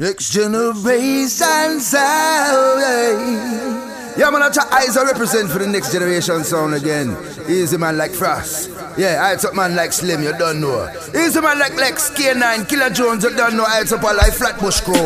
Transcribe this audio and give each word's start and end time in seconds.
Next 0.00 0.30
generation 0.32 1.78
sound. 1.78 2.82
Eh? 2.82 4.16
Yeah, 4.16 4.30
man, 4.30 4.50
try 4.50 4.64
eyes 4.72 4.96
I 4.96 5.04
represent 5.04 5.50
for 5.50 5.58
the 5.58 5.66
next 5.66 5.92
generation 5.92 6.42
sound 6.42 6.72
again. 6.72 7.14
Easy 7.46 7.76
man 7.76 7.98
like 7.98 8.12
Fross. 8.12 8.72
Yeah, 8.96 9.20
I 9.22 9.34
up 9.34 9.54
man 9.54 9.76
like 9.76 9.92
Slim, 9.92 10.22
you 10.22 10.32
don't 10.38 10.58
know. 10.58 10.88
Easy 11.14 11.42
man 11.42 11.58
like 11.58 11.76
Lex, 11.76 12.08
K9, 12.12 12.66
Killer 12.66 12.88
Jones, 12.88 13.24
you 13.24 13.36
don't 13.36 13.58
know. 13.58 13.66
I 13.68 13.82
up 13.82 14.02
a 14.02 14.06
like 14.16 14.32
Flatbush 14.32 14.80
Crew. 14.80 15.04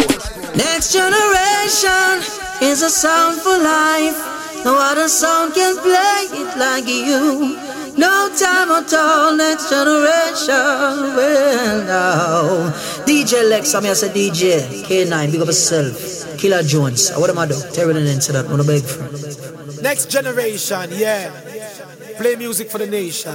Next 0.55 0.93
generation 0.93 2.23
is 2.63 2.83
a 2.83 2.89
sound 2.89 3.41
for 3.43 3.59
life. 3.59 4.15
No 4.65 4.79
other 4.79 5.09
sound 5.09 5.55
can 5.55 5.77
play 5.83 6.39
it 6.39 6.57
like 6.57 6.87
you. 6.87 7.59
No 7.99 8.29
time 8.37 8.71
at 8.71 8.93
all, 8.95 9.37
next 9.37 9.71
generation 9.71 11.15
will 11.15 11.85
know. 11.85 12.73
DJ 13.07 13.49
Lex, 13.51 13.75
I'm 13.75 13.85
here, 13.85 13.95
say 13.95 14.09
DJ. 14.09 14.83
K9, 14.85 15.33
big 15.33 15.41
up 15.41 15.47
yourself. 15.47 16.39
Killer 16.39 16.63
Jones. 16.63 17.11
What 17.13 17.29
am 17.31 17.39
I 17.39 17.47
do? 17.47 17.55
Tell 17.73 17.93
me 17.93 18.11
into 18.11 18.33
that. 18.33 18.49
Wanna 18.49 18.65
beg 18.65 18.83
for. 18.83 19.83
Next 19.83 20.11
generation, 20.11 20.91
yeah. 20.93 21.31
Play 22.17 22.37
music 22.37 22.71
for 22.71 22.79
the 22.79 22.87
nation. 22.87 23.35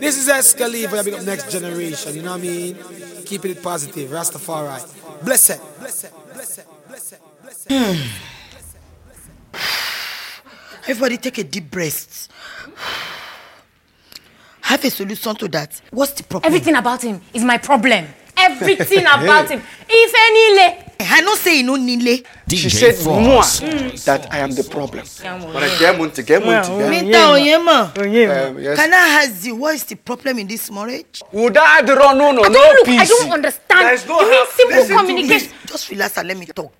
This 0.00 0.18
is 0.18 0.28
Escaliva, 0.28 1.04
big 1.04 1.14
up 1.14 1.22
next 1.22 1.50
generation, 1.50 2.14
you 2.16 2.22
know 2.22 2.32
what 2.32 2.40
I 2.40 2.42
mean? 2.42 2.76
Keeping 3.24 3.52
it 3.52 3.62
positive, 3.62 4.10
Rastafari. 4.10 5.24
Bless 5.24 5.50
it. 5.50 5.60
Bless 5.78 6.04
it. 6.04 6.12
Bless 6.32 6.58
it. 6.58 6.66
Bless 6.88 7.12
it. 7.12 7.20
Bless 7.42 7.66
it. 7.66 7.72
Hmm. 7.72 8.26
Everybody 10.88 11.16
take 11.18 11.38
a 11.38 11.44
deep 11.44 11.70
breath. 11.70 12.28
Have 14.62 14.84
a 14.84 14.90
solution 14.90 15.34
to 15.36 15.48
that. 15.48 15.80
What's 15.90 16.12
the 16.12 16.24
problem? 16.24 16.46
Everything 16.46 16.74
about 16.74 17.02
him 17.02 17.20
is 17.32 17.44
my 17.44 17.58
problem. 17.58 18.06
Everything 18.36 19.00
about 19.06 19.50
him. 19.50 19.62
If 19.88 20.14
any 20.14 20.56
lay. 20.56 20.82
I 20.98 21.20
no 21.20 21.34
say 21.34 21.62
no 21.62 21.76
nile. 21.76 22.18
She 22.48 22.70
said 22.70 22.96
more 23.04 23.42
that 23.42 24.28
I 24.30 24.38
am 24.38 24.50
the 24.52 24.64
problem. 24.64 25.04
But 25.52 25.62
I 25.62 25.92
money. 26.40 26.88
Minta 26.88 27.18
Onyema. 27.18 27.96
Um, 27.98 28.58
yes. 28.58 28.78
Can 28.78 28.92
I 28.92 29.24
ask 29.24 29.44
you 29.44 29.56
what 29.56 29.74
is 29.74 29.84
the 29.84 29.96
problem 29.96 30.38
in 30.38 30.46
this 30.46 30.70
marriage? 30.70 31.22
Would 31.32 31.56
I 31.56 31.82
do 31.82 31.94
no 31.94 32.12
no 32.12 32.32
no 32.32 32.44
I 32.44 32.48
no 32.48 32.54
don't 32.54 32.74
look, 32.76 32.86
peace? 32.86 33.00
I 33.00 33.04
don't 33.04 33.32
understand. 33.32 33.86
There's 33.86 34.06
no 34.06 34.20
you 34.20 34.30
need 34.30 34.34
help. 34.36 34.48
simple 34.50 34.76
Listen 34.76 34.96
communication. 34.96 35.52
Just 35.66 35.90
relax 35.90 36.18
and 36.18 36.28
let 36.28 36.36
me 36.38 36.46
talk. 36.46 36.72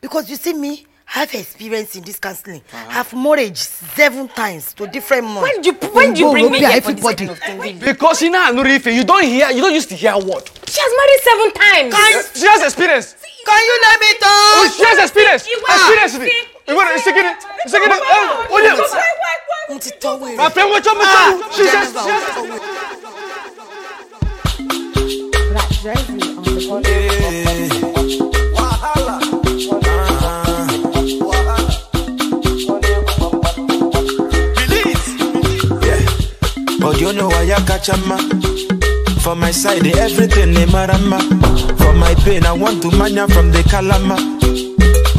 Because 0.00 0.28
you 0.28 0.36
see 0.36 0.54
me, 0.54 0.84
have 1.04 1.34
experience 1.34 1.94
in 1.96 2.04
this 2.04 2.18
counseling. 2.18 2.62
I 2.72 2.76
have 2.92 3.12
marriage 3.12 3.58
seven 3.58 4.28
times 4.28 4.72
to 4.74 4.86
different 4.86 5.24
men. 5.24 5.42
When 5.42 5.60
do 5.60 5.68
you, 5.70 5.74
when 5.92 6.14
do 6.14 6.20
you 6.20 6.30
bring 6.30 6.50
me 6.52 6.60
Go, 6.60 6.66
here 6.68 6.80
for 6.80 6.92
this 6.92 7.04
everybody. 7.04 7.26
kind 7.26 7.30
of 7.30 7.38
thing? 7.38 7.58
really? 7.60 7.78
Because 7.92 8.22
you 8.22 8.30
know 8.30 8.50
Nurife, 8.52 8.94
you 8.94 9.04
don't 9.04 9.24
hear, 9.24 9.50
you 9.50 9.60
don't 9.60 9.74
used 9.74 9.88
to 9.90 9.94
hear 9.96 10.14
word. 10.14 10.48
She 10.66 10.80
has 10.80 10.92
married 10.96 11.20
seven 11.20 11.52
times. 11.52 11.92
Yes, 11.92 12.32
She 12.40 12.46
has 12.46 12.62
experience. 12.62 13.16
Can 13.44 13.64
you 13.64 13.78
let 13.82 14.00
me 14.00 14.06
Oh, 14.22 14.68
she 14.76 14.84
has 14.84 14.98
experience. 14.98 15.46
You 15.48 15.58
Experience 15.68 16.14
are. 16.14 16.18
with 16.20 16.28
it. 16.28 16.46
You 16.68 16.76
want 16.76 16.96
to 16.96 17.02
second 17.02 17.26
it? 17.26 17.42
Second 17.66 17.90
it. 17.92 18.00
Oh, 18.02 18.46
oh 18.50 18.58
yeah. 18.62 18.76
Mo 19.68 19.78
ti 19.78 19.90
tọ́ 20.00 20.18
wèrè. 20.20 20.36
My 20.36 20.48
friend, 20.50 20.68
ah, 20.68 20.72
watch 20.74 20.86
out, 20.86 20.96
watch 20.96 21.16
out. 21.18 21.52
She 21.54 21.64
says, 21.66 21.92
she 21.92 21.98
has 22.08 22.22
But 36.82 37.00
you 37.00 37.12
know 37.12 37.28
why 37.28 37.46
I 37.52 37.60
catch 37.64 37.88
a 37.88 37.96
man. 38.08 38.40
For 39.22 39.36
my 39.36 39.52
side, 39.52 39.86
eh, 39.86 39.92
everything 39.98 40.52
they 40.52 40.66
marama. 40.66 41.20
For 41.78 41.92
my 41.94 42.14
pain, 42.24 42.44
I 42.44 42.52
want 42.52 42.82
to 42.82 42.90
mania 42.96 43.28
from 43.28 43.52
the 43.52 43.62
kalama. 43.70 44.16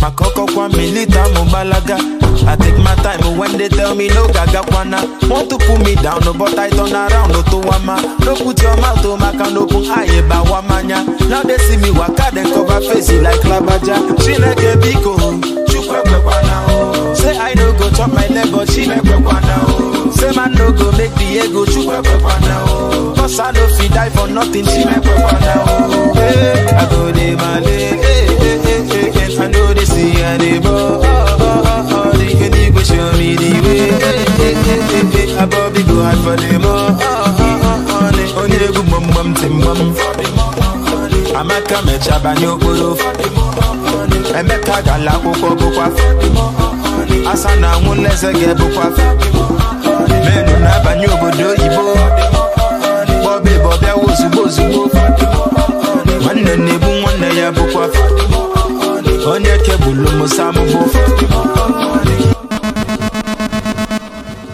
Makoko 0.02 0.46
kwa 0.54 0.70
milita 0.70 1.24
mubalaga. 1.34 1.98
I 2.46 2.58
take 2.58 2.78
my 2.80 2.94
time 2.96 3.38
when 3.38 3.58
they 3.58 3.70
tell 3.70 3.96
me 3.96 4.10
no 4.10 4.28
gaga 4.28 4.62
kwana. 4.68 5.00
Want 5.30 5.50
to 5.50 5.58
pull 5.58 5.78
me 5.80 5.96
down, 5.96 6.20
no, 6.26 6.34
but 6.34 6.60
I 6.60 6.70
turn 6.70 6.92
around, 6.94 7.32
no 7.32 7.42
to 7.44 7.58
wama. 7.68 7.96
No 8.26 8.36
put 8.36 8.62
your 8.62 8.76
mouth 8.78 9.02
to 9.02 9.16
my 9.16 9.32
can 9.32 9.56
open 9.58 9.86
aye 9.90 10.22
ba 10.28 10.44
wamanya. 10.44 11.08
Now 11.30 11.44
they 11.44 11.58
see 11.60 11.78
me 11.78 11.92
waka, 11.92 12.32
then 12.34 12.52
cover 12.54 12.82
face 12.82 13.12
like 13.22 13.40
labaja. 13.48 13.96
She 14.22 14.36
like 14.38 14.58
a 14.60 14.76
biko, 14.84 15.16
kwana 15.16 16.66
oh. 16.68 17.14
Say 17.14 17.38
I 17.38 17.54
no 17.54 17.72
go 17.80 17.90
chop 17.92 18.12
my 18.12 18.28
leg, 18.28 18.52
but 18.52 18.70
she 18.70 18.86
make 18.90 19.00
kwana 19.04 19.56
oh. 19.72 19.93
Say 20.24 20.32
man 20.38 20.54
no 20.54 20.72
go 20.72 20.90
make 20.94 21.12
the 21.16 21.44
ego 21.44 21.66
chukwe 21.66 22.00
kwana 22.22 22.64
oh. 22.68 23.14
Cause 23.16 23.40
I 23.40 23.52
no 23.52 23.68
fit 23.76 23.92
die 23.92 24.10
for 24.10 24.28
nothing, 24.30 24.64
she 24.66 24.86
make 24.86 25.04
kwana 25.04 25.54
oh. 25.68 26.14
Hey, 26.16 26.64
I 26.72 26.88
go 26.90 27.12
de 27.12 27.36
male, 27.36 27.64
hey, 27.68 28.28
hey, 28.40 28.58
hey, 28.88 29.12
hey. 29.12 29.38
I 29.38 29.48
know 29.52 29.74
they 29.74 29.84
see 29.84 30.16
and 30.24 30.42
they 30.42 30.60
bo. 30.60 30.70
Oh, 30.72 31.04
oh, 31.04 31.64
oh, 31.68 32.12
oh, 32.14 32.18
they 32.18 32.32
can 32.40 32.54
you 32.56 32.72
go 32.72 32.80
show 32.84 33.12
me 33.20 33.36
the 33.36 33.52
way. 33.68 33.92
Hey, 34.00 34.24
hey, 34.40 34.54
hey, 34.64 34.80
hey, 34.88 35.04
hey. 35.12 35.38
I 35.38 35.46
Bobby 35.46 35.84
go 35.84 36.00
hard 36.04 36.18
for 36.24 36.36
them. 36.40 36.62
Oh, 36.64 36.72
oh, 36.72 37.04
oh, 37.04 37.60
oh, 37.68 38.08
oh, 38.08 38.12
they 38.16 38.32
only 38.56 38.72
go 38.72 38.82
bum 38.90 39.06
bum 39.14 39.34
tim 39.36 39.60
bum. 39.60 39.92
Amaka 41.36 41.82
mecha 41.84 42.20
banyo 42.24 42.58
kolo. 42.62 42.96
Emeka 44.40 44.82
gala 44.86 45.12
koko 45.20 45.56
bukwa. 45.56 45.92
Asa 47.30 47.56
na 47.58 47.80
nwuleze 47.80 48.32
ge 48.34 48.54
bukwa. 48.56 48.88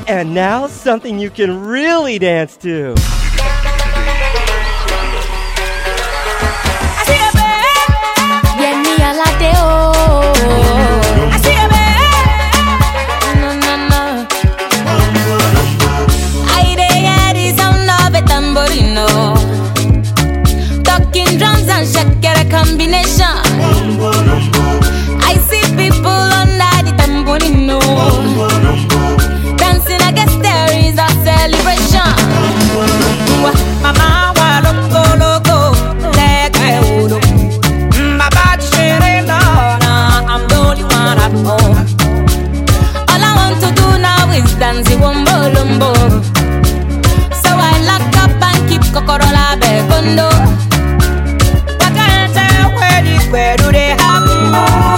And 0.09 0.34
now, 0.34 0.68
something 0.68 1.19
you 1.19 1.29
can 1.29 1.66
really 1.66 2.19
dance 2.19 2.58
to. 2.58 2.96
Is 44.59 44.84
dance 44.86 44.96
wombo 44.96 45.50
lumbo. 45.53 45.94
So 47.42 47.50
I 47.50 47.80
lock 47.88 48.16
up 48.24 48.42
and 48.42 48.70
keep 48.70 48.81
kokorola 48.94 49.56
begondo. 49.59 50.30
Wakante 51.80 52.46
wedi 52.80 53.20
kwedu 53.30 53.72
de 53.72 53.96
hamu 53.97 54.52
yeah. 54.52 54.88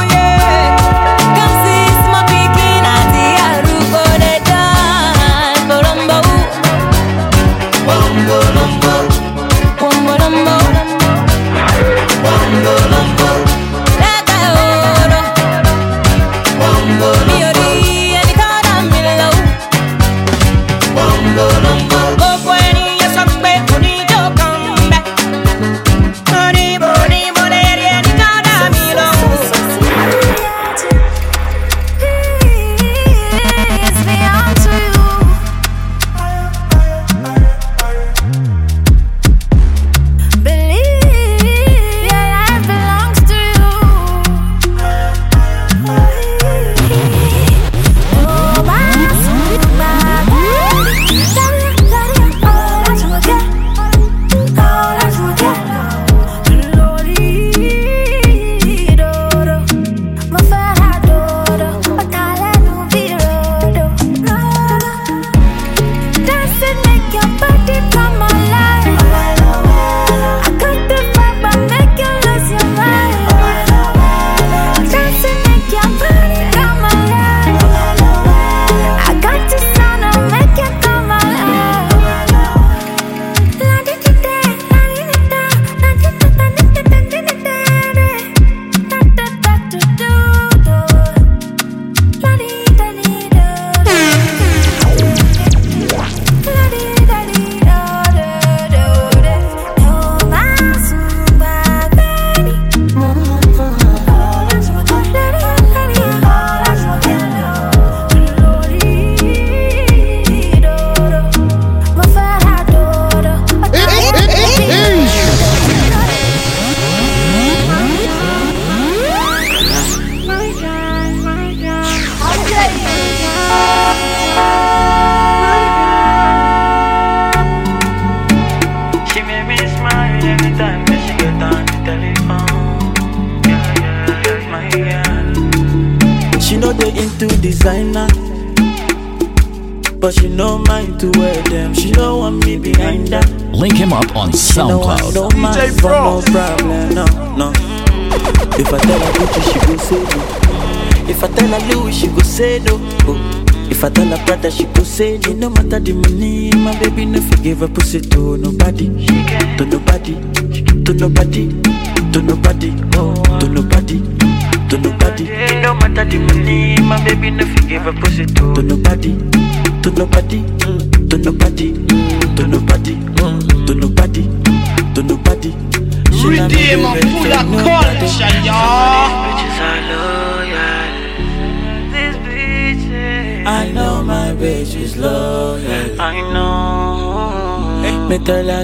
The 155.94 156.10
money, 156.10 156.52
my 156.56 156.78
baby 156.80 157.06
no 157.06 157.22
forgive 157.22 157.60
her 157.60 157.68
pussy 157.68 158.00
to 158.00 158.38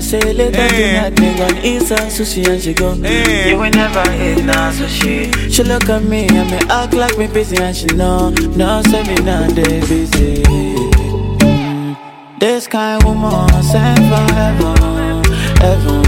say 0.07 0.31
later 0.33 0.67
tonight 0.69 1.19
me 1.19 1.29
eat 1.69 1.81
some 1.81 2.07
sushi 2.15 2.47
and 2.47 2.61
she 2.61 2.73
go 2.73 2.91
eh. 3.03 3.49
You 3.49 3.57
will 3.57 3.69
never 3.71 4.03
eat 4.13 4.41
no 4.45 4.53
sushi 4.77 5.51
She 5.51 5.63
look 5.63 5.89
at 5.89 6.01
me 6.03 6.27
and 6.29 6.49
me 6.49 6.57
act 6.69 6.93
like 6.93 7.17
me 7.17 7.27
busy 7.27 7.57
and 7.57 7.75
she 7.75 7.87
know 7.87 8.29
No 8.55 8.81
say 8.83 9.03
me 9.03 9.15
not 9.23 9.53
dey 9.53 9.81
busy. 9.81 10.43
This 12.39 12.67
kind 12.67 13.03
woman 13.03 13.49
sent 13.63 13.99
heaven, 13.99 15.23
heaven 15.57 16.03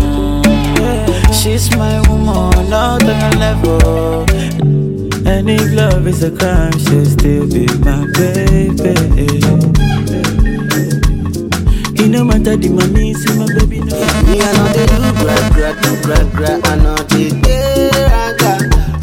yeah. 0.80 1.32
She's 1.32 1.76
my 1.76 2.00
woman, 2.08 2.70
not 2.70 3.04
on 3.04 3.20
your 3.20 3.40
level. 3.40 4.26
And 5.28 5.50
if 5.50 5.74
love 5.74 6.06
is 6.08 6.24
a 6.24 6.30
crime, 6.32 6.72
she'll 6.78 7.06
still 7.06 7.48
be 7.50 7.66
my 7.80 8.06
baby 8.14 9.79
it 12.00 12.10
no 12.10 12.24
matter 12.24 12.56
the 12.56 12.70
money, 12.70 13.14
see 13.14 13.34
my 13.38 13.46
baby 13.58 13.80
no. 13.80 13.96
Me 14.26 14.40
I 14.42 14.52
know 14.56 14.68
they 14.72 14.86
do 14.88 15.00
gra 15.20 15.36
gra 15.54 15.70
do 15.82 15.92
gra 16.04 16.20
gra. 16.36 16.52
I 16.64 16.76
know 16.80 16.96
they 17.12 17.30
raga 18.08 18.52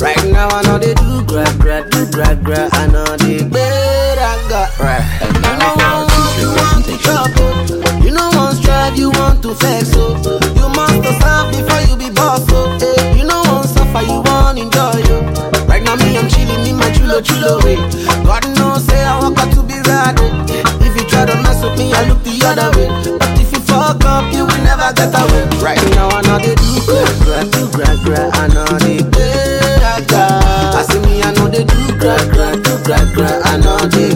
Right 0.00 0.25
now 0.32 0.48
I 0.48 0.62
know 0.64 0.78
they 0.78 0.94
do 0.94 1.25
gra 1.25 1.44
gra 1.58 1.84
do 1.90 2.06
gra 2.10 2.34
gra. 2.37 2.69
I 2.72 2.87
know 2.88 3.04
they 3.16 3.44
raga 3.44 4.62
Right. 4.81 5.04
You 5.44 5.54
know 5.60 5.75
one 5.76 6.08
you 6.40 6.48
want 6.56 6.84
to 6.87 6.94
trouble. 7.00 8.04
You 8.04 8.12
know 8.12 8.31
one 8.34 8.54
strive 8.56 8.96
you 8.96 9.10
want 9.10 9.43
to 9.43 9.54
flex 9.54 9.90
so 9.93 10.16
You 10.56 10.66
must 10.72 10.96
to 11.02 11.12
serve 11.20 11.52
before 11.52 11.82
you 11.88 11.96
be 11.96 12.10
boss 12.14 12.46
so 12.48 12.70
eh. 12.81 13.16
You 13.16 13.25
know 13.25 13.43
one 13.44 13.66
suffer 13.66 14.02
you 14.04 14.20
want 14.25 14.58
enjoy 14.58 15.04
you 15.04 15.19
Right 15.69 15.82
now 15.82 15.96
me 15.96 16.16
I'm 16.16 16.28
chilling 16.28 16.64
in 16.66 16.76
my 16.76 16.90
chulo 16.93 17.20
chulo 17.20 17.60
way 17.64 17.76
God 18.25 18.44
knows 18.56 18.84
say 18.87 19.02
I 19.04 19.19
out 19.20 19.37
to 19.54 19.62
be 19.62 19.76
rad 19.84 20.16
If 20.81 20.96
you 20.96 21.04
try 21.08 21.26
to 21.26 21.34
mess 21.43 21.62
with 21.62 21.76
me 21.78 21.93
I 21.93 22.08
look 22.08 22.16
other 22.46 22.70
way 22.78 22.88
But 23.19 23.34
if 23.40 23.50
you 23.52 23.60
fuck 23.60 24.04
up 24.04 24.32
you 24.32 24.46
will 24.46 24.62
never 24.62 24.88
get 24.94 25.10
away. 25.12 25.44
Right. 25.58 25.82
Now 25.98 26.08
I 26.08 26.22
know 26.22 26.38
they 26.38 26.54
do. 26.54 26.70
Gra 26.87 27.02
gra 27.25 27.38
do 27.50 27.62
gra 27.75 27.90
gra 28.04 28.22
I 28.32 28.46
know 28.54 28.66
they 28.78 29.02
raga 29.82 30.25
I 30.78 30.82
see 30.88 31.00
me 31.02 31.22
I 31.22 31.32
know 31.34 31.48
they 31.50 31.64
do. 31.64 31.81
Gra 31.98 32.16
gra 32.32 32.54
do 32.54 32.72
gra 32.87 33.00
gra 33.14 33.31
I 33.50 33.58
know 33.58 33.78
they 33.90 34.14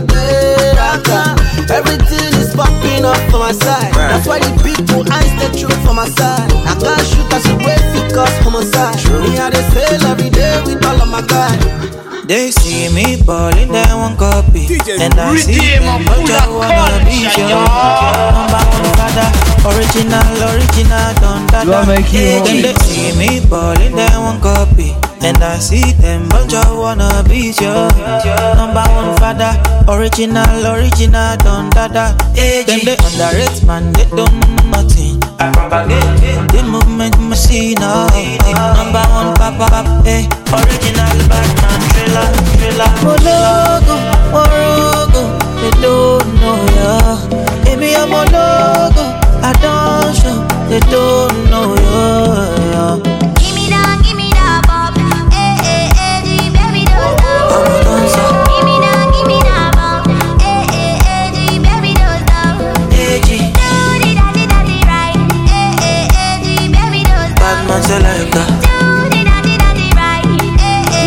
raga 0.78 1.34
Everything 1.70 2.30
is 2.38 2.54
popping 2.54 3.04
up 3.04 3.18
for 3.30 3.38
my 3.38 3.52
side. 3.52 3.94
That's 3.94 4.26
why 4.26 4.38
the 4.40 4.50
people 4.62 5.02
eyes 5.12 5.30
the 5.38 5.48
truth 5.58 5.80
for 5.86 5.94
my 5.94 6.08
side. 6.08 6.50
I 6.66 6.74
can't 6.78 7.06
shoot 7.06 7.32
as 7.32 7.46
a 7.46 7.56
way 7.62 7.78
because 7.94 8.34
homicide 8.42 8.96
Me 9.22 9.38
I 9.38 9.50
they 9.50 9.62
sail 9.70 10.06
every 10.06 10.30
day 10.30 10.60
with 10.66 10.84
all 10.84 11.00
of 11.00 11.08
my 11.08 11.22
guys 11.22 12.26
They 12.26 12.50
see 13.30 13.56
me 13.56 13.60
ballin', 13.60 13.68
they 13.72 13.94
want 13.94 14.18
copy 14.18 14.66
And 15.00 15.14
I 15.14 15.36
see 15.36 15.54
Redeem 15.54 15.82
a 15.82 15.86
them, 15.86 16.04
but 16.04 16.18
full 16.18 16.62
I 16.62 16.74
of 16.74 16.78
wanna 16.78 16.98
be 17.04 17.22
culture, 17.22 17.46
y'all. 17.46 18.32
Number 18.34 18.62
one 18.70 18.90
father, 18.98 19.28
original, 19.70 20.34
original, 20.50 21.10
don't 21.20 21.46
Do 21.50 21.86
make 21.86 22.12
you 22.12 22.42
Then 22.42 22.62
they 22.62 22.74
see 22.84 23.12
me 23.18 23.40
ballin', 23.46 23.94
they 23.94 24.08
want 24.18 24.42
copy 24.42 24.89
And 25.22 25.36
I 25.44 25.58
see 25.58 25.92
them, 26.00 26.28
but 26.30 26.52
I 26.54 26.72
wanna 26.72 27.22
be 27.28 27.52
sure 27.52 27.88
Number 28.56 28.82
one 28.96 29.12
father, 29.20 29.52
original, 29.86 30.66
original, 30.66 31.36
don't 31.38 31.68
dada. 31.70 32.16
Them 32.34 32.80
they 32.84 32.96
underrate 32.96 33.62
man, 33.64 33.92
they 33.92 34.04
don't 34.16 34.32
know 34.40 34.80
nothing. 34.80 35.20
I 35.38 35.52
propagate 35.52 36.48
the 36.52 36.62
movement 36.64 37.20
machine, 37.20 37.76
oh. 37.80 38.08
Number 38.76 39.04
one 39.12 39.34
papa, 39.36 40.02
eh. 40.08 40.24
Original 40.56 41.16
Batman 41.28 41.80
thriller, 41.92 42.28
thriller. 42.56 42.90
Mologo, 43.04 43.96
Morogo, 44.32 45.22
they 45.60 45.70
don't 45.84 46.28
know 46.40 46.58
ya. 46.80 46.92
Amy, 47.68 47.94
I'm 47.94 48.10
a 48.10 48.24
logo, 48.24 49.04
I 49.44 49.52
don't 49.60 50.16
show, 50.16 50.38
they 50.68 50.80
don't 50.88 51.50
know 51.50 51.76
ya 51.76 52.29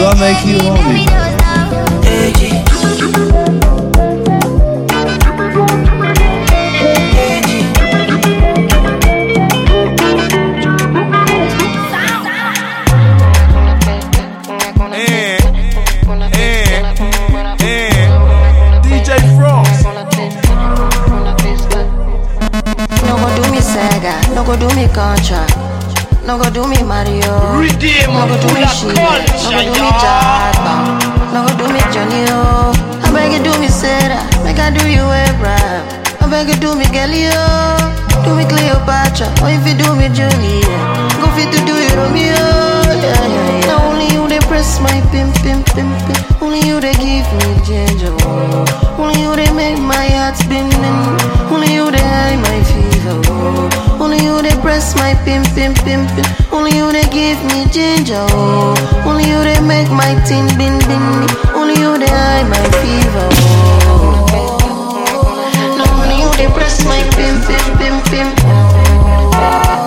Do 0.04 0.10
I 0.10 0.16
make 0.20 0.46
you 0.46 0.58
Frost. 19.38 19.86
No 23.06 23.16
go 23.16 24.58
do 24.58 24.76
me 24.76 24.88
Sega, 24.88 25.63
no 26.26 26.38
go 26.38 26.50
do 26.50 26.68
me 26.68 26.78
Contra, 26.78 26.84
no 26.84 26.84
go 26.84 26.84
do 26.84 26.84
me 26.84 26.84
Mario, 26.84 27.60
Redeem 27.60 28.10
no 28.14 28.28
go 28.28 28.36
do 28.40 28.48
me 28.54 28.64
Sheila, 28.68 29.20
no 29.44 29.52
go 29.52 29.64
do 29.64 29.82
me 29.84 29.92
y'all. 30.04 31.34
No 31.34 31.40
go 31.46 31.52
do 31.58 31.66
me 31.74 31.80
Johnny 31.94 32.24
O. 32.30 32.72
I 33.04 33.12
beg 33.12 33.34
you 33.34 33.44
do 33.44 33.52
me 33.60 33.68
Sarah, 33.68 34.24
make 34.44 34.60
I 34.60 34.70
do 34.72 34.84
you 34.90 35.04
Abraham. 35.04 35.84
I 36.22 36.28
beg 36.30 36.48
you 36.50 36.56
do 36.60 36.76
me 36.76 36.86
Galileo, 36.86 37.78
do 38.24 38.36
me 38.36 38.46
Cleopatra, 38.46 39.28
or 39.44 39.50
if 39.52 39.66
you 39.68 39.76
do 39.76 39.96
me 39.96 40.08
Julia, 40.10 40.78
go 41.20 41.28
fit 41.36 41.52
to 41.52 41.60
do 41.66 41.76
you 41.76 41.92
Romeo. 41.98 42.40
Yeah, 42.88 43.02
yeah, 43.04 43.28
yeah. 43.28 43.68
Now 43.68 43.90
only 43.92 44.08
you 44.14 44.28
they 44.28 44.40
press 44.48 44.80
my 44.80 45.02
pimp, 45.12 45.36
pimp, 45.44 45.66
pimp, 45.76 45.92
pimp. 46.08 46.42
Only 46.42 46.62
you 46.62 46.80
they 46.80 46.94
give 46.94 47.28
me 47.42 47.50
ginger. 47.66 48.14
oh. 48.24 48.66
Only 48.98 49.22
you 49.22 49.36
they 49.36 49.52
make 49.52 49.80
my 49.80 50.08
heart 50.16 50.38
spinning. 50.38 50.72
Only 51.52 51.74
you 51.74 51.92
they 51.92 52.00
high 52.00 52.38
my 52.38 52.58
fever. 52.64 53.20
oh. 53.28 53.83
You 54.24 54.42
they 54.42 54.56
press 54.62 54.96
my 54.96 55.14
pimp, 55.26 55.46
pimp, 55.54 55.76
pimp, 55.84 56.08
pimp. 56.16 56.54
Only 56.54 56.72
you 56.72 56.90
they 56.94 57.04
give 57.12 57.44
me 57.52 57.68
ginger. 57.70 58.26
Oh. 58.32 58.74
Only 59.06 59.26
you 59.26 59.44
they 59.44 59.60
make 59.60 59.92
my 59.92 60.16
tin 60.24 60.48
bin 60.58 60.80
bin. 60.88 61.28
Only 61.54 61.76
you 61.76 61.98
they 61.98 62.08
high 62.08 62.48
my 62.48 62.64
fever. 62.80 63.28
Oh. 63.92 64.24
No, 65.78 65.84
only 66.02 66.16
you 66.24 66.30
they 66.38 66.48
press 66.56 66.86
my 66.86 67.04
pimp, 67.18 67.44
pimp, 67.46 67.78
pimp, 67.78 68.06
pimp. 68.06 69.83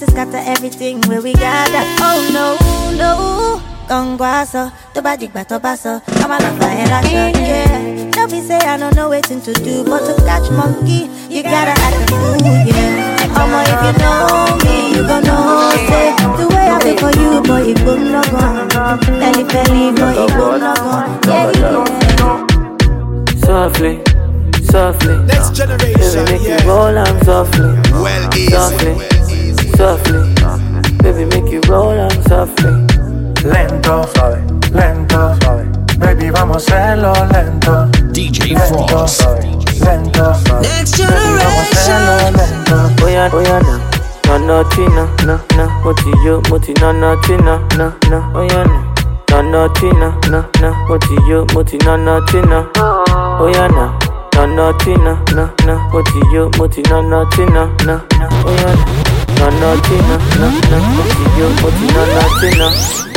You 0.00 0.06
to 0.06 0.12
scatter 0.12 0.38
everything 0.38 1.00
where 1.02 1.22
we 1.22 1.32
gather. 1.32 1.82
Oh 2.00 2.20
no, 2.32 2.56
no, 2.96 3.62
Gongwaso, 3.88 4.72
to 4.94 5.02
badi 5.02 5.28
bato 5.28 5.58
baso, 5.60 6.02
I'm 6.22 6.30
a 6.30 6.38
love 6.38 6.58
fire 6.58 6.86
action, 6.88 7.34
yeah. 7.42 8.10
Don't 8.10 8.30
be 8.30 8.40
say 8.40 8.58
I 8.58 8.76
don't 8.76 8.94
know 8.96 9.08
waiting 9.10 9.40
to 9.42 9.52
do, 9.52 9.84
but 9.84 10.00
to 10.06 10.14
catch 10.24 10.50
monkey, 10.50 11.08
you 11.32 11.42
gotta 11.42 11.70
act 11.70 11.96
a 11.96 12.06
fool, 12.12 12.36
yeah. 12.44 13.28
Mama, 13.32 13.62
if 13.66 13.80
you 13.84 13.92
know 14.00 14.58
me, 14.64 14.96
you 14.96 15.02
gon' 15.06 15.24
know, 15.24 15.70
say, 15.88 16.12
the 16.36 16.48
way 16.48 16.68
I 16.68 16.80
feel 16.80 16.96
for 16.98 17.12
you, 17.18 17.42
boy, 17.42 17.70
it 17.70 17.78
go 17.84 17.96
no 17.96 18.22
gone. 18.24 18.98
Belly, 19.00 19.44
belly, 19.44 19.92
boy, 19.92 20.24
it 20.24 20.30
go 20.30 20.58
no 20.58 20.74
gone. 20.74 21.20
Yeah, 21.26 21.52
yeah. 21.56 21.84
Softly, 23.44 24.02
softly. 24.64 25.16
Next 25.24 25.54
generation, 25.54 26.24
Baby, 26.24 26.32
make 26.32 26.42
yeah. 26.42 26.62
you 26.62 26.68
roll 26.68 26.98
on 26.98 27.24
softly. 27.24 27.85
Well, 29.86 29.98
easy. 29.98 30.02
Softly, 30.02 30.34
softly. 30.40 30.96
Baby, 30.98 31.24
make 31.26 31.52
you 31.52 31.60
roll 31.68 31.96
on 31.96 32.10
softly. 32.26 32.72
Lento, 33.48 34.02
suave, 34.14 34.42
lento, 34.72 35.36
suave. 35.40 35.66
Baby, 36.00 36.30
vamos 36.30 36.68
a 36.68 36.74
hacerlo 36.74 37.12
lento. 37.30 37.86
DJ 38.12 38.54
Lento, 38.54 38.88
Fross. 38.88 39.18
suave, 39.18 39.42
lento, 39.84 40.34
suave. 40.44 40.62
Next 40.62 40.98
Baby, 40.98 41.38
vamos 41.38 41.70
a 41.70 41.78
hacerlo 41.78 42.30
lento. 42.32 43.04
Oh 43.04 43.08
yeah, 43.08 43.30
oh 43.32 43.40
yeah, 43.40 43.60
no. 43.60 43.78
No, 44.26 44.38
no, 44.44 44.68
tina, 44.70 45.06
no, 45.24 45.40
no. 45.56 45.70
Moti 45.84 46.10
yo, 46.24 46.42
moti, 46.50 46.74
no, 46.80 46.92
no, 46.92 47.20
tina, 47.20 47.60
no, 47.78 47.94
no. 48.10 48.32
Oh 48.34 48.42
yeah, 48.42 48.64
no. 48.64 48.92
No, 49.30 49.42
no, 49.42 49.72
tina, 49.74 50.18
no, 50.28 50.44
no. 50.60 50.74
Moti 50.88 51.14
yo, 51.28 51.46
moti, 51.54 51.78
no, 51.84 51.96
no, 51.96 52.24
tina. 52.26 52.68
Oh 52.76 53.48
yeah, 53.54 53.68
no. 53.68 53.96
No, 54.34 54.46
no, 54.46 54.72
tina, 54.78 55.22
no, 55.32 55.48
no. 55.64 55.78
Moti 55.92 56.20
yo, 56.34 56.50
moti, 56.58 56.82
no, 56.90 57.02
no, 57.02 57.24
tina, 57.30 57.66
no, 57.84 58.02
no. 58.18 58.28
Oh 58.44 58.52
yeah, 58.52 58.74
no. 58.74 59.05
No, 59.38 59.50
no, 59.50 59.80
tina, 59.82 60.16
no, 60.38 60.48
no. 60.70 60.78
Moti 60.96 61.24
yo. 61.38 61.46
If 63.08 63.15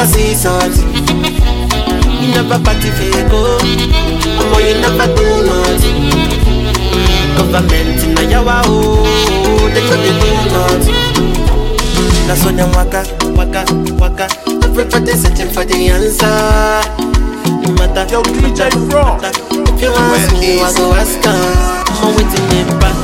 never 0.00 0.12
see 0.12 0.34
something. 0.34 0.88
You 2.20 2.32
never 2.32 2.58
party 2.64 2.88
go, 3.28 3.58
Omo 4.40 4.58
you 4.64 4.80
never 4.80 5.06
do 5.14 5.26
nothing. 5.44 6.00
Government 7.36 8.00
in 8.04 8.16
a 8.16 8.22
yawa 8.32 8.62
oh, 8.64 9.70
they 9.74 9.84
could 9.84 10.00
do 10.00 10.30
nothing. 10.52 10.94
That's 12.26 12.44
when 12.44 12.56
them 12.56 12.70
waka, 12.72 13.04
waka, 13.36 13.64
waka. 13.98 14.28
Everybody 14.64 15.12
searching 15.12 15.50
for 15.50 15.64
the 15.64 15.88
answer. 15.88 16.80
No 17.62 17.72
matter 17.74 18.10
Yo, 18.10 18.22
DJ 18.22 18.70
Fross. 18.88 19.20
if 19.52 19.82
you 19.82 19.92
ask 19.92 20.32
me, 20.40 20.60
I 20.60 20.72
go 20.76 20.94
ask 20.94 21.24
her. 21.24 21.80
I'm 22.00 22.16
waiting 22.16 22.48
in 22.56 22.68
back, 22.80 22.96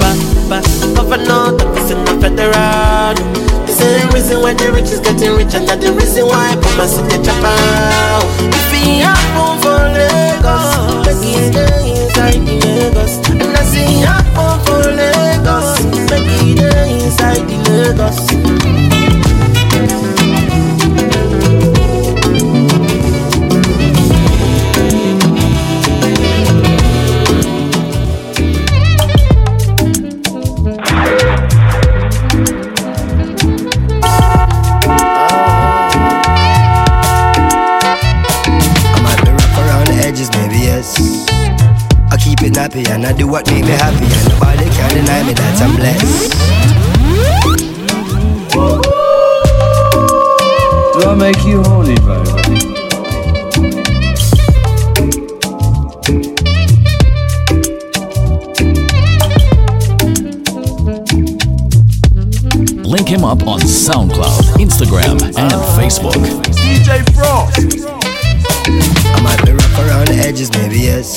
back, 0.00 0.18
back. 0.48 0.64
Governor, 0.96 1.56
the 1.56 1.64
person 1.74 2.00
of 2.08 2.20
federal. 2.20 3.35
This 3.76 4.02
the 4.02 4.14
reason 4.14 4.40
why 4.40 4.54
the 4.54 4.72
rich 4.72 4.90
is 4.90 5.00
getting 5.00 5.36
rich, 5.36 5.54
and 5.54 5.68
that's 5.68 5.84
the 5.84 5.92
reason 5.92 6.26
why 6.26 6.52
I 6.52 6.56
put 6.56 6.76
my 6.78 6.86
city 6.86 7.22
chop 7.22 7.44
out. 7.44 8.24
If 8.40 8.72
he 8.72 9.00
happen 9.00 9.60
for 9.60 9.76
Lagos, 9.92 11.04
make 11.04 11.20
it 11.36 11.52
stay 11.52 11.90
inside 11.92 12.40
the 12.46 12.56
Lagos. 12.64 13.18
And 13.28 13.42
I 13.42 13.62
see 13.64 14.00
happen 14.00 14.56
for 14.64 14.80
Lagos, 14.96 15.84
make 16.10 16.24
it 16.24 16.58
stay 16.58 17.04
inside 17.04 17.44
the 17.48 17.56
Lagos. 17.70 18.45
I 43.06 43.12
do 43.12 43.28
what 43.28 43.46
make 43.46 43.62
me 43.62 43.70
happy, 43.70 44.04
and 44.04 44.28
nobody 44.28 44.68
can 44.68 44.90
deny 44.90 45.22
me 45.22 45.32
that 45.32 45.62
I'm 45.62 45.76
blessed. 45.76 46.32
Do 50.92 51.08
I 51.08 51.14
make 51.14 51.44
you 51.44 51.62
horny, 51.62 51.94
baby? 52.02 52.32
Link 62.82 63.08
him 63.08 63.22
up 63.22 63.46
on 63.46 63.60
SoundCloud, 63.60 64.58
Instagram, 64.58 65.22
and 65.22 65.52
Facebook. 65.78 66.18
DJ 66.56 67.04
Fross. 67.14 67.54
I 69.14 69.20
might 69.22 69.44
be 69.46 69.52
rough 69.52 69.78
around 69.78 70.08
the 70.08 70.14
edges, 70.26 70.50
maybe 70.50 70.80
yes. 70.80 71.16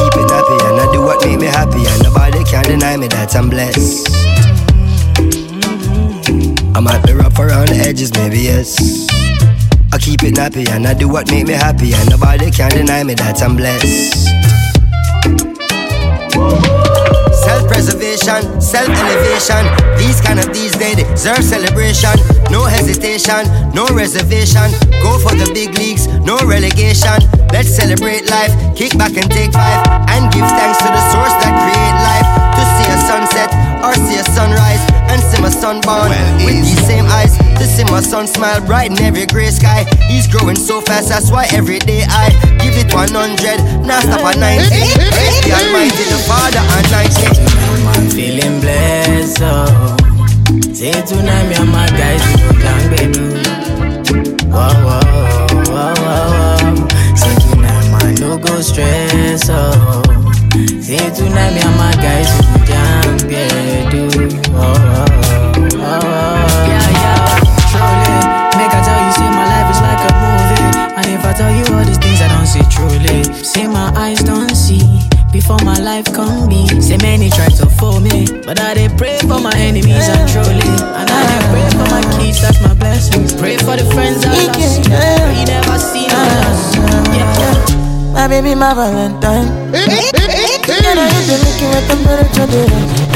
I 0.00 0.08
keep 0.08 0.22
it 0.22 0.28
nappy 0.30 0.56
and 0.64 0.80
I 0.80 0.92
do 0.92 1.02
what 1.02 1.26
make 1.26 1.38
me 1.38 1.46
happy, 1.46 1.84
and 1.86 2.02
nobody 2.02 2.42
can 2.44 2.64
deny 2.64 2.96
me 2.96 3.06
that 3.08 3.36
I'm 3.36 3.50
blessed. 3.50 4.08
I 6.74 6.80
might 6.80 7.04
be 7.04 7.12
rough 7.12 7.38
around 7.38 7.68
the 7.68 7.76
edges, 7.76 8.10
maybe 8.14 8.38
yes. 8.38 8.80
I 9.92 9.98
keep 9.98 10.22
it 10.22 10.34
nappy 10.34 10.66
and 10.70 10.86
I 10.86 10.94
do 10.94 11.06
what 11.06 11.30
make 11.30 11.46
me 11.46 11.52
happy, 11.52 11.92
and 11.92 12.08
nobody 12.08 12.50
can 12.50 12.70
deny 12.70 13.04
me 13.04 13.12
that 13.14 13.42
I'm 13.42 13.56
blessed. 13.56 14.16
Self-preservation, 17.44 18.60
self-elevation. 18.60 19.62
These 19.98 20.20
kind 20.22 20.40
of 20.40 20.48
these 20.54 20.72
they 20.80 20.94
deserve 20.94 21.44
celebration. 21.44 22.16
No 22.48 22.64
hesitation, 22.64 23.44
no 23.74 23.84
reservation. 23.92 24.72
Go 25.04 25.18
for 25.20 25.36
the 25.36 25.50
big 25.52 25.76
leagues, 25.76 26.08
no 26.24 26.38
relegation. 26.48 27.20
Let's 27.52 27.74
celebrate 27.74 28.30
life, 28.30 28.52
kick 28.76 28.96
back 28.96 29.16
and 29.16 29.28
take 29.30 29.52
five, 29.52 29.82
and 30.08 30.30
give 30.32 30.46
thanks 30.58 30.78
to 30.78 30.88
the 30.88 31.02
source 31.12 31.34
that 31.42 31.52
create 31.52 31.96
life. 32.06 32.28
To 32.56 32.62
see 32.76 32.88
a 32.88 32.98
sunset 33.08 33.50
or 33.84 33.92
see 33.94 34.18
a 34.20 34.24
sunrise, 34.24 34.82
and 35.10 35.20
see 35.22 35.40
my 35.42 35.50
son 35.50 35.80
born 35.82 36.10
with 36.44 36.60
these 36.62 36.80
same 36.86 37.06
eyes. 37.06 37.36
To 37.58 37.64
see 37.66 37.84
my 37.84 38.00
son 38.00 38.26
smile 38.26 38.60
bright 38.64 38.90
in 38.90 38.98
every 39.02 39.26
gray 39.26 39.50
sky. 39.50 39.84
He's 40.08 40.26
growing 40.28 40.56
so 40.56 40.80
fast, 40.80 41.08
that's 41.08 41.30
why 41.30 41.46
every 41.52 41.78
day 41.80 42.04
I 42.08 42.30
give 42.62 42.76
it 42.78 42.92
100, 42.94 43.10
now 43.86 44.00
stop 44.00 44.22
at 44.24 44.38
90. 44.38 44.70
the 45.44 45.52
Almighty, 45.52 46.04
the 46.06 46.20
Father, 46.30 46.62
and 46.62 46.88
I 46.94 47.04
say, 47.08 47.34
I'm 47.98 48.08
feeling 48.08 48.60
blessed, 48.60 49.42
oh. 49.42 49.96
Say 50.72 50.92
tonight, 51.04 51.48
me 51.48 51.54
and 51.56 51.70
my 51.70 51.86
guys, 51.88 52.22
we 52.24 52.32
go 52.40 52.52
down, 52.62 52.82
baby. 52.94 53.20
Whoa, 54.50 54.70
whoa, 54.86 55.09
go 58.40 58.60
stress, 58.60 59.48
oh. 59.50 60.02
Say 60.80 60.98
tonight, 61.14 61.54
me 61.54 61.60
and 61.62 61.76
my 61.76 61.92
guys, 62.00 62.28
we 62.36 62.42
go 62.46 62.64
down, 62.66 63.18
baby. 63.28 64.02
Oh, 64.52 64.60
oh, 64.60 65.06
oh, 65.56 65.78
oh. 65.78 66.66
Yeah, 66.68 66.86
yeah, 67.02 67.40
truly. 67.70 68.16
Make 68.58 68.72
I 68.74 68.80
tell 68.84 69.00
you, 69.04 69.12
see, 69.16 69.30
my 69.30 69.46
life 69.46 69.68
is 69.70 69.80
like 69.80 70.02
a 70.08 70.12
movie. 70.22 70.66
And 70.98 71.06
if 71.16 71.24
I 71.24 71.32
tell 71.32 71.52
you 71.54 71.64
all 71.74 71.84
these 71.84 71.98
things, 71.98 72.20
I 72.20 72.28
don't 72.28 72.46
see 72.46 72.62
truly. 72.70 73.24
See, 73.44 73.66
my 73.66 73.92
eyes 73.96 74.22
don't 74.22 74.54
see. 74.54 75.00
Before 75.32 75.58
my 75.64 75.78
life 75.78 76.06
come 76.12 76.48
be, 76.48 76.66
say 76.80 76.96
many 76.98 77.30
try 77.30 77.46
to 77.48 77.66
fool 77.66 78.00
me, 78.00 78.26
but 78.44 78.58
I 78.60 78.74
yeah. 88.50 88.56
My 88.56 88.74
Valentine. 88.74 89.70
Then 89.72 90.98
I 90.98 91.06
used 91.08 91.30
to 91.30 91.36
make 91.42 91.62
with 91.70 91.86
temperature 91.88 92.46
there. 92.46 92.68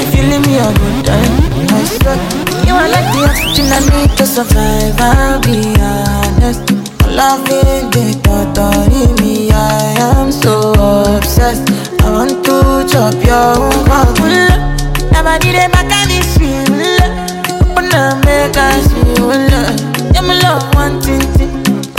If 0.03 0.14
you 0.14 0.23
leave 0.31 0.47
me 0.47 0.59
a 0.59 0.69
good 0.71 1.05
time, 1.05 1.35
I 1.70 1.85
swear. 1.85 2.18
You 2.66 2.75
are 2.75 2.88
like 2.88 3.09
the 3.12 3.27
oxygen 3.29 3.66
I 3.73 3.81
need 3.90 4.16
to 4.18 4.27
survive. 4.27 4.94
I'll 5.01 5.40
be 5.42 5.75
honest. 5.81 6.62
Loving 7.11 7.90
the 7.94 8.05
thought 8.25 8.90
in 8.90 9.14
me, 9.23 9.51
I 9.51 9.94
am 10.18 10.33
so 10.33 10.73
obsessed. 11.16 11.70
I 12.03 12.11
want 12.11 12.44
to 12.47 12.87
chop 12.90 13.14
your 13.25 13.59
own 13.59 13.85
Never 15.12 15.38
did 15.38 15.55
a 15.55 15.68
back 15.70 15.90
of 15.90 16.09
this 16.11 16.37
feel. 16.38 16.64
Open 17.70 17.94
up, 17.94 18.25
make 18.25 18.57
us 18.57 18.87
feel. 18.92 19.14
My 20.25 20.35
love, 20.40 20.75
one 20.75 21.01
thing. 21.03 21.20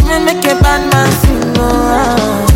Me 0.08 0.17
make 0.26 0.43
a 0.45 0.60
bad 0.60 0.82
man 0.91 1.12
sing. 1.21 1.54
Oh, 1.58 2.55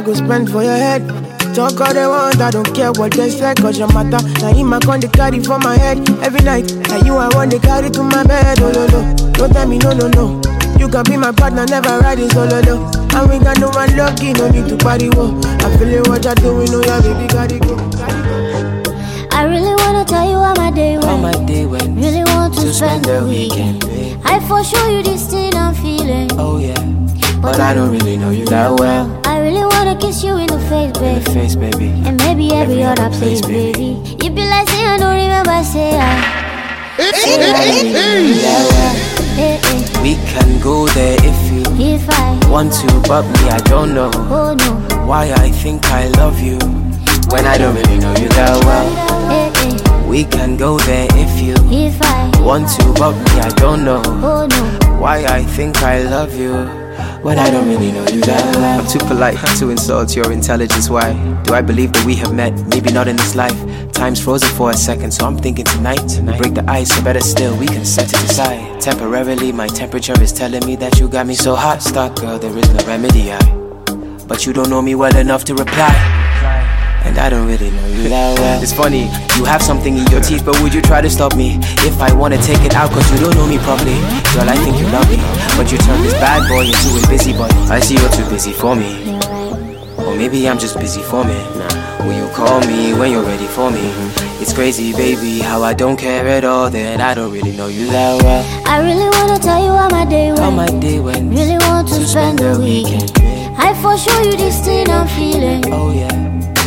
I 0.00 0.02
go 0.02 0.14
spend 0.14 0.48
for 0.50 0.62
your 0.62 0.76
head. 0.76 1.29
Talk 1.60 1.78
all 1.78 1.92
they 1.92 2.06
want, 2.06 2.40
I 2.40 2.50
don't 2.50 2.74
care 2.74 2.90
what 2.92 3.12
they 3.12 3.28
say, 3.28 3.52
cause 3.54 3.78
your 3.78 3.92
matter. 3.92 4.16
Now 4.40 4.48
him 4.54 4.72
I 4.72 4.80
con 4.80 4.98
the 4.98 5.08
carry 5.08 5.44
for 5.44 5.58
my 5.58 5.76
head 5.76 6.00
every 6.24 6.40
night. 6.40 6.72
Now 6.88 7.04
you 7.04 7.16
I 7.20 7.28
want 7.36 7.50
to 7.52 7.58
carry 7.60 7.90
to 7.90 8.02
my 8.02 8.24
bed, 8.24 8.60
oh 8.62 8.72
no 8.72 8.86
no. 8.88 9.00
Don't 9.36 9.52
tell 9.52 9.68
me 9.68 9.76
no 9.76 9.92
no 9.92 10.08
no. 10.08 10.40
You 10.80 10.88
can 10.88 11.04
be 11.04 11.18
my 11.18 11.32
partner, 11.32 11.66
never 11.66 12.00
ride 12.00 12.18
it 12.18 12.32
oh, 12.34 12.48
solo 12.48 12.62
though. 12.64 12.80
And 13.12 13.28
we 13.28 13.36
got 13.44 13.60
no 13.60 13.68
one 13.76 13.92
lucky, 13.94 14.32
no 14.32 14.48
need 14.48 14.72
to 14.72 14.76
party 14.80 15.10
whoa. 15.12 15.36
I 15.60 15.68
feel 15.76 16.00
it 16.00 16.08
what 16.08 16.24
you're 16.24 16.34
doing, 16.40 16.72
oh 16.72 16.80
yeah, 16.80 17.00
baby, 17.04 17.28
gotta 17.28 17.58
go. 17.60 17.76
I 19.36 19.44
really 19.44 19.76
wanna 19.84 20.04
tell 20.08 20.24
you 20.24 20.40
how 20.40 20.54
my 20.56 20.70
day 20.72 20.96
went. 20.96 21.04
How 21.04 21.16
my 21.20 21.36
day 21.44 21.66
went. 21.66 21.92
Really 22.00 22.24
want 22.24 22.54
to, 22.56 22.60
To 22.64 22.72
spend, 22.72 23.04
spend 23.04 23.04
the 23.04 23.20
the 23.20 23.28
weekend. 23.28 23.84
weekend, 23.84 24.16
babe. 24.16 24.20
I 24.24 24.40
for 24.48 24.64
sure 24.64 24.88
you 24.88 25.02
this 25.02 25.28
thing 25.28 25.52
I'm 25.54 25.74
feeling. 25.76 26.30
Oh 26.40 26.56
yeah, 26.56 26.80
but 27.40 27.58
I 27.60 27.74
don't 27.74 27.90
really 27.90 28.16
know 28.16 28.30
you 28.30 28.44
that 28.46 28.78
well. 28.78 29.06
I 29.24 29.40
really 29.40 29.64
wanna 29.64 29.96
kiss 29.96 30.22
you 30.22 30.36
in 30.36 30.46
the 30.46 30.58
face, 30.68 30.92
In 30.96 31.02
baby. 31.02 31.24
the 31.24 31.30
face, 31.30 31.54
baby. 31.56 31.88
And 32.06 32.16
maybe 32.18 32.52
every, 32.52 32.82
Every 32.82 32.84
other 32.84 33.02
other 33.04 33.16
place, 33.18 33.40
place, 33.40 33.76
baby. 33.76 34.16
You 34.22 34.30
be 34.30 34.42
like, 34.46 34.68
say 34.68 34.84
I 34.84 34.96
don't 34.98 35.16
remember, 35.16 35.64
say 35.64 35.96
I. 35.98 36.36
Say 37.14 37.34
I 37.34 37.52
don't 37.52 37.84
remember 37.84 38.40
that 38.44 38.64
well. 38.70 38.96
Eh, 39.38 39.60
eh. 39.62 40.02
We 40.02 40.14
can 40.32 40.60
go 40.60 40.86
there 40.88 41.16
if 41.20 41.52
you 41.52 41.62
If 41.80 42.08
I, 42.10 42.36
want 42.50 42.72
to, 42.74 42.88
but 43.08 43.22
me, 43.24 43.48
I 43.48 43.58
don't 43.60 43.94
know 43.94 44.10
oh 44.14 44.54
no. 44.54 45.06
why 45.06 45.32
I 45.32 45.50
think 45.50 45.84
I 45.86 46.08
love 46.08 46.40
you 46.40 46.58
when 47.30 47.46
I 47.46 47.56
don't 47.56 47.74
really 47.74 47.98
know 47.98 48.12
you 48.20 48.28
that 48.28 48.64
well. 48.64 48.88
Eh. 49.32 50.06
We 50.08 50.24
can 50.24 50.56
go 50.56 50.76
there 50.80 51.06
if 51.12 51.40
you 51.40 51.54
If 51.70 52.02
I, 52.02 52.28
want 52.42 52.68
to, 52.76 52.92
but 52.98 53.12
me, 53.14 53.40
I 53.40 53.48
don't 53.56 53.84
know 53.84 54.02
oh 54.06 54.46
no. 54.46 54.98
why 55.00 55.24
I 55.24 55.44
think 55.44 55.82
I 55.82 56.02
love 56.02 56.36
you 56.36 56.52
when 57.22 57.38
I 57.38 57.50
don't 57.50 57.68
really 57.68 57.92
know 57.92 58.06
you 58.08 58.20
that 58.22 58.56
well. 58.56 58.80
I'm 58.80 58.86
too 58.86 58.98
polite 59.06 59.36
to 59.58 59.70
insult 59.70 60.16
your 60.16 60.32
intelligence. 60.32 60.88
Why 60.88 61.12
do 61.42 61.54
I 61.54 61.60
believe 61.62 61.92
that 61.92 62.04
we 62.06 62.14
have 62.16 62.34
met? 62.34 62.52
Maybe 62.68 62.92
not 62.92 63.08
in 63.08 63.16
this 63.16 63.34
life. 63.34 63.58
Time's 63.92 64.22
frozen 64.22 64.48
for 64.56 64.70
a 64.70 64.74
second, 64.74 65.12
so 65.12 65.26
I'm 65.26 65.36
thinking 65.36 65.66
tonight. 65.66 66.20
We 66.22 66.36
break 66.38 66.54
the 66.54 66.64
ice, 66.68 66.98
or 66.98 67.02
better 67.02 67.20
still, 67.20 67.56
we 67.58 67.66
can 67.66 67.84
set 67.84 68.08
it 68.08 68.22
aside. 68.22 68.80
Temporarily, 68.80 69.52
my 69.52 69.66
temperature 69.66 70.20
is 70.22 70.32
telling 70.32 70.64
me 70.64 70.76
that 70.76 70.98
you 70.98 71.08
got 71.08 71.26
me 71.26 71.34
so 71.34 71.54
hot. 71.54 71.82
Stop, 71.82 72.18
girl, 72.18 72.38
there 72.38 72.56
is 72.56 72.68
no 72.72 72.84
remedy. 72.86 73.32
I, 73.32 73.38
but 74.26 74.46
you 74.46 74.52
don't 74.52 74.70
know 74.70 74.80
me 74.80 74.94
well 74.94 75.16
enough 75.16 75.44
to 75.44 75.54
reply. 75.54 76.29
And 77.04 77.18
I 77.18 77.28
don't 77.30 77.46
really 77.46 77.70
know 77.70 77.86
you 77.86 78.08
that 78.08 78.38
well. 78.38 78.62
It's 78.62 78.72
funny, 78.72 79.10
you 79.36 79.44
have 79.44 79.62
something 79.62 79.96
in 79.96 80.06
your 80.06 80.20
teeth, 80.20 80.44
but 80.44 80.60
would 80.60 80.74
you 80.74 80.82
try 80.82 81.00
to 81.00 81.10
stop 81.10 81.34
me? 81.34 81.58
If 81.86 82.00
I 82.00 82.12
wanna 82.12 82.38
take 82.38 82.62
it 82.62 82.74
out, 82.74 82.90
cause 82.90 83.10
you 83.12 83.18
don't 83.18 83.34
know 83.34 83.46
me 83.46 83.58
properly. 83.58 83.98
Girl, 84.34 84.48
I 84.48 84.56
think 84.62 84.78
you 84.78 84.86
love 84.88 85.08
me, 85.10 85.18
but 85.56 85.72
you 85.72 85.78
turn 85.78 86.02
this 86.02 86.14
bad 86.14 86.48
boy 86.48 86.66
into 86.66 86.88
a 86.96 87.08
busybody. 87.08 87.54
I 87.68 87.80
see 87.80 87.96
you're 87.96 88.10
too 88.10 88.28
busy 88.28 88.52
for 88.52 88.76
me. 88.76 89.18
Or 89.98 90.14
maybe 90.16 90.48
I'm 90.48 90.58
just 90.58 90.78
busy 90.78 91.02
for 91.02 91.24
me. 91.24 91.36
Will 92.00 92.16
you 92.16 92.28
call 92.34 92.60
me 92.60 92.94
when 92.94 93.12
you're 93.12 93.22
ready 93.22 93.46
for 93.46 93.70
me? 93.70 93.92
It's 94.40 94.52
crazy, 94.54 94.92
baby, 94.92 95.40
how 95.40 95.62
I 95.62 95.74
don't 95.74 95.96
care 95.96 96.26
at 96.26 96.44
all. 96.44 96.70
That 96.70 97.00
I 97.00 97.12
don't 97.14 97.30
really 97.32 97.54
know 97.56 97.66
you 97.68 97.86
that 97.88 98.22
well. 98.22 98.42
I 98.66 98.80
really 98.80 99.08
wanna 99.18 99.38
tell 99.38 99.62
you 99.62 99.72
how 99.72 99.88
my 99.90 100.06
day 100.06 100.28
went. 100.28 100.40
How 100.40 100.50
my 100.50 100.66
day 100.80 100.98
went. 100.98 101.30
Really 101.30 101.58
want 101.68 101.88
to, 101.88 102.06
spend 102.06 102.38
the 102.38 102.58
weekend. 102.58 103.12
I 103.58 103.74
for 103.82 103.98
sure 103.98 104.22
you 104.24 104.36
this 104.36 104.64
thing 104.64 104.88
I'm 104.88 105.06
feeling. 105.08 105.62
Oh 105.70 105.92
yeah, 105.92 106.08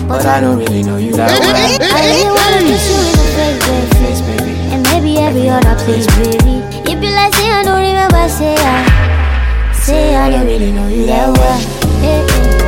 but 0.08 0.26
I 0.26 0.39
don't 0.42 0.60
really 0.60 0.84
know 0.84 0.98
you 0.98 1.13
that 1.13 1.30
well. 1.39 1.56
I 1.56 2.00
really 2.08 2.32
wanna 2.32 2.62
kiss 2.68 2.86
you 2.89 2.98
in 3.00 3.12
the 3.16 3.26
face, 3.36 3.60
baby. 3.68 3.88
Face, 4.04 4.22
baby. 4.22 4.54
And 4.74 4.84
maybe 4.92 5.18
every 5.18 5.50
other 5.50 5.76
place, 5.84 6.08
baby. 6.18 6.62
If 6.89 6.98
you 7.02 7.12
like, 7.12 7.34
say 7.34 7.50
I 7.50 7.63
don't 7.63 7.82
remember, 7.82 8.28
say 8.30 8.56
I. 8.58 9.74
Say 9.74 10.16
I 10.16 10.30
don't 10.30 10.46
really 10.46 10.72
know 10.72 10.88
you 10.88 11.06
that 11.08 11.28
well. 11.38 11.60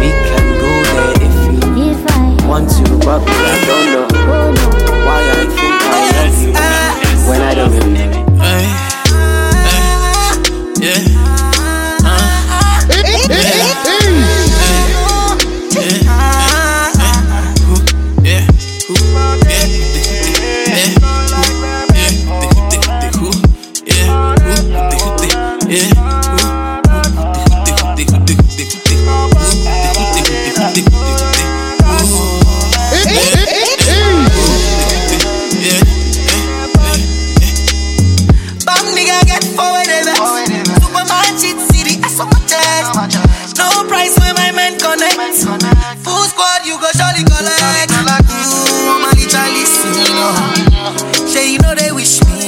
We 0.02 0.10
can 0.28 0.46
go 0.60 0.72
there 0.92 1.14
if 1.26 1.36
you 1.48 1.92
If 1.92 2.02
I, 2.12 2.48
want 2.48 2.70
to, 2.70 2.84
but 3.06 3.22
I 3.24 3.56
don't 3.68 3.88
know 3.94 4.08
oh 4.12 4.52
no. 4.56 4.68
why 5.06 5.20
I 5.24 5.46
think 5.48 5.80
I 5.84 6.02
love 6.18 6.38
you 6.44 7.30
when 7.30 7.42
I 7.42 7.54
don't 7.56 7.72
really 7.72 8.25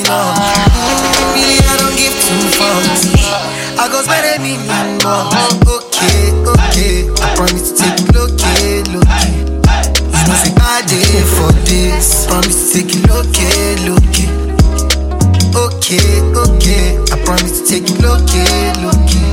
me. 0.07 0.47
Really, 1.35 1.59
I 1.67 1.75
don't 1.77 1.95
give 1.99 2.15
two 2.23 2.39
fucks. 2.55 3.11
I 3.77 3.87
go 3.91 4.01
spend 4.01 4.25
a 4.25 4.39
million 4.39 4.97
bucks. 5.03 5.35
Okay, 5.67 6.31
okay. 6.47 7.11
I 7.21 7.35
promise 7.35 7.71
to 7.71 7.83
take 7.83 7.99
it 8.07 8.15
okay, 8.15 8.81
okay. 8.87 9.31
You 10.07 10.23
know, 10.27 10.35
say 10.39 10.53
I 10.55 10.81
did 10.87 11.27
for 11.35 11.51
this. 11.67 12.25
Promise 12.27 12.71
to 12.71 12.83
take 12.83 12.95
it 12.95 13.09
okay, 13.09 13.75
okay. 13.95 14.29
Okay, 15.57 16.21
okay. 16.35 16.97
I 17.11 17.15
promise 17.25 17.61
to 17.61 17.67
take 17.67 17.89
it 17.89 18.03
okay, 18.03 18.71
okay. 18.79 19.27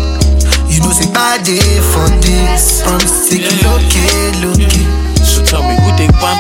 You 0.69 0.81
know, 0.83 0.91
say 0.91 1.07
I 1.15 1.39
did 1.43 1.83
for 1.93 2.09
this. 2.21 2.83
Promise 2.83 3.29
to 3.29 3.37
take 3.37 3.47
it 3.47 3.63
okay, 3.63 4.33
okay. 4.43 4.54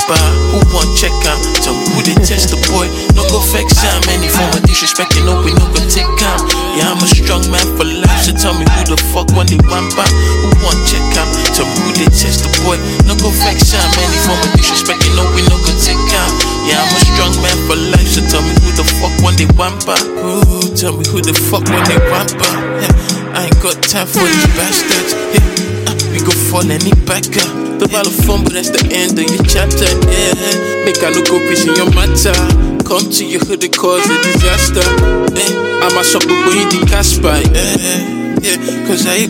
So 0.04 0.12
who 0.12 0.60
they 0.60 0.68
want 0.68 0.90
check 1.00 1.16
am? 1.24 1.40
Tell 1.64 1.72
me 1.72 1.88
who 1.96 2.00
they 2.04 2.16
test 2.20 2.52
the 2.52 2.60
boy. 2.68 2.92
No 3.16 3.24
go 3.32 3.40
vex 3.48 3.80
am. 3.88 4.04
Any 4.12 4.28
form 4.28 4.52
of 4.52 4.60
disrespect, 4.68 5.16
you 5.16 5.24
know 5.24 5.40
we 5.40 5.56
no 5.56 5.64
go 5.72 5.80
take 5.88 6.04
am. 6.04 6.40
Yeah, 6.76 6.92
I'm 6.92 7.00
a 7.00 7.08
strong 7.08 7.40
man 7.48 7.64
for 7.80 7.88
life. 7.88 8.20
So 8.20 8.36
tell 8.36 8.52
me 8.52 8.68
who 8.68 8.82
the 8.84 8.98
fuck 9.16 9.32
want 9.32 9.48
the 9.48 9.56
wampa? 9.64 10.04
Who 10.44 10.50
want 10.60 10.76
check 10.84 11.00
am? 11.16 11.28
Tell 11.56 11.64
me 11.64 11.76
who 11.88 11.90
they 12.04 12.10
test 12.12 12.44
the 12.44 12.52
boy. 12.60 12.76
No 13.08 13.16
go 13.16 13.32
vex 13.32 13.72
am. 13.72 13.88
Any 13.96 14.18
form 14.28 14.40
of 14.44 14.50
disrespect, 14.52 15.00
you 15.08 15.12
know 15.16 15.24
we 15.32 15.40
no 15.48 15.56
go 15.56 15.72
take 15.80 15.96
am. 15.96 16.30
Yeah, 16.68 16.84
I'm 16.84 16.92
a 16.92 17.00
strong 17.08 17.34
man 17.40 17.56
for 17.64 17.76
life. 17.80 18.08
So 18.12 18.20
tell 18.28 18.44
me 18.44 18.52
who 18.60 18.70
the 18.76 18.84
fuck 19.00 19.14
want 19.24 19.40
the 19.40 19.48
wampa? 19.56 19.96
Ooh, 20.20 20.68
tell 20.76 20.92
me 20.92 21.04
who 21.08 21.24
the 21.24 21.32
fuck 21.32 21.64
want 21.72 21.88
the 21.88 21.96
wampa? 22.12 22.44
Yeah, 22.84 22.92
I 23.32 23.46
ain't 23.48 23.58
got 23.62 23.80
time 23.88 24.04
for 24.04 24.20
these 24.20 24.50
bastards. 24.58 25.14
Yeah, 25.32 25.73
we 26.14 26.20
go 26.22 26.30
fall 26.30 26.70
any 26.70 26.94
backer. 27.10 27.42
Eh. 27.42 27.78
The 27.82 27.88
ball 27.90 28.06
of 28.06 28.14
fun, 28.22 28.44
but 28.46 28.54
that's 28.54 28.70
the 28.70 28.86
end 28.94 29.18
of 29.18 29.26
your 29.26 29.42
chapter. 29.50 29.90
Yeah, 30.06 30.86
make 30.86 31.02
I 31.02 31.10
look 31.10 31.26
go 31.26 31.42
in 31.66 31.74
your 31.74 31.90
matter. 31.90 32.38
Come 32.86 33.10
to 33.10 33.24
your 33.26 33.42
hood 33.42 33.64
and 33.66 33.74
cause 33.74 34.06
a 34.06 34.16
disaster. 34.22 34.86
Eh, 35.34 35.82
I'm 35.82 35.98
a 35.98 36.04
shop 36.06 36.22
but 36.22 36.54
you 36.54 36.70
the 36.70 36.86
Casper. 36.86 37.34
Yeah, 37.50 38.38
yeah, 38.46 38.54
eh. 38.62 38.86
cause 38.86 39.04
I. 39.10 39.26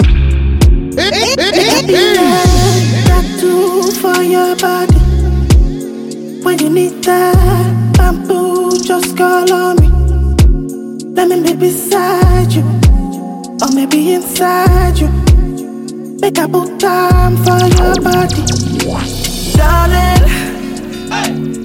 tattoo 3.08 3.90
for 4.04 4.20
your 4.20 4.54
body. 4.60 5.00
When 6.44 6.58
you 6.58 6.68
need 6.68 7.02
that 7.04 7.96
bamboo, 7.96 8.76
just 8.84 9.16
call 9.16 9.50
on 9.50 9.80
me. 9.80 9.88
Let 11.16 11.28
me 11.28 11.40
be 11.40 11.54
beside 11.56 12.52
you, 12.52 12.62
or 13.62 13.72
maybe 13.72 14.12
inside 14.12 14.98
you. 14.98 15.23
Make 16.24 16.38
a 16.38 16.48
put 16.48 16.80
time 16.80 17.36
for 17.44 17.60
your 17.76 18.00
body, 18.00 18.42
darling. 19.58 20.24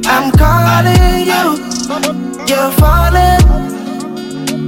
I'm 0.06 0.32
calling 0.34 1.24
you, 1.32 1.46
you're 2.46 2.72
falling. 2.74 3.40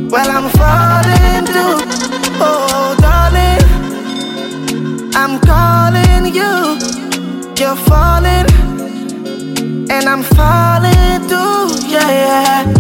Well, 0.10 0.32
I'm 0.32 0.47
falling 0.56 1.45
too. 1.45 1.75
Oh, 2.39 2.95
darling. 3.01 3.63
I'm 5.13 5.41
calling 5.41 6.34
you, 6.34 6.80
you're 7.60 7.75
falling, 7.75 8.47
and 9.91 10.06
I'm 10.08 10.23
falling 10.23 11.27
too, 11.27 11.67
yeah, 11.91 12.12
yeah. 12.23 12.73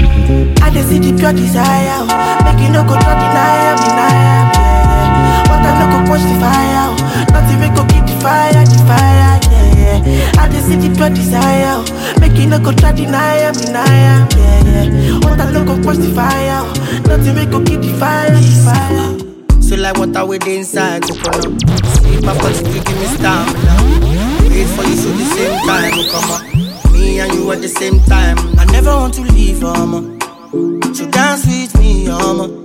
I 0.61 0.69
just 0.71 0.87
see 0.87 0.99
the 0.99 1.11
pure 1.19 1.33
desire, 1.33 2.05
make 2.45 2.63
you 2.65 2.71
no 2.71 2.85
go 2.85 2.93
try 2.93 3.15
deny 3.19 3.57
am, 3.67 3.77
deny. 3.83 4.71
What 5.49 5.59
I 5.59 5.71
no 5.77 5.85
go 5.91 6.07
quench 6.07 6.23
the 6.23 6.39
fire. 6.39 7.00
Nothing 7.33 7.59
we 7.59 7.67
go 7.75 7.83
keep 7.87 8.05
the 8.05 8.15
fire, 8.21 8.53
the 8.53 8.77
fire, 8.87 9.39
yeah, 9.51 10.05
yeah. 10.05 10.41
I 10.41 10.49
just 10.51 10.67
see 10.67 10.75
the 10.75 10.89
pure 10.95 11.09
desire, 11.09 11.81
make 12.19 12.37
you 12.39 12.47
no 12.47 12.59
go 12.59 12.71
try 12.71 12.91
deny 12.91 13.37
am, 13.47 13.53
deny 13.53 13.85
yeah, 13.87 14.27
yeah. 14.35 15.19
What 15.23 15.39
I 15.39 15.51
no 15.51 15.65
go 15.65 15.81
quench 15.83 15.99
the 15.99 16.11
fire, 16.13 16.61
oh. 16.63 17.03
nothing 17.07 17.35
we 17.35 17.45
go 17.45 17.59
keep 17.63 17.81
the 17.81 17.93
fire, 17.99 18.29
the 18.31 18.41
fire. 18.65 19.61
So 19.61 19.75
like 19.77 19.97
water 19.97 20.25
with 20.25 20.43
the 20.43 20.57
inside 20.57 21.03
coconut. 21.03 21.61
Sleep 22.01 22.23
my 22.25 22.37
body, 22.37 22.57
you 22.75 22.83
give 22.83 22.97
me 22.99 23.07
stamina. 23.15 23.75
Wait 24.51 24.67
for 24.75 24.83
you 24.83 24.95
so 24.99 25.09
the 25.15 25.25
same 25.35 25.57
time 25.65 25.95
will 25.95 26.09
come 26.11 26.29
up. 26.31 26.91
Me 26.91 27.19
and 27.21 27.33
you 27.33 27.49
at 27.51 27.61
the 27.61 27.69
same 27.69 27.99
time. 28.01 28.37
I 28.59 28.65
never 28.65 28.91
want 28.91 29.13
to 29.15 29.21
leave, 29.21 29.63
um. 29.63 30.19
So 30.93 31.09
dance 31.09 31.45
with 31.45 31.79
me, 31.79 32.09
um. 32.09 32.63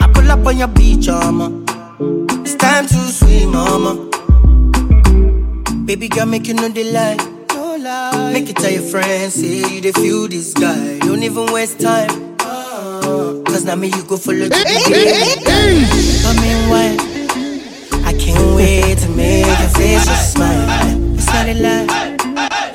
I 0.00 0.06
pull 0.12 0.30
up 0.30 0.46
on 0.46 0.58
your 0.58 0.68
beach, 0.68 1.08
um. 1.08 1.64
It's 2.00 2.54
time 2.54 2.86
to 2.86 2.94
swim, 2.94 3.50
mama. 3.52 3.94
Baby 5.84 6.08
girl, 6.08 6.26
make 6.26 6.46
you 6.46 6.54
know 6.54 6.68
the 6.68 6.84
lie. 6.92 7.16
Make 8.32 8.48
it 8.50 8.56
tell 8.56 8.70
your 8.70 8.82
friends, 8.82 9.34
say 9.34 9.74
you 9.74 9.80
dey 9.80 9.92
feel 9.92 10.28
this 10.28 10.52
guy. 10.54 10.98
Don't 11.00 11.22
even 11.22 11.52
waste 11.52 11.80
time. 11.80 12.36
Ah. 12.40 13.00
Cause 13.46 13.64
now 13.64 13.74
me 13.74 13.88
you 13.88 14.04
go 14.04 14.16
follow 14.16 14.46
the 14.46 14.50
game. 14.50 15.84
I 16.26 16.32
mean 16.40 16.60
why? 16.70 16.96
I 18.06 18.12
can't 18.12 18.54
wait 18.54 18.98
to 18.98 19.08
make 19.10 19.46
your 19.46 19.68
face 19.70 20.04
just 20.06 20.34
smile. 20.34 21.14
It's 21.14 21.26
not 21.26 21.48
a 21.48 21.54
lie. 21.54 22.14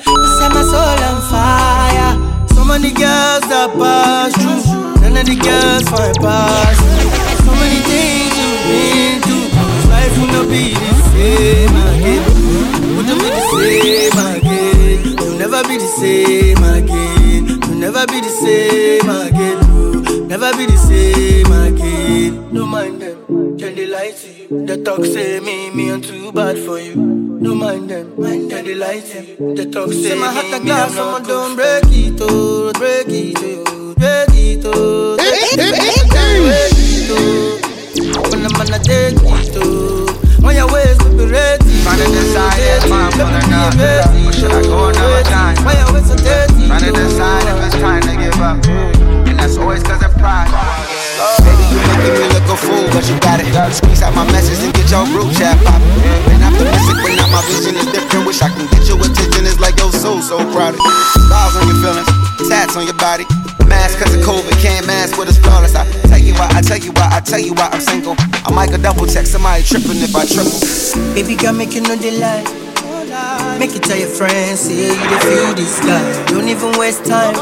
You 0.06 0.40
set 0.40 0.52
my 0.52 0.64
soul 0.64 1.00
on 1.08 1.22
fire. 1.32 2.48
So 2.56 2.66
many 2.66 2.90
girls 2.92 3.44
that 3.48 3.72
pass 3.78 4.34
through. 4.36 5.02
None 5.02 5.16
of 5.18 5.26
the 5.26 5.36
girls 5.36 5.88
find 5.90 6.16
pass. 6.18 7.03
Not 10.44 10.52
be 10.52 10.74
the 10.74 10.94
same 11.14 11.76
again. 11.88 12.24
Wouldn't 12.98 13.22
be 13.22 13.30
the 13.32 13.44
same 13.56 14.20
again. 14.28 15.18
You'll 15.18 15.38
never 15.38 15.64
be 15.64 15.78
the 15.78 15.88
same 15.88 16.58
again. 16.58 17.48
You'll 17.48 17.76
never 17.80 18.06
be 18.08 18.20
the 18.20 18.28
same 18.28 19.10
again. 19.10 19.60
no. 19.62 20.26
Never 20.28 20.52
be 20.58 20.66
the 20.66 20.76
same 20.76 21.50
again. 21.50 22.54
No 22.54 22.66
mind 22.66 23.02
them, 23.02 23.58
can 23.58 23.74
they 23.76 23.88
lie 23.88 24.12
to 24.12 24.28
you? 24.34 24.66
They 24.66 24.84
talk 24.84 25.06
say 25.06 25.40
me, 25.40 25.70
me 25.72 25.92
I'm 25.94 26.02
too 26.02 26.34
bad 26.34 26.58
for 26.60 26.78
you. 26.78 26.96
No 26.96 27.56
mind 27.56 27.90
them, 27.90 28.14
mind 28.20 28.52
them, 28.52 28.66
they 28.66 28.76
lie 28.76 29.00
to 29.00 29.24
you. 29.24 29.56
They 29.56 29.72
talk 29.72 29.94
say, 29.94 30.20
my 30.20 30.28
heart 30.28 30.62
a 30.62 30.64
glass, 30.64 30.94
someone 30.94 31.24
don't 31.24 31.56
break 31.56 31.84
it, 31.88 32.20
oh, 32.20 32.74
break 32.74 33.08
it, 33.08 33.38
oh, 33.40 33.96
break 33.96 34.30
it, 34.34 34.66
oh, 34.66 35.16
break 35.16 35.54
it, 35.56 37.08
oh. 37.12 38.30
When 38.30 38.46
I'm 38.46 38.52
gonna 38.52 38.80
take 38.84 39.14
it, 39.16 39.58
oh. 39.58 40.23
When 40.44 40.60
your 40.60 40.68
ways 40.68 41.00
will 41.00 41.16
be 41.16 41.26
ready, 41.32 41.64
to 41.64 42.08
decide 42.12 42.60
if 42.60 42.92
I'm 42.92 43.10
gonna 43.16 43.40
not 43.48 43.80
Or 43.80 44.34
should 44.36 44.52
I 44.52 44.62
go 44.62 44.92
another 44.92 45.24
time? 45.24 45.56
When 45.64 45.76
your 45.80 45.96
ways 45.96 46.12
are 46.12 46.20
dirty, 46.20 46.68
Trying 46.68 46.84
to 46.84 46.92
decide 46.92 47.48
if 47.48 47.64
it's 47.64 47.80
time 47.80 48.04
to 48.04 48.14
give 48.20 48.36
up 48.44 48.60
And 49.24 49.40
that's 49.40 49.56
always 49.58 49.82
cause 49.84 50.04
of 50.04 50.12
pride 50.20 50.52
Baby, 51.40 51.64
you 51.72 51.80
making 51.88 52.20
me 52.20 52.28
look 52.36 52.48
a 52.52 52.58
fool, 52.60 52.84
but 52.92 53.08
you 53.08 53.16
got 53.24 53.40
it. 53.40 53.48
Squeeze 53.74 54.02
out 54.04 54.14
my 54.14 54.26
message 54.32 54.60
and 54.60 54.74
get 54.74 54.92
your 54.92 55.06
group 55.06 55.32
chat 55.32 55.56
poppin'. 55.64 55.88
Been 56.28 56.44
optimistic, 56.44 57.00
but 57.00 57.16
now 57.16 57.32
my 57.32 57.42
vision 57.48 57.80
is 57.80 57.88
different. 57.96 58.28
Wish 58.28 58.42
I 58.42 58.50
can 58.50 58.68
get 58.68 58.84
your 58.88 59.00
attention, 59.00 59.48
it's 59.48 59.60
like 59.60 59.80
your 59.80 59.92
soul 59.92 60.22
so 60.22 60.38
crowded. 60.52 60.82
Scars 61.24 61.56
on 61.56 61.64
your 61.68 61.80
feelings, 61.80 62.50
tats 62.50 62.76
on 62.76 62.84
your 62.84 62.98
body. 63.00 63.24
Mask 63.74 63.98
cause 64.00 64.14
of 64.16 64.22
COVID, 64.22 64.54
can't 64.62 64.86
mask 64.86 65.18
what 65.18 65.28
is 65.28 65.38
flawless. 65.38 65.74
I 65.76 65.84
tell 66.08 66.20
you 66.20 66.34
why, 66.36 66.48
I 66.54 66.62
tell 66.62 66.78
you 66.78 66.92
why, 66.94 67.10
I 67.12 67.20
tell 67.20 67.40
you 67.40 67.54
why 67.54 67.70
I'm 67.74 67.82
single. 67.82 68.16
I 68.46 68.52
might 68.54 68.70
go 68.70 68.78
double 68.78 69.06
check 69.08 69.26
somebody 69.26 69.64
tripping 69.64 69.98
if 70.06 70.16
I 70.16 70.26
triple. 70.26 70.60
Baby 71.14 71.36
girl, 71.36 71.54
make 71.54 71.74
you 71.74 71.82
know 71.82 71.96
the 71.96 72.12
lie. 72.22 72.44
Make 73.60 73.76
it 73.76 73.84
tell 73.84 73.98
your 73.98 74.10
friends, 74.10 74.62
say 74.62 74.88
you 74.88 74.94
dey 75.10 75.20
feel 75.26 75.54
this 75.54 75.80
guy. 75.82 76.02
Don't 76.28 76.48
even 76.48 76.72
waste 76.80 77.06
time. 77.06 77.34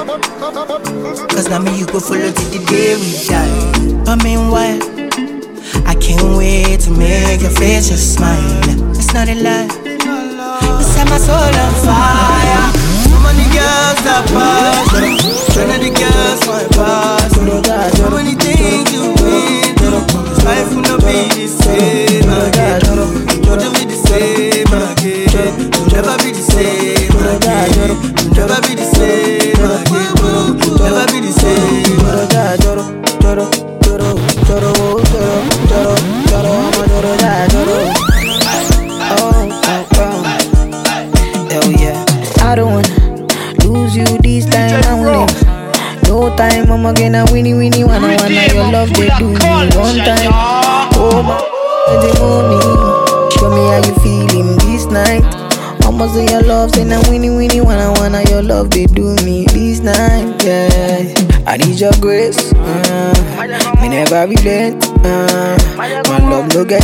Cause 1.30 1.48
now 1.50 1.60
me 1.60 1.78
you 1.80 1.86
go 1.88 2.00
follow 2.00 2.32
till 2.32 2.50
the 2.52 2.60
day 2.68 2.96
we 2.96 3.12
die. 3.28 4.04
But 4.06 4.24
meanwhile, 4.24 4.80
I 5.88 5.96
can't 5.96 6.38
wait 6.38 6.80
to 6.82 6.92
make 6.92 7.42
your 7.42 7.52
face 7.52 7.88
just 7.90 8.16
smile. 8.16 8.42
It's 8.92 9.14
not 9.14 9.28
a 9.30 9.36
lie. 9.36 9.68
You 9.86 10.84
set 10.84 11.08
my 11.08 11.18
soul 11.18 11.36
on 11.40 11.74
fire. 11.86 12.68
So 13.06 13.16
girls 13.56 14.00
that 14.08 14.24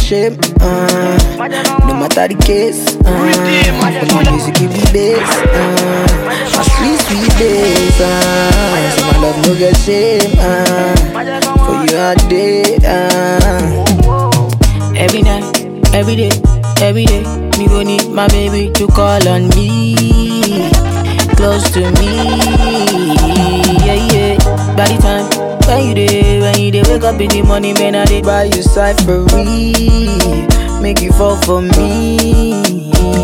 shame. 0.08 0.39
Uh, 0.62 1.20
no 1.86 1.93
matter 1.93 2.32
the 2.32 2.38
case. 2.39 2.96
Uh, 3.04 3.12
my 4.15 4.24
music 4.32 4.56
give 4.56 4.72
me 4.72 4.80
bass. 4.96 5.20
Uh, 5.20 6.08
my 6.56 6.63
sweet 6.63 7.00
sweet 7.04 7.28
bass. 7.36 8.00
Uh, 8.00 8.08
so 8.96 9.02
my 9.04 9.17
love 9.20 9.36
no 9.43 9.52
get 9.60 9.76
shame. 9.84 10.32
Uh, 10.39 10.96
for 11.67 11.84
you 11.84 12.00
all 12.00 12.15
day. 12.32 12.80
Uh, 12.88 13.84
every 14.96 15.22
night, 15.22 15.43
every 15.93 16.15
day, 16.15 16.32
every 16.80 17.04
day. 17.04 17.24
Me 17.60 17.67
go 17.67 17.84
need 17.84 18.08
my 18.08 18.28
baby 18.30 18.72
to 18.80 18.88
call 18.88 19.28
on 19.28 19.50
me, 19.60 20.72
close 21.36 21.70
to 21.72 21.84
me. 22.00 22.15
Yeah, 23.84 24.00
yeah. 24.08 24.38
The 24.78 24.86
time 25.04 25.37
when 25.67 25.88
you 25.88 25.93
dey, 25.93 26.39
when 26.39 26.60
you 26.60 26.71
dey 26.71 26.84
wake 26.89 27.03
up 27.03 27.19
in 27.21 27.30
the 27.30 27.41
morning, 27.41 27.73
man, 27.75 27.95
I 27.95 28.06
dey 28.06 28.21
buy 28.21 28.43
you 28.45 28.62
side. 28.63 28.97
Make 30.82 31.01
you 31.01 31.12
fall 31.13 31.36
for 31.41 31.62
me. 31.62 32.53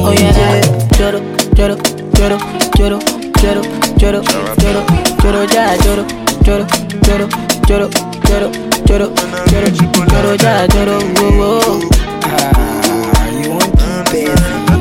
Oh 0.06 0.12
yeah, 0.12 0.36
yeah. 0.38 0.62
Joro, 0.98 1.20
joro, 1.56 1.76
joro, 2.18 2.38
joro, 2.76 3.00
joro, 3.40 3.62
joro, 3.98 4.22
joro, 4.60 4.82
joro, 5.22 5.46
ja, 5.48 5.78
joro, 5.84 6.04
joro, 6.44 6.66
joro, 7.04 7.28
joro, 7.68 7.88
joro, 8.28 8.52
joro, 8.86 9.08
joro, 9.48 9.70
joro, 10.12 10.36
ja, 10.38 10.68
joro, 10.68 11.00
whoa, 11.16 11.32
whoa. 11.40 11.90
Ah, 12.26 13.28
you 13.30 13.50
want 13.52 13.72
keep 14.10 14.73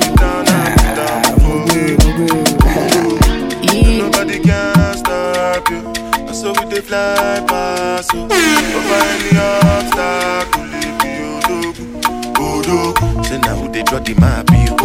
dey 6.92 7.40
fly 7.48 8.00
you. 8.12 8.28
Over 8.76 9.00
any 9.08 9.32
obstacle, 9.40 10.64
leave 10.72 11.00
you 11.08 11.40
Odogwu, 11.40 11.84
Odogwu. 12.36 13.24
Say 13.24 13.38
now 13.38 13.56
who 13.56 13.66
they 13.72 13.82
draw 13.82 13.98
the 14.00 14.14
map, 14.20 14.50
you. 14.52 14.76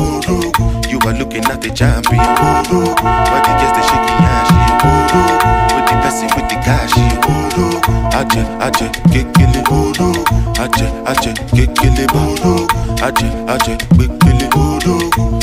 You 0.90 1.00
are 1.06 1.14
looking 1.18 1.46
at 1.46 1.62
the 1.62 1.70
champion, 1.70 2.20
Odogwu. 2.20 2.96
Why 3.04 3.40
the 3.44 3.52
girls 3.60 3.74
they 3.76 3.84
shaking 3.90 4.24
ass, 4.32 4.50
you 4.56 4.76
Odogwu. 4.88 5.76
With 5.76 5.86
the 5.90 5.96
person 6.02 6.28
with 6.36 6.48
the 6.50 6.58
cash, 6.64 6.96
you 6.96 7.20
Odogwu. 7.28 7.94
Aje, 8.16 8.42
aje, 8.64 8.88
kekele, 9.12 9.62
Odogwu. 9.68 10.24
Aje, 10.64 10.88
aje, 11.06 11.32
kekele, 11.56 12.06
Odogwu. 12.08 12.68
Aje, 13.04 13.28
aje, 13.48 13.74
kekele, 13.98 14.48
Odogwu. 14.56 15.40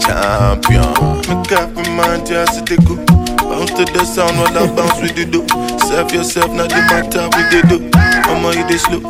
Champion, 0.00 0.88
make 1.28 1.52
up 1.52 1.74
my 1.76 1.88
mind, 1.90 2.26
just 2.26 2.64
to 2.66 2.76
go. 2.78 2.96
Bounce 3.58 3.74
to 3.74 3.84
the 3.90 4.04
sound 4.06 4.38
while 4.38 4.54
I 4.54 4.70
bounce 4.70 5.02
with 5.02 5.18
the 5.18 5.26
do. 5.26 5.42
Serve 5.90 6.12
yourself, 6.14 6.52
not 6.54 6.70
the 6.70 6.78
matter 6.86 7.26
with 7.34 7.50
the 7.50 7.60
do. 7.66 7.78
Mama, 8.30 8.54
you 8.54 8.62
this 8.70 8.86
slow. 8.86 9.02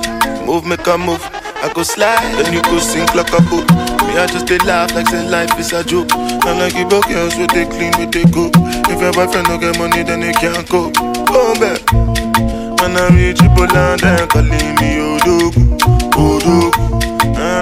Move, 0.49 0.65
make 0.65 0.87
a 0.87 0.97
move. 0.97 1.21
I 1.61 1.71
go 1.75 1.83
slide, 1.83 2.17
then 2.41 2.55
you 2.55 2.63
go 2.63 2.79
sink 2.79 3.15
like 3.15 3.29
a 3.37 3.45
boat. 3.45 3.69
Me, 4.09 4.17
I 4.17 4.25
just 4.25 4.47
they 4.47 4.57
laugh 4.65 4.95
like 4.95 5.09
say 5.09 5.21
life 5.29 5.53
is 5.61 5.75
a 5.75 5.85
joke. 5.85 6.09
And 6.17 6.59
like 6.65 6.73
you 6.73 6.89
broke 6.89 7.09
girls 7.13 7.37
with 7.37 7.53
they 7.53 7.67
clean 7.69 7.93
with 8.01 8.09
they 8.09 8.25
go. 8.25 8.49
If 8.89 8.97
your 8.97 9.13
boyfriend 9.13 9.53
don't 9.53 9.61
get 9.61 9.77
money, 9.77 10.03
then 10.03 10.21
they 10.25 10.33
can't 10.33 10.65
go. 10.71 10.89
Go 11.29 11.53
back. 11.61 11.85
When 12.81 12.97
I 12.97 13.13
reach 13.13 13.45
Poland, 13.53 14.01
then 14.01 14.29
calling 14.33 14.73
me 14.81 14.97
Odogwu, 14.97 15.77
Odogwu. 16.17 16.88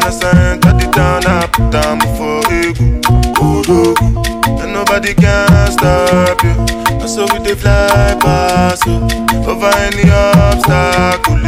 And 0.07 0.15
as 0.15 0.23
I 0.23 0.53
enter 0.53 0.73
the 0.73 0.87
town, 0.93 1.27
I 1.27 1.47
put 1.49 1.73
down 1.73 1.99
before 1.99 2.43
Egu, 2.43 3.03
Odogwu. 3.43 4.63
And 4.63 4.73
nobody 4.73 5.13
can 5.15 5.73
stop 5.73 6.45
you. 6.45 6.55
And 6.95 7.11
so 7.11 7.27
we 7.33 7.41
they 7.41 7.57
fly 7.57 8.17
past 8.21 8.87
you. 8.87 9.03
Over 9.51 9.67
any 9.67 10.09
obstacle, 10.09 11.43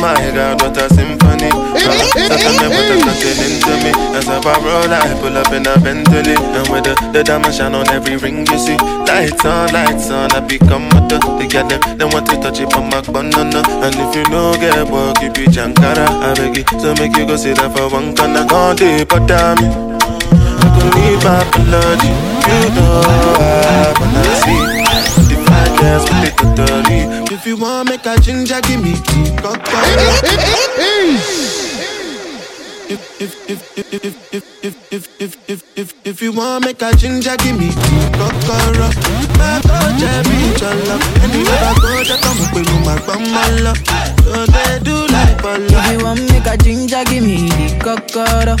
my 0.00 0.14
God, 0.34 0.62
what 0.62 0.76
a 0.76 0.88
symphony. 0.94 1.50
Second 2.28 2.56
me 2.60 2.66
put 2.70 2.90
a 2.90 2.96
nothing 3.04 3.38
into 3.42 3.74
me. 3.82 3.90
As 4.16 4.28
I 4.28 4.38
roll, 4.62 4.92
I 4.92 5.14
pull 5.20 5.36
up 5.36 5.52
in 5.52 5.66
a 5.66 5.78
Bentley. 5.78 6.34
And 6.34 6.68
with 6.68 6.84
the, 6.84 6.94
the 7.12 7.24
diamond 7.24 7.54
shine 7.54 7.74
on 7.74 7.88
every 7.90 8.16
ring 8.16 8.46
you 8.46 8.58
see. 8.58 8.76
Lights 9.06 9.44
on, 9.44 9.72
lights 9.72 10.10
on, 10.10 10.32
I 10.32 10.40
become 10.40 10.88
a 10.94 11.00
They 11.38 11.46
get 11.46 11.68
them, 11.68 11.80
they 11.98 12.04
want 12.04 12.26
to 12.30 12.36
touch 12.40 12.60
it 12.60 12.70
from 12.72 12.90
my 12.90 13.00
banana. 13.02 13.62
And 13.82 13.94
if 13.94 14.14
you 14.14 14.24
know 14.30 14.54
get 14.54 14.88
work, 14.90 15.20
you 15.22 15.30
be 15.32 15.46
Jankara. 15.46 16.06
I 16.06 16.34
beg 16.34 16.56
you, 16.56 16.64
so 16.78 16.94
make 16.94 17.16
you 17.16 17.26
go 17.26 17.36
sit 17.36 17.56
down 17.56 17.72
for 17.72 17.88
one 17.88 18.14
corner. 18.14 18.46
All 18.50 18.74
day, 18.74 19.04
but 19.04 19.26
damn 19.26 19.58
it. 19.58 19.72
I 20.62 20.66
could 20.74 20.94
need 20.94 21.18
my 21.24 21.42
apology. 21.42 22.12
You 22.48 22.60
know 22.76 23.02
I 23.04 23.94
wanna 23.98 24.24
see. 24.42 24.62
The 25.28 25.36
five 25.46 25.72
girls 25.80 26.04
with 26.08 26.20
the 26.24 26.37
totally. 26.66 27.00
If 27.34 27.46
you 27.46 27.56
want 27.56 27.88
to 27.88 27.94
make 27.96 28.06
a 28.06 28.20
ginger, 28.20 28.60
give 28.62 28.82
me 28.82 28.94
if, 32.90 33.20
if, 33.20 33.50
if, 33.50 33.76
if, 33.78 33.92
if, 33.92 34.32
if, 34.32 34.64
if, 34.64 34.92
if, 34.92 35.20
if, 35.20 35.50
if, 35.50 35.78
if, 35.78 35.94
if 36.06 36.22
you 36.22 36.32
want 36.32 36.64
make 36.64 36.80
a 36.82 36.90
ginger, 36.96 37.36
give 37.36 37.58
me 37.58 37.68
kokoro. 38.16 38.88
My 39.38 39.60
God, 39.66 39.98
Jerry, 40.00 40.56
Chola. 40.56 40.96
Anywhere 41.22 41.62
I 41.68 41.74
go, 41.82 42.02
just 42.02 42.22
come 42.22 42.40
up 42.40 42.54
with 42.54 42.66
my 42.86 42.96
bumala. 43.06 43.74
So 44.24 44.46
they 44.46 44.78
do 44.82 45.06
like 45.12 45.42
bala. 45.42 45.66
If 45.68 45.92
you 45.92 46.04
want 46.04 46.20
make 46.32 46.46
a 46.46 46.56
ginger, 46.56 47.04
give 47.04 47.22
me 47.24 47.48
the 47.50 47.78
kokoro. 47.84 48.56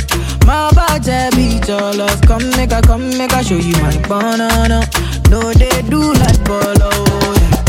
My 0.46 0.70
body 0.76 1.36
be 1.36 1.58
jealous. 1.66 2.20
Come 2.20 2.50
make 2.50 2.72
a, 2.72 2.82
come 2.82 3.08
make 3.16 3.32
a 3.32 3.42
show 3.42 3.56
you 3.56 3.72
my 3.80 3.96
banana. 4.06 4.84
No, 5.30 5.52
they 5.54 5.82
do 5.88 6.12
like 6.12 6.44
bolo. 6.44 6.90
Yeah. 6.92 7.64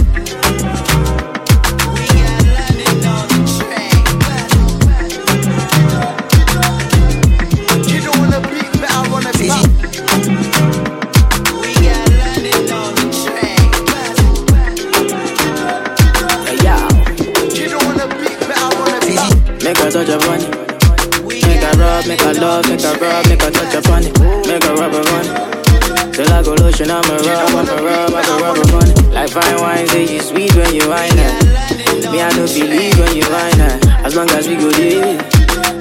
Make 21.69 21.77
a 21.77 21.81
rub, 21.85 22.07
make 22.07 22.21
a 22.21 22.33
love, 22.33 22.65
make 22.67 22.81
a 22.81 22.93
rub, 22.97 23.27
make 23.29 23.43
a 23.43 23.51
touch 23.51 23.75
upon 23.75 24.01
it. 24.01 24.17
Make 24.47 24.65
a 24.65 24.73
rub 24.73 24.89
upon 24.89 25.21
it. 25.21 26.13
Till 26.15 26.33
I 26.33 26.41
go 26.41 26.55
lotion, 26.55 26.89
I'm 26.89 27.05
a 27.05 27.17
rub, 27.21 27.49
I'm 27.53 27.69
a 27.69 27.83
rub, 27.83 28.09
I'm 28.09 28.25
a 28.25 28.41
rub 28.41 28.57
upon 28.57 28.89
it. 28.89 28.97
Like 29.13 29.29
fine 29.29 29.61
wine, 29.61 29.87
say 29.87 30.11
you 30.11 30.19
sweet 30.19 30.55
when 30.55 30.73
you 30.73 30.89
wine 30.89 31.13
it. 31.13 32.09
Me, 32.09 32.21
I 32.21 32.29
don't 32.33 32.49
believe 32.49 32.97
when 32.97 33.15
you 33.15 33.29
wine 33.29 33.61
it. 33.61 33.85
As 34.01 34.15
long 34.15 34.29
as 34.31 34.47
we 34.47 34.55
go 34.55 34.71
there, 34.71 35.21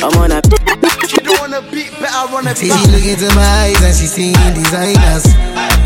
I'm 0.05 0.13
on 0.21 0.33
a. 0.33 0.43
You 1.09 1.25
don't 1.25 1.41
wanna 1.41 1.63
be 1.73 1.89
better, 1.97 2.33
wanna 2.33 2.55
Say 2.55 2.69
she 2.69 2.87
look 2.93 3.05
into 3.09 3.35
my 3.35 3.49
eyes 3.65 3.81
and 3.81 3.97
she 3.97 4.05
seeing 4.05 4.53
designers 4.53 5.25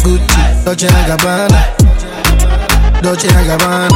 Gucci, 0.03 0.65
Dolce 0.65 0.89
and 0.91 1.07
Gabbana 1.07 1.63
Dolce 3.03 3.29
and 3.31 3.47
Gabbana 3.47 3.95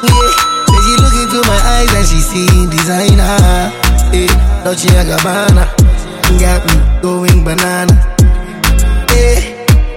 Yeah, 0.00 0.32
say 0.64 0.80
she 0.80 0.96
look 0.96 1.12
into 1.12 1.44
my 1.46 1.60
eyes 1.76 1.92
and 1.92 2.06
she 2.08 2.20
seeing 2.24 2.70
designer 2.70 3.89
Yeah, 4.12 4.62
Dolce 4.64 4.88
and 4.96 5.08
Gabbana 5.08 5.64
Got 6.38 6.60
me 6.66 6.76
going 7.02 7.44
banana 7.44 7.94
Yeah, 9.14 9.40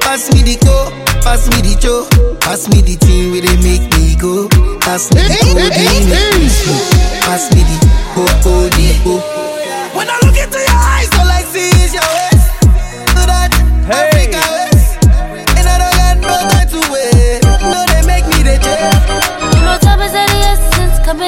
pass 0.01 0.31
me 0.33 0.41
the 0.41 0.57
co, 0.61 0.91
pass 1.21 1.49
me 1.49 1.61
the 1.61 1.73
cho 1.79 2.07
Pass 2.39 2.67
me 2.69 2.81
the 2.81 2.95
thing 2.97 3.31
where 3.31 3.41
they 3.41 3.57
make 3.61 3.85
me 3.97 4.15
go 4.15 4.47
Pass 4.79 5.11
me 5.13 5.21
the 5.21 5.37
codeine, 5.53 6.09
make 6.09 6.39
me 6.41 6.47
slow 6.49 6.79
Pass 7.25 7.53
me 7.55 7.61
the 7.63 7.77
co-co-di-co 8.13 9.17
oh, 9.17 9.21
oh, 9.21 9.43
when 9.93 10.09
I 10.09 10.17
look 10.25 10.35
into 10.35 10.57
your 10.57 10.73
eyes, 10.73 11.09
all 11.21 11.29
I 11.29 11.45
see 11.53 11.69
is 11.85 11.93
your 11.93 12.01
waist. 12.01 12.49
Do 13.13 13.21
that 13.29 13.53
Africa 13.85 14.41
waist. 14.41 14.97
And 15.53 15.69
I 15.69 15.77
don't 15.77 15.93
got 16.01 16.17
no 16.17 16.33
time 16.49 16.65
to 16.73 16.81
wait. 16.89 17.45
No, 17.61 17.85
they 17.93 18.01
make 18.01 18.25
me 18.25 18.41
the 18.41 18.57
jet. 18.57 18.81
You 19.53 19.61
know, 19.61 19.77
top 19.77 20.01
is 20.01 20.17
of 20.17 20.25
the 20.33 20.41
essence. 20.49 20.97
Come 21.05 21.21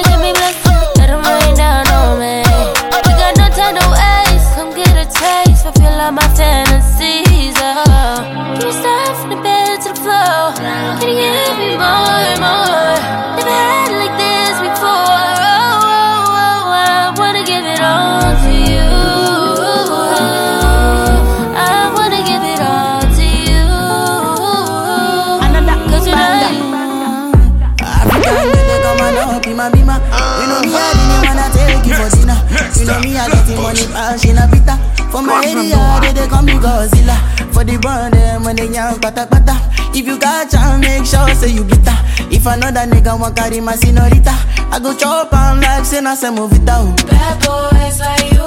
For 35.16 35.22
my 35.22 35.40
area, 35.48 35.80
they, 36.02 36.12
they 36.12 36.28
call 36.28 36.42
me 36.42 36.52
Godzilla. 36.60 37.16
For 37.48 37.64
the 37.64 37.78
brand, 37.78 38.12
them 38.12 38.44
when 38.44 38.54
they 38.54 38.68
young, 38.68 39.00
pata 39.00 39.24
pata. 39.24 39.56
If 39.96 40.04
you 40.04 40.18
got 40.20 40.50
chance, 40.50 40.84
make 40.84 41.08
sure 41.08 41.24
say 41.32 41.56
you 41.56 41.64
bitter. 41.64 41.96
If 42.28 42.44
another 42.44 42.84
nigga 42.84 43.18
want 43.18 43.34
carry 43.34 43.60
my 43.62 43.76
senorita, 43.76 44.36
I 44.68 44.78
go 44.78 44.92
chop 44.94 45.32
on 45.32 45.62
like 45.62 45.86
say 45.86 46.02
na 46.02 46.12
se 46.12 46.28
move 46.28 46.52
it 46.52 46.66
down. 46.66 46.92
Bad 47.08 47.40
boys 47.40 47.96
like 47.96 48.28
you. 48.28 48.44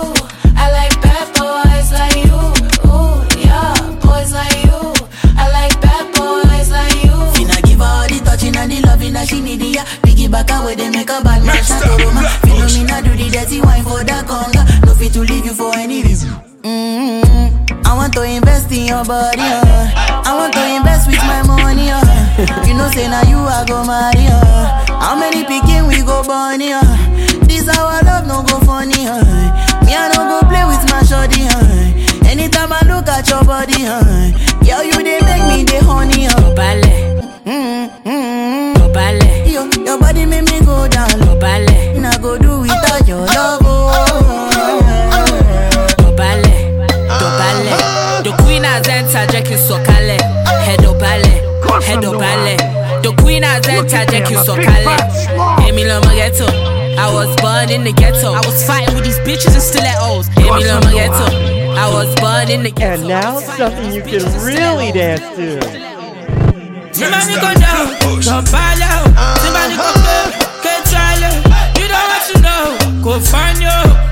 I 0.53 0.69
like 0.69 0.93
bad 1.01 1.33
boys 1.33 1.89
like 1.89 2.21
you. 2.21 2.37
Ooh, 2.85 3.17
yeah, 3.41 3.73
boys 4.05 4.29
like 4.29 4.61
you. 4.61 4.93
I 5.41 5.49
like 5.49 5.73
bad 5.81 6.05
boys 6.13 6.69
like 6.69 7.01
you. 7.01 7.17
Finna 7.33 7.57
give 7.65 7.81
her 7.81 7.89
all 7.89 8.05
the 8.05 8.21
touching 8.21 8.53
and 8.55 8.69
the 8.69 8.77
loving 8.85 9.13
that 9.13 9.27
she 9.27 9.41
need, 9.41 9.65
yeah. 9.73 9.89
Piggyback 10.05 10.53
away, 10.53 10.75
they 10.75 10.91
make 10.93 11.09
a 11.09 11.17
bad 11.25 11.41
man 11.41 11.57
shot 11.65 11.81
to 11.81 11.97
Roma. 11.97 12.29
Philomena 12.45 13.01
do 13.01 13.17
the 13.17 13.25
dirty 13.33 13.57
wine 13.57 13.81
for 13.81 14.05
the 14.05 14.21
conga. 14.29 14.69
Body, 19.05 19.41
uh. 19.41 19.91
I 20.25 20.35
want 20.35 20.53
to 20.53 20.63
invest 20.75 21.07
with 21.07 21.21
my 21.25 21.41
money, 21.43 21.89
uh. 21.89 22.01
You 22.65 22.73
know, 22.73 22.89
say 22.89 23.07
now 23.07 23.23
you 23.23 23.37
I 23.37 23.65
go 23.67 23.83
marry, 23.85 24.27
uh. 24.27 24.85
How 24.99 25.17
many 25.17 25.43
picking 25.45 25.87
we 25.87 26.01
go 26.03 26.23
bunny, 26.23 26.73
uh. 26.73 26.81
This 27.45 27.67
our 27.67 28.01
love 28.03 28.27
no 28.27 28.43
go 28.43 28.59
funny, 28.65 29.07
uh. 29.07 29.23
Me 29.85 29.95
I 29.95 30.09
no 30.13 30.41
go 30.41 30.47
play 30.47 30.65
with 30.65 30.83
my 30.91 31.01
shorty, 31.03 31.43
uh. 31.47 32.27
Anytime 32.29 32.71
I 32.73 32.81
look 32.85 33.07
at 33.07 33.27
your 33.29 33.43
body, 33.43 33.85
uh. 33.85 34.03
Girl, 34.65 34.83
you 34.83 34.97
they 35.03 35.19
make 35.21 35.45
me 35.49 35.63
the 35.63 35.79
honey, 35.83 36.27
uh. 36.27 36.55
Ballet. 36.55 37.17
Mm-hmm. 37.45 38.93
Ballet. 38.93 39.51
Yo, 39.51 39.65
your 39.83 39.99
body 39.99 40.25
make 40.25 40.45
me 40.45 40.59
go 40.65 40.87
down. 40.87 41.39
Ballet. 41.39 41.95
And 41.95 42.05
I 42.05 42.17
go 42.21 42.37
do 42.37 42.61
without 42.61 43.07
your 43.07 43.25
love, 43.25 43.61
has 48.79 48.87
entered, 48.87 49.31
Jackie 49.31 49.55
Sokale. 49.55 50.19
Head 50.63 50.85
up 50.85 50.99
ballet. 50.99 51.39
Head 51.83 52.05
up 52.05 52.17
ballet. 52.17 52.57
The 53.03 53.13
queen 53.21 53.43
has 53.43 53.67
entered, 53.67 54.09
Jackie 54.11 54.35
Sokale. 54.35 55.67
Emilio 55.67 55.99
Maghetto. 56.01 56.47
I 56.97 57.13
was 57.13 57.33
born 57.41 57.69
in 57.69 57.83
the 57.83 57.93
ghetto. 57.93 58.31
I 58.33 58.41
was 58.45 58.65
fighting 58.65 58.95
with 58.95 59.05
these 59.05 59.19
bitches 59.19 59.53
and 59.53 59.63
stilettos. 59.63 60.27
Emilio 60.37 60.79
Maghetto. 60.81 61.27
I 61.75 61.87
was 61.91 62.13
born 62.19 62.49
in 62.49 62.63
the 62.63 62.71
ghetto. 62.71 63.01
And 63.01 63.07
now 63.07 63.39
something 63.39 63.93
you 63.93 64.01
can 64.01 64.23
really 64.43 64.91
dance 64.91 65.21
to. 65.35 65.59
Timbani 66.91 67.35
go 67.39 67.51
down, 67.55 67.87
go 68.19 68.41
fall 68.51 68.81
out. 68.83 69.07
Timbani 69.39 69.75
go 69.75 69.87
play, 70.03 70.63
get 70.63 70.85
try 70.91 71.15
You 71.79 71.87
know 71.87 72.03
what 72.11 72.23
you 72.31 72.41
know, 72.41 73.03
go 73.03 73.19
find 73.19 73.59
you. 73.59 74.08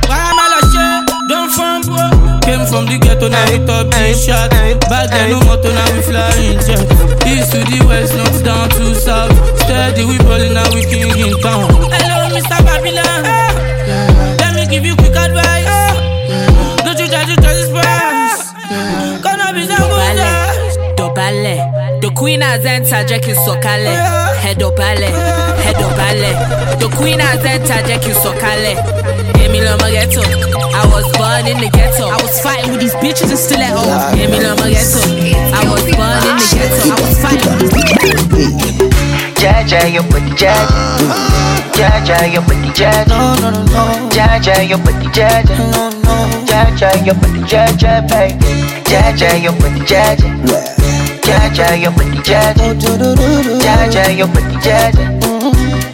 Came 2.48 2.64
from 2.64 2.86
the 2.88 2.96
ghetto, 2.96 3.28
now 3.28 3.44
hit 3.52 3.68
up 3.68 3.92
G-Shot 3.92 4.56
Back 4.88 5.12
then, 5.12 5.36
no 5.36 5.44
motor, 5.44 5.68
now 5.68 5.84
we 5.92 6.00
flying 6.00 6.56
jet. 6.64 6.80
East 7.28 7.52
to 7.52 7.60
the 7.60 7.84
west, 7.84 8.16
north 8.16 8.40
down 8.40 8.70
to 8.72 8.96
south. 8.96 9.36
Steady, 9.60 10.08
we 10.08 10.18
ballin', 10.24 10.56
now 10.56 10.64
we 10.72 10.88
king 10.88 11.12
in 11.12 11.36
town. 11.44 11.68
Hello, 11.68 12.32
Mr. 12.32 12.58
Babylon. 12.64 13.28
Let 14.40 14.56
me 14.56 14.64
give 14.72 14.86
you 14.86 14.96
quick 14.96 15.12
advice 15.12 15.57
queen 22.28 22.42
has 22.42 22.66
entered, 22.66 23.08
Jackie 23.08 23.32
Sokale 23.32 23.88
Head 24.44 24.62
up 24.62 24.78
ale, 24.78 25.08
head 25.64 25.80
up 25.80 25.96
ale 25.96 26.76
The 26.76 26.92
queen 26.98 27.20
has 27.20 27.40
entered, 27.40 27.88
Jackie 27.88 28.12
Sokale 28.12 28.76
Emilio 29.40 29.78
Maghetto 29.80 30.20
I 30.76 30.84
was 30.92 31.08
born 31.16 31.48
in 31.48 31.56
the 31.64 31.72
ghetto 31.72 32.12
I 32.12 32.20
was 32.20 32.36
fighting 32.44 32.72
with 32.72 32.82
these 32.82 32.96
bitches 33.00 33.32
and 33.32 33.40
still 33.40 33.64
at 33.64 33.72
home 33.72 34.20
Emilio 34.20 34.60
Maghetto 34.60 35.08
I 35.56 35.64
was 35.72 35.88
born 35.96 36.20
in 36.20 36.36
the 36.36 36.52
ghetto 36.52 36.92
I 36.92 37.00
was 37.00 37.16
fighting 37.24 37.56
with 37.64 37.72
these 37.72 37.96
bitches. 37.96 38.68
Jaja, 39.40 39.88
your 39.88 40.04
booty, 40.12 40.36
Jaja. 40.36 40.68
Jaja, 41.80 42.28
your 42.28 42.42
booty, 42.44 42.76
Jaja. 42.76 43.08
No, 43.08 43.40
no, 43.40 43.52
no, 43.56 43.64
no. 43.72 44.10
Jaja, 44.12 44.68
your 44.68 44.80
booty, 44.80 45.08
Jaja. 45.16 45.56
No, 45.72 45.96
no. 46.04 46.16
Jaja, 46.44 46.92
your 47.06 47.16
booty, 47.16 47.40
Jaja, 47.48 48.04
baby. 48.10 48.68
Jaja, 48.84 49.42
your 49.42 49.54
booty, 49.54 49.80
Jaja. 49.88 50.77
Jaja, 51.28 51.76
your 51.82 51.92
booty, 51.92 52.18
Jaja. 52.24 52.74
Jaja, 53.60 54.18
your 54.18 54.28
booty, 54.28 54.56
Jaja. 54.64 55.04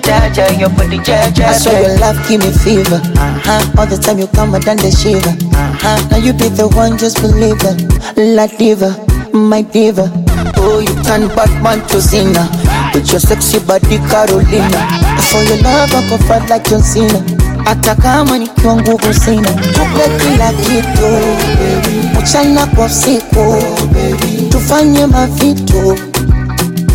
Jaja, 0.04 0.60
your 0.60 0.70
booty, 0.70 0.98
Jaja. 1.00 1.46
I 1.46 1.54
swear 1.58 1.82
your 1.90 1.98
love 2.00 2.18
give 2.28 2.42
me 2.42 2.52
fever. 2.52 3.02
Uh-huh. 3.18 3.80
All 3.80 3.88
the 3.88 3.98
time 3.98 4.20
you 4.20 4.28
come, 4.28 4.54
I 4.56 4.60
done 4.60 4.78
the 4.78 4.92
shiver. 4.92 5.34
Uh-huh. 5.58 6.08
Now 6.12 6.18
you 6.18 6.34
be 6.34 6.50
the 6.50 6.68
one, 6.68 6.98
just 6.98 7.20
believe 7.22 7.58
it. 7.64 7.78
La 8.18 8.46
diva, 8.48 8.94
my 9.34 9.62
diva. 9.64 10.12
Oh, 10.58 10.80
you 10.80 10.94
turn 11.04 11.28
Batman 11.36 11.86
to 11.88 12.02
Cena. 12.02 12.48
With 12.94 13.10
your 13.12 13.20
sexy 13.20 13.60
body, 13.66 13.98
Carolina. 14.10 14.82
For 15.32 15.42
your 15.44 15.58
love, 15.64 15.90
I 15.94 16.08
go 16.10 16.18
fight 16.30 16.48
like 16.50 16.66
John 16.70 16.82
Cena. 16.84 17.20
Hata 17.66 17.96
kama 17.96 18.38
nikiwa 18.38 18.76
nguvu 18.76 19.14
sina, 19.14 19.50
tupe 19.52 20.10
kila 20.20 20.54
kitu 20.54 21.08
mchana 22.22 22.66
kwa 22.66 22.86
usiku, 22.86 23.64
tufanye 24.64 25.06
mavitu 25.06 25.98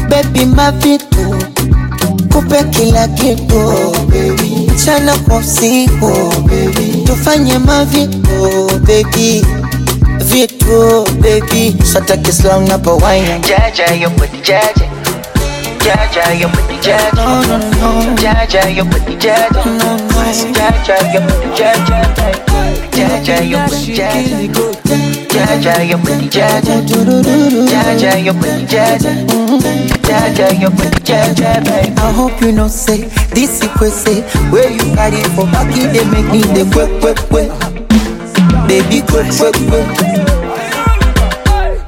baby, 0.09 0.45
mavitu 0.47 1.37
kupe 2.33 2.65
kila 2.65 3.09
kitu 3.09 3.73
mchana 4.75 5.17
kwa 5.19 5.37
usiku, 5.37 6.33
tufanye 7.07 7.59
mavitu 7.59 8.71
baby 8.87 9.47
vitu 10.19 11.07
baby, 11.21 11.77
sataki 11.93 12.33
slang 12.33 12.69
napo 12.69 12.97
wine 12.97 13.41
Jaja, 13.49 13.95
your 13.95 14.11
booty, 14.11 14.39
Jaja. 14.43 14.89
Jaja, 15.85 16.33
your 16.41 16.51
booty, 16.51 16.77
Jaja. 16.83 17.13
No, 17.15 17.43
no, 17.43 17.59
no. 17.59 18.15
Jaja, 18.17 18.69
your 18.77 18.85
booty, 18.87 19.15
Jaja. 19.17 19.65
No, 19.65 19.97
no. 19.97 19.97
Jaja, 20.53 21.13
your 21.15 21.23
booty, 21.23 21.49
Jaja. 21.57 22.15
Jaja, 22.93 23.41
your 23.51 23.69
booty, 23.69 23.95
Jaja. 23.97 24.88
Jaja, 25.39 25.89
your 25.89 25.99
booty, 25.99 26.29
Jaja. 26.29 26.83
Jaja, 27.71 28.25
your 28.25 28.35
booty, 28.35 28.67
Jaja. 28.67 29.13
Jaja, 30.03 30.61
your 30.61 30.71
booty, 30.71 31.01
Jaja, 31.07 31.65
baby. 31.65 31.95
I 31.97 32.13
hope 32.13 32.41
you 32.41 32.51
know 32.51 32.67
say 32.67 33.03
this 33.35 33.63
is 33.63 33.95
say 33.95 34.23
where 34.51 34.69
you 34.71 34.95
carry 34.97 35.23
for 35.37 35.47
back 35.47 35.69
it 35.77 35.93
they 35.95 36.05
make 36.11 36.27
me 36.33 36.43
the 36.43 36.65
quick 36.73 36.91
quick 37.01 37.19
quick 37.31 37.51
baby 38.67 39.01
quick 39.07 39.31
quick 39.39 39.55
quick 39.71 39.89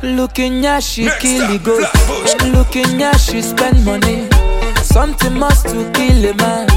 Looking 0.03 0.65
at 0.67 0.83
she 0.85 1.09
kill 1.19 1.51
it 1.51 1.65
good 1.65 1.87
Looking 2.55 3.03
at 3.03 3.17
she 3.19 3.43
spend 3.43 3.85
money 3.85 4.29
Something 4.83 5.35
must 5.39 5.67
to 5.69 5.91
kill 5.93 6.31
a 6.31 6.35
man 6.35 6.69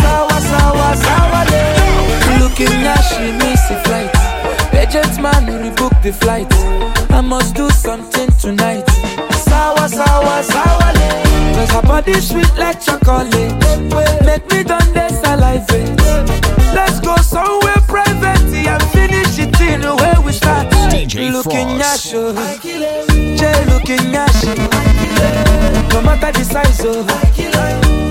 Sawa, 0.00 0.40
sawa, 0.40 0.96
sawa. 0.96 1.40
Looking 2.40 2.86
at 2.86 3.00
she 3.10 3.32
miss 3.38 3.70
a 3.70 3.82
flight 3.84 4.21
Agent 4.94 5.22
man 5.22 5.46
rebook 5.46 6.02
the 6.02 6.12
flight. 6.12 6.52
I 7.10 7.22
must 7.22 7.54
do 7.54 7.70
something 7.70 8.28
tonight. 8.38 8.86
Sawa, 9.32 9.88
sawa 9.88 10.92
day. 10.92 11.54
Cause 11.54 11.70
her 11.70 11.80
body 11.80 12.12
sweet 12.20 12.52
like 12.58 12.78
chocolate. 12.78 13.32
Make 14.26 14.44
me 14.52 14.62
done 14.62 14.92
this 14.92 15.18
salivate 15.22 15.88
Let's 16.76 17.00
go 17.00 17.16
somewhere 17.16 17.80
private 17.88 18.36
And 18.52 18.82
finish 18.92 19.38
it 19.38 19.58
in 19.62 19.80
the 19.80 19.96
way 19.96 20.12
we 20.26 20.32
start. 20.32 20.68
DJ 20.92 21.32
Looking 21.32 21.80
at 21.80 21.96
Fross. 21.96 22.12
you. 22.12 23.36
Jay 23.38 23.64
looking 23.72 24.14
at 24.14 24.34
you. 24.44 24.54
No 25.88 26.02
matter 26.02 26.32
the 26.38 26.44
size 26.44 26.84
of 26.84 27.08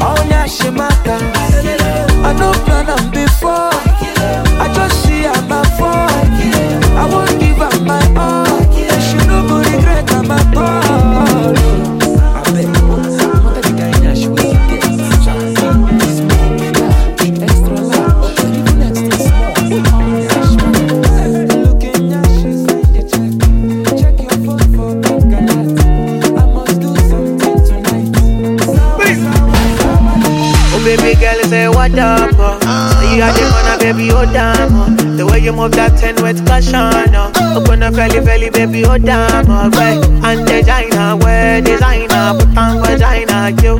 All 0.01 0.25
ya 0.25 0.47
she 0.47 0.71
matter 0.71 1.19
I 2.25 2.33
no 2.33 2.51
plan 2.65 2.89
am 2.89 3.11
before. 3.11 3.69
I 4.59 4.71
just 4.73 5.03
see 5.03 5.21
her 5.21 5.41
my 5.47 5.63
phone 5.77 6.30
baby 7.01 7.01
girl, 7.01 7.01
say 7.01 7.01
what 7.01 7.01
I'm 7.01 7.01
doing. 7.01 7.01
I'm 7.01 7.09
not 7.09 7.09
going 7.09 7.27
to 7.27 7.37
give 7.37 7.61
up? 7.61 7.73
Uh. 7.83 8.91
Say 31.49 31.67
what 31.67 31.91
am 31.97 32.39
I? 32.39 33.15
you 33.15 33.23
are 33.23 33.33
the 33.33 33.43
one, 33.51 33.79
baby, 33.79 34.11
oh 34.11 34.25
damn. 34.31 35.00
The 35.21 35.27
way 35.27 35.37
you 35.37 35.53
move 35.53 35.73
that 35.73 35.99
ten 35.99 36.15
with 36.23 36.41
caution. 36.47 36.73
Uh. 36.73 37.53
Open 37.55 37.83
up 37.83 37.93
belly, 37.93 38.25
belly, 38.25 38.49
baby, 38.49 38.83
oh 38.85 38.97
damn. 38.97 39.45
Uh. 39.45 39.69
Right. 39.69 40.01
And 40.25 40.47
designer, 40.49 41.15
wear 41.15 41.61
designer, 41.61 42.33
put 42.41 42.57
on 42.57 42.81
vagina, 42.81 43.53
you. 43.61 43.77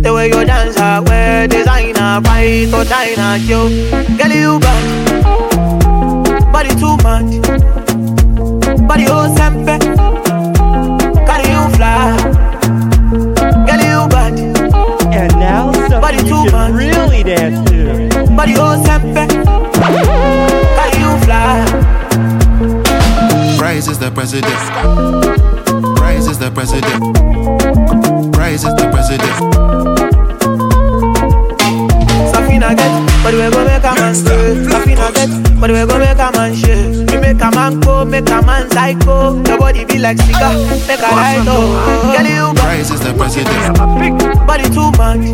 The 0.00 0.08
way 0.08 0.28
you 0.28 0.42
dance, 0.46 0.78
uh, 0.78 1.04
wear 1.04 1.46
designer, 1.48 2.22
right, 2.24 2.64
oh 2.72 2.82
China, 2.82 3.36
you. 3.44 3.68
Girl, 4.16 4.32
you 4.32 4.58
bad, 4.58 6.48
body 6.50 6.72
too 6.80 6.96
much, 7.04 7.28
body 8.88 9.04
oh 9.12 9.28
sempe, 9.36 9.76
carry 11.28 11.52
you 11.52 11.68
fly. 11.76 12.16
Girl, 13.68 13.84
you 13.84 14.08
bad. 14.08 14.40
And 15.12 15.32
now 15.38 15.70
Body 16.00 16.16
too 16.24 16.44
you 16.48 16.50
much. 16.52 16.72
really 16.72 17.22
dance 17.22 17.68
to. 17.68 18.32
Body 18.34 18.54
oh 18.56 18.80
sempe 18.82 19.28
Can 19.82 20.90
you 21.00 21.10
fly? 21.24 21.66
Price 23.58 23.88
is 23.88 23.98
the 23.98 24.10
president. 24.10 24.62
Price 25.96 26.26
is 26.26 26.38
the 26.38 26.50
president. 26.50 27.02
Price 28.32 28.64
is 28.64 28.74
the 28.76 28.88
president. 28.92 29.36
Safina 32.32 32.76
get 32.76 32.92
But 33.24 33.34
we 33.34 33.50
go 33.50 33.64
make 33.64 33.82
a 33.82 33.94
man 33.94 34.14
stay 34.14 34.54
Safina 34.70 35.12
get 35.14 35.60
But 35.60 35.70
we 35.70 35.84
go 35.84 35.98
make 35.98 36.18
a 36.18 36.30
man 36.32 36.54
shake 36.54 37.10
We 37.10 37.18
make 37.18 37.32
make 37.32 37.42
a 37.42 37.50
man 37.54 37.80
go, 37.80 38.04
make 38.04 38.28
a 38.28 38.42
man 38.42 38.70
psycho. 38.70 39.42
Your 39.44 39.58
body 39.58 39.84
be 39.84 39.98
like 39.98 40.18
cigar, 40.18 40.54
make 40.86 41.00
a 41.00 41.10
light 41.10 41.38
up. 41.38 41.46
Girl, 41.46 42.26
you 42.26 42.54
got 42.54 42.56
Price 42.56 42.90
is 42.90 43.00
the 43.00 43.14
president. 43.14 43.78
body 44.46 44.64
too 44.64 44.90
much, 44.98 45.24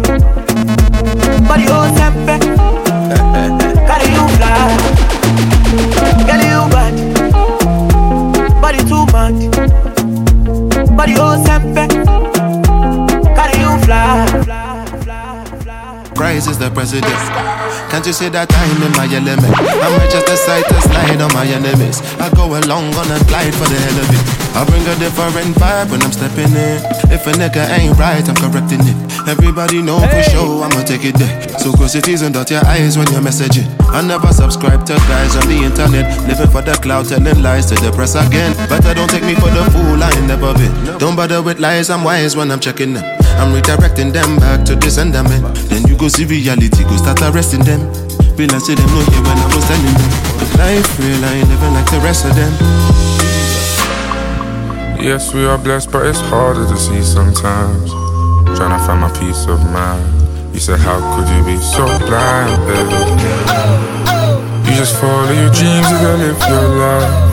body 1.48 1.66
oh 1.68 1.88
sempe. 1.96 3.64
Carry 3.98 4.14
you 4.14 4.28
fly, 4.38 4.78
girl, 6.28 6.42
you 6.46 6.62
bad, 6.70 6.94
body 8.60 8.78
too 8.84 9.04
much, 9.10 9.40
body 10.96 11.14
oh 11.18 11.34
sempe. 11.44 11.84
Carry 13.34 13.58
you 13.58 13.72
fly. 13.84 14.26
Price 16.14 16.46
is 16.46 16.58
the 16.58 16.70
president. 16.70 17.67
Can't 17.98 18.06
you 18.06 18.14
see 18.14 18.30
that 18.30 18.46
I'm 18.54 18.78
in 18.78 18.94
my 18.94 19.10
element? 19.10 19.58
I 19.58 19.90
might 19.98 20.06
just 20.06 20.30
decide 20.30 20.62
to 20.70 20.78
slide 20.86 21.18
on 21.18 21.34
my 21.34 21.42
enemies. 21.50 21.98
I 22.22 22.30
go 22.30 22.46
along 22.46 22.94
on 22.94 23.10
a 23.10 23.18
glide 23.26 23.50
for 23.50 23.66
the 23.66 23.74
hell 23.74 23.98
of 23.98 24.14
it. 24.14 24.22
I 24.54 24.62
bring 24.70 24.86
a 24.86 24.94
different 25.02 25.58
vibe 25.58 25.90
when 25.90 26.06
I'm 26.06 26.14
stepping 26.14 26.54
in. 26.54 26.78
If 27.10 27.26
a 27.26 27.34
nigga 27.34 27.66
ain't 27.74 27.98
right, 27.98 28.22
I'm 28.22 28.38
correcting 28.38 28.86
it. 28.86 28.94
Everybody 29.26 29.82
know 29.82 29.98
for 29.98 30.22
sure 30.30 30.62
I'ma 30.62 30.86
take 30.86 31.10
it 31.10 31.18
there. 31.18 31.42
So 31.58 31.74
close 31.74 31.98
it 31.98 32.06
is 32.06 32.22
and 32.22 32.30
dot 32.30 32.54
your 32.54 32.62
eyes 32.70 32.94
when 32.94 33.10
you're 33.10 33.18
messaging. 33.18 33.66
I 33.90 33.98
never 34.06 34.30
subscribe 34.30 34.86
to 34.86 34.94
guys 35.10 35.34
on 35.34 35.50
the 35.50 35.58
internet. 35.58 36.06
Living 36.30 36.54
for 36.54 36.62
the 36.62 36.78
cloud, 36.78 37.10
telling 37.10 37.42
lies 37.42 37.66
to 37.66 37.74
the 37.82 37.90
press 37.90 38.14
again. 38.14 38.54
But 38.70 38.86
I 38.86 38.94
don't 38.94 39.10
take 39.10 39.26
me 39.26 39.34
for 39.34 39.50
the 39.50 39.66
fool, 39.74 39.98
I 39.98 40.14
ain't 40.14 40.30
never 40.30 40.54
been. 40.54 40.70
Don't 41.02 41.18
bother 41.18 41.42
with 41.42 41.58
lies, 41.58 41.90
I'm 41.90 42.06
wise 42.06 42.38
when 42.38 42.54
I'm 42.54 42.62
checking 42.62 42.94
them. 42.94 43.02
I'm 43.42 43.50
redirecting 43.50 44.14
them 44.14 44.38
back 44.38 44.62
to 44.66 44.76
the 44.78 44.86
sender 44.86 45.26
man. 45.26 45.42
Then 45.66 45.87
go 45.98 46.06
see 46.08 46.24
reality, 46.24 46.84
go 46.84 46.96
start 46.96 47.20
arresting 47.22 47.64
them. 47.64 47.80
Be 48.36 48.46
like 48.46 48.62
say 48.62 48.74
them 48.74 48.86
no 48.94 49.02
here 49.10 49.22
when 49.26 49.36
I 49.36 49.46
was 49.50 49.66
telling 49.66 49.98
them. 49.98 50.10
Life 50.56 50.98
real, 50.98 51.24
I 51.24 51.42
ain't 51.42 51.48
living 51.48 51.74
like 51.74 51.90
the 51.90 51.98
rest 52.00 52.24
of 52.24 52.34
them. 52.38 52.52
Yes, 55.02 55.34
we 55.34 55.44
are 55.44 55.58
blessed, 55.58 55.90
but 55.90 56.06
it's 56.06 56.20
harder 56.20 56.66
to 56.66 56.76
see 56.76 57.02
sometimes. 57.02 57.90
Trying 58.56 58.78
to 58.78 58.86
find 58.86 59.00
my 59.00 59.10
peace 59.18 59.46
of 59.46 59.58
mind. 59.72 60.06
You 60.54 60.60
said, 60.60 60.78
How 60.78 60.98
could 61.14 61.28
you 61.34 61.44
be 61.44 61.56
so 61.62 61.86
blind, 62.06 62.62
baby? 62.66 62.94
Oh, 62.94 64.06
oh. 64.08 64.64
You 64.66 64.76
just 64.76 65.00
follow 65.00 65.32
your 65.32 65.50
dreams, 65.50 65.86
you 65.90 65.98
gotta 65.98 66.18
live 66.18 66.38
your 66.48 66.68
life. 66.78 67.27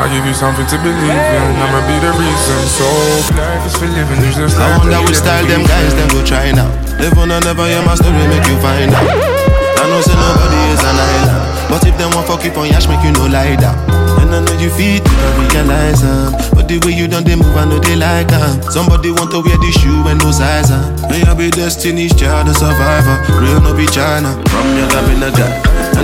I 0.00 0.08
give 0.08 0.24
you 0.24 0.32
something 0.32 0.64
to 0.64 0.76
believe 0.80 1.12
in, 1.12 1.52
I'ma 1.60 1.80
be 1.84 1.96
the 2.00 2.12
reason. 2.16 2.58
So, 2.72 2.88
life 3.36 3.68
is 3.68 3.76
for 3.76 3.84
living, 3.84 4.16
you 4.24 4.32
just 4.32 4.56
I 4.56 4.78
wonder 4.80 4.96
which 5.04 5.20
style 5.20 5.44
them 5.44 5.60
guys 5.68 5.92
them 5.92 6.08
go 6.08 6.24
try 6.24 6.50
now. 6.52 6.72
Live 6.96 7.16
on 7.20 7.30
and 7.30 7.44
never 7.44 7.68
hear 7.68 7.84
my 7.84 7.94
story, 7.94 8.24
make 8.32 8.48
you 8.48 8.56
find 8.64 8.92
out. 8.96 9.04
I 9.04 9.84
know 9.92 10.00
say 10.00 10.16
nobody 10.16 10.60
is 10.72 10.80
an 10.80 10.96
island, 10.96 11.68
but 11.68 11.84
if 11.84 11.96
them 12.00 12.10
want 12.16 12.24
fuck 12.26 12.44
you 12.44 12.52
on 12.56 12.68
yash, 12.72 12.88
make 12.88 13.04
you 13.04 13.12
no 13.12 13.28
lie 13.28 13.56
down. 13.60 13.76
And 14.24 14.32
I 14.32 14.40
know 14.40 14.56
you 14.56 14.72
feel 14.72 15.00
it, 15.00 15.04
I 15.04 15.28
realize 15.36 16.00
um. 16.04 16.32
But 16.56 16.68
the 16.68 16.80
way 16.84 16.92
you 16.96 17.08
done 17.08 17.24
they 17.24 17.36
move, 17.36 17.52
I 17.56 17.64
know 17.68 17.80
they 17.80 17.96
like 17.96 18.32
um. 18.32 18.56
Somebody 18.72 19.12
want 19.12 19.32
to 19.36 19.40
wear 19.44 19.56
the 19.56 19.70
shoe 19.80 20.00
and 20.08 20.16
no 20.20 20.32
size 20.32 20.72
um. 20.72 20.96
May 21.12 21.24
I 21.28 21.32
be 21.36 21.52
destiny's 21.52 22.16
child, 22.16 22.48
a 22.48 22.54
survivor. 22.56 23.16
Real 23.36 23.60
no 23.60 23.76
be 23.76 23.84
China. 23.88 24.32
From 24.48 24.64
young 24.76 24.92
I've 24.92 25.04
been 25.08 25.24
a 25.24 25.30
guy, 25.32 25.48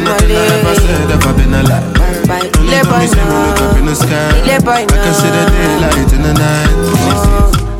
nothing 0.00 0.36
I 0.36 0.38
ever 0.60 0.74
said 0.80 1.10
ever 1.10 1.32
been 1.34 1.54
a 1.54 1.62
lie. 1.62 1.84
Ile 2.26 2.82
Tell 2.82 2.98
me, 3.00 3.06
say 3.06 3.22
me 3.24 3.36
look 3.46 3.60
up 3.62 3.76
in 3.78 3.84
the 3.86 3.94
sky. 3.94 4.30
I 4.36 4.84
can 4.84 5.14
see 5.14 5.30
the 5.30 5.42
daylight 5.50 6.12
in 6.12 6.22
the 6.22 6.32
night. 6.34 6.74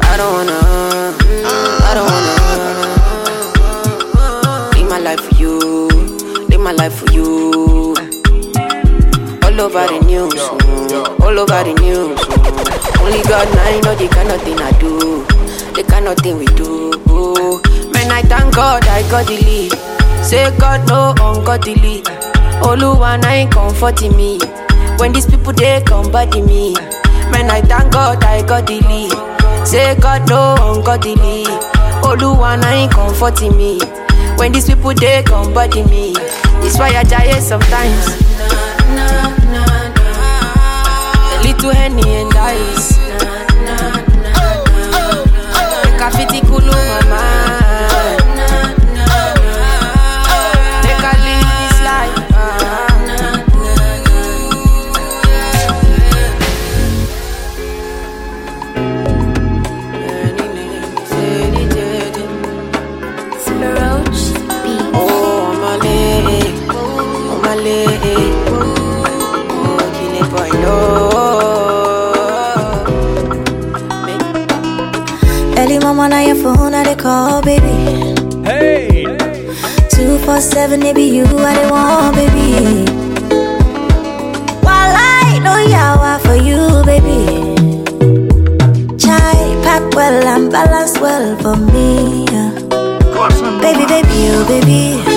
I 0.03 0.17
don't 0.17 0.33
wanna, 0.33 0.59
I 1.83 1.91
don't 1.95 2.07
wanna 2.11 2.33
live 4.75 4.89
my 4.89 4.99
life 4.99 5.21
for 5.21 5.35
you, 5.37 5.55
live 6.49 6.61
my 6.61 6.73
life 6.73 6.95
for 6.95 7.11
you. 7.13 7.95
All 9.45 9.61
over 9.61 9.87
the 9.87 9.99
news, 10.07 10.41
all 11.21 11.39
over 11.39 11.63
the 11.65 11.75
news. 11.81 12.21
Only 13.01 13.23
God 13.23 13.49
I 13.59 13.81
know 13.81 13.95
the 13.95 14.09
kind 14.09 14.31
of 14.31 14.41
thing 14.43 14.59
I 14.61 14.73
do, 14.79 15.25
the 15.75 15.83
kind 15.89 16.07
of 16.09 16.17
thing 16.19 16.39
we 16.39 16.47
do. 16.47 16.93
Man, 17.93 18.11
I 18.11 18.23
thank 18.23 18.55
God 18.55 18.85
I 18.87 19.03
got 19.11 19.27
the 19.27 19.37
lead. 19.37 19.73
Say 20.27 20.51
God 20.59 20.87
no 20.89 21.15
ungodly. 21.23 22.03
Oluwa 22.63 23.17
na 23.23 23.29
ain't 23.31 23.53
comforting 23.53 24.17
me. 24.17 24.39
When 24.99 25.13
these 25.13 25.27
people 25.27 25.53
they 25.53 25.81
come 25.87 26.11
body 26.11 26.43
me. 26.43 26.75
Man, 27.31 27.51
I 27.51 27.61
thank 27.63 27.93
God 27.93 28.23
I 28.25 28.43
got 28.47 28.67
the. 28.67 29.09
Say 29.65 29.95
God 30.01 30.29
no 30.29 30.55
ungodly. 30.59 31.45
Oluwa 32.03 32.57
na 32.61 32.69
ain't 32.71 32.93
comforting 32.93 33.57
me. 33.57 33.79
When 34.37 34.53
these 34.53 34.67
people 34.67 34.95
they 34.95 35.23
come 35.23 35.53
body 35.55 35.85
me. 35.85 36.15
It's 36.65 36.79
why 36.79 36.89
I 36.97 37.05
die 37.05 37.39
sometimes. 37.41 38.07
A 41.33 41.43
little 41.43 41.71
henny 41.73 42.03
and 42.17 42.35
ice. 42.35 43.06
Seven, 80.39 80.83
it 80.83 80.95
be 80.95 81.05
you, 81.17 81.25
I 81.25 81.55
they 81.55 81.71
want, 81.71 82.15
baby. 82.17 82.85
While 84.63 84.95
I 84.95 85.39
know 85.43 85.57
yawa 85.75 86.21
for 86.21 86.37
you, 86.37 86.83
baby. 86.85 87.57
Chai 88.99 89.35
pack 89.65 89.83
well 89.95 90.23
and 90.27 90.51
balance 90.53 90.99
well 91.01 91.37
for 91.41 91.57
me. 91.57 92.25
yeah. 92.31 92.51
Baby, 93.61 93.87
baby, 93.87 94.19
oh 94.33 94.45
baby, 94.47 95.03
baby, 95.03 95.16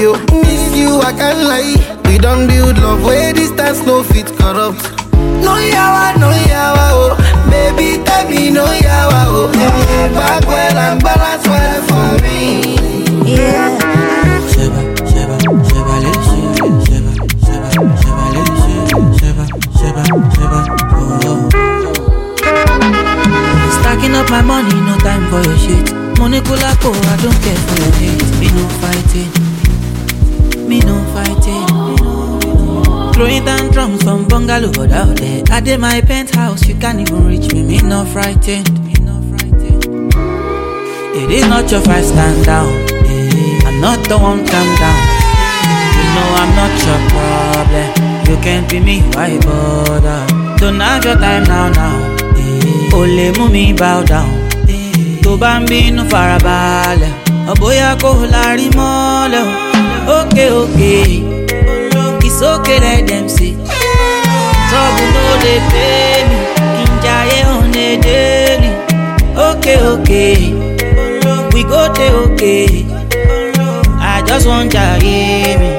baby. 0.00 0.06
Oh, 0.06 0.42
miss 0.42 0.76
you, 0.76 1.00
I 1.00 1.12
can't 1.12 1.40
lie. 1.44 2.00
We 2.10 2.18
don't 2.18 2.46
build 2.46 2.78
love 2.78 3.04
where 3.04 3.32
distance 3.32 3.84
no 3.86 4.02
fit 4.02 4.26
corrupt. 4.38 4.82
No 5.42 5.54
yawa, 5.56 6.18
no 6.18 6.30
yawa, 6.30 6.86
oh, 6.92 7.16
baby, 7.50 8.02
tell 8.04 8.28
me 8.28 8.50
no 8.50 8.64
yawa, 8.66 9.24
oh. 9.28 9.52
Eh, 9.54 10.12
Back 10.14 10.46
well 10.46 10.78
and 10.78 11.02
balance 11.02 11.46
well 11.46 11.82
for 11.88 12.22
me. 12.22 12.76
Yeah. 13.34 13.78
Stacking 23.80 24.14
up 24.14 24.28
my 24.30 24.42
money, 24.42 24.74
no 24.80 24.96
time 24.98 25.28
for 25.30 25.40
your 25.42 25.56
shit. 25.58 25.92
Money 26.18 26.40
kulapo, 26.40 26.90
I 27.12 27.16
don't 27.22 27.38
care 27.42 27.56
for 27.66 27.76
your 27.82 27.92
hate. 28.00 28.24
Me 28.40 28.48
no 28.56 28.64
fighting, 28.80 29.30
me 30.74 30.80
no 30.80 30.96
fighting. 31.14 31.66
Throwing 33.14 33.44
down 33.44 33.70
drums 33.70 34.02
from 34.02 34.26
bungalow 34.26 34.70
out 34.92 35.16
there. 35.16 35.42
I 35.50 35.60
did 35.60 35.78
my 35.80 36.00
penthouse, 36.00 36.66
you 36.66 36.74
can't 36.74 36.98
even 37.00 37.26
reach 37.26 37.52
me. 37.52 37.62
Me 37.62 37.78
no 37.78 38.04
frightened. 38.04 38.68
It 41.16 41.30
is 41.30 41.46
not 41.46 41.70
your 41.70 41.80
fight, 41.82 42.04
stand 42.04 42.44
down. 42.44 42.68
Eh, 43.06 43.66
I'm 43.66 43.80
not 43.80 44.00
the 44.08 44.18
one, 44.18 44.44
calm 44.50 44.68
down. 44.82 45.00
You 45.96 46.04
know 46.14 46.28
I'm 46.42 46.50
not 46.60 46.74
your 46.86 47.00
problem. 47.12 47.88
You 48.28 48.36
can't 48.42 48.68
be 48.68 48.80
me, 48.80 49.00
why 49.14 49.38
bother? 49.46 50.26
Don't 50.58 50.80
have 50.80 51.04
your 51.04 51.14
time 51.14 51.44
now, 51.44 51.68
now. 51.70 51.96
Eh, 52.36 53.32
mú 53.38 53.48
mi 53.48 53.72
bow 53.72 54.02
down 54.04 54.30
tó 55.24 55.36
bá 55.40 55.58
ń 55.60 55.98
farabalẹ̀ 56.10 57.12
ọ̀bóyá 57.52 57.90
kò 58.02 58.10
lárí 58.32 58.66
mọ́lẹ̀ 58.78 59.42
o 59.70 59.73
òkè 60.34 60.46
òkè 60.60 60.94
it's 62.26 62.42
okay 62.42 62.78
let 62.80 63.06
them 63.06 63.28
say 63.28 63.52
trouble 64.68 65.08
no 65.14 65.26
dey 65.42 65.60
pay 65.70 66.18
me. 66.28 66.38
Jayé 67.04 67.38
on 67.54 67.74
a 67.86 67.88
daily. 68.06 68.70
Òkè 69.46 69.74
òkè 69.92 70.24
we 71.54 71.62
go 71.70 71.82
dey 71.96 72.10
okay. 72.22 72.86
I 74.00 74.22
just 74.26 74.46
wan 74.50 74.68
jayé 74.74 75.56
mi 75.60 75.70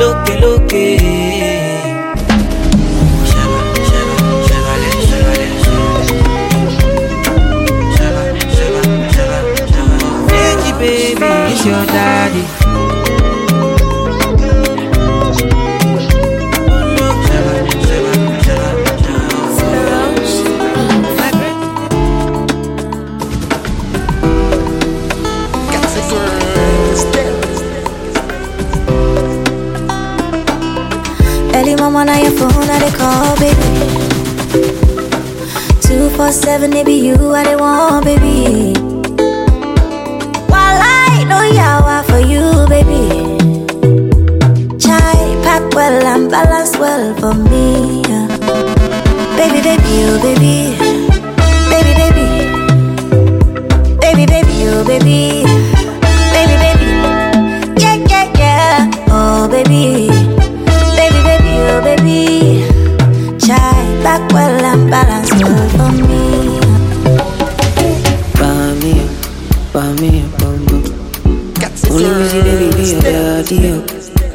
lókè 0.00 0.34
lókè. 0.42 0.86
Benji 10.28 10.72
baby, 10.78 11.52
it's 11.52 11.64
your 11.64 11.84
daddy. 11.86 12.69
Two 36.30 36.36
four 36.36 36.42
seven, 36.44 36.72
it 36.74 36.86
be 36.86 36.92
you, 37.08 37.16
I 37.34 37.42
they 37.42 37.56
want, 37.56 38.04
baby. 38.04 38.72
While 40.46 40.78
I 40.78 41.24
know 41.26 41.42
yawa 41.58 42.04
for 42.06 42.20
you, 42.22 42.44
baby. 42.70 43.02
Chai 44.78 45.18
pack 45.42 45.74
well 45.74 46.06
and 46.06 46.30
balance 46.30 46.78
well 46.78 47.14
for 47.18 47.34
me. 47.34 48.02
yeah. 48.08 48.28
Baby, 49.38 49.58
baby, 49.68 49.94
oh 50.06 50.22
baby, 50.22 50.54
baby, 51.72 51.92
baby, 51.98 52.26
baby, 53.98 54.24
baby, 54.30 54.56
oh 54.70 54.84
baby, 54.86 55.42
baby, 56.30 56.56
baby, 56.62 56.90
yeah, 57.82 57.96
yeah, 58.06 58.26
yeah, 58.38 58.90
oh 59.10 59.48
baby. 59.50 60.06
Baby, 60.94 61.20
baby, 61.26 61.52
oh 61.72 61.80
baby 61.82 62.20
Chai 63.44 63.82
back 64.04 64.22
well 64.32 64.64
and 64.64 64.88
balance 64.90 65.32
well 65.42 65.68
for 65.70 65.90
me 66.06 66.19
daddy 72.98 73.70
up, 73.70 73.86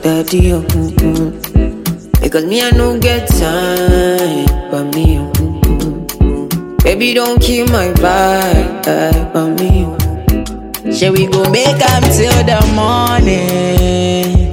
daddy 0.02 0.52
up. 0.54 0.64
Mm-mm. 0.64 2.22
Because 2.22 2.46
me, 2.46 2.62
I 2.62 2.72
no 2.72 2.98
get 3.00 3.28
time, 3.28 4.46
but 4.72 4.86
me, 4.96 5.18
mm-mm. 5.18 6.84
baby, 6.84 7.14
don't 7.14 7.42
kill 7.42 7.68
my 7.68 7.88
vibe, 8.04 9.34
but 9.34 9.50
me. 9.60 9.84
Mm-hmm. 9.84 10.92
Shall 10.92 11.14
we 11.14 11.28
go 11.28 11.50
make 11.50 11.82
up 11.82 12.04
till 12.16 12.38
the 12.50 12.60
morning? 12.76 14.46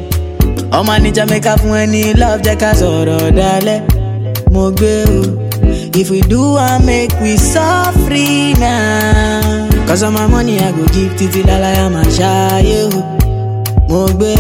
ọmọ 0.79 0.95
ní 1.03 1.11
jamaica 1.17 1.53
fún 1.61 1.75
ẹni 1.83 2.03
love 2.21 2.41
jẹ́ 2.45 2.57
ká 2.63 2.71
sọ̀rọ̀ 2.81 3.31
dalẹ̀ 3.39 3.81
mo 4.53 4.65
if 6.01 6.11
we 6.11 6.21
do 6.33 6.57
I 6.57 6.79
make 6.89 7.13
we 7.21 7.37
suffer 7.37 8.59
now. 8.59 9.69
cause 9.87 10.03
of 10.03 10.13
my 10.15 10.27
money 10.27 10.59
i 10.59 10.73
go 10.73 10.85
give 10.95 11.13
títí 11.19 11.41
lálàyà 11.49 11.87
máa 11.95 12.09
ṣáyé 12.19 12.79
o 12.97 13.22
mo 13.93 14.07
gbé 14.17 14.33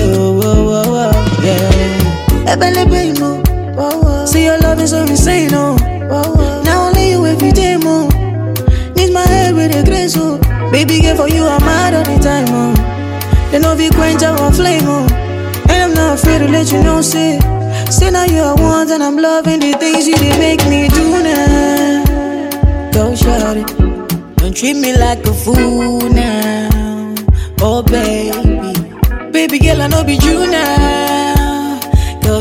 yeah. 1.44 2.52
ẹbẹlẹbẹ 2.52 3.00
ìmọ 3.10 3.30
see 4.26 4.44
your 4.46 4.58
love 4.62 4.80
is 4.82 4.90
so 4.90 4.98
insane 5.12 5.54
o 5.54 5.76
na 6.64 6.72
only 6.86 7.10
you 7.12 7.20
fit 7.40 7.54
dey 7.56 7.76
mo 7.84 7.96
need 8.96 9.10
my 9.12 9.24
head 9.32 9.54
with 9.54 9.76
a 9.76 9.82
grace 9.88 10.16
o 10.16 10.38
baby 10.72 11.00
girl 11.02 11.16
for 11.16 11.28
you 11.28 11.44
i'm 11.46 11.60
mad 11.66 11.94
all 11.94 12.04
the 12.04 12.16
time 12.28 12.48
o 12.62 12.64
they 13.50 13.58
no 13.60 13.76
fit 13.76 13.92
quench 13.94 14.22
our 14.22 14.50
flame 14.52 14.88
o. 14.88 14.98
And 15.72 15.80
I'm 15.84 15.94
not 15.94 16.18
afraid 16.18 16.38
to 16.40 16.48
let 16.48 16.70
you 16.72 16.82
know, 16.82 17.00
say, 17.00 17.38
say 17.88 18.10
now 18.10 18.24
you 18.24 18.40
are 18.42 18.56
one, 18.56 18.90
and 18.90 19.02
I'm 19.02 19.16
loving 19.16 19.60
the 19.60 19.72
things 19.78 20.06
you 20.08 20.16
did 20.16 20.38
make 20.38 20.62
me 20.68 20.88
do 20.88 21.04
now. 21.22 22.90
Go 22.92 23.14
shut 23.14 23.56
it, 23.56 23.68
don't 24.36 24.54
treat 24.54 24.74
me 24.76 24.94
like 24.96 25.24
a 25.26 25.32
fool 25.32 26.00
now. 26.10 27.14
Oh 27.60 27.82
baby, 27.82 28.51
baby 29.48 29.58
girl, 29.58 29.82
I 29.82 29.88
know 29.88 30.04
be 30.04 30.14
you 30.14 30.46
now. 30.46 31.80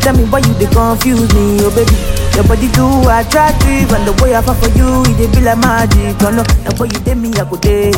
Tell 0.00 0.16
me 0.16 0.24
why 0.32 0.38
you 0.40 0.54
they 0.56 0.64
confuse 0.72 1.28
me, 1.36 1.60
oh 1.60 1.68
baby. 1.76 1.92
Your 2.32 2.48
body 2.48 2.64
too 2.72 2.88
attractive, 3.04 3.92
and 3.92 4.08
the 4.08 4.14
way 4.24 4.32
I 4.34 4.40
fall 4.40 4.54
for 4.56 4.72
you, 4.72 5.04
it 5.04 5.18
dey 5.20 5.28
be 5.36 5.44
like 5.44 5.58
magic. 5.60 6.16
Oh 6.24 6.32
no, 6.32 6.40
the 6.64 6.72
boy 6.72 6.88
you 6.88 6.96
did 7.04 7.18
me, 7.20 7.28
I 7.36 7.44
go 7.44 7.56
day, 7.60 7.92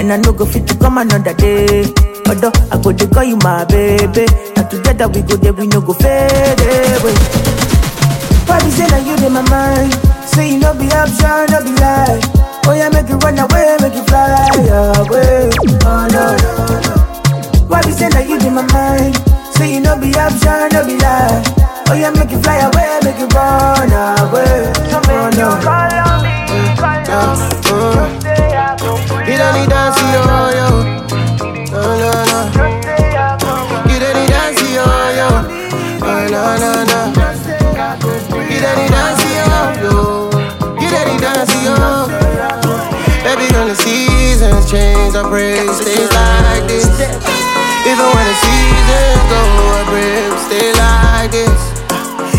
and 0.00 0.08
I 0.10 0.16
no 0.16 0.32
go 0.32 0.46
fit 0.46 0.66
to 0.68 0.74
come 0.80 0.96
another 0.96 1.34
day. 1.34 1.84
Although 2.24 2.56
I 2.72 2.80
go 2.80 2.88
to 2.96 3.04
call 3.12 3.24
you 3.24 3.36
my 3.44 3.66
baby, 3.68 4.24
and 4.56 4.64
together 4.72 5.08
we 5.12 5.20
go 5.28 5.36
there, 5.36 5.52
we 5.52 5.66
no 5.68 5.82
go 5.84 5.92
fade 5.92 6.56
away. 6.56 7.12
Why 8.48 8.64
say 8.72 8.88
that 8.88 9.04
you 9.04 9.12
in 9.20 9.32
my 9.36 9.44
mind? 9.52 9.92
Say 10.24 10.56
you 10.56 10.58
no 10.58 10.72
be 10.72 10.88
option, 10.88 11.52
no 11.52 11.60
be 11.60 11.76
lie. 11.76 12.16
Oh 12.64 12.72
yeah, 12.72 12.88
make 12.88 13.12
you 13.12 13.20
run 13.20 13.36
away, 13.36 13.76
make 13.84 13.92
you 13.92 14.04
fly 14.08 14.40
away. 15.04 15.52
Oh 15.84 16.08
no 16.08 16.24
no 16.40 16.80
no. 16.80 17.68
Why 17.68 17.82
be 17.84 17.92
say 17.92 18.08
that 18.08 18.24
you 18.26 18.40
in 18.40 18.54
my 18.56 18.64
mind? 18.72 19.20
Say 19.62 19.74
you 19.74 19.80
no 19.80 19.94
be 19.96 20.10
option, 20.18 20.74
no 20.74 20.82
be 20.84 20.98
lie. 20.98 21.38
Oh 21.86 21.94
yeah, 21.94 22.10
make 22.10 22.32
you 22.32 22.42
fly 22.42 22.58
away, 22.66 22.98
make 23.04 23.16
you 23.16 23.28
run 23.30 23.94
away. 23.94 24.74
Oh 25.06 25.30
no. 25.38 25.54
Uh. 27.06 27.38
You 29.22 29.38
don't 29.38 29.54
need 29.54 29.70
dance, 29.70 30.02
yo, 30.02 30.22
yo. 30.58 30.66
No, 31.70 31.82
no, 31.94 32.10
no. 32.26 32.38
You 33.86 33.98
don't 34.02 34.14
need 34.18 34.34
dance, 34.34 34.66
yo, 34.66 34.82
yo. 35.14 35.30
Oh, 36.02 36.26
no, 36.34 36.42
no, 36.58 36.82
no. 36.90 37.00
You 38.50 38.58
don't 38.58 38.76
need 38.82 38.90
dance, 38.90 39.22
yo, 39.30 39.46
yo. 39.78 39.94
You 40.82 40.88
don't 40.90 41.06
need 41.06 41.22
dance, 41.22 41.54
yo. 41.62 42.10
Baby, 43.22 43.46
when 43.54 43.68
the 43.68 43.76
seasons 43.76 44.68
change, 44.68 45.14
I 45.14 45.22
pray 45.30 45.52
it 45.52 45.70
stays 45.70 46.10
like 46.10 46.66
this. 46.66 47.41
Even 47.82 48.08
when 48.14 48.26
the 48.30 48.36
seasons 48.38 49.22
go, 49.26 49.42
I 49.74 49.82
pray 49.90 50.30
we 50.30 50.38
stay 50.46 50.68
like 50.78 51.30
this. 51.34 51.60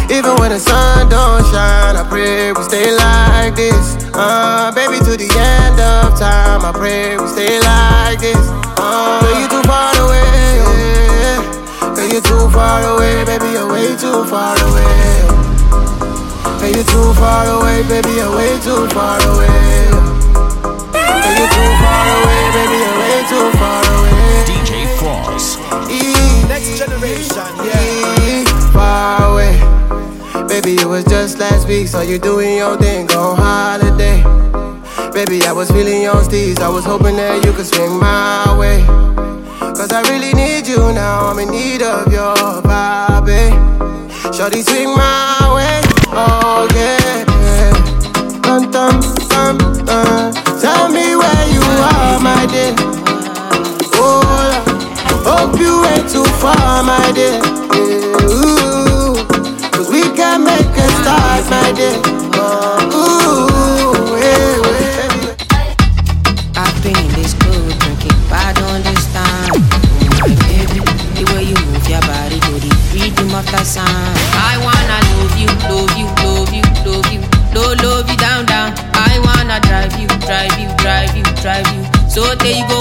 Even 0.10 0.36
when 0.40 0.52
the 0.52 0.60
sun 0.60 1.10
don't 1.10 1.44
shine, 1.52 2.00
I 2.00 2.08
pray 2.08 2.54
we 2.54 2.64
stay 2.64 2.96
like 2.96 3.56
this. 3.56 4.00
Uh, 4.16 4.72
baby, 4.72 5.04
to 5.04 5.18
the 5.20 5.28
end 5.28 5.80
of 5.80 6.18
time, 6.18 6.64
I 6.64 6.72
pray 6.72 7.18
we 7.18 7.28
stay 7.28 7.60
like 7.60 8.20
this. 8.24 8.40
Uh, 8.80 9.20
girl, 9.20 9.36
you 9.42 9.48
too 9.52 9.64
far 9.68 9.92
away. 10.00 10.24
Girl, 11.92 12.08
you 12.08 12.22
too 12.24 12.48
far 12.56 12.80
away, 12.96 13.26
baby, 13.28 13.52
you're 13.52 13.68
way 13.68 13.92
too 14.00 14.24
far 14.32 14.56
away. 14.56 15.28
Girl, 16.56 16.72
you 16.72 16.84
too 16.88 17.12
far 17.20 17.44
away, 17.52 17.84
baby, 17.92 18.16
you're 18.16 18.32
way 18.32 18.56
too 18.64 18.88
far 18.96 19.20
away. 19.28 19.92
Girl, 20.96 21.36
you 21.36 21.48
too 21.52 21.70
far 21.84 22.06
away, 22.16 22.42
baby, 22.56 22.78
you're 22.80 22.96
way 22.96 23.18
too 23.28 23.48
far 23.60 23.84
away. 23.92 24.03
was 30.94 31.04
just 31.06 31.40
last 31.40 31.68
week, 31.68 31.88
so 31.88 32.02
you 32.02 32.20
doing 32.20 32.56
your 32.56 32.78
thing, 32.78 33.08
go 33.08 33.32
on 33.32 33.38
holiday. 33.38 34.22
Baby, 35.12 35.42
I 35.42 35.52
was 35.52 35.72
feeling 35.72 36.04
your 36.04 36.22
steez, 36.22 36.60
I 36.60 36.70
was 36.70 36.86
hoping 36.86 37.16
that 37.16 37.44
you 37.44 37.52
could 37.54 37.66
swing 37.66 37.98
my 37.98 38.56
way. 38.60 38.86
Cause 39.74 39.92
I 39.92 40.02
really 40.12 40.34
need 40.34 40.68
you 40.68 40.78
now, 40.94 41.26
I'm 41.26 41.40
in 41.40 41.50
need 41.50 41.82
of 41.82 42.14
your 42.14 42.36
body. 42.62 43.34
Eh. 43.34 44.32
Shorty, 44.34 44.62
swing 44.62 44.94
my 44.94 45.42
way, 45.56 45.82
oh 46.14 46.70
yeah. 46.78 47.24
Dun, 48.44 48.70
dun, 48.70 48.94
dun, 49.34 49.58
dun. 49.86 50.34
Tell 50.62 50.90
me 50.90 51.16
where 51.16 51.46
you 51.50 51.64
are, 51.90 52.20
my 52.22 52.46
dear. 52.54 52.76
Oh, 53.98 54.22
hope 55.26 55.60
you 55.60 55.74
ain't 55.86 56.08
too 56.08 56.26
far, 56.38 56.84
my 56.84 57.12
dear. 57.16 57.42
Yeah. 57.74 58.03
I've 66.56 66.78
been 66.84 66.98
in 66.98 67.12
this 67.14 67.34
club 67.34 67.66
drinking, 67.80 68.18
the 71.16 71.24
way 71.34 71.44
you 71.44 71.56
move 71.70 71.88
your 71.90 72.02
body 72.02 72.40
to 72.40 72.54
the 72.64 72.72
rhythm. 72.94 73.30
I 74.34 74.58
wanna 74.66 74.98
love 75.14 75.36
you, 75.38 75.50
love 75.70 75.94
you, 75.98 76.08
love 76.24 76.54
you, 76.54 76.64
love 76.86 77.08
you, 77.14 77.22
love, 77.54 77.78
love 77.84 78.10
you 78.10 78.18
down, 78.18 78.46
down. 78.46 78.74
I 78.94 79.20
wanna 79.26 79.60
drive 79.62 79.94
you, 80.00 80.08
drive 80.26 80.58
you, 80.60 80.70
drive 80.78 81.16
you, 81.18 81.24
drive 81.42 81.68
you. 81.76 81.84
So 82.10 82.22
there 82.36 82.56
you 82.58 82.66
go, 82.68 82.78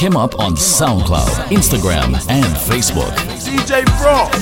up. 0.00 0.02
Link 0.02 0.14
him 0.14 0.16
up 0.16 0.38
on 0.40 0.54
SoundCloud, 0.54 1.50
Instagram, 1.50 2.14
and 2.28 2.44
Facebook. 2.56 3.12
DJ 3.44 3.84
Fross. 4.00 4.32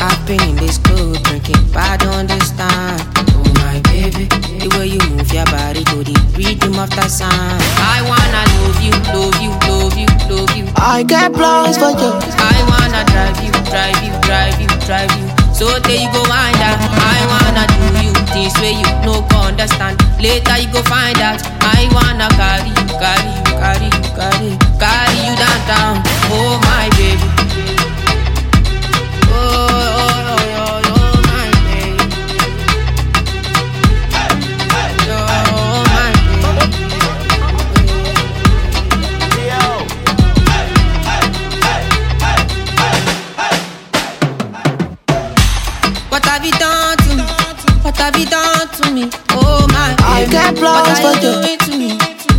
I've 0.00 0.26
been 0.26 0.42
in 0.42 0.56
this 0.56 0.78
club 0.78 1.16
drinking, 1.22 1.56
but 1.72 1.82
I 1.82 1.96
don't 1.98 2.14
understand. 2.14 3.02
Oh 3.30 3.44
my 3.62 3.80
baby, 3.90 4.26
the 4.58 4.68
way 4.76 4.86
you 4.88 5.00
move 5.10 5.32
your 5.32 5.44
body 5.46 5.84
to 5.84 6.02
the 6.02 6.14
rhythm 6.36 6.78
of 6.78 6.90
that 6.90 7.10
sound. 7.10 7.62
I 7.78 8.02
wanna 8.02 8.42
love 8.58 8.82
you, 8.82 8.94
love 9.14 9.38
you, 9.40 9.50
love 9.68 9.96
you, 9.96 10.08
love 10.28 10.56
you. 10.56 10.66
I 10.76 11.02
get 11.02 11.32
plans 11.32 11.78
for 11.78 11.90
you. 11.90 12.12
I 12.38 12.58
wanna 12.66 13.04
drive 13.06 13.38
you, 13.42 13.52
drive 13.70 14.02
you, 14.02 14.12
drive 14.22 14.60
you, 14.60 14.68
drive 14.86 15.12
you. 15.18 15.26
So 15.54 15.78
there 15.80 16.00
you 16.02 16.10
go 16.12 16.22
wind. 16.26 16.58
I 16.58 17.22
wanna 17.30 17.66
do 17.70 17.86
you 18.02 18.05
things 18.36 18.52
where 18.60 18.76
you 18.76 18.84
no 19.04 19.24
go 19.32 19.48
understand. 19.48 19.96
Later 20.20 20.56
you 20.60 20.68
go 20.72 20.82
find 20.84 21.18
out. 21.18 21.40
I 21.64 21.88
wanna 21.96 22.28
carry 22.36 22.68
you, 22.68 22.86
carry 23.00 23.32
you, 23.32 23.44
carry 23.56 23.88
you, 23.88 24.10
carry 24.12 24.48
you, 24.52 24.58
carry 24.76 25.18
you 25.24 25.34
downtown. 25.40 26.04
Oh 26.36 26.60
my 26.68 26.88
baby. 26.96 27.35
Me? 48.96 49.10
Oh 49.36 49.66
my 49.68 49.92
I 50.00 50.24
baby. 50.24 50.32
get 50.32 50.56
plans 50.56 50.88
What 50.88 51.04
are 51.04 51.04
for 51.04 51.14
you 51.20 51.32
doing 51.36 51.58
to 51.58 51.72
me? 51.76 51.90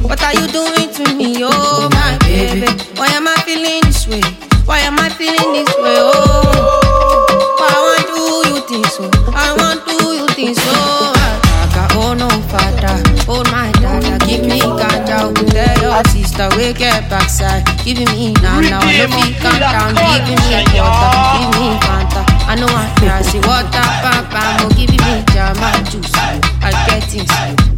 What 0.01 0.21
are 0.23 0.33
you 0.33 0.47
doing 0.49 0.89
to 0.97 1.03
me? 1.13 1.29
Oh 1.45 1.87
my 1.93 2.17
baby. 2.25 2.65
Why 2.97 3.07
am 3.13 3.27
I 3.27 3.35
feeling 3.45 3.81
this 3.85 4.07
way? 4.07 4.21
Why 4.65 4.79
am 4.79 4.97
I 4.99 5.09
feeling 5.09 5.53
this 5.53 5.69
way? 5.77 5.97
Oh, 6.01 7.55
why 7.61 7.69
I 7.69 8.01
do 8.09 8.49
you 8.49 8.59
think 8.67 8.85
so? 8.87 9.05
I 9.37 9.53
want 9.57 9.85
to 9.85 9.97
do 9.97 10.13
you 10.17 10.27
think 10.33 10.57
so? 10.57 10.73
Gaga, 10.73 11.93
Oh 11.99 12.13
no, 12.13 12.27
father, 12.49 12.97
oh 13.29 13.43
my 13.51 13.71
dada, 13.79 14.17
give 14.25 14.41
me 14.45 14.59
ganja. 14.59 15.29
oh, 15.29 15.33
Tell 15.53 15.81
your 15.81 16.03
sister 16.11 16.49
we 16.57 16.73
get 16.73 17.09
backside, 17.09 17.63
giving 17.85 18.09
me 18.11 18.33
now 18.41 18.59
now. 18.59 18.81
No 18.81 18.87
feel 18.89 19.33
calm 19.41 19.59
down, 19.59 19.93
giving 19.95 20.41
me 20.49 20.57
water, 20.75 21.11
give 21.37 21.51
me 21.61 21.67
Fanta. 21.85 22.26
I 22.47 22.55
know 22.55 22.67
I 22.71 22.87
grassy 22.99 23.39
water, 23.43 23.83
papa, 24.01 24.63
mo 24.63 24.69
giving 24.71 25.03
me 25.03 25.19
jama 25.35 25.67
juice. 25.91 26.15
I 26.63 26.71
get 26.87 27.03
things 27.11 27.27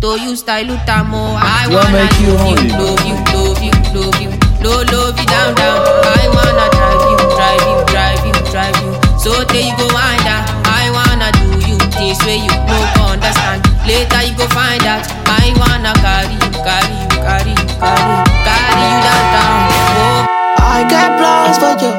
to 0.01 0.09
you 0.21 0.35
style 0.37 0.69
utamo. 0.69 1.35
I 1.41 1.65
What 1.73 1.89
wanna 1.89 2.05
make 2.05 2.19
you 2.21 2.37
love 2.37 2.61
you, 2.61 2.77
love 2.77 3.01
you, 3.01 3.17
love 3.33 3.59
you, 3.65 3.73
love 3.97 4.17
you, 4.21 4.29
love, 4.61 4.85
love 4.93 5.17
you 5.17 5.25
down 5.25 5.55
down. 5.57 5.81
I 6.05 6.29
wanna 6.29 6.69
drive 6.69 7.01
you, 7.01 7.17
drive 7.33 7.65
you, 7.65 7.77
drive 7.89 8.21
you, 8.29 8.33
drive 8.53 8.77
you. 8.85 8.93
So 9.17 9.31
there 9.49 9.65
you 9.65 9.73
go 9.75 9.89
wind 9.89 10.25
up. 10.29 10.45
I 10.69 10.93
wanna 10.93 11.33
do 11.33 11.49
you 11.65 11.75
things 11.97 12.21
where 12.23 12.37
you 12.37 12.53
no 12.69 12.77
go 12.93 13.03
understand. 13.17 13.65
Later 13.89 14.21
you 14.21 14.37
go 14.37 14.45
find 14.53 14.85
out. 14.85 15.01
I 15.25 15.49
wanna 15.57 15.97
carry 15.97 16.37
you, 16.37 16.49
carry 16.61 16.93
you, 16.93 17.09
carry 17.25 17.51
you, 17.57 17.67
carry 17.81 18.05
you, 18.05 18.21
carry 18.45 18.85
you 18.85 18.99
down 19.01 19.23
down. 19.33 19.65
Oh. 19.97 20.29
I 20.61 20.85
get 20.85 21.17
plans 21.17 21.57
for 21.57 21.73
you. 21.81 21.91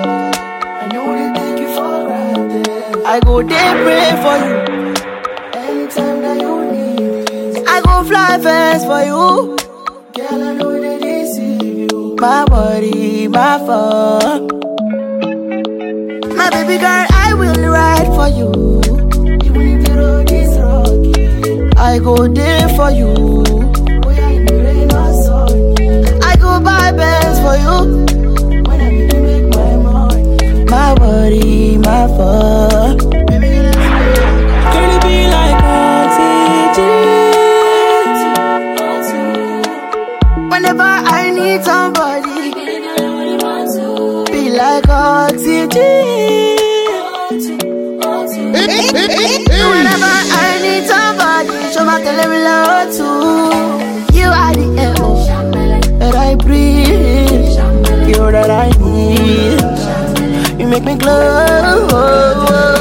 I 0.80 0.86
know 0.94 1.02
you 1.02 1.02
for 1.02 1.18
granted. 1.18 1.19
I 3.12 3.18
go 3.20 3.42
there 3.42 3.74
pray 3.84 4.10
for 4.22 4.36
you. 4.46 4.56
Anytime 5.60 6.22
that 6.22 6.40
you 6.40 6.54
need 6.72 7.66
I 7.66 7.80
go 7.82 8.04
fly 8.04 8.38
fast 8.38 8.86
for 8.86 9.02
you. 9.10 9.56
Girl, 10.14 10.42
I 10.48 10.52
know 10.54 10.72
they 10.80 10.98
deceive 11.00 11.90
you. 11.90 12.16
My 12.20 12.44
body, 12.44 13.26
my 13.26 13.58
fault. 13.66 14.52
My 16.38 16.50
baby 16.50 16.78
girl, 16.78 17.06
I 17.24 17.34
will 17.34 17.60
ride 17.78 18.10
for 18.18 18.28
you. 18.38 18.50
Even 19.46 19.62
if 19.74 19.86
the 19.86 19.92
road 20.00 20.30
is 20.30 20.52
rocky, 20.58 21.68
I 21.76 21.98
go 21.98 22.28
there 22.28 22.68
for 22.76 22.90
you. 22.90 23.12
Oh, 24.06 24.10
yeah, 24.10 24.28
in 24.28 24.44
the 24.46 24.54
rain 24.64 24.92
or 24.92 25.12
sun. 25.24 26.22
I 26.22 26.36
go 26.36 26.60
buy 26.60 26.92
bands 26.92 27.38
for 27.44 27.56
you. 27.64 27.76
When 28.68 28.80
I 28.80 28.90
need 28.90 29.10
to 29.10 29.20
make 29.20 29.48
my 29.56 29.76
money. 29.76 30.64
My 30.66 30.94
body, 30.94 31.76
my 31.78 32.06
fault. 32.16 32.69
Oxygen. 38.80 39.62
Whenever 40.50 40.82
I 40.82 41.30
need 41.30 41.62
somebody, 41.64 42.52
be 44.30 44.50
like 44.50 44.88
oxygen. 44.88 45.80
Whenever 49.70 50.14
I 50.42 50.58
need 50.62 50.84
somebody, 50.86 51.54
show 51.72 51.84
my 51.84 51.98
love 52.00 52.88
too. 52.96 53.50
You 54.18 54.28
are 54.28 54.54
the 54.54 54.66
air 54.78 54.94
that 55.98 56.14
I 56.14 56.34
breathe, 56.34 58.08
you're 58.08 58.32
that 58.32 58.50
I 58.50 58.70
need. 58.84 59.60
You 60.60 60.66
make 60.66 60.84
me 60.84 60.94
glow. 60.96 62.79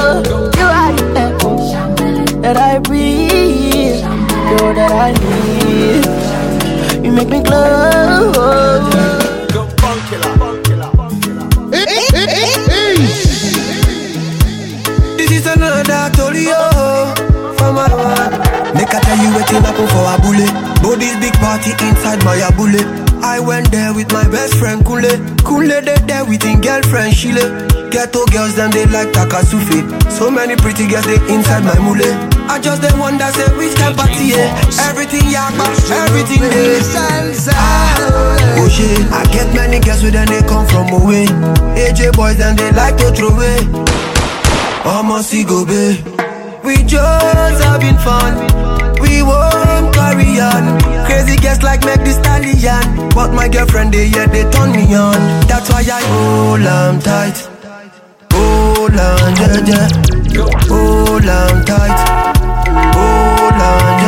That 4.90 4.98
I 4.98 5.12
need. 5.22 7.04
You 7.04 7.12
make 7.12 7.28
me 7.28 7.42
glow. 7.42 8.32
This 15.16 15.30
is 15.30 15.46
another 15.46 16.10
Tolio 16.16 16.54
oh. 16.54 17.14
from 17.56 17.74
my 17.74 17.88
one. 17.94 18.32
Make 18.74 18.94
I 18.94 19.00
tell 19.00 19.18
you 19.18 19.30
what 19.34 19.48
happen 19.48 19.86
for 19.94 20.04
a 20.10 20.16
bullet. 20.22 20.52
Body's 20.82 21.16
big 21.20 21.34
party 21.34 21.72
inside 21.86 22.24
my 22.24 22.50
bullet. 22.56 22.86
I 23.22 23.38
went 23.38 23.70
there 23.70 23.94
with 23.94 24.12
my 24.12 24.26
best 24.28 24.54
friend 24.54 24.84
Kule. 24.84 25.10
Kule 25.46 25.80
they 25.82 25.98
there 26.06 26.24
with 26.24 26.42
his 26.42 26.58
girlfriend 26.60 27.14
Shile. 27.14 27.90
Ghetto 27.90 28.24
girls 28.26 28.56
them 28.56 28.70
they 28.70 28.86
like 28.86 29.08
Takasufi. 29.12 30.10
So 30.10 30.30
many 30.30 30.56
pretty 30.56 30.88
girls 30.88 31.06
they 31.06 31.20
inside 31.32 31.64
my 31.64 31.78
mule. 31.78 32.39
I 32.50 32.58
just 32.58 32.82
the 32.82 32.90
one 32.98 33.16
that 33.22 33.30
say 33.38 33.46
which 33.54 33.78
kind 33.78 33.94
party 33.94 34.34
yeah. 34.34 34.50
Eh? 34.50 34.90
Everything 34.90 35.22
yakba, 35.30 35.70
everything 36.02 36.42
there. 36.42 36.82
Ah, 37.54 38.58
oh 38.58 38.66
shit, 38.66 39.06
I 39.14 39.22
get 39.30 39.54
many 39.54 39.78
girls 39.78 40.02
with 40.02 40.18
them 40.18 40.26
they 40.26 40.42
come 40.42 40.66
from 40.66 40.90
away. 40.90 41.30
AJ 41.78 42.18
boys 42.18 42.42
and 42.42 42.58
they 42.58 42.74
like 42.74 42.98
to 42.98 43.14
throw 43.14 43.30
away. 43.30 43.54
Almost 44.82 45.30
go 45.46 45.62
be. 45.62 46.02
We 46.66 46.82
just 46.82 47.62
having 47.62 47.94
fun. 48.02 48.34
We 48.98 49.22
won't 49.22 49.94
carry 49.94 50.42
on. 50.42 50.74
Crazy 51.06 51.38
guests 51.38 51.62
like 51.62 51.86
make 51.86 52.02
the 52.02 52.18
stallion. 52.18 53.10
But 53.14 53.30
my 53.30 53.46
girlfriend, 53.46 53.94
they 53.94 54.10
yeah, 54.10 54.26
they 54.26 54.42
turn 54.50 54.72
me 54.74 54.90
on. 54.98 55.14
That's 55.46 55.70
why 55.70 55.86
I 55.86 56.02
hold 56.02 56.66
on 56.66 56.98
tight. 56.98 57.38
Hold 58.34 58.98
on, 58.98 59.38
yeah, 59.38 59.62
yeah. 59.70 59.86
Hold 60.66 61.30
on 61.30 61.64
tight. 61.64 62.19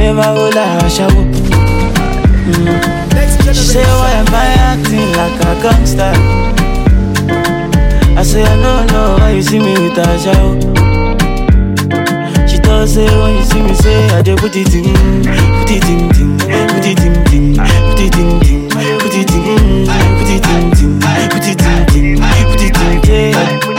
never 0.00 0.22
hold 0.22 0.54
her 0.54 0.88
shower. 0.88 1.24
Mm. 2.48 2.80
She 3.52 3.64
say, 3.72 3.84
why 3.84 4.12
am 4.20 4.32
I 4.32 4.46
acting 4.70 5.12
like 5.20 5.38
a 5.44 5.52
gangster? 5.62 6.12
I 8.16 8.22
say, 8.22 8.42
I 8.42 8.56
don't 8.62 8.86
know 8.92 9.16
why 9.18 9.30
you 9.32 9.42
see 9.42 9.58
me 9.58 9.72
with 9.72 9.98
a 9.98 10.18
shower. 10.24 10.56
She 12.48 12.56
thought, 12.64 12.88
say, 12.88 13.04
when 13.20 13.36
you 13.36 13.44
see 13.44 13.62
me, 13.62 13.74
say, 13.74 14.08
I 14.16 14.22
just 14.22 14.40
put 14.42 14.56
it 14.56 14.74
in, 14.74 14.94
put 15.60 15.70
it 15.70 15.84
in, 15.84 16.08
ting, 16.16 16.38
put 16.72 16.86
it 16.86 17.00
in, 17.04 17.14
ting, 17.28 17.56
put 17.56 18.00
it 18.00 18.16
in, 18.16 18.40
ting, 18.40 18.68
put 18.70 19.14
it 19.14 19.30
in, 19.36 19.84
put 20.16 20.30
it 20.32 20.46
in, 20.48 20.70
ting, 20.76 21.00
put 21.28 21.44
it 21.44 21.60
in, 21.60 21.86
ting, 21.92 22.16
put 22.50 22.62
it 22.62 22.76
in, 22.80 23.34
yeah. 23.34 23.69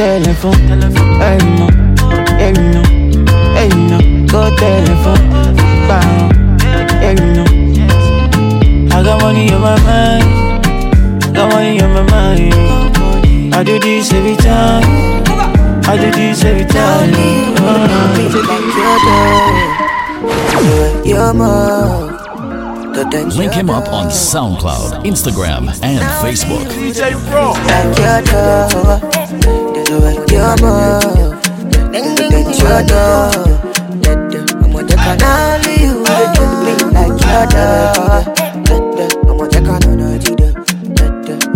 Go 0.00 0.06
telephone, 0.06 0.80
hey 1.20 1.36
no, 1.58 1.66
hey 2.38 2.52
no, 2.72 2.82
hey 3.52 3.68
no. 3.68 3.98
Go 4.28 4.40
telephone, 4.56 5.28
bang, 5.86 6.58
hey 7.02 7.14
no. 7.16 7.44
I 8.96 9.02
got 9.02 9.20
money 9.20 9.52
on 9.52 9.60
my 9.60 9.76
mind, 9.84 10.24
got 11.34 11.52
money 11.52 11.82
on 11.82 11.90
my 11.92 12.02
mind. 12.10 13.54
I 13.54 13.62
do 13.62 13.78
this 13.78 14.10
every 14.14 14.36
time, 14.36 14.84
I 15.84 15.98
do 16.00 16.10
this 16.12 16.44
every 16.44 16.64
time. 16.64 17.12
Oh. 17.58 17.90
You're 21.04 21.34
more. 21.34 22.08
Link 23.36 23.52
him 23.52 23.70
up 23.70 23.88
on 23.92 24.08
SoundCloud, 24.08 25.04
Instagram, 25.04 25.68
and 25.82 26.00
Facebook. 26.24 26.66
Like 29.90 29.98
your 29.98 29.98
dog, 29.98 29.98
the 29.98 29.98
way 29.98 30.14
you're 30.30 30.56
more. 30.56 31.00
Like 32.30 32.60
your 32.62 32.80
dog, 32.86 33.34
I'm 34.62 34.70
gonna 34.70 34.86
take 34.86 35.02
on 35.02 35.22
only 35.26 35.74
you. 35.82 35.94
Do 36.34 36.42
me 36.62 36.72
like 36.94 37.18
your 37.26 37.44
dog. 37.50 38.22
I'm 39.26 39.34
gonna 39.36 39.50
take 39.50 39.66
on 39.66 39.82
no 39.98 40.06
jida. 40.16 40.48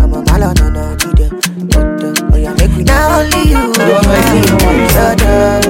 I'm 0.02 0.12
a 0.12 0.16
malo 0.22 0.50
no 0.58 0.66
no 0.68 0.82
jida. 0.96 1.26
Oh 2.32 2.36
yeah, 2.36 2.54
make 2.54 2.74
me 2.76 2.82
now 2.82 3.20
only 3.20 3.42
you. 3.50 3.62
Your 4.94 5.14
dog, 5.14 5.62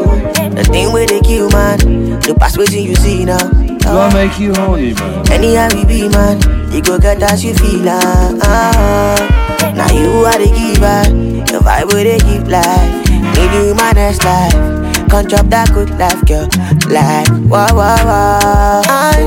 the 0.56 0.64
thing 0.64 0.88
where 0.92 1.06
they 1.06 1.20
kill 1.20 1.50
man, 1.50 1.78
the 2.20 2.34
past 2.38 2.56
waiting 2.56 2.86
you 2.86 2.94
see 2.96 3.24
now. 3.26 3.38
Gonna 3.84 4.14
make 4.14 4.38
you 4.40 4.54
horny, 4.54 4.94
man. 4.94 5.30
Anyhow 5.30 5.68
we 5.74 5.84
be 5.84 6.08
man, 6.08 6.40
you 6.72 6.80
go 6.80 6.98
get 6.98 7.22
as 7.22 7.44
you 7.44 7.52
feel 7.54 7.86
ah. 7.88 8.38
ah. 8.42 9.73
You 9.94 10.26
are 10.26 10.38
the 10.38 10.48
giver, 10.50 11.04
the 11.50 11.58
vibe 11.64 11.92
where 11.92 12.04
they 12.04 12.18
give 12.18 12.48
life. 12.48 12.90
Need 13.34 13.52
you 13.54 13.74
my 13.74 13.92
next 13.92 14.24
life, 14.24 14.52
can't 15.10 15.28
drop 15.28 15.46
that 15.48 15.70
good 15.72 15.90
life, 15.98 16.22
girl. 16.26 16.48
Like 16.90 17.28
wah 17.50 17.70
wah 17.72 17.98
wah. 18.04 18.82
I 18.86 19.22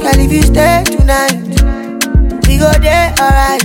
girl 0.00 0.18
if 0.20 0.32
you 0.32 0.42
stay 0.42 0.84
tonight, 0.84 1.36
we 2.48 2.58
go 2.58 2.70
there 2.80 3.14
alright. 3.20 3.62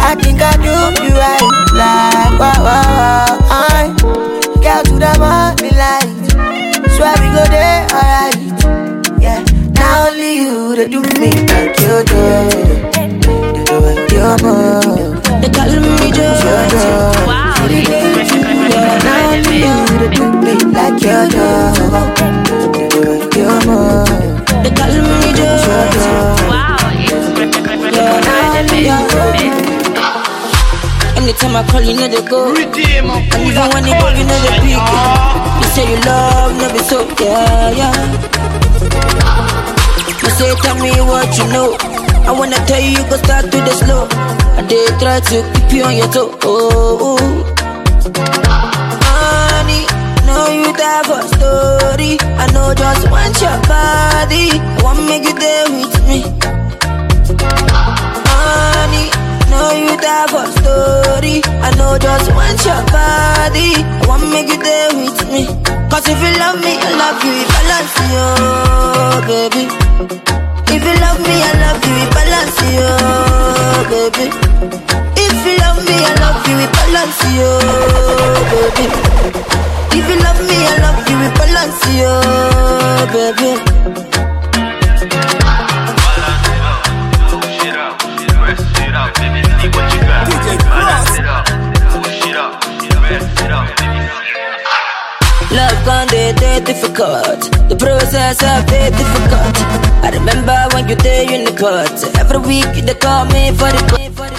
I 0.00 0.14
think 0.20 0.40
I 0.40 0.56
do 0.60 0.74
you 1.02 1.12
right, 1.16 1.44
like 1.72 2.38
wow 2.38 2.60
wow 2.62 2.86
wow. 2.98 3.38
I 3.50 3.92
girl 4.62 4.82
to 4.84 4.94
the 4.98 5.12
morning 5.18 5.76
light, 5.76 6.10
swear 6.94 7.14
we 7.20 7.28
go 7.34 7.44
there 7.50 7.86
alright. 7.96 8.38
Yeah, 9.20 9.40
now 9.74 10.08
only 10.08 10.30
you 10.36 10.76
that 10.76 10.88
do 10.90 11.00
me 11.20 11.30
like 11.50 11.76
you 11.80 12.04
do. 12.06 12.22
The 13.66 13.76
way 13.82 13.96
you're 14.14 14.38
more. 14.42 14.85
They 15.46 15.52
call 15.52 15.70
me 15.78 16.10
Joe. 16.10 16.26
Wow. 17.22 17.54
You 17.70 17.78
do 20.10 20.26
me 20.42 20.54
like 20.74 20.98
you 20.98 21.22
do. 21.30 21.46
The 22.82 22.90
way 22.90 23.22
you're 23.30 23.60
more. 23.62 24.02
They 24.64 24.72
call 24.74 24.90
me 24.90 25.14
only 25.14 25.30
you. 25.38 25.52
Anytime 31.14 31.54
I 31.54 31.62
call 31.70 31.82
you, 31.82 31.94
know 31.94 32.08
they 32.08 32.22
go. 32.28 32.38
And 32.50 32.76
even 33.46 33.66
when 33.70 33.82
they 33.84 33.94
call 34.00 34.14
you, 34.18 34.24
know 34.26 34.38
they 34.42 34.58
pick. 34.66 34.82
You 35.62 35.68
say 35.70 35.86
you 35.92 35.98
love, 36.02 36.58
never 36.58 36.82
so, 36.82 37.06
yeah, 37.20 37.70
yeah. 37.70 37.94
You 40.22 40.30
say, 40.30 40.50
tell 40.56 40.74
me 40.82 40.90
what 41.02 41.38
you 41.38 41.46
know. 41.52 41.95
I 42.28 42.32
wanna 42.32 42.56
tell 42.66 42.80
you, 42.80 42.90
you 42.90 43.04
go 43.08 43.16
start 43.16 43.44
to 43.44 43.58
the 43.66 43.74
slow. 43.82 44.08
I 44.58 44.62
did 44.66 44.98
try 44.98 45.20
to 45.20 45.36
keep 45.54 45.72
you 45.72 45.84
on 45.84 45.96
your 45.96 46.08
toe. 46.08 46.36
Oh. 46.42 47.18
Honey, 49.06 49.86
know 50.26 50.46
you 50.50 50.72
die 50.74 51.02
for 51.06 51.22
story. 51.36 52.18
I 52.42 52.46
know 52.52 52.74
just 52.74 53.10
want 53.10 53.34
your 53.40 53.58
body. 53.70 54.58
Want 54.82 55.06
make 55.06 55.24
you 55.24 55.34
there 55.38 55.66
with 55.70 55.96
me. 56.08 56.20
Honey, 58.26 59.06
know 59.50 59.70
you 59.86 59.94
die 59.96 60.26
for 60.26 60.46
story. 60.58 61.42
I 61.62 61.70
know 61.78 61.96
just 61.98 62.26
want 62.34 62.58
your 62.66 62.82
body. 62.90 63.70
Want 64.08 64.26
make 64.34 64.48
you 64.48 64.58
there 64.62 64.90
with 64.98 65.20
me. 65.30 65.46
Cause 65.90 66.08
if 66.08 66.18
you 66.18 66.32
love 66.42 66.58
me, 66.60 66.74
I 66.74 66.90
love 67.02 67.22
you. 67.24 67.34
If 67.42 67.50
I 67.54 67.62
love 67.70 67.88
you, 68.10 69.26
baby. 69.30 70.45
If 70.76 70.84
you 70.84 70.92
love 71.00 71.18
me, 71.24 71.34
I 71.40 71.56
love 71.64 71.80
you. 71.88 71.96
I 72.12 72.28
love 72.34 72.52
you, 72.60 72.84
baby. 73.88 74.26
If 75.16 75.40
you 75.46 75.56
love 75.56 75.80
me, 75.88 75.96
I 76.04 76.12
love 76.20 76.44
you. 76.46 76.68
I 76.68 76.84
love 76.92 77.16
you, 77.32 77.50
baby. 78.52 78.84
If 79.96 80.04
you 80.10 80.16
love 80.20 80.40
me, 80.44 80.56
I 80.68 80.76
love 80.84 81.00
you. 81.08 81.16
You, 81.96 82.12
got. 83.10 83.56
Balance 90.76 91.16
it 91.16 91.30
up, 92.36 92.52
baby. 93.80 93.96
Love 95.56 95.78
gone 95.86 96.05
day, 96.32 96.58
day 96.60 96.64
difficult. 96.64 97.40
The 97.68 97.76
process 97.76 98.42
of 98.42 98.66
day 98.66 98.90
difficult. 98.90 99.54
I 100.02 100.10
remember 100.10 100.56
when 100.74 100.88
you 100.88 100.96
day 100.96 101.26
in 101.30 101.44
the 101.44 101.54
court. 101.54 101.92
Every 102.18 102.38
week 102.38 102.66
you 102.74 102.82
they 102.82 102.94
call 102.94 103.26
me 103.26 103.50
for 103.54 103.70
the 103.70 103.82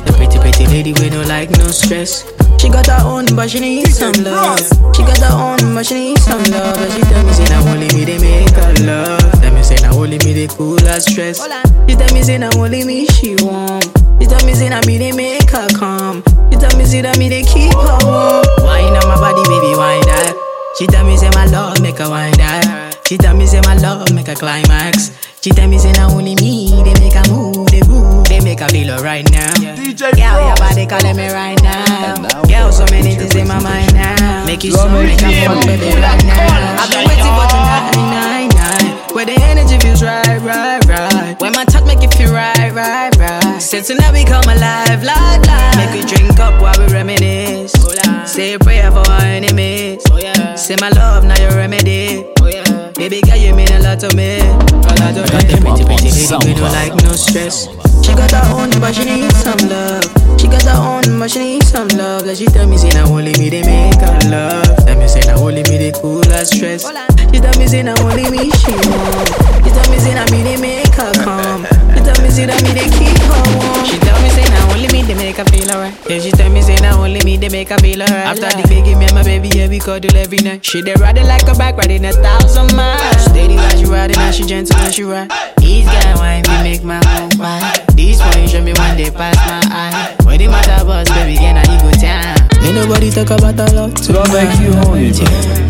The 0.05 0.13
pretty, 0.13 0.39
pretty 0.39 0.67
lady 0.67 0.91
with 0.93 1.13
no 1.13 1.23
like, 1.23 1.49
no 1.51 1.67
stress. 1.67 2.25
She 2.59 2.69
got 2.69 2.87
her 2.87 3.05
own, 3.05 3.25
but 3.35 3.49
she 3.51 3.59
needs 3.59 3.97
some 3.97 4.17
love. 4.23 4.59
She 4.95 5.03
got 5.03 5.19
her 5.19 5.31
own, 5.31 5.75
but 5.75 5.85
she 5.85 6.11
needs 6.11 6.23
some 6.25 6.43
love. 6.51 6.75
And 6.77 6.91
she 6.91 7.01
tell 7.01 7.23
me, 7.23 7.33
say, 7.33 7.45
now 7.45 7.71
only 7.71 7.87
me, 7.95 8.03
they 8.03 8.17
make 8.19 8.49
her 8.57 8.73
love. 8.83 9.21
Tell 9.39 9.53
me, 9.53 9.63
say, 9.63 9.75
now 9.75 9.93
only 9.95 10.17
me, 10.25 10.33
they 10.33 10.47
cool 10.47 10.79
her 10.79 10.99
stress. 10.99 11.39
She 11.87 11.95
tell 11.95 12.11
me, 12.13 12.23
say, 12.23 12.37
now 12.37 12.49
only 12.57 12.83
me, 12.83 13.05
she 13.07 13.35
warm. 13.39 13.81
She 14.19 14.25
tell 14.25 14.43
me, 14.45 14.53
say, 14.55 14.69
now 14.69 14.81
me, 14.87 14.97
they 14.97 15.11
make 15.11 15.49
her 15.51 15.67
calm. 15.77 16.23
She 16.51 16.57
tell 16.57 16.75
me, 16.77 16.85
say, 16.85 17.01
that 17.01 17.17
me, 17.19 17.29
they 17.29 17.43
keep 17.43 17.73
her 17.73 17.99
warm. 18.03 18.43
Wine 18.65 18.97
on 18.97 19.07
my 19.07 19.15
body, 19.15 19.43
baby, 19.47 19.77
wine 19.77 20.01
that. 20.01 20.46
She 20.77 20.85
tell 20.85 21.05
me, 21.05 21.17
say, 21.17 21.29
my 21.33 21.45
love, 21.47 21.81
make 21.81 21.97
her 21.97 22.09
wine 22.09 22.33
that. 22.37 23.01
She 23.07 23.17
tell 23.17 23.35
me, 23.35 23.47
say, 23.47 23.61
my 23.61 23.73
love, 23.75 24.13
make 24.13 24.27
her 24.27 24.35
climax. 24.35 25.09
She 25.41 25.49
tell 25.49 25.67
me, 25.67 25.79
say, 25.79 25.91
now 25.93 26.11
only 26.11 26.35
me, 26.35 26.69
they 26.83 26.93
make 27.01 27.13
her 27.13 27.25
move, 27.33 27.65
they 27.73 27.81
move, 27.87 28.25
they 28.25 28.39
make 28.41 28.59
her 28.59 28.69
feel 28.69 28.93
right 29.01 29.25
now. 29.31 29.53
DJ 29.57 30.13
Girl, 30.13 30.37
your 30.45 30.55
body 30.57 30.85
calling 30.85 31.17
me 31.17 31.31
right 31.33 31.57
now. 31.63 32.21
Girl, 32.45 32.71
so 32.71 32.85
many 32.91 33.15
things 33.15 33.33
in 33.35 33.47
my 33.47 33.57
mind 33.63 33.93
now. 33.93 34.45
Make 34.45 34.63
you 34.63 34.71
so 34.71 34.87
make 34.89 35.17
a 35.17 35.49
fuck, 35.49 35.65
baby, 35.65 35.97
right 35.97 36.23
now. 36.25 36.77
I've 36.77 36.91
been 36.93 37.07
waiting 37.09 37.33
for 37.33 37.47
tonight, 37.49 37.97
night, 37.97 38.51
night. 38.53 39.15
Where 39.15 39.25
the 39.25 39.37
energy 39.49 39.79
feels 39.79 40.03
right, 40.03 40.37
right, 40.41 40.85
right. 40.85 41.41
When 41.41 41.53
my 41.53 41.65
touch 41.65 41.85
make 41.85 42.03
you 42.03 42.09
feel 42.09 42.31
right, 42.33 42.69
right, 42.73 43.15
right. 43.17 43.59
Say 43.61 43.81
tonight 43.81 44.13
we 44.13 44.25
come 44.25 44.45
alive, 44.45 45.01
live, 45.01 45.41
live. 45.41 45.77
Make 45.77 45.93
we 45.95 46.05
drink 46.05 46.37
up 46.39 46.61
while 46.61 46.77
we 46.77 46.93
reminisce. 46.93 47.76
Say 48.25 48.53
a 48.53 48.59
prayer 48.59 48.91
for 48.91 48.99
our 49.09 49.21
enemies. 49.21 50.03
Oh, 50.09 50.55
say 50.55 50.75
my 50.79 50.89
love, 50.89 51.23
now 51.25 51.39
your 51.39 51.55
remedy. 51.55 52.25
Oh, 52.39 52.91
Baby 52.95 53.21
girl, 53.21 53.37
you 53.37 53.53
mean 53.53 53.71
a 53.71 53.79
lot 53.79 53.99
to 54.01 54.15
me. 54.15 54.39
A 54.39 54.93
lot 54.99 55.13
to 55.15 55.21
Link 55.31 55.49
him 55.49 55.67
up 55.67 55.79
on 55.79 56.43
we 56.45 56.53
don't 56.53 56.71
like 56.73 56.93
no 57.03 57.13
stress. 57.13 57.67
She 58.03 58.13
got 58.13 58.31
her 58.31 58.43
own, 58.55 58.69
but 58.79 58.95
she 58.95 59.05
needs 59.05 59.35
some 59.37 59.57
love. 59.69 60.03
She 60.39 60.47
got 60.47 60.63
her 60.63 60.77
own, 60.79 61.19
but 61.19 61.29
she 61.29 61.39
needs 61.39 61.67
some 61.67 61.87
love. 61.89 62.25
Like 62.25 62.37
she 62.37 62.45
tell 62.45 62.67
me, 62.67 62.77
say, 62.77 62.89
now 62.89 63.07
only 63.11 63.33
me 63.37 63.49
they 63.49 63.61
make 63.63 63.99
her 64.01 64.19
love. 64.29 64.65
Tell 64.85 64.97
me, 64.97 65.07
say, 65.07 65.21
now 65.21 65.37
only 65.39 65.63
me 65.63 65.77
they 65.77 65.91
cool 65.91 66.23
her 66.23 66.45
stress. 66.45 66.83
She 67.31 67.39
tell 67.39 67.57
me, 67.59 67.67
say, 67.67 67.83
now 67.83 67.95
only 68.01 68.29
me 68.31 68.49
she 68.51 68.71
want. 68.89 69.27
She 69.63 69.69
tell 69.71 69.91
me, 69.91 69.99
say, 69.99 70.13
now 70.13 70.25
me 70.31 70.43
they 70.43 70.57
make 70.59 70.93
her 70.95 71.11
calm. 71.23 71.65
She 72.07 72.13
tell 72.13 72.23
me, 72.23 72.29
say, 72.31 72.45
now 72.45 72.55
me 72.63 72.71
they 72.71 72.87
keep 72.87 73.19
her 73.19 73.43
warm. 73.59 73.83
She 73.83 73.99
tell 73.99 74.15
me, 74.23 74.29
say, 74.29 74.45
now 74.47 74.71
only 74.71 74.87
me 74.93 75.03
they 75.03 75.13
make 75.15 75.35
her 75.35 75.43
feel 75.43 75.69
alright. 75.71 75.93
Yeah, 76.09 76.19
she 76.19 76.31
tell 76.31 76.49
me, 76.49 76.61
say, 76.61 76.77
now 76.77 77.03
only 77.03 77.19
me 77.25 77.35
they 77.35 77.49
make 77.49 77.67
her 77.67 77.77
feel 77.79 78.01
alright. 78.01 78.31
After 78.31 78.47
the 78.61 78.65
baby, 78.69 78.95
me 78.95 79.05
and 79.05 79.13
my 79.13 79.23
baby, 79.23 79.49
yeah, 79.49 79.67
we 79.67 79.79
cuddle 79.79 80.15
every 80.15 80.37
night. 80.37 80.63
She 80.63 80.81
they 80.81 80.93
ride 80.93 81.17
it 81.17 81.25
like 81.25 81.43
a 81.49 81.53
bike, 81.55 81.75
riding 81.75 82.05
a 82.05 82.13
thousand 82.13 82.73
miles. 82.77 83.25
Steady 83.25 83.55
while 83.55 83.75
she 83.77 83.83
riding, 83.83 84.15
and 84.19 84.33
she 84.33 84.45
gentle 84.45 84.79
when 84.79 84.91
she 84.93 85.03
ride. 85.03 85.29
These 85.57 85.85
guy 85.85 86.15
wine, 86.15 86.43
we 86.47 86.63
make 86.63 86.81
my 86.85 87.01
own 87.19 87.37
wine. 87.37 87.61
These 87.93 88.21
boys 88.21 88.51
show 88.51 88.63
me 88.63 88.71
when 88.71 88.95
they 88.95 89.11
pass 89.11 89.35
my 89.43 89.59
eye. 89.75 90.15
What 90.23 90.39
it 90.39 90.47
matter 90.47 90.79
about 90.81 91.07
us, 91.07 91.09
baby, 91.11 91.35
can 91.35 91.57
I 91.57 91.63
you 91.67 91.77
go 91.83 91.91
down? 91.99 92.37
Ain't 92.63 92.75
nobody 92.75 93.11
talk 93.11 93.31
about 93.31 93.59
a 93.59 93.67
lot 93.75 93.97
So 93.99 94.15
I 94.15 94.31
make 94.31 94.59
you 94.63 94.71
horny, 94.79 95.11
man. 95.11 95.67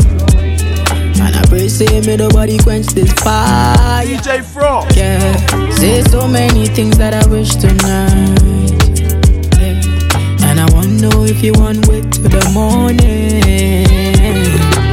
And 1.20 1.36
I 1.36 1.42
pray 1.50 1.68
say 1.68 2.00
may 2.06 2.16
nobody 2.16 2.60
quench 2.60 2.86
this 2.94 3.12
fire. 3.14 4.06
DJ 4.06 4.44
Frog. 4.44 4.96
Yeah. 4.96 5.67
Say 5.80 6.02
so 6.10 6.28
many 6.28 6.66
things 6.68 6.98
that 6.98 7.14
I 7.14 7.26
wish 7.30 7.56
tonight. 7.56 8.74
Yeah. 9.62 10.50
And 10.50 10.60
I 10.60 10.66
wanna 10.74 10.98
know 11.02 11.24
if 11.24 11.44
you 11.44 11.54
want 11.54 11.88
wait 11.88 12.12
till 12.12 12.28
the 12.30 12.44
morning. 12.54 13.86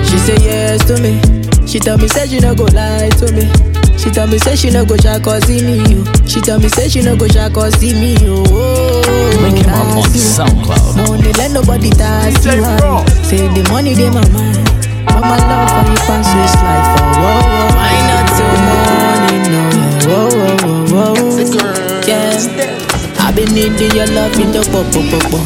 She 0.05 0.19
say 0.19 0.37
yes 0.45 0.85
to 0.87 1.01
me. 1.01 1.21
She 1.67 1.79
tell 1.81 1.97
me 1.99 2.07
say 2.09 2.27
she 2.29 2.39
no 2.41 2.55
go 2.55 2.65
lie 2.77 3.09
to 3.19 3.33
me. 3.33 3.49
She 3.97 4.11
tell 4.11 4.27
me 4.27 4.39
say 4.39 4.55
she 4.57 4.71
no 4.71 4.85
go 4.85 4.97
try 4.97 5.19
cause 5.19 5.45
see 5.47 5.63
me. 5.65 5.81
Oh. 6.05 6.27
She 6.27 6.41
tell 6.41 6.61
me 6.61 6.69
say 6.69 6.89
she 6.89 7.01
no 7.03 7.17
go 7.17 7.27
try 7.29 7.49
cause 7.49 7.75
see 7.81 7.95
me. 7.95 8.17
Oh, 8.29 8.45
oh, 8.47 9.39
Link 9.41 9.65
him 9.65 9.73
up 9.73 9.97
on. 9.97 10.11
SoundCloud. 10.13 10.97
No 11.01 11.17
need 11.17 11.37
let 11.39 11.51
nobody 11.53 11.91
touch 11.91 12.45
you. 12.45 12.61
Say 13.25 13.49
the 13.57 13.67
money 13.73 13.95
they 13.95 14.11
my 14.11 14.21
mind. 14.31 14.69
But 15.09 15.21
my 15.21 15.39
love 15.41 15.69
for 15.73 15.91
you 15.91 15.97
pass 16.05 16.29
this 16.29 16.55
life. 16.61 16.89
Oh, 17.01 17.25
whoa, 17.25 17.73
whoa. 17.73 17.84
Whoa. 21.55 22.01
Yeah. 22.07 22.35
I've 23.21 23.35
been 23.37 23.53
needing 23.55 23.91
your 23.97 24.07
love 24.09 24.35
in 24.39 24.53
the 24.53 24.61
pop, 24.71 24.87
pop, 24.93 25.05
pop, 25.11 25.25
pop. 25.31 25.45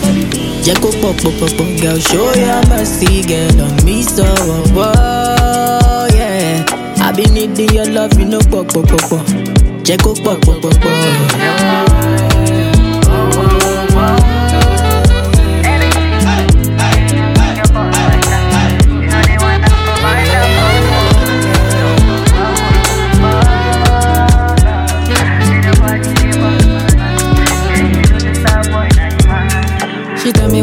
Yeah, 0.67 0.75
go 0.81 0.91
pop, 1.01 1.17
pop, 1.23 1.35
pop, 1.39 1.53
pop. 1.57 1.69
Girl, 1.81 1.99
show 1.99 2.35
your 2.35 2.61
mercy, 2.69 3.23
girl, 3.23 3.63
on 3.63 3.85
me 3.85 4.03
so. 4.03 4.25
Whoa, 4.75 6.09
yeah. 6.15 6.65
I've 7.01 7.17
been 7.17 7.33
needing 7.35 7.71
your 7.71 7.87
love 7.87 8.19
in 8.19 8.31
the 8.31 8.41
pop, 8.51 8.69
pop, 8.69 8.89
pop, 8.89 9.05
pop. 9.09 9.27
Yeah, 9.87 9.97
go 9.97 10.15
pop, 10.15 10.41
pop, 10.43 10.61
pop, 10.61 10.75
pop. 10.81 12.38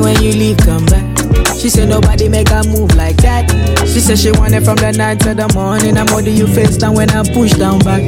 When 0.06 0.22
you 0.22 0.32
leave, 0.34 0.58
come 0.58 0.86
back. 0.86 1.04
She 1.58 1.68
said 1.70 1.90
nobody 1.90 2.30
make 2.30 2.50
her 2.50 2.64
move 2.64 2.94
like 2.96 3.18
that. 3.26 3.50
She 3.88 4.00
said 4.00 4.20
she 4.20 4.30
want 4.32 4.54
it 4.54 4.62
from 4.62 4.76
the 4.76 4.92
night 4.92 5.20
to 5.22 5.34
the 5.34 5.52
morning. 5.56 5.98
I'm 5.98 6.08
holding 6.08 6.36
you 6.36 6.46
face 6.46 6.78
down 6.78 6.94
when 6.94 7.10
I 7.10 7.24
push 7.34 7.54
down 7.54 7.80
back. 7.80 8.04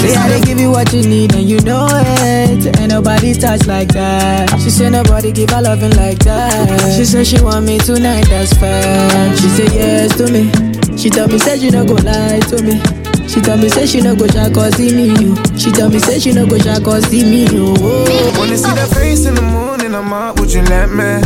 Say 0.00 0.14
I 0.16 0.28
they 0.30 0.40
give 0.40 0.58
you 0.58 0.70
what 0.70 0.90
you 0.94 1.02
need 1.02 1.34
and 1.34 1.44
you 1.44 1.60
know 1.60 1.86
it. 1.90 2.80
Ain't 2.80 2.88
nobody 2.88 3.34
touch 3.34 3.66
like 3.66 3.88
that. 3.88 4.48
She 4.60 4.70
said 4.70 4.92
nobody 4.92 5.30
give 5.30 5.50
her 5.50 5.60
loving 5.60 5.94
like 5.96 6.20
that. 6.20 6.96
She 6.96 7.04
said 7.04 7.26
she 7.26 7.38
want 7.42 7.66
me 7.66 7.76
tonight, 7.78 8.24
that's 8.30 8.54
fair. 8.54 9.36
She 9.36 9.48
said 9.48 9.72
yes 9.72 10.16
to 10.16 10.32
me. 10.32 10.48
She 10.96 11.10
told 11.10 11.32
me 11.32 11.38
say 11.38 11.58
she 11.58 11.68
no 11.68 11.84
go 11.84 11.94
lie 11.94 12.40
to 12.48 12.62
me. 12.62 13.01
She 13.32 13.40
tell 13.40 13.56
me 13.56 13.70
say 13.70 13.86
she 13.86 14.02
no 14.02 14.14
go 14.14 14.26
try 14.26 14.52
cause 14.52 14.74
see 14.76 14.94
me 14.94 15.06
you. 15.18 15.34
She 15.56 15.70
tell 15.70 15.88
me 15.88 15.98
say 15.98 16.18
she 16.18 16.32
no 16.32 16.46
go 16.46 16.58
try 16.58 16.78
cause 16.80 17.06
see 17.06 17.24
me 17.24 17.46
you. 17.46 17.74
Oh. 17.78 18.34
Wanna 18.36 18.58
see 18.58 18.70
the 18.72 18.86
face 18.94 19.24
in 19.24 19.34
the 19.34 19.40
moon 19.40 19.80
and 19.80 19.96
I'm 19.96 20.12
up, 20.12 20.38
would 20.38 20.52
you 20.52 20.60
let 20.64 20.90
me? 20.90 21.22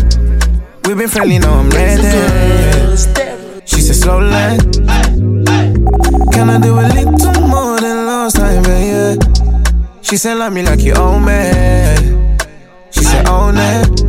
We've 0.84 0.96
been 0.96 1.08
friendly, 1.08 1.40
now 1.40 1.58
I'm 1.58 1.68
ready. 1.70 2.02
She 3.64 3.80
said 3.80 3.96
slow 3.96 4.20
line. 4.20 4.60
Can 6.30 6.48
I 6.48 6.60
do 6.60 6.78
a 6.78 6.86
little 6.94 7.48
more 7.48 7.80
than 7.80 8.06
last 8.06 8.36
time, 8.36 8.62
baby? 8.62 9.20
She 10.02 10.16
said 10.16 10.34
love 10.34 10.52
me 10.52 10.62
like 10.62 10.82
you 10.82 10.94
own 10.94 11.24
me. 11.24 11.50
She 12.92 13.02
said 13.02 13.26
own 13.26 13.56
it. 13.56 14.00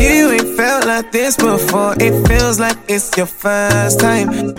You 0.00 0.30
ain't 0.32 0.56
felt 0.56 0.84
like 0.84 1.12
this 1.12 1.36
before. 1.36 1.94
It 2.00 2.26
feels 2.26 2.58
like 2.58 2.76
it's 2.88 3.16
your 3.16 3.26
first 3.26 4.00
time. 4.00 4.56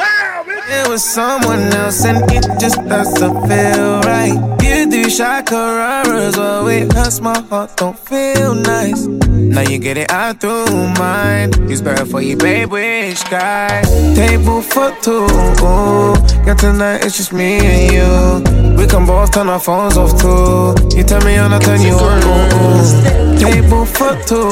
It 0.70 0.88
was 0.90 1.02
someone 1.04 1.62
else 1.74 2.04
and 2.04 2.30
it 2.30 2.44
just 2.60 2.76
doesn't 2.88 3.48
feel 3.48 4.02
right. 4.02 4.36
You 4.62 4.90
do 4.90 5.06
shakararas, 5.06 6.36
well 6.38 6.68
it 6.68 6.92
hurts 6.92 7.22
my 7.22 7.40
heart, 7.44 7.78
don't 7.78 7.98
feel 7.98 8.54
nice. 8.54 9.06
Now 9.06 9.62
you 9.62 9.80
get 9.80 9.98
it 9.98 10.12
out 10.12 10.42
through 10.42 10.66
mine. 11.00 11.52
It's 11.72 11.80
better 11.80 12.06
for 12.06 12.22
you, 12.22 12.36
babe, 12.36 12.70
which 12.70 13.24
guy? 13.30 13.82
Table 14.14 14.62
for 14.62 14.92
two, 15.02 15.28
yeah 16.46 16.56
tonight 16.56 17.06
it's 17.06 17.16
just 17.16 17.32
me 17.32 17.60
and 17.60 17.94
you. 17.94 18.78
We 18.78 18.88
can 18.88 19.06
both 19.06 19.32
turn 19.34 19.48
our 19.48 19.60
phones 19.60 19.96
off 19.96 20.20
too. 20.20 20.98
You 20.98 21.04
tell 21.06 21.24
me 21.24 21.38
I'm 21.38 21.52
not 21.52 21.62
turn 21.62 21.82
you 21.82 21.94
on. 21.94 22.22
ooh, 22.24 23.36
ooh. 23.36 23.40
Table 23.40 23.86
for 23.86 24.14
two, 24.28 24.50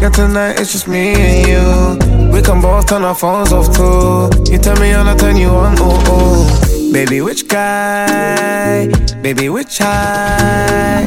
yeah 0.00 0.10
tonight 0.10 0.58
it's 0.58 0.72
just 0.72 0.88
me 0.88 1.14
and 1.14 1.46
you. 1.46 2.17
We 2.32 2.42
can 2.42 2.60
both 2.60 2.86
turn 2.88 3.02
our 3.02 3.14
phones 3.14 3.52
off 3.52 3.74
too. 3.74 4.52
You 4.52 4.58
tell 4.58 4.78
me 4.80 4.94
I'm 4.94 5.16
turn 5.18 5.36
you 5.36 5.48
on. 5.48 5.74
Ooh, 5.78 5.98
oh. 6.06 6.68
Baby, 6.92 7.20
which 7.20 7.48
guy? 7.48 8.88
Baby, 9.22 9.48
which 9.50 9.78
high? 9.78 11.04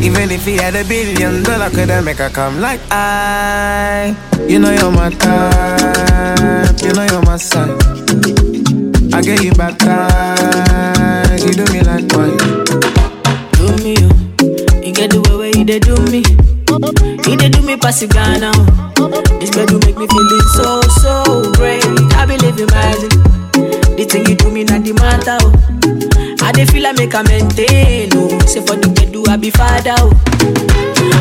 Even 0.00 0.30
if 0.30 0.44
he 0.44 0.56
had 0.56 0.76
a 0.76 0.84
billion 0.84 1.42
dollar, 1.42 1.70
could 1.70 1.90
I 1.90 2.00
make 2.00 2.18
her 2.18 2.30
come 2.30 2.60
like 2.60 2.80
I? 2.90 4.14
You 4.48 4.58
know 4.58 4.70
you're 4.70 4.92
my 4.92 5.10
type. 5.10 6.82
You 6.82 6.92
know 6.92 7.04
you're 7.04 7.22
my 7.22 7.36
side. 7.36 7.70
I 9.12 9.22
get 9.22 9.42
you 9.42 9.52
baptized. 9.52 11.44
You 11.44 11.52
do 11.52 11.72
me 11.72 11.80
like 11.82 12.12
wine. 12.12 12.36
do 13.58 13.76
me, 13.82 13.96
oh. 13.98 14.82
You 14.84 14.92
get 14.92 15.10
the 15.10 15.20
way 15.28 15.36
where 15.36 15.56
you 15.56 15.64
do 15.80 15.96
me. 16.12 16.53
You 17.26 17.36
dey 17.36 17.48
do 17.48 17.62
me 17.62 17.76
pass 17.76 18.02
Ghana. 18.04 18.52
oh. 18.54 19.22
This 19.40 19.50
bed 19.50 19.70
will 19.70 19.80
make 19.80 19.96
me 19.96 20.06
feeling 20.06 20.46
so 20.56 20.80
so 21.02 21.52
great. 21.54 21.84
I 22.14 22.26
believe 22.26 22.58
in 22.60 22.66
magic. 22.66 23.10
The 23.96 24.04
thing 24.08 24.26
you 24.26 24.36
do 24.36 24.50
me 24.50 24.64
not 24.64 24.84
the 24.84 24.92
matter. 24.92 25.38
Oh. 25.40 26.44
I 26.44 26.52
dey 26.52 26.66
feel 26.66 26.86
I 26.86 26.92
make 26.92 27.14
a 27.14 27.22
maintain. 27.24 28.10
Oh, 28.14 28.38
say 28.46 28.60
for 28.64 28.76
the 28.76 28.88
bed 28.94 29.12
do 29.12 29.24
I 29.28 29.36
be 29.36 29.50
father. 29.50 29.94
Oh. 29.98 30.12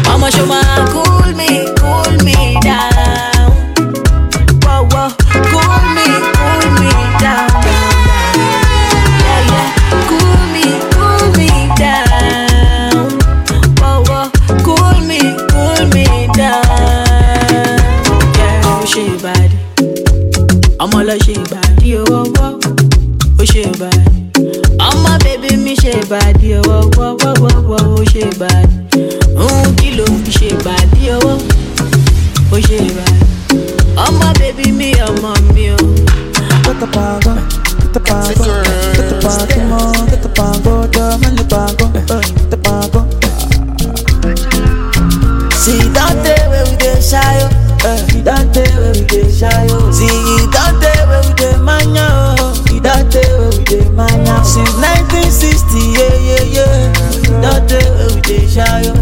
Mama 0.05 0.29
show 0.31 0.45
my 0.45 0.61
cool 0.91 1.31
me, 1.39 1.65
cool 1.79 2.11
me 2.27 2.59
down. 2.61 3.51
Whoa 4.63 4.83
whoa, 4.91 5.09
cool 5.49 5.79
me, 5.95 6.07
cool 6.35 6.67
me 6.79 6.91
down. 7.23 7.52
I'm 21.13 21.19
all 21.19 21.25
she 21.25 21.35
bad. 21.53 21.83
Yo, 21.83 22.03
whoa, 22.05 22.25
whoa, 22.33 22.59
oh, 23.39 23.45
she 23.45 23.61
bad. 23.77 23.93
I'm 24.81 25.03
my 25.03 25.19
baby, 25.21 25.55
me 25.57 25.75
she 25.75 25.91
bad. 26.09 26.41
Yo, 26.41 26.59
whoa, 26.63 26.89
whoa, 26.95 27.15
whoa, 27.21 27.33
whoa, 27.37 27.61
whoa, 27.61 27.77
oh, 28.01 28.03
she 28.05 28.21
bad. 28.39 28.65
Mm, 29.37 29.77
kilo, 29.77 30.05
she 30.31 30.49
bad. 30.63 30.89
Yo, 30.97 31.19
whoa, 31.19 31.37
oh, 32.51 32.61
she 32.61 32.77
bad. 32.97 33.13
I'm 33.95 34.17
my 34.17 34.33
baby, 34.39 34.71
me, 34.71 34.93
I'm 34.99 35.21
my 35.21 35.39
me, 35.53 35.69
oh. 35.69 35.77
Get 36.65 36.79
the 36.79 36.89
pago, 36.91 37.35
get 37.77 37.93
the 37.93 37.99
pago, 37.99 38.33
get 38.97 39.09
the 39.09 39.19
pago, 39.21 39.61
mo, 39.69 39.91
get 40.09 40.23
the 40.23 40.29
pago, 40.29 40.87
dame 40.87 41.25
el 41.29 41.45
pago, 41.45 41.93
get 41.93 42.49
the 42.49 42.57
pago. 42.57 43.05
See 45.53 45.77
that 45.93 46.17
day 46.25 46.47
where 46.49 46.65
we 46.65 46.75
dey 46.77 46.99
shy, 46.99 47.37
oh, 47.85 47.97
see 48.09 48.21
that 48.21 48.51
day 48.53 48.65
where 48.75 48.93
we 48.93 49.05
dey 49.05 49.31
shy, 49.31 49.67
oh. 49.69 49.91
See 49.91 50.09
where 58.55 58.81
we 58.83 58.92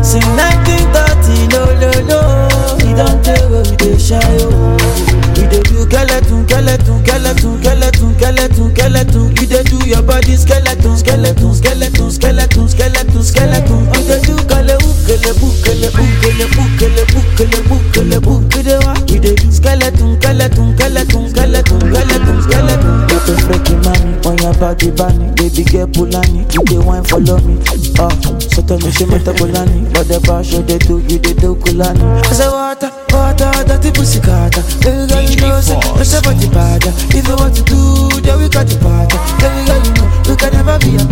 body 24.62 24.92
bunny, 24.94 25.26
baby 25.34 25.64
girl 25.66 25.88
pulani. 25.90 26.46
You 26.54 26.62
dey 26.70 26.78
wine 26.78 27.04
follow 27.04 27.42
me, 27.42 27.58
ah. 27.98 28.14
So 28.54 28.62
tell 28.62 28.78
me 28.78 28.92
she 28.94 29.06
meta 29.10 29.34
but 29.34 30.06
the 30.06 30.22
bash 30.22 30.54
dey 30.54 30.78
do, 30.78 31.02
you 31.10 31.18
dey 31.18 31.34
do 31.34 31.56
kulani. 31.58 32.06
I 32.30 32.32
say 32.38 32.46
water, 32.46 32.94
water, 33.10 33.50
dirty 33.66 33.90
pussy 33.90 34.22
carter. 34.22 34.62
Baby 34.86 35.10
girl 35.10 35.26
you 35.26 35.36
know 35.42 35.62
say, 35.66 35.80
no 35.98 36.04
say 36.06 36.22
body 36.22 36.46
bad. 36.54 36.86
If 37.10 37.26
you 37.28 37.36
want 37.36 37.58
to 37.58 37.64
do, 37.66 38.22
then 38.22 38.38
we 38.38 38.48
got 38.54 38.70
the 38.70 38.78
party. 38.78 39.18
Baby 39.42 39.66
girl 39.66 39.82
you 39.82 39.94
know, 39.98 40.08
we 40.30 40.34
can 40.38 40.54
never 40.54 40.78
be 40.78 40.94
a 40.94 41.04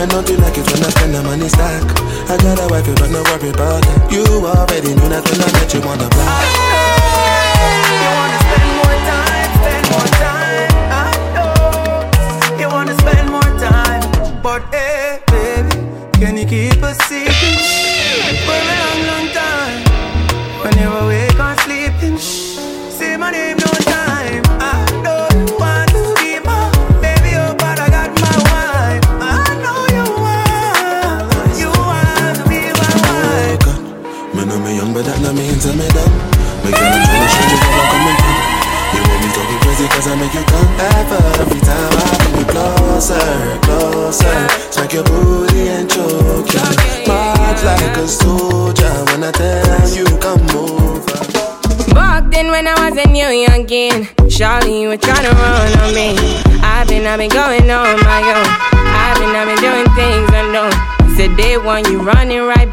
And 0.00 0.12
you 0.28 0.36
like 0.36 0.56
it 0.56 0.64
when 0.70 0.84
I 0.84 0.90
spend 0.90 1.12
the 1.12 1.22
money 1.24 1.48
stack. 1.48 1.82
I 2.30 2.36
got 2.38 2.60
a 2.62 2.68
wife, 2.70 2.86
but 2.86 3.10
no 3.10 3.22
worry 3.24 3.50
about 3.50 3.82
that. 3.82 4.12
You 4.12 4.22
already 4.46 4.94
knew 4.94 5.08
that 5.08 5.26
when 5.26 5.40
I 5.42 5.52
met 5.52 5.74
you 5.74 5.80
on 5.82 5.98
the 5.98 6.08
block 6.08 6.67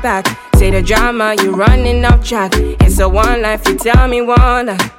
back. 0.05 0.27
Say 0.57 0.69
the 0.69 0.83
drama, 0.83 1.33
you 1.41 1.55
running 1.55 2.05
off 2.05 2.23
track. 2.23 2.51
It's 2.85 2.99
a 2.99 3.09
one 3.09 3.41
life, 3.41 3.67
you 3.67 3.75
tell 3.75 4.07
me 4.07 4.21
one 4.21 4.67
life. 4.67 4.91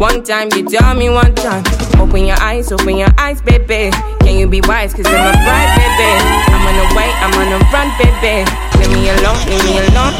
One 0.00 0.24
time, 0.24 0.48
you 0.56 0.64
tell 0.64 0.94
me 0.94 1.10
one 1.10 1.34
time. 1.34 1.62
Open 2.00 2.24
your 2.24 2.40
eyes, 2.40 2.72
open 2.72 2.96
your 2.96 3.12
eyes, 3.18 3.42
baby. 3.42 3.90
Can 4.24 4.38
you 4.38 4.48
be 4.48 4.62
wise? 4.62 4.94
Cause 4.94 5.04
I'm 5.06 5.20
a 5.20 5.32
bride, 5.44 5.70
baby. 5.76 6.10
I'm 6.48 6.64
on 6.64 6.76
the 6.80 6.86
way, 6.96 7.10
I'm 7.24 7.34
on 7.40 7.48
the 7.52 7.60
run, 7.74 7.88
baby. 8.00 8.48
Leave 8.80 8.92
me 8.96 9.10
alone, 9.12 9.40
leave 9.52 9.64
me 9.68 9.74
alone. 9.84 10.14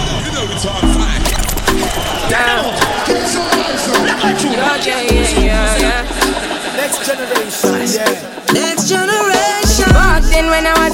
Down. 2.28 2.64
Yeah, 4.53 4.76
yeah, 4.84 5.01
yeah, 5.09 5.40
yeah, 5.40 5.84
yeah. 5.84 6.76
Next 6.76 7.07
generation, 7.07 7.99
yeah. 7.99 8.43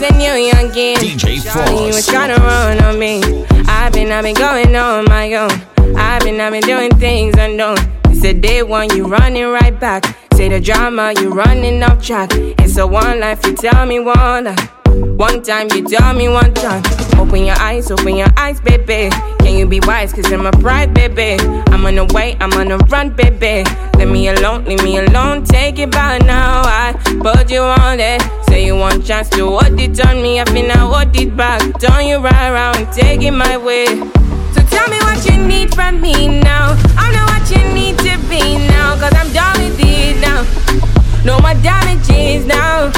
Next 0.00 0.12
generation. 0.12 0.12
Back 0.12 0.12
then 0.12 0.18
when 0.18 0.56
I 0.56 0.64
was 0.64 0.76
youngin, 0.76 0.94
DJ 0.96 1.40
Shawty 1.40 1.86
was 1.86 2.06
Fross. 2.06 2.10
trying 2.10 2.34
to 2.34 2.42
run 2.42 2.82
on 2.82 2.98
me. 2.98 3.44
I've 3.68 3.92
been, 3.92 4.10
I've 4.12 4.24
been 4.24 4.34
going 4.34 4.74
on 4.74 5.04
my 5.06 5.34
own. 5.34 5.50
I've 5.96 6.22
been, 6.22 6.40
I've 6.40 6.52
been 6.52 6.62
doing 6.62 6.90
things 6.98 7.34
unknown. 7.38 7.76
It's 8.06 8.24
a 8.24 8.32
day 8.32 8.62
one, 8.62 8.90
you 8.96 9.06
running 9.06 9.46
right 9.46 9.78
back. 9.78 10.04
Say 10.34 10.48
the 10.48 10.60
drama, 10.60 11.12
you 11.20 11.30
running 11.30 11.82
off 11.82 12.02
track. 12.02 12.30
It's 12.32 12.76
a 12.76 12.86
one 12.86 13.20
life, 13.20 13.44
you 13.46 13.54
tell 13.54 13.86
me 13.86 14.00
one 14.00 14.44
life. 14.44 14.79
One 15.00 15.42
time, 15.42 15.68
you 15.74 15.82
tell 15.84 16.14
me 16.14 16.28
one 16.28 16.52
time. 16.54 16.82
Open 17.18 17.44
your 17.44 17.56
eyes, 17.58 17.90
open 17.90 18.16
your 18.16 18.28
eyes, 18.36 18.60
baby. 18.60 19.08
Can 19.40 19.56
you 19.56 19.66
be 19.66 19.80
wise? 19.80 20.12
Cause 20.12 20.30
I'm 20.30 20.46
a 20.46 20.52
pride, 20.52 20.92
baby. 20.92 21.42
I'm 21.68 21.86
on 21.86 21.94
the 21.94 22.04
way, 22.12 22.36
I'm 22.40 22.52
on 22.52 22.68
the 22.68 22.78
run, 22.90 23.10
baby. 23.10 23.64
Leave 23.96 24.08
me 24.08 24.28
alone, 24.28 24.64
leave 24.64 24.82
me 24.82 24.98
alone. 24.98 25.44
Take 25.44 25.78
it 25.78 25.90
back 25.90 26.22
now. 26.26 26.62
I 26.64 26.92
put 27.20 27.50
you 27.50 27.62
on 27.62 27.98
it. 28.00 28.22
Say 28.48 28.66
you 28.66 28.76
want 28.76 29.04
chance 29.06 29.28
to 29.30 29.46
hold 29.46 29.80
it 29.80 30.04
on 30.06 30.22
me. 30.22 30.40
I 30.40 30.44
feel 30.46 30.70
I 30.70 30.76
hold 30.76 31.16
it 31.16 31.36
back. 31.36 31.60
Turn 31.80 32.06
you 32.06 32.18
right 32.18 32.50
around, 32.50 32.92
take 32.92 33.22
it 33.22 33.30
my 33.30 33.56
way. 33.56 33.86
So 33.86 34.60
tell 34.68 34.88
me 34.88 34.98
what 34.98 35.24
you 35.24 35.36
need 35.46 35.74
from 35.74 36.00
me 36.00 36.40
now. 36.40 36.76
I 36.96 37.10
know 37.12 37.24
what 37.24 37.50
you 37.50 37.62
need 37.72 37.98
to 37.98 38.18
be 38.28 38.58
now. 38.68 38.98
Cause 38.98 39.14
I'm 39.14 39.32
done 39.32 39.62
with 39.62 39.80
it 39.80 40.20
now. 40.20 40.99
No 41.24 41.38
more 41.40 41.54
damages 41.62 42.46
now. 42.46 42.90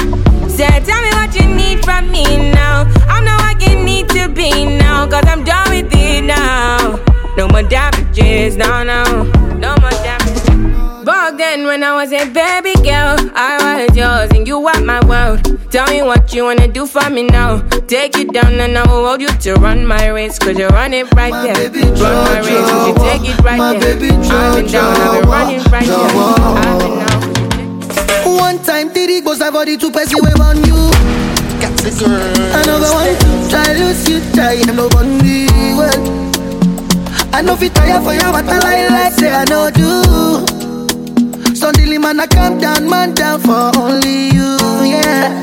Say, 0.47 0.67
tell 0.85 1.01
me 1.01 1.09
what 1.11 1.33
you 1.35 1.45
need 1.53 1.83
from 1.83 2.09
me 2.09 2.51
now. 2.51 2.85
I 3.07 3.21
know 3.21 3.35
what 3.43 3.61
you 3.61 3.83
need 3.83 4.07
to 4.09 4.29
be 4.29 4.65
now. 4.65 5.07
Cause 5.07 5.23
I'm 5.27 5.43
done 5.43 5.69
with 5.69 5.91
it 5.93 6.23
now. 6.23 6.99
No 7.37 7.47
more 7.49 7.63
damages 7.63 8.55
now, 8.55 8.83
now. 8.83 9.23
No 9.57 9.75
more 9.81 9.89
damages. 9.91 10.43
Back 11.03 11.37
then, 11.37 11.65
when 11.65 11.83
I 11.83 11.93
was 11.95 12.13
a 12.13 12.25
baby 12.31 12.73
girl, 12.75 13.17
I 13.35 13.87
was 13.87 13.97
yours 13.97 14.29
and 14.31 14.47
you 14.47 14.59
were 14.59 14.79
my 14.81 15.05
world. 15.05 15.41
Tell 15.69 15.85
me 15.87 16.01
what 16.01 16.33
you 16.33 16.45
wanna 16.45 16.67
do 16.69 16.85
for 16.85 17.09
me 17.09 17.23
now. 17.23 17.59
Take 17.87 18.15
you 18.15 18.25
down 18.31 18.53
and 18.53 18.77
I 18.77 18.83
will 18.87 19.05
hold 19.05 19.19
you 19.19 19.27
to 19.27 19.55
run 19.55 19.85
my 19.85 20.07
race. 20.07 20.39
Cause 20.39 20.57
you 20.57 20.67
run 20.67 20.93
it 20.93 21.11
right 21.13 21.33
there. 21.43 21.69
Run 21.71 22.23
my 22.23 22.39
race, 22.39 22.69
cause 22.71 22.87
you 22.87 22.95
take 23.03 23.29
it 23.29 23.43
right 23.43 23.57
my 23.57 23.77
there. 23.77 23.99
baby 23.99 24.15
I've 24.15 24.55
been 24.55 24.71
down, 24.71 24.95
I've 24.95 25.21
been 25.21 25.29
running 25.29 25.63
right 25.71 25.85
there. 25.85 25.97
I've 25.97 26.79
been 26.79 26.99
down. 26.99 27.32
One 28.25 28.59
time 28.63 28.91
Diddy 28.93 29.21
goes 29.21 29.41
I 29.41 29.49
body 29.51 29.77
to 29.77 29.91
pass 29.91 30.11
you 30.11 30.19
on 30.19 30.57
you. 30.65 30.75
Got 31.61 31.73
the 31.79 31.91
girl 31.99 32.11
Another 32.59 32.91
one 32.91 33.15
Try 33.49 33.73
lose 33.73 34.07
you 34.09 34.19
try 34.33 34.55
them 34.63 34.75
no 34.77 34.89
bun 34.89 35.17
me 35.19 35.47
well. 35.77 36.01
I 37.33 37.41
know 37.41 37.55
fi 37.55 37.69
tire 37.69 38.01
for 38.01 38.13
you 38.13 38.29
but 38.31 38.45
I 38.45 38.59
lie 38.59 38.87
like 38.89 39.13
say 39.13 39.31
I 39.31 39.43
know 39.45 39.69
do. 39.69 41.55
Suddenly 41.55 41.97
man 41.97 42.19
I 42.19 42.27
calm 42.27 42.59
down 42.59 42.89
man 42.89 43.13
down 43.13 43.39
for 43.39 43.71
only 43.77 44.29
you 44.33 44.57
yeah. 44.85 45.41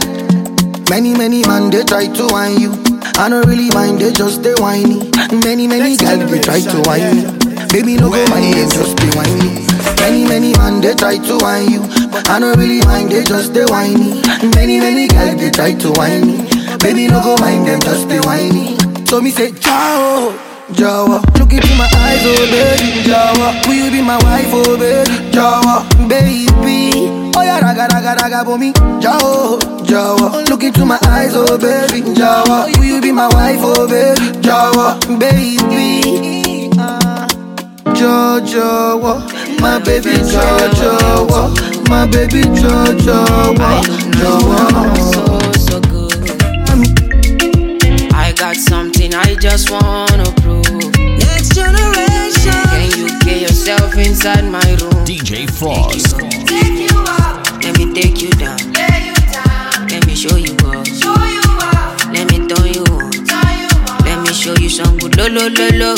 Many 0.88 1.14
many 1.14 1.42
man 1.46 1.70
they 1.70 1.84
try 1.84 2.06
to 2.06 2.26
whine 2.28 2.60
you. 2.60 2.72
I 3.16 3.28
don't 3.28 3.46
really 3.46 3.70
mind 3.70 4.00
they 4.00 4.12
just 4.12 4.42
they 4.42 4.54
whiny 4.54 5.10
Many 5.44 5.66
many 5.66 5.96
girls 5.96 6.30
they 6.30 6.40
try 6.40 6.60
to 6.60 6.78
whine 6.88 7.16
me. 7.16 7.22
Baby 7.68 7.96
no 7.96 8.08
go 8.10 8.24
mind 8.30 8.54
they 8.54 8.64
just 8.64 8.96
they 8.96 9.10
whiny 9.16 9.66
Many, 10.00 10.24
many 10.24 10.52
man, 10.58 10.80
they 10.80 10.94
try 10.94 11.18
to 11.18 11.38
whine 11.38 11.70
you. 11.70 11.80
But 12.10 12.28
I 12.28 12.38
don't 12.40 12.56
really 12.58 12.80
mind, 12.84 13.10
they 13.12 13.22
just 13.22 13.52
they 13.54 13.64
whiny. 13.64 14.20
Many, 14.56 14.80
many 14.80 15.06
guys, 15.06 15.36
they 15.36 15.50
try 15.50 15.74
to 15.74 15.92
whine 15.92 16.26
me. 16.26 16.36
Baby, 16.78 17.06
no 17.08 17.20
go 17.22 17.36
mind 17.38 17.66
them, 17.68 17.80
just 17.80 18.08
they 18.08 18.18
whiny. 18.20 18.76
So 19.06 19.20
me 19.20 19.30
say, 19.30 19.52
ciao, 19.52 20.32
Jawa. 20.72 21.20
Look 21.38 21.52
into 21.52 21.72
my 21.76 21.86
eyes, 21.94 22.22
oh 22.24 22.46
baby, 22.50 23.08
Jawa. 23.08 23.66
Will 23.68 23.74
you 23.74 23.90
be 23.90 24.02
my 24.02 24.16
wife, 24.24 24.50
oh 24.50 24.76
baby, 24.78 25.10
Jawa, 25.30 25.84
baby? 26.08 26.48
Oh 27.36 27.42
yeah, 27.42 27.60
raga, 27.60 27.86
raga, 27.92 28.14
raga, 28.22 28.44
for 28.44 28.58
me, 28.58 28.72
Jawa, 29.02 29.58
Jawa. 29.86 30.48
Look 30.48 30.62
into 30.64 30.84
my 30.84 30.98
eyes, 31.06 31.32
oh 31.34 31.58
baby, 31.58 32.00
Jawa. 32.18 32.66
Will 32.78 32.84
you 32.84 33.00
be 33.00 33.12
my 33.12 33.28
wife, 33.28 33.60
oh 33.62 33.86
baby, 33.86 34.38
Jawa, 34.40 34.98
baby? 35.20 36.70
Ah, 36.78 37.26
Jojo, 37.94 39.00
my 39.60 39.78
baby 39.78 40.10
Jojo, 40.10 41.88
my 41.88 42.06
baby 42.06 42.42
Jojo, 42.42 43.26
so 45.12 45.50
so 45.58 45.80
good. 45.80 46.12
I 48.14 48.32
got 48.36 48.56
something 48.56 49.14
I 49.14 49.34
just 49.36 49.70
wanna 49.70 50.30
prove. 50.42 50.64
Next 51.18 51.54
generation. 51.54 52.62
Can 52.70 52.90
you 52.98 53.08
get 53.20 53.42
yourself 53.42 53.96
inside 53.96 54.44
my 54.44 54.64
room? 54.80 55.04
DJ 55.04 55.46
Fross. 55.48 56.14
Take 56.46 56.90
you 56.90 56.98
up. 57.06 57.62
Let 57.62 57.76
me 57.78 57.92
take 57.92 58.22
you 58.22 58.30
down. 58.30 58.56
Lay 58.72 59.08
you 59.08 59.14
down. 59.32 59.88
Let 59.88 60.06
me 60.06 60.14
show 60.14 60.36
you 60.36 60.54
up. 60.66 60.86
Show 60.86 61.14
you 61.36 61.42
up. 61.60 62.12
Let 62.12 62.30
me 62.30 62.46
turn 62.48 62.66
you 62.72 62.84
on. 62.96 63.10
Turn 63.10 63.52
you 63.60 63.68
on. 63.88 64.04
Let 64.04 64.18
me 64.26 64.32
show 64.32 64.54
you 64.54 64.70
some 64.70 64.96
good 64.98 65.16
lo 65.16 65.26
lo 65.26 65.48
lo 65.48 65.68
lo. 65.74 65.94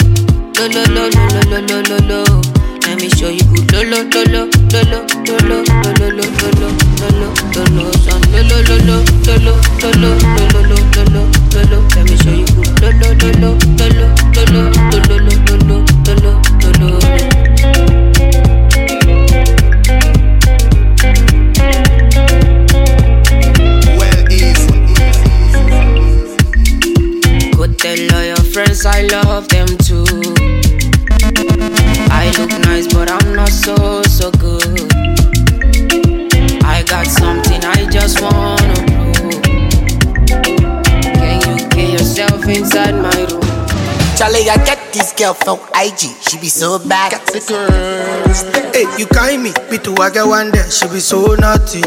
Lo 0.59 0.67
lo 0.69 0.85
lo 0.95 1.09
lo 1.09 1.27
lo 1.35 1.61
lo 1.61 1.81
lo 1.81 1.99
lo 2.09 2.25
lo. 2.25 2.52
Let 2.93 3.01
me 3.01 3.09
show 3.09 3.31
you 3.31 3.41
good 3.49 3.73
lo 3.73 3.81
lo 3.89 4.05
lo 4.05 4.23
lo 4.29 4.85
lo 4.85 5.01
lo 5.49 5.65
lo 5.65 5.73
lo 5.73 6.13
lo 6.13 6.13
lo 6.13 6.13
lo 6.13 6.13
lo 6.13 6.13
lo 6.13 6.13
lo 6.13 6.19
lo 7.13 7.33
lo 7.33 7.65
lo 7.73 7.89
some 8.05 8.21
lo 8.37 8.61
lo 8.61 8.77
lo 8.77 9.01
lo, 9.01 9.49
lo, 9.49 9.73
lo, 14.33 14.45
lo, 14.45 14.52
girl 45.23 45.35
from 45.35 45.59
IG. 45.79 46.11
She 46.27 46.37
be 46.39 46.49
so 46.49 46.83
bad. 46.89 47.13
Got 47.13 47.27
the 47.31 47.39
girls. 47.47 48.43
Hey, 48.75 48.91
you 48.99 49.07
kind 49.07 49.43
me. 49.43 49.53
Me 49.71 49.79
too, 49.79 49.95
I 50.03 50.11
get 50.11 50.27
one 50.27 50.51
there. 50.51 50.69
She 50.69 50.89
be 50.89 50.99
so 50.99 51.37
naughty. 51.39 51.83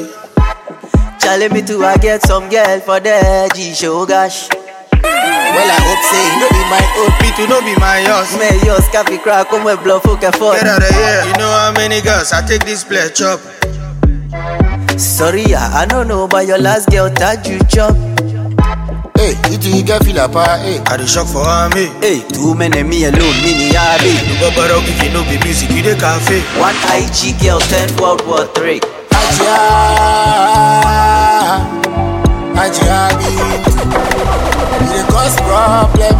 Charlie, 1.20 1.50
me 1.50 1.62
too, 1.62 1.84
I 1.84 1.98
get 1.98 2.22
some 2.22 2.48
girl 2.48 2.80
for 2.80 3.02
the 3.02 3.52
G 3.54 3.74
show, 3.74 4.06
gosh. 4.06 4.48
Well, 5.04 5.68
I 5.68 5.80
hope 5.84 6.04
say 6.08 6.26
no 6.40 6.48
be 6.48 6.64
my. 6.72 6.80
Me 7.20 7.30
too, 7.36 7.48
no 7.52 7.60
be 7.60 7.76
my 7.76 8.00
yours. 8.08 8.32
Me 8.40 8.48
yours, 8.64 8.88
coffee 8.88 9.18
crack, 9.18 9.50
come 9.50 9.66
with 9.66 9.84
bluff, 9.84 10.06
okay, 10.06 10.32
for. 10.32 10.56
Get 10.56 10.68
out 10.68 10.82
of 10.82 10.96
here. 10.96 11.24
You 11.28 11.34
know 11.36 11.52
how 11.52 11.74
many 11.76 12.00
girls 12.02 12.32
I 12.32 12.46
take 12.48 12.64
this 12.64 12.86
play 12.86 13.10
chop. 13.12 13.42
Sorry, 14.98 15.44
yeah, 15.44 15.76
I 15.76 15.86
don't 15.86 16.08
know, 16.08 16.28
but 16.28 16.48
your 16.48 16.60
last 16.60 16.90
girl 16.90 17.10
that 17.10 17.46
you 17.48 17.60
chop. 17.68 17.96
Hey, 19.26 19.34
you 19.52 19.58
two, 19.58 19.76
you 19.78 19.84
get 19.84 20.04
feel 20.06 20.20
apart, 20.22 20.62
hey. 20.62 20.78
I 20.86 20.98
the 20.98 21.08
shock 21.08 21.26
for 21.26 21.42
me. 21.74 21.90
Hey, 21.98 22.22
too 22.30 22.54
many 22.54 22.84
me 22.84 23.06
alone, 23.10 23.38
me 23.42 23.58
ni 23.58 23.74
yabi. 23.74 24.14
You 24.30 24.38
go 24.38 24.54
baro 24.54 24.78
if 24.86 25.02
you 25.02 25.10
know 25.10 25.24
be 25.26 25.42
music, 25.42 25.72
you 25.74 25.82
the 25.82 25.98
cafe. 25.98 26.46
One 26.62 26.78
IG 26.94 27.34
girl, 27.42 27.58
ten 27.66 27.90
World 27.98 28.22
War 28.30 28.46
Three. 28.54 28.80
Ajia, 29.10 29.58
Ajia, 32.54 33.00
be. 33.18 33.34
You 34.78 34.94
dey 34.94 35.04
cause 35.10 35.36
problem. 35.42 36.14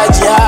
Ajia, 0.00 0.40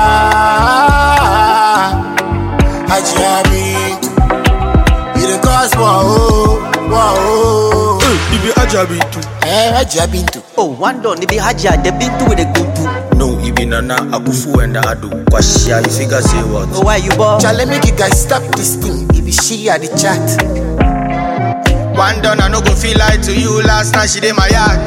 Ajia, 2.89 3.33
be. 3.53 5.21
You 5.21 5.27
dey 5.29 5.39
cause 5.45 5.73
oh, 5.77 6.57
war, 6.89 7.13
oh. 7.21 7.99
Hey, 8.01 8.17
you 8.33 8.41
be 8.41 8.49
Ajabi 8.59 8.99
too. 9.13 9.38
Eh, 9.51 9.73
Ajia, 9.73 10.05
be 10.11 10.21
too. 10.31 10.43
Oh, 10.57 10.65
one 10.77 11.01
don't 11.01 11.27
be 11.27 11.37
Haja, 11.37 11.71
the 11.81 11.89
bintu 11.89 12.29
with 12.29 12.39
a 12.39 12.45
good 12.53 12.69
too. 12.75 13.17
No, 13.17 13.39
you 13.39 13.51
be 13.51 13.65
Nana 13.65 13.95
Akufo 14.13 14.63
and 14.63 14.75
Adu. 14.75 15.09
Kwashia, 15.25 15.81
you 15.83 15.89
figure 15.91 16.21
say 16.21 16.37
what? 16.53 16.69
Oh, 16.71 16.81
why 16.85 16.97
you 16.97 17.09
ball? 17.17 17.39
Charlie, 17.41 17.65
make 17.65 17.83
you 17.85 17.95
guys 17.95 18.21
stop 18.21 18.43
this 18.55 18.75
thing. 18.75 19.07
If 19.17 19.25
you 19.25 19.31
she 19.31 19.67
at 19.69 19.81
the 19.81 19.87
chat. 19.97 20.21
One 21.97 22.21
done, 22.21 22.39
I 22.41 22.47
no 22.47 22.61
go 22.61 22.75
feel 22.75 22.97
like 22.99 23.23
to 23.23 23.33
you. 23.33 23.61
Last 23.63 23.93
night 23.93 24.07
she 24.11 24.19
did 24.19 24.35
my 24.35 24.47
yard. 24.49 24.79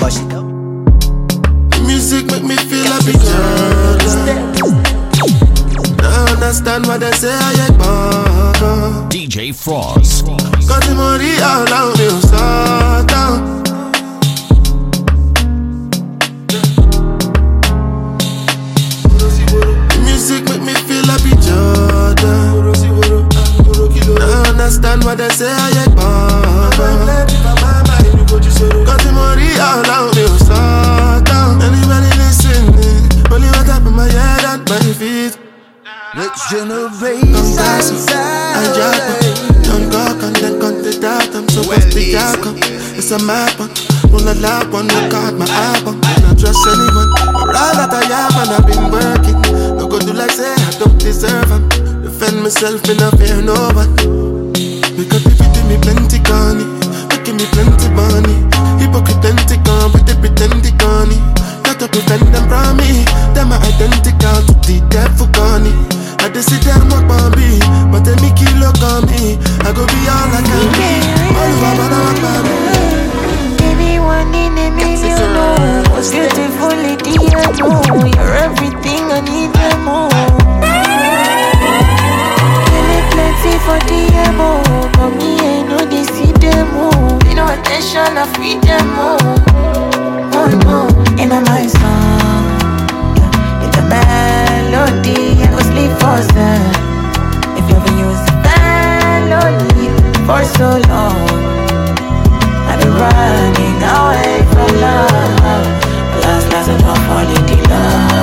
But 0.00 0.10
she 0.12 0.22
The 0.30 1.82
music 1.84 2.26
make 2.26 2.44
me 2.44 2.54
feel 2.56 2.86
happy, 2.86 3.12
girl. 3.18 3.98
I 6.00 6.32
understand 6.32 6.86
what 6.86 7.00
they 7.00 7.10
say, 7.12 7.34
I 7.34 7.66
ain't 7.66 7.76
born. 7.78 9.08
DJ 9.10 9.50
Fross. 9.52 10.37
Quand 10.68 10.80
t'es 10.80 10.94
mori 10.94 11.36
là 11.38 11.64
on 11.66 11.94
est 12.00 12.06
au 12.08 12.20
Satan 12.20 13.42
The 19.88 19.98
music 20.04 20.48
make 20.48 20.62
me 20.62 20.74
feel 20.74 21.02
like 21.06 21.22
be 21.24 21.30
Jordan. 21.40 22.72
I 24.20 24.48
understand 24.50 25.04
what 25.04 25.16
they 25.18 25.28
say, 25.30 25.50
I 25.50 25.70
ain't 25.84 25.96
baba 25.96 27.26
Quand 28.86 28.96
t'es 28.98 29.12
mori 29.12 29.48
all 29.58 29.84
on 29.88 30.12
est 30.16 30.24
au 30.24 30.38
Satan 30.38 31.58
Anybody 31.60 32.10
listening, 32.18 33.08
only 33.32 33.48
what 33.48 33.68
up 33.68 33.86
in 33.86 33.92
my 33.94 34.04
head 34.08 34.44
and 34.44 34.68
my 34.68 34.78
feet. 34.92 35.38
Next 36.14 36.50
generation, 36.50 37.34
I 37.58 38.72
drop. 38.74 39.57
I'm 41.38 41.48
supposed 41.48 41.94
to 41.94 41.94
be. 41.94 42.18
It's 42.98 43.14
a 43.14 43.18
map 43.22 43.54
one. 43.62 43.70
Pull 44.10 44.26
a 44.26 44.34
lap 44.42 44.74
one. 44.74 44.90
Look 44.90 45.14
at 45.14 45.38
my 45.38 45.46
album. 45.46 46.02
Uh. 46.02 46.18
Not 46.26 46.34
trust 46.34 46.66
anyone. 46.66 47.14
For 47.30 47.54
all 47.54 47.74
that 47.78 47.94
I 47.94 48.02
have 48.10 48.34
and 48.42 48.50
I've 48.58 48.66
been 48.66 48.90
working. 48.90 49.38
No 49.78 49.86
go 49.86 50.02
do 50.02 50.18
like 50.18 50.34
say 50.34 50.50
I 50.50 50.70
don't 50.82 50.98
deserve 50.98 51.46
them. 51.46 51.70
Defend 52.02 52.42
myself, 52.42 52.82
me 52.90 52.98
not 52.98 53.14
fear 53.22 53.38
no 53.38 53.54
one. 53.70 53.94
Because 54.98 55.22
if 55.30 55.38
you 55.38 55.46
do 55.54 55.62
me 55.70 55.78
plenty 55.78 56.18
gunny, 56.26 56.66
making 57.06 57.38
me 57.38 57.46
plenty 57.54 57.86
money. 57.94 58.34
Hypocrite 58.82 59.22
plenty 59.22 59.62
gun 59.62 59.94
with 59.94 60.10
the 60.10 60.18
pretending 60.18 60.74
gunny. 60.74 61.22
Got 61.62 61.78
to 61.78 61.86
prevent 61.86 62.34
them 62.34 62.50
from 62.50 62.82
me. 62.82 63.06
Them 63.38 63.54
are 63.54 63.62
identical 63.62 64.42
to 64.42 64.54
the 64.66 64.82
devil 64.90 65.30
gunny. 65.30 65.97
I 66.20 66.28
just 66.32 66.50
see 66.50 66.58
them 66.60 66.88
walk 66.90 67.06
by 67.08 67.30
me, 67.36 67.58
but 67.90 68.04
they 68.04 68.16
make 68.20 68.38
you 68.40 68.50
look 68.58 68.78
on 68.82 69.06
me. 69.06 69.38
I 69.64 69.72
go 69.72 69.86
be 69.86 70.00
all 70.10 70.28
I 70.34 70.40
can 70.42 70.68
be. 70.76 70.90
All 71.38 71.48
over, 71.48 71.86
I 71.86 71.98
walk 72.04 72.18
by 72.22 72.36
me. 72.46 72.54
Baby, 73.58 73.98
one 73.98 74.34
in 74.34 74.58
a 74.58 74.68
million. 74.74 75.84
Was 75.94 76.10
beautiful, 76.10 76.74
idiot, 76.74 77.58
no. 77.58 77.82
You're 78.04 78.36
everything 78.46 79.02
I 79.10 79.20
need 79.24 79.54
and 79.56 79.80
more. 79.86 80.10
It 82.96 83.04
plenty 83.14 83.54
for 83.64 83.78
the 83.88 84.00
emo. 84.26 84.50
But 84.94 85.10
me, 85.18 85.38
I 85.38 85.62
know 85.66 85.82
they 85.86 86.04
see 86.04 86.32
them 86.32 86.76
all. 86.76 87.18
Pay 87.20 87.34
no 87.34 87.46
attention, 87.46 88.18
I 88.18 88.26
feed 88.36 88.62
them 88.62 88.88
all. 88.98 89.18
Oh 90.34 90.48
no, 90.66 90.78
in 91.22 91.30
my 91.30 91.66
song. 91.66 92.46
In 93.64 93.70
the 93.74 93.82
melody, 93.90 95.27
closer 95.98 96.56
If 97.58 97.64
you 97.68 97.76
ever 97.76 97.94
use 98.06 98.22
the 98.28 98.34
fan 98.44 99.32
on 99.42 99.54
you 99.82 99.92
for 100.26 100.42
so 100.58 100.68
long 100.92 101.28
I've 102.68 102.78
been 102.80 102.94
running 103.02 103.78
away 103.96 104.34
from 104.50 104.70
love. 104.84 105.66
But 106.12 106.20
last 106.24 106.46
night 106.52 106.68
I'm 106.68 106.80
not 106.86 106.98
falling 107.06 107.58
in 107.58 107.62
love 107.70 108.17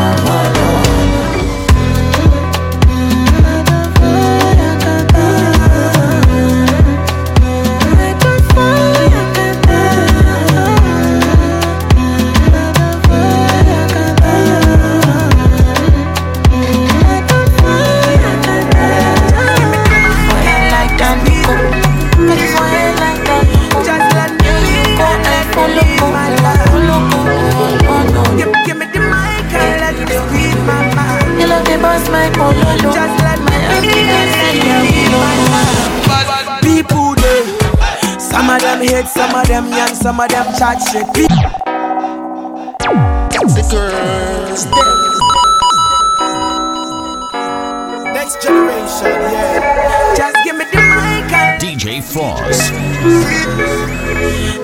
Some 38.46 38.58
of 38.58 38.62
them 38.62 38.82
hate, 38.82 39.08
some 39.08 39.34
of 39.34 39.48
them 39.48 39.68
young, 39.70 39.96
some 39.96 40.20
of 40.20 40.30
them 40.30 40.46
chat 40.56 40.78
shit. 40.78 41.08
The 43.42 43.64
girls. 43.72 44.66
Next 48.14 48.44
generation, 48.44 49.18
yeah. 49.34 50.14
Just 50.16 50.38
give 50.44 50.58
me 50.58 50.66
the 50.66 50.78
mic 50.78 51.34
and 51.34 51.60
DJ 51.60 52.04
Fross. 52.04 52.70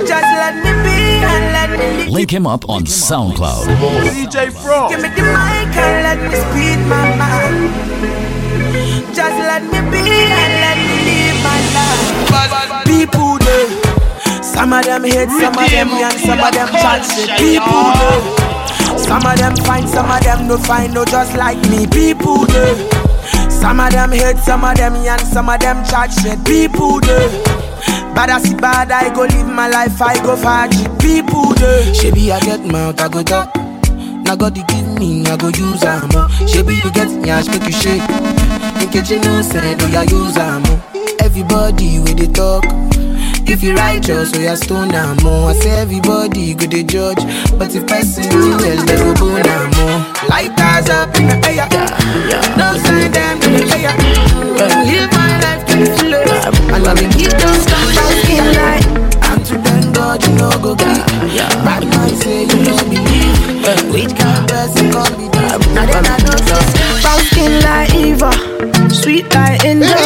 just 0.05 0.29
let 0.37 0.53
me 0.57 0.71
be 0.85 1.25
and 1.25 1.45
let 1.51 1.69
me. 1.79 2.11
Link 2.11 2.29
him 2.31 2.45
up 2.45 2.69
on 2.69 2.83
SoundCloud. 2.83 3.65
DJ 4.13 4.51
Fross. 4.51 4.89
Give 4.91 5.01
me 5.01 5.09
the 5.09 5.23
mic 5.23 5.75
and 5.75 6.03
let 6.05 6.19
me 6.21 6.35
speed 6.37 6.85
my 6.85 7.15
mind. 7.17 7.73
Just 9.15 9.39
let 9.39 9.63
me 9.63 9.79
be 9.89 10.05
and 10.05 10.53
let 10.61 10.77
me 10.77 10.97
live 11.09 11.43
my 11.43 11.59
life. 11.73 12.85
People 12.85 13.37
there. 13.39 13.70
Some 14.53 14.73
of 14.73 14.83
them 14.85 15.03
hate, 15.03 15.29
some 15.29 15.57
of 15.57 15.69
them 15.71 15.89
young, 15.89 16.17
some 16.17 16.39
of 16.39 16.51
them 16.53 16.67
chat 16.69 17.03
shit. 17.05 17.29
People 17.39 17.91
do. 17.99 18.97
Some 18.99 19.25
of 19.25 19.37
them 19.37 19.55
find, 19.65 19.87
some 19.89 20.09
of 20.11 20.21
them 20.23 20.47
no 20.47 20.57
find, 20.57 20.93
no 20.93 21.03
just 21.05 21.35
like 21.35 21.57
me. 21.69 21.87
People 21.87 22.45
do. 22.45 22.75
Some 23.49 23.79
of 23.79 23.91
them 23.91 24.11
hate, 24.11 24.37
some 24.37 24.63
of 24.63 24.75
them 24.77 24.95
young, 25.03 25.19
some 25.19 25.49
of 25.49 25.59
them 25.59 25.83
chat 25.85 26.11
shit. 26.11 26.43
People 26.45 26.99
do. 26.99 27.17
Bad 28.13 28.29
as 28.29 28.51
it 28.51 28.59
bad, 28.61 28.91
I 28.91 29.13
go 29.13 29.21
live 29.21 29.47
my 29.47 29.67
life, 29.67 30.01
I 30.01 30.15
go 30.21 30.35
fight 30.35 30.71
people 30.99 31.53
do. 31.53 31.93
She 31.93 32.11
be 32.11 32.31
I 32.31 32.39
get 32.41 32.59
mouth, 32.65 32.99
I 33.01 33.07
go 33.07 33.23
talk. 33.23 33.55
Now 34.25 34.35
God 34.35 34.57
you 34.57 34.65
give 34.65 34.87
me, 34.99 35.25
I 35.25 35.37
go 35.37 35.47
use 35.47 35.83
am. 35.83 36.09
oh. 36.13 36.27
Shebi 36.45 36.83
you 36.83 36.91
get 36.91 37.07
nyash, 37.07 37.47
make 37.47 37.63
you 37.65 37.71
shake. 37.71 38.01
In 38.81 38.89
case 38.91 39.09
you 39.11 39.19
know, 39.21 39.41
say 39.41 39.75
do 39.75 39.87
ya 39.89 40.01
use 40.01 40.37
am. 40.37 40.63
oh. 40.67 41.15
Everybody 41.21 41.99
with 41.99 42.17
the 42.17 42.27
talk. 42.27 42.63
If 43.51 43.61
you 43.63 43.75
righteous, 43.75 44.31
so 44.31 44.39
you 44.39 44.55
stone 44.55 44.95
am. 44.95 45.17
oh. 45.27 45.47
I 45.49 45.53
say 45.53 45.71
everybody 45.71 46.53
go 46.53 46.65
the 46.67 46.83
judge, 46.83 47.19
but 47.59 47.75
if 47.75 47.85
person 47.85 48.23
well, 48.31 48.57
they 48.57 48.95
go 48.95 49.13
bone 49.19 49.43
am. 49.43 49.71
oh. 49.75 50.27
Lighters 50.31 50.87
up 50.87 51.11
in 51.19 51.27
the 51.27 51.35
air, 51.51 51.67
no 52.55 52.79
sign 52.79 53.11
them 53.11 53.43
in 53.43 53.59
the 53.59 53.75
air. 53.75 53.91
Live 54.87 55.11
my 55.11 55.35
life 55.43 55.67
to 55.67 55.83
the 55.83 55.91
fullest, 55.99 56.31
and 56.71 56.87
I 56.87 56.93
been 56.95 57.11
keep 57.11 57.35
those 57.35 57.59
scars 57.67 58.23
skin 58.23 58.47
light. 58.55 58.87
And 59.19 59.43
to 59.45 59.59
thank 59.59 59.95
God 59.95 60.23
you 60.25 60.33
know 60.39 60.51
go 60.63 60.75
get 60.75 61.05
Bad 61.67 61.83
man 61.91 62.09
say 62.15 62.43
you 62.43 62.57
know 62.63 62.77
believe 62.87 63.91
Which 63.91 64.15
kind 64.17 64.43
of 64.43 64.47
person 64.47 64.91
can 64.91 65.11
be 65.19 65.27
this 65.27 65.67
Now 65.75 65.85
then 65.91 66.05
I 66.07 66.17
know 66.23 66.39
so 66.47 66.55
Brown 67.03 67.19
skin 67.27 67.53
like 67.61 67.93
Eva, 67.95 68.31
sweet 68.89 69.27
like 69.35 69.59
Indomie. 69.61 70.00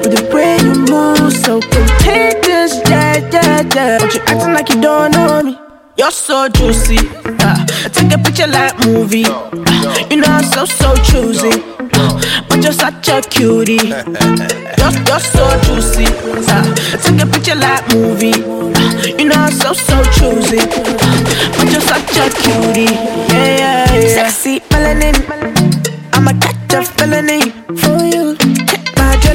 With 0.00 0.12
the 0.16 0.22
way 0.34 0.56
you 0.64 0.74
move, 0.90 1.32
so 1.32 1.60
contagious, 1.60 2.80
yeah, 2.88 3.18
yeah, 3.32 3.62
yeah. 3.74 3.98
But 4.00 4.14
you 4.14 4.20
acting 4.26 4.54
like 4.54 4.68
you 4.70 4.80
don't 4.80 5.12
know 5.12 5.42
me. 5.42 5.58
You're 5.96 6.10
so 6.10 6.48
juicy. 6.48 6.98
Uh, 7.40 7.66
take 7.92 8.12
a 8.12 8.18
picture 8.18 8.46
like 8.46 8.74
movie. 8.86 9.24
Uh, 9.26 10.06
you 10.10 10.16
know 10.16 10.28
I'm 10.28 10.44
so 10.44 10.64
so 10.64 10.94
choosy. 11.08 11.52
Uh, 11.92 12.44
but 12.48 12.62
you're 12.62 12.72
such 12.72 13.08
a 13.08 13.20
cutie. 13.20 13.88
You're, 14.80 14.94
you're 15.08 15.20
so 15.20 15.44
juicy. 15.64 16.06
Uh, 16.08 16.74
take 17.04 17.20
a 17.20 17.26
picture 17.26 17.54
like 17.54 17.84
movie. 17.94 18.32
Uh, 18.32 19.18
you 19.18 19.26
know 19.26 19.36
I'm 19.36 19.52
so 19.52 19.72
so 19.74 20.02
choosy. 20.16 20.60
Uh, 20.60 21.52
but 21.58 21.70
you're 21.70 21.80
such 21.84 22.16
a 22.16 22.30
cutie. 22.40 22.94
Yeah, 23.28 23.58
yeah, 23.60 23.94
yeah. 23.94 24.08
Sexy 24.08 24.60
melanin. 24.70 25.16
I'ma 26.14 26.32
catch 26.40 26.74
a 26.74 26.82
felony 26.84 27.50
for 27.76 27.98
you. 28.06 28.69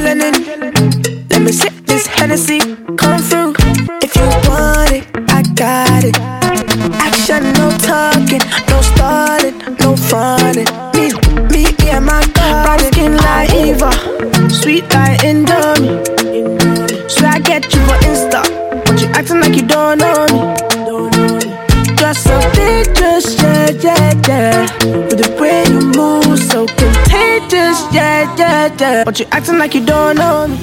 Hit. 0.06 1.30
Let 1.30 1.42
me 1.42 1.50
sip 1.50 1.72
this 1.84 2.06
Hennessy. 2.06 2.60
Come 2.96 3.18
through. 3.20 3.54
If 4.00 4.14
you 4.14 4.22
want 4.48 4.92
it, 4.92 5.04
I 5.30 5.42
got 5.54 6.04
it. 6.04 6.16
Action, 6.94 7.42
no 7.54 7.70
talking, 7.78 8.40
no 8.68 8.80
stalling, 8.82 9.58
no 9.80 9.96
fronting. 9.96 10.68
Me, 10.94 11.10
me, 11.50 11.66
and 11.90 12.06
my 12.06 12.24
God. 12.34 12.66
Brown 12.66 12.78
skin 12.92 13.16
like 13.16 13.52
Eva, 13.52 13.90
sweet 14.48 14.84
like 14.94 15.18
Indomie. 15.22 16.15
Yeah. 28.80 29.04
But 29.04 29.18
you 29.20 29.26
acting 29.30 29.58
like 29.58 29.74
you 29.74 29.84
don't 29.84 30.16
know 30.16 30.48
me. 30.48 30.56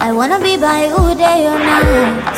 I 0.00 0.12
wanna 0.12 0.38
be 0.40 0.56
by 0.56 0.86
you 0.86 1.14
day 1.14 1.46
or 1.46 1.58
night. 1.58 2.36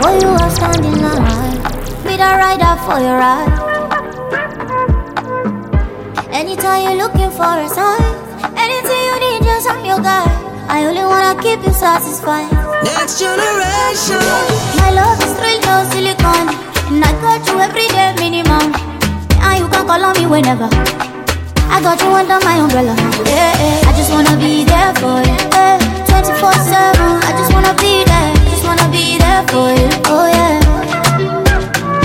For 0.00 0.12
you, 0.20 0.28
are 0.28 0.50
standing 0.50 0.94
stand 0.94 1.18
in 1.18 1.24
line. 1.26 1.58
Be 2.04 2.16
the 2.16 2.30
rider 2.42 2.74
for 2.84 2.98
your 3.00 3.16
ride. 3.16 3.52
Anytime 6.32 6.82
you're 6.84 6.98
looking 7.02 7.30
for 7.30 7.52
a 7.56 7.68
sign, 7.68 8.12
anything 8.56 9.00
you 9.08 9.16
need, 9.24 9.42
just 9.42 9.68
I'm 9.68 9.84
your 9.84 10.00
guy. 10.00 10.26
I 10.68 10.84
only 10.86 11.04
wanna 11.04 11.40
keep 11.40 11.64
you 11.64 11.72
satisfied. 11.72 12.50
Next 12.84 13.18
generation. 13.18 14.20
My 14.76 14.90
love 14.92 15.18
is 15.24 15.32
real, 15.40 15.60
no 15.64 15.76
silicone. 15.90 16.50
And 16.92 17.04
I 17.04 17.12
got 17.22 17.46
you 17.48 17.58
every 17.60 17.88
day 17.88 18.12
minimum. 18.20 18.74
And 19.40 19.58
you 19.60 19.68
can 19.68 19.86
call 19.86 20.04
on 20.04 20.14
me 20.18 20.26
whenever. 20.26 20.68
I 21.70 21.80
got 21.82 22.00
you 22.00 22.10
under 22.10 22.38
my 22.44 22.56
umbrella. 22.58 22.94
Yeah, 23.26 23.52
yeah. 23.62 23.88
I 23.88 23.92
just 23.96 24.10
wanna 24.12 24.36
be 24.38 24.64
there 24.64 24.92
for 25.00 25.18
you. 25.22 25.36
Yeah. 25.52 25.78
24 26.06 26.52
7. 26.52 27.20
I 27.28 27.30
just 27.38 27.52
wanna 27.52 27.74
be 27.78 28.04
there. 28.04 28.32
Just 28.50 28.64
wanna 28.64 28.88
be 28.90 29.18
there 29.18 29.42
for 29.52 29.68
you. 29.74 29.88
Oh, 30.06 30.26
yeah. 30.26 30.60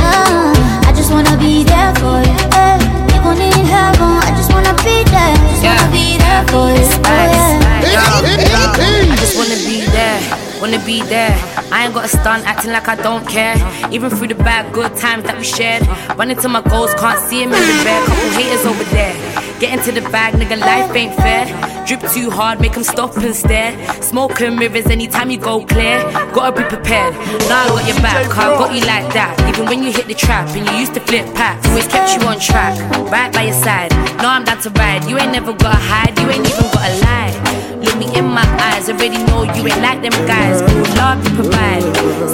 Ah, 0.04 0.88
I 0.88 0.92
just 0.94 1.12
wanna 1.12 1.36
be 1.38 1.64
there 1.64 1.94
for 2.02 2.20
you. 2.22 2.36
Yeah. 2.52 3.16
Even 3.16 3.38
in 3.42 3.66
heaven, 3.66 4.14
I 4.28 4.32
just 4.36 4.52
wanna 4.52 4.74
be 4.84 5.04
there. 5.14 5.36
Just 5.52 5.64
wanna 5.64 5.88
be 5.92 6.18
there 6.18 6.44
for 6.52 6.68
you. 6.76 6.86
Oh, 7.06 7.26
yeah. 7.34 7.60
I 7.82 9.16
just 9.20 9.36
wanna 9.38 9.56
be 9.68 9.86
there, 9.96 10.20
wanna 10.62 10.84
be 10.86 11.02
there. 11.02 11.34
I 11.72 11.86
ain't 11.86 11.94
got 11.94 12.06
a 12.06 12.08
stunt 12.08 12.46
acting 12.46 12.72
like 12.72 12.88
I 12.88 12.96
don't 12.96 13.28
care. 13.28 13.58
Even 13.92 14.10
through 14.12 14.28
the 14.28 14.36
bad, 14.36 14.72
good 14.72 14.96
times 14.96 15.24
that 15.24 15.38
we 15.38 15.44
shared. 15.44 15.88
Running 16.18 16.38
to 16.38 16.48
my 16.48 16.62
goals, 16.62 16.94
can't 16.94 17.20
see 17.20 17.42
him 17.44 17.52
in 17.52 17.60
the 17.60 17.84
bed. 17.84 18.08
Couple 18.08 18.30
haters 18.38 18.66
over 18.66 18.84
there. 18.96 19.16
Get 19.60 19.78
into 19.78 19.92
the 19.92 20.02
bag, 20.10 20.34
nigga, 20.36 20.60
life 20.60 20.96
ain't 20.96 21.16
fair. 21.16 21.46
Drip 21.86 22.02
too 22.12 22.30
hard, 22.30 22.62
make 22.62 22.76
him 22.76 22.84
stop 22.84 23.18
and 23.18 23.36
stare. 23.36 23.74
Smoking 24.02 24.58
mirrors 24.58 24.86
anytime 24.86 25.30
you 25.30 25.38
go 25.38 25.66
clear. 25.66 26.00
Gotta 26.34 26.62
be 26.62 26.64
prepared. 26.68 27.14
Now 27.50 27.66
I 27.66 27.68
got 27.70 27.88
your 27.88 28.02
back, 28.02 28.38
I 28.38 28.58
got 28.58 28.74
you 28.74 28.82
like 28.82 29.14
that. 29.14 29.34
Even 29.50 29.66
when 29.66 29.84
you 29.84 29.92
hit 29.92 30.08
the 30.08 30.14
trap 30.14 30.48
and 30.56 30.68
you 30.70 30.76
used 30.78 30.94
to 30.94 31.00
flip 31.02 31.26
packs, 31.34 31.68
always 31.68 31.88
kept 31.88 32.14
you 32.16 32.28
on 32.28 32.40
track. 32.40 32.74
Right 33.12 33.34
by 33.34 33.44
your 33.44 33.60
side. 33.62 33.92
Now 34.18 34.34
I'm 34.34 34.44
down 34.44 34.62
to 34.62 34.70
ride. 34.72 35.06
You 35.10 35.18
ain't 35.18 35.32
never 35.32 35.54
gotta 35.54 35.78
hide, 35.78 36.18
you 36.20 36.30
ain't 36.30 36.48
even 36.48 36.70
gotta 36.72 36.94
lie. 37.06 37.62
Look 37.82 37.98
me 37.98 38.08
in 38.18 38.26
my 38.26 38.46
eyes, 38.62 38.90
already 38.90 39.18
know 39.26 39.44
you 39.44 39.66
ain't 39.68 39.82
like 39.82 40.02
them 40.02 40.14
guys. 40.26 40.51
But 40.60 40.76
with 40.76 40.98
love 40.98 41.24
you 41.24 41.32
provide. 41.40 41.84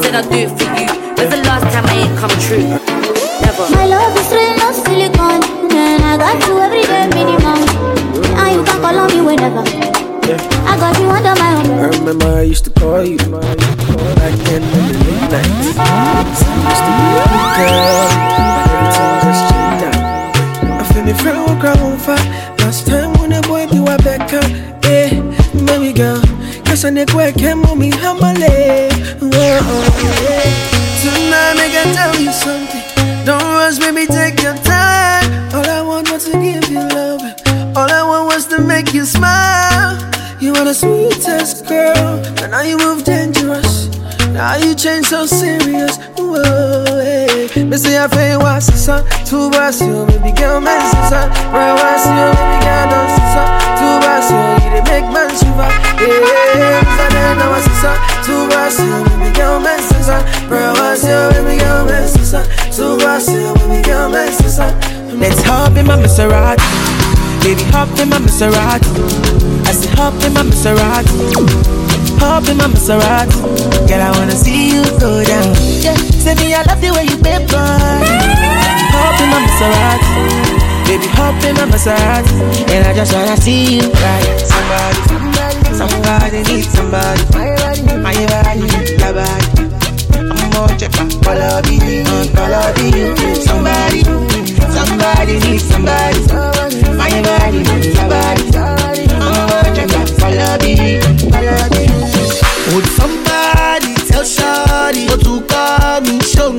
Said 0.01 0.15
I'll 0.15 0.25
do 0.25 0.37
it 0.45 0.51
for 0.57 0.65
you. 0.73 0.89
When's 1.17 1.29
the 1.29 1.37
last 1.45 1.65
time 1.73 1.85
I 1.85 1.95
ain't 2.01 2.17
come 2.17 2.33
true? 2.41 2.65
Never. 3.45 3.65
My 3.75 3.85
love 3.85 4.17
is 4.17 4.29
real, 4.33 4.55
no 4.57 4.71
silicone. 4.73 5.43
And 5.69 6.01
I 6.03 6.17
got 6.17 6.37
you 6.47 6.57
every 6.57 6.83
day 6.83 7.05
minimum. 7.13 7.61
And 8.41 8.55
you 8.55 8.61
can 8.65 8.77
call 8.81 8.97
on 8.97 9.09
me 9.13 9.21
whenever. 9.21 9.63
I 10.67 10.75
got 10.77 10.99
you 10.99 11.09
under 11.09 11.35
my 11.39 11.55
I 11.79 11.87
remember 11.97 12.27
I 12.27 12.41
used 12.41 12.65
to 12.65 12.71
call 12.71 13.03
you 13.03 13.17
back 13.17 14.35
then 14.45 14.61
in 14.61 14.83
the 14.91 14.97
midnight. 15.05 15.45
So 16.35 16.45
I 16.47 16.65
used 16.67 16.83
to 16.87 16.91
be 16.97 17.05
a 17.15 17.25
good 17.31 17.49
girl, 17.57 17.86
bars 49.67 49.81
you, 49.81 50.05
baby 50.05 50.31
girl, 50.31 50.61
man, 50.61 50.79
son. 51.09 51.27
Right, 51.51 51.75
what's 51.75 52.05
you, 52.07 52.27
baby 52.39 52.57
girl, 52.63 53.07
see 53.11 53.27
son. 53.35 53.47
Two 53.75 53.93
bars 53.99 54.29
you, 54.31 54.39
you 54.63 54.69
dey 54.71 54.83
make 54.87 55.07
man 55.11 55.27
shiver. 55.35 55.67
Yeah, 55.99 56.79
so 56.95 57.05
then 57.11 57.35
I 57.35 57.47
was 57.51 57.67
son, 57.83 57.97
two 58.23 58.47
bars 58.47 58.79
you, 58.79 59.03
baby 59.11 59.35
girl, 59.35 59.59
man, 59.59 59.79
son. 60.07 60.23
Right, 60.47 60.71
what's 60.71 61.03
you, 61.03 61.19
baby 61.35 61.59
girl, 61.59 61.83
man, 61.83 62.07
son. 62.07 62.47
Two 62.71 62.95
bars 63.03 63.27
you, 63.27 63.53
baby 63.59 63.83
girl, 63.83 64.09
man, 64.09 64.31
son. 64.31 64.71
Let's 65.19 65.43
hop 65.43 65.75
in 65.75 65.85
my 65.85 65.97
Maserati, 65.97 66.63
baby, 67.43 67.63
hop 67.75 67.89
in 67.99 68.07
my 68.07 68.19
Maserati. 68.19 68.87
I 69.67 69.71
say 69.73 69.89
hop 69.99 70.13
in 70.23 70.31
my 70.33 70.43
Maserati. 70.43 71.11
Hop 72.23 72.47
in 72.47 72.55
my 72.55 72.67
Maserati. 72.67 73.35
Girl, 73.89 74.01
I 74.01 74.11
wanna 74.17 74.31
see 74.31 74.69
you 74.71 74.83
go 74.97 75.23
down. 75.25 75.55
Yeah. 75.83 75.95
Say 76.23 76.35
me, 76.35 76.53
I 76.53 76.63
love 76.63 76.79
the 76.79 76.91
way 76.95 77.03
you 77.03 77.17
boy. 77.17 78.66
Hop 78.93 79.19
in 79.21 79.29
my 79.29 79.39
Maserati. 79.45 80.11
Baby, 80.87 81.07
hop 81.07 81.43
in 81.43 81.55
my 81.55 81.65
Maserati. 81.65 82.35
And 82.71 82.85
I 82.87 82.93
just 82.93 83.13
wanna 83.13 83.37
see 83.37 83.77
you 83.77 83.91
right. 83.91 84.39
Somebody, 84.45 85.01
somebody 85.75 86.39
needs 86.43 86.69
somebody. 86.69 87.23
My 87.33 87.47
body, 87.55 87.81
my 87.97 88.13
body, 88.27 88.67
your 89.01 89.13
body. 89.13 89.47
I'm 90.17 90.49
more 90.53 90.71
color 91.23 91.61
be 91.63 91.75
you, 91.75 92.05
color 92.33 92.69
be. 92.75 92.87
Somebody, 93.41 94.01
somebody 94.71 95.39
needs 95.39 95.63
somebody. 95.63 96.21
My 96.95 97.11
body, 97.25 97.59
your 97.93 98.07
body. 98.07 98.43
I'm 99.19 99.35
more 99.49 100.07
color 100.19 100.57
be. 100.59 100.73
Would 102.73 102.87
somebody 102.99 103.95
tell 104.07 104.23
Shawty 104.23 105.07
what 105.09 105.21
to 105.23 105.41
call 105.47 106.01
me, 106.01 106.19
show 106.21 106.51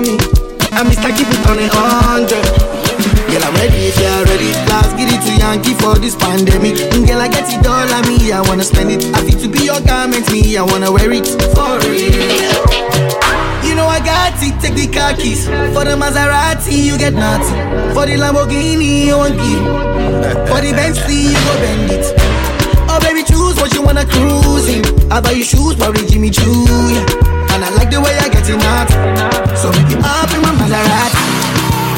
me? 0.00 0.43
Miss 0.82 0.98
like 0.98 1.16
keep 1.16 1.28
it 1.30 1.46
on 1.46 1.58
a 1.58 1.68
hundred. 1.70 2.42
Girl, 3.30 3.44
I'm 3.46 3.54
ready 3.54 3.94
If 3.94 3.96
you're 4.02 4.26
ready, 4.26 4.50
last 4.66 4.96
get 4.98 5.06
it 5.06 5.22
to 5.22 5.32
Yankee 5.38 5.74
for 5.78 5.94
this 5.94 6.16
pandemic. 6.16 6.76
Girl, 7.06 7.22
I 7.22 7.28
get 7.28 7.46
it 7.46 7.64
all 7.66 7.86
on 7.86 8.02
me, 8.10 8.32
I 8.32 8.40
wanna 8.42 8.64
spend 8.64 8.90
it. 8.90 9.04
I 9.14 9.22
feel 9.22 9.38
to 9.38 9.48
be 9.48 9.64
your 9.64 9.80
garment, 9.80 10.30
me, 10.32 10.56
I 10.56 10.62
wanna 10.62 10.90
wear 10.90 11.12
it 11.12 11.26
for 11.54 11.78
real. 11.86 12.58
You 13.62 13.74
know 13.78 13.86
I 13.86 14.02
got 14.02 14.34
it, 14.42 14.58
take 14.60 14.74
the 14.74 14.90
car 14.90 15.14
keys. 15.14 15.46
For 15.46 15.86
the 15.86 15.94
Maserati, 15.94 16.74
you 16.74 16.98
get 16.98 17.14
nothing. 17.14 17.54
For 17.94 18.04
the 18.06 18.18
Lamborghini, 18.18 19.06
you 19.06 19.16
won't 19.16 19.38
give. 19.38 19.62
For 20.50 20.58
the 20.58 20.74
Bentley, 20.74 21.30
you 21.30 21.38
go 21.38 21.54
bend 21.62 21.90
it. 21.94 22.06
Oh 22.90 22.98
baby, 23.00 23.22
choose 23.22 23.56
what 23.62 23.72
you 23.74 23.82
wanna 23.82 24.04
cruise 24.04 24.68
in. 24.68 24.82
I 25.10 25.20
buy 25.20 25.32
you 25.32 25.44
shoes, 25.44 25.76
probably 25.76 26.04
Jimmy 26.06 26.30
Choo, 26.30 26.66
yeah. 26.90 27.33
And 27.54 27.62
I 27.62 27.70
like 27.70 27.88
the 27.88 28.00
way 28.02 28.10
I 28.18 28.26
get 28.28 28.50
it 28.50 28.58
out. 28.66 28.90
So 29.54 29.70
make 29.70 29.86
it 29.94 30.02
up 30.02 30.26
in 30.34 30.42
my 30.42 30.50
Maserati. 30.58 31.22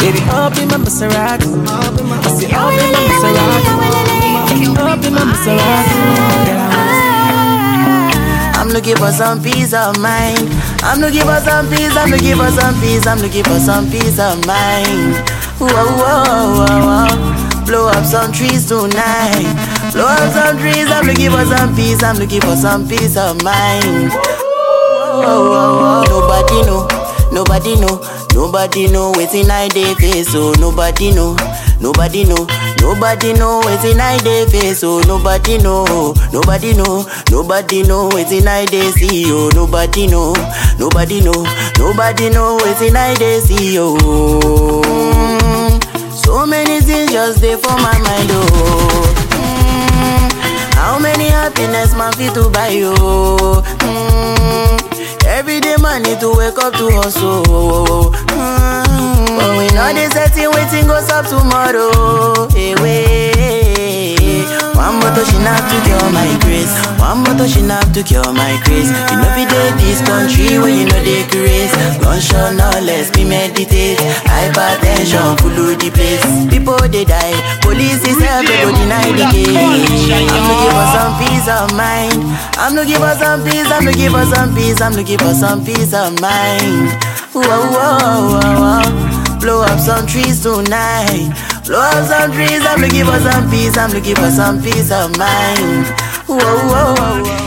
Baby, 0.05 0.21
up 0.29 0.53
in 0.61 0.69
my 0.69 0.77
Maserati. 0.77 1.49
I 1.49 2.29
say 2.29 2.53
up 2.53 2.77
in 2.77 2.93
my 2.93 3.01
Maserati. 3.09 3.73
Up 4.77 5.01
in 5.01 5.15
my 5.17 5.25
Maserati. 5.25 5.97
I'm 8.61 8.69
looking 8.69 8.97
for 8.97 9.11
some 9.13 9.43
peace 9.43 9.73
of 9.73 9.97
mind. 9.99 10.45
I'm 10.85 11.01
looking 11.01 11.23
for 11.25 11.41
some 11.41 11.69
peace. 11.71 11.97
I'm 11.97 12.11
looking 12.11 12.37
for 12.37 12.51
some 12.53 12.79
peace. 12.81 13.07
I'm 13.07 13.19
looking 13.19 13.45
for 13.45 13.59
some 13.59 13.89
peace 13.91 14.19
of 14.21 14.45
mind. 14.47 15.17
Whoa, 15.57 15.73
whoa, 15.73 16.69
whoa, 16.69 16.85
whoa. 16.85 17.65
Blow 17.65 17.89
up 17.89 18.05
some 18.05 18.31
trees 18.31 18.67
tonight. 18.69 19.49
Blow 19.93 20.05
up 20.05 20.33
some 20.37 20.59
trees. 20.59 20.91
I'm 20.93 21.07
looking 21.07 21.31
for 21.31 21.47
some 21.47 21.75
peace. 21.75 22.03
I'm 22.03 22.17
looking 22.17 22.43
for 22.43 22.57
some 22.57 22.87
peace 22.87 23.17
of 23.17 23.43
mind. 23.43 24.13
Whoa, 25.27 25.51
whoa. 25.51 26.05
Nobody 26.09 26.63
know. 26.67 26.87
Nobody 27.33 27.75
know. 27.81 28.01
Nobody 28.35 28.87
know 28.89 29.13
waiting 29.17 29.51
I 29.51 29.69
dey 29.69 29.95
face. 29.95 30.31
So 30.33 30.53
nobody 30.61 31.11
know. 31.13 31.37
Nobody 31.81 32.25
know. 32.25 32.47
Nobody 32.81 33.33
know 33.33 33.61
waiting 33.65 33.99
I 34.01 34.19
dey 34.19 34.47
face. 34.47 34.79
So 34.81 35.01
nobody 35.01 35.59
know. 35.59 36.15
Nobody 36.33 36.75
know. 36.75 37.05
Nobody 37.31 37.83
know 37.83 38.09
waiting 38.13 38.47
I 38.47 38.65
dey 38.67 38.91
see. 38.93 39.25
Oh, 39.27 39.51
nobody 39.55 40.07
know. 40.07 40.33
Nobody 40.79 41.21
know. 41.21 41.45
Nobody 41.79 42.31
know 42.31 42.59
waiting 42.63 42.95
I 42.97 43.15
dey 43.15 43.41
see. 43.41 43.77
Oh. 43.79 44.83
So 46.15 46.47
many 46.47 46.81
things 46.81 47.11
just 47.13 47.41
there 47.41 47.59
for 47.59 47.77
my 47.77 47.99
mind. 47.99 48.31
Oh. 48.31 49.15
Mm. 49.31 50.75
How 50.75 50.99
many 50.99 51.25
happiness 51.29 51.95
man 51.97 52.13
fit 52.13 52.35
to 52.35 52.49
buy 52.51 52.69
you? 52.69 52.93
Mm. 52.95 54.77
Every 55.27 55.61
day 55.61 55.77
man 55.83 56.03
need 56.03 56.21
to 56.21 56.33
wake 56.33 56.59
up 56.59 56.73
to 56.75 56.91
hustle. 56.93 57.43
Mm. 57.45 59.27
But 59.39 59.59
we 59.59 59.67
know 59.75 59.93
the 59.93 60.09
setting 60.13 60.51
waiting 60.53 60.87
goes 60.87 61.11
up 61.11 61.27
tomorrow. 61.27 62.49
Hey, 62.51 62.75
wait. 62.77 63.66
One 64.87 65.03
bottle 65.03 65.25
she 65.27 65.39
not 65.43 65.59
to 65.67 65.77
cure 65.83 66.11
my 66.15 66.31
grace. 66.47 66.71
One 67.03 67.25
bottle 67.27 67.49
she 67.51 67.61
not 67.61 67.91
to 67.91 68.07
cure 68.07 68.23
my 68.33 68.55
grace. 68.63 68.87
You 68.87 69.19
know, 69.19 69.35
there 69.35 69.75
this 69.83 69.99
country 70.07 70.63
where 70.63 70.71
you 70.71 70.87
know 70.87 71.03
they 71.03 71.27
grace. 71.27 71.75
Gunshot, 71.99 72.55
no 72.55 72.71
less, 72.87 73.11
me 73.19 73.25
meditate. 73.27 73.99
Hypertension, 74.31 75.35
full 75.43 75.59
of 75.59 75.75
the 75.83 75.91
place. 75.91 76.23
People 76.47 76.79
they 76.87 77.03
die. 77.03 77.35
Police 77.67 77.99
is 78.07 78.15
help, 78.23 78.47
they 78.47 78.63
go 78.63 78.71
deny 78.71 79.11
the 79.11 79.27
case. 79.35 79.59
I'm 79.59 80.47
looking 80.47 80.71
for 80.71 80.87
some 80.95 81.13
peace 81.19 81.49
of 81.51 81.67
mind. 81.75 82.23
I'm 82.55 82.75
looking 82.79 83.03
for 83.03 83.15
some 83.19 83.43
peace. 83.43 83.67
I'm 83.67 83.83
looking 83.91 84.11
for 84.15 84.25
some 84.31 84.55
peace. 84.55 84.81
I'm 84.81 84.95
looking 84.95 85.19
for 85.19 85.35
some 85.35 85.65
peace 85.67 85.93
of 85.99 86.15
mind. 86.23 86.95
Whoa, 87.35 87.43
whoa, 87.43 88.39
whoa, 88.39 88.55
whoa. 88.63 89.39
Blow 89.43 89.63
up 89.63 89.79
some 89.83 90.07
trees 90.07 90.43
tonight. 90.47 91.35
Blow 91.67 91.81
up 91.81 92.07
some 92.07 92.31
trees. 92.31 92.65
I'm 92.65 92.81
looking 92.81 93.05
for 93.05 93.19
some 93.19 93.51
peace. 93.51 93.77
I'm 93.77 93.91
looking 93.91 94.15
for 94.15 94.31
some 94.31 94.63
peace 94.63 94.93
of 94.93 95.19
mind. 95.19 95.87
Whoa, 96.29 96.39
whoa, 96.39 96.95
whoa, 96.95 97.23
whoa. 97.27 97.47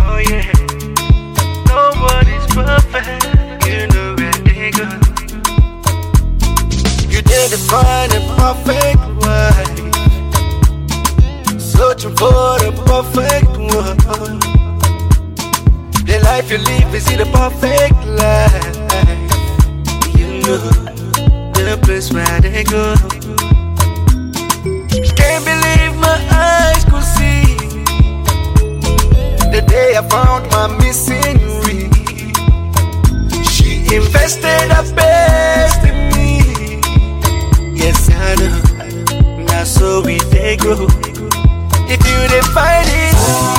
Oh 0.00 0.18
yeah, 0.24 0.50
nobody's 1.68 2.46
perfect. 2.56 3.24
You 3.66 3.86
know 3.92 4.14
where 4.16 4.32
they 4.48 4.70
go. 4.70 4.86
You 7.12 7.20
didn't 7.20 7.60
find 7.68 8.10
a 8.14 8.20
perfect 8.40 9.00
wife. 9.20 9.76
Searching 11.60 12.16
for 12.16 12.56
the 12.64 12.72
perfect 12.86 13.52
one. 13.58 13.98
The 16.06 16.16
life 16.24 16.50
you 16.50 16.58
live 16.58 16.94
is 16.94 17.10
it 17.10 17.20
a 17.20 17.26
perfect 17.26 18.06
life? 18.06 18.76
You 20.16 20.26
know 20.40 20.85
the 21.66 21.76
place 21.78 22.12
where 22.12 22.40
they 22.40 22.62
go. 22.62 22.94
Can't 25.16 25.44
believe 25.44 25.94
my 25.98 26.18
eyes 26.30 26.84
could 26.84 27.02
see 27.02 27.56
the 29.50 29.62
day 29.66 29.96
I 29.96 30.02
found 30.08 30.48
my 30.50 30.68
missing 30.78 31.38
ring. 31.66 31.92
She 33.42 33.82
invested 33.96 34.70
her 34.74 34.86
best 34.94 35.82
in 35.84 35.98
me. 36.14 36.38
Yes, 37.74 38.10
I 38.12 38.36
know. 38.36 39.44
Now 39.46 39.64
so 39.64 40.02
we 40.02 40.18
they 40.30 40.56
go. 40.56 40.86
If 41.88 42.00
you 42.06 42.18
did 42.30 42.44
find 42.54 42.86
it, 42.88 43.55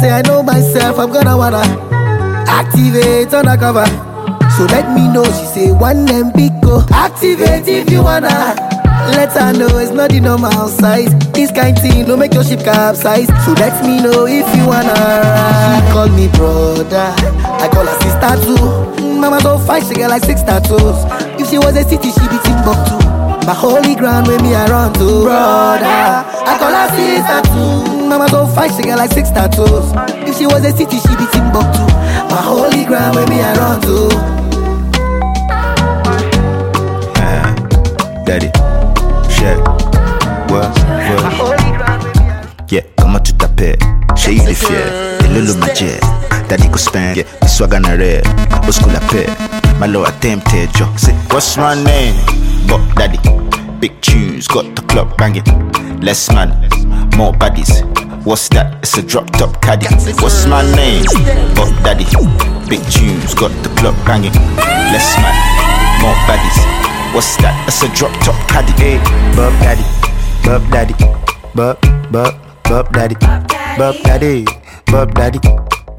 say, 0.00 0.10
I 0.10 0.22
know 0.22 0.42
myself, 0.42 0.98
I'm 0.98 1.12
gonna 1.12 1.36
wanna 1.36 1.62
activate 2.48 3.32
undercover. 3.34 3.86
So 4.56 4.64
let 4.66 4.92
me 4.94 5.06
know. 5.12 5.24
She 5.24 5.46
say, 5.46 5.72
one 5.72 6.08
and 6.10 6.32
big 6.32 6.52
go. 6.62 6.84
Activate 6.90 7.68
if 7.68 7.90
you 7.90 8.02
wanna. 8.02 8.56
Let 9.16 9.32
her 9.32 9.52
know 9.52 9.78
it's 9.78 9.92
not 9.92 10.10
the 10.10 10.20
normal 10.20 10.68
size. 10.68 11.12
This 11.32 11.50
kind 11.52 11.78
thing 11.78 12.04
don't 12.06 12.18
make 12.18 12.34
your 12.34 12.44
ship 12.44 12.60
capsize. 12.60 13.28
So 13.44 13.52
let 13.52 13.74
me 13.84 14.02
know 14.02 14.26
if 14.26 14.48
you 14.56 14.66
wanna. 14.66 14.94
She 14.94 15.92
call 15.92 16.08
me 16.08 16.28
brother. 16.28 17.12
I 17.60 17.68
call 17.72 17.86
her 17.86 17.98
sister 18.00 18.34
too. 18.44 19.20
Mama 19.20 19.40
so 19.40 19.58
fine, 19.58 19.84
she 19.84 19.94
get 19.94 20.08
like 20.08 20.24
six 20.24 20.42
tattoos. 20.42 21.04
If 21.40 21.48
she 21.50 21.58
was 21.58 21.76
a 21.76 21.84
city, 21.84 22.10
she 22.10 22.24
be 22.28 22.38
Timbuktu. 22.40 22.96
My 23.46 23.54
holy 23.54 23.94
ground 23.94 24.28
with 24.28 24.42
me 24.42 24.54
I 24.54 24.66
run 24.66 24.92
to 24.94 25.00
oh, 25.00 25.24
brother. 25.24 25.84
I 25.84 26.56
call 26.58 26.72
her 26.72 26.88
sister 26.96 27.40
too. 27.52 27.99
Mama 28.10 28.28
so 28.28 28.44
fine, 28.44 28.74
she 28.74 28.82
got 28.82 28.98
like 28.98 29.12
six 29.12 29.30
tattoos. 29.30 29.92
If 30.26 30.36
she 30.36 30.44
was 30.44 30.64
a 30.64 30.72
city, 30.76 30.98
she'd 30.98 31.16
be 31.16 31.26
Timbuktu. 31.30 31.86
My 32.26 32.42
holy 32.42 32.84
ground 32.84 33.14
me 33.30 33.38
I 33.38 33.54
run 33.54 33.80
to. 33.82 34.08
Ah, 37.22 37.54
Daddy, 38.26 38.50
check. 39.30 39.58
What? 40.50 40.74
What? 41.06 41.60
Yeah, 42.68 42.82
comment 42.98 43.20
tu 43.20 43.32
t'appelles? 43.34 43.78
Chez 44.16 44.34
il 44.34 44.48
est 44.48 44.54
fier. 44.54 44.82
Et 45.24 45.28
le 45.28 45.42
lot 45.42 45.58
ma 45.58 45.72
jet. 45.72 46.00
Daddy 46.48 46.66
go 46.66 46.78
spend. 46.78 47.16
Yeah, 47.16 47.22
the 47.40 47.46
swag 47.46 47.74
on 47.74 47.84
a 47.84 47.96
red. 47.96 48.26
School 48.72 48.92
la 48.92 48.98
paix. 49.06 49.30
My 49.78 49.86
low 49.86 50.02
attempted, 50.02 50.76
yo. 50.76 50.86
Say, 50.96 51.14
what's 51.30 51.56
my 51.56 51.76
name? 51.84 52.16
But 52.66 52.80
daddy. 52.96 53.20
Big 53.78 54.00
tunes, 54.00 54.48
got 54.48 54.64
the 54.74 54.82
club 54.82 55.16
banging. 55.16 55.44
Less 56.00 56.28
man, 56.32 56.50
more 57.16 57.32
baddies. 57.32 57.84
What's 58.24 58.48
that? 58.50 58.78
It's 58.82 58.96
a 58.98 59.02
drop 59.02 59.30
top 59.30 59.60
caddy. 59.62 59.86
What's 60.20 60.46
my 60.46 60.62
name? 60.76 61.04
But 61.56 61.72
daddy. 61.82 62.04
Big 62.68 62.84
tunes, 62.92 63.34
got 63.34 63.50
the 63.64 63.70
club 63.80 63.96
banging. 64.04 64.32
Less 64.92 65.16
man, 65.18 65.34
more 66.04 66.14
baddies. 66.28 66.60
What's 67.14 67.36
that? 67.42 67.56
It's 67.66 67.82
a 67.82 67.88
drop 67.96 68.12
top 68.20 68.36
caddy. 68.46 68.72
Hey, 68.76 68.98
Bub 69.34 69.52
daddy, 69.64 69.82
Bub 70.44 70.62
daddy, 70.70 70.94
Bub, 71.54 71.80
Bub, 72.12 72.34
Bub 72.64 72.92
daddy, 72.92 73.16
Bub 73.78 73.96
daddy, 74.04 74.44
Bub 74.86 75.14
daddy, 75.14 75.40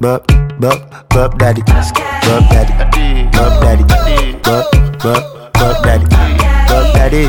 Bub, 0.00 0.24
Bub, 0.60 1.08
Bub 1.10 1.38
daddy, 1.38 1.62
Bub 1.62 2.44
daddy, 2.48 2.72
Bub 3.34 3.52
daddy, 3.60 3.84
Bub, 4.42 4.64
Bub, 5.02 5.52
Bub 5.52 5.76
daddy, 5.84 6.06
Bub 6.70 6.86
daddy, 6.94 7.26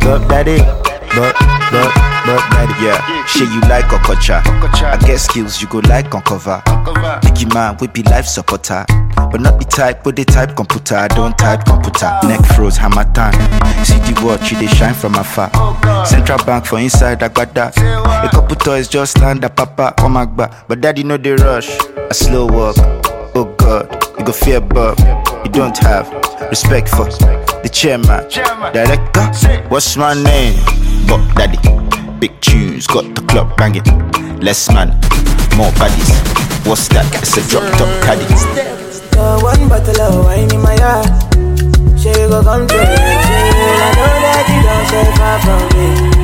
Bub 0.00 0.28
daddy, 0.30 0.58
Bub, 1.16 1.32
Bub, 1.72 1.92
Bub 2.26 2.42
daddy. 2.52 2.84
Yeah, 2.84 3.24
shit 3.24 3.48
you 3.48 3.60
like 3.62 3.86
Okocha. 3.86 4.42
I 4.84 4.98
get 5.06 5.18
skills 5.18 5.62
you 5.62 5.68
go 5.68 5.78
like 5.88 6.14
on 6.14 6.20
cover. 6.20 6.62
Man, 7.54 7.76
we 7.80 7.86
be 7.86 8.02
life 8.02 8.26
supporter. 8.26 8.84
But 9.16 9.40
not 9.40 9.58
the 9.58 9.64
type, 9.64 10.04
but 10.04 10.14
the 10.16 10.24
type 10.24 10.56
computer. 10.56 10.94
I 10.96 11.08
don't 11.08 11.36
type 11.38 11.64
computer. 11.64 12.12
Neck 12.24 12.44
froze, 12.54 12.76
hammer 12.76 13.04
time. 13.14 13.32
See 13.84 13.98
the 14.00 14.20
watch, 14.22 14.50
they 14.50 14.66
shine 14.66 14.92
from 14.92 15.14
afar. 15.14 15.50
Central 16.04 16.38
bank 16.44 16.66
for 16.66 16.78
inside, 16.78 17.22
I 17.22 17.28
got 17.28 17.54
that. 17.54 17.78
A 17.78 18.28
couple 18.28 18.56
toys 18.56 18.86
just 18.86 19.18
land 19.18 19.42
a 19.44 19.48
papa, 19.48 19.94
oh 19.98 20.08
my 20.10 20.26
god. 20.26 20.54
But 20.68 20.82
daddy 20.82 21.02
know 21.02 21.16
they 21.16 21.32
rush. 21.32 21.70
A 22.10 22.12
slow 22.12 22.46
walk. 22.46 22.76
Oh 23.34 23.54
god, 23.56 23.90
you 24.18 24.24
go 24.24 24.32
fear 24.32 24.60
Bob. 24.60 24.98
You 25.46 25.52
don't 25.52 25.78
have 25.78 26.10
respect 26.50 26.88
for 26.88 27.04
the 27.04 27.70
chairman. 27.72 28.28
Director, 28.72 29.68
what's 29.68 29.96
my 29.96 30.12
name? 30.12 30.58
Bob 31.06 31.22
Daddy. 31.36 31.56
Big 32.18 32.40
tunes, 32.40 32.88
got 32.88 33.14
the 33.14 33.22
club 33.22 33.56
banging. 33.56 33.84
Less 34.40 34.68
man, 34.72 34.88
more 35.56 35.70
baddies. 35.78 36.66
What's 36.66 36.88
that? 36.88 37.06
It's 37.22 37.36
a 37.36 37.48
drop 37.48 37.62
top 37.78 37.86
caddy. 38.02 38.26
Got 39.14 39.44
one 39.44 39.68
bottle 39.68 40.00
of 40.02 40.24
wine 40.24 40.52
in 40.52 40.60
my 40.60 40.74
yard. 40.74 41.06
She 41.96 42.12
go 42.12 42.42
come 42.42 42.66
to 42.66 42.74
me. 42.74 42.82
She 42.82 42.90
I 42.90 43.94
know 43.94 44.14
that 44.26 44.50
you 44.50 44.60
don't 44.66 44.86
stay 44.90 45.06
far 45.14 45.38
from 45.46 46.10
me. 46.10 46.15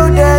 I 0.00 0.08
just 0.08 0.29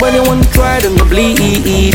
Anybody 0.00 0.28
want 0.28 0.44
to 0.44 0.52
try 0.52 0.78
to 0.78 0.90
bleed? 1.06 1.92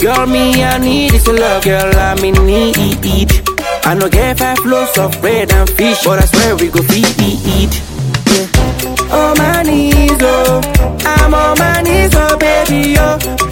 Girl, 0.00 0.26
me 0.26 0.62
I 0.62 0.78
need 0.78 1.12
is 1.12 1.26
your 1.26 1.36
love, 1.36 1.64
girl. 1.64 1.92
I'm 1.92 2.18
in 2.18 2.34
need. 2.46 3.32
I 3.84 3.94
know 3.94 4.08
get 4.08 4.38
five 4.38 4.64
loaves 4.64 4.96
of 4.96 5.20
bread 5.20 5.52
and 5.52 5.68
fish, 5.70 6.04
but 6.04 6.20
I 6.22 6.26
swear 6.26 6.54
we 6.54 6.68
go 6.68 6.82
feed. 6.82 7.74
Yeah. 8.30 8.46
On 9.12 9.36
my 9.36 9.64
knees, 9.64 10.22
oh, 10.22 10.60
I'm 11.04 11.34
on 11.34 11.58
my 11.58 11.82
knees, 11.82 12.12
oh 12.14 12.36
baby, 12.38 12.94
oh. 12.96 13.43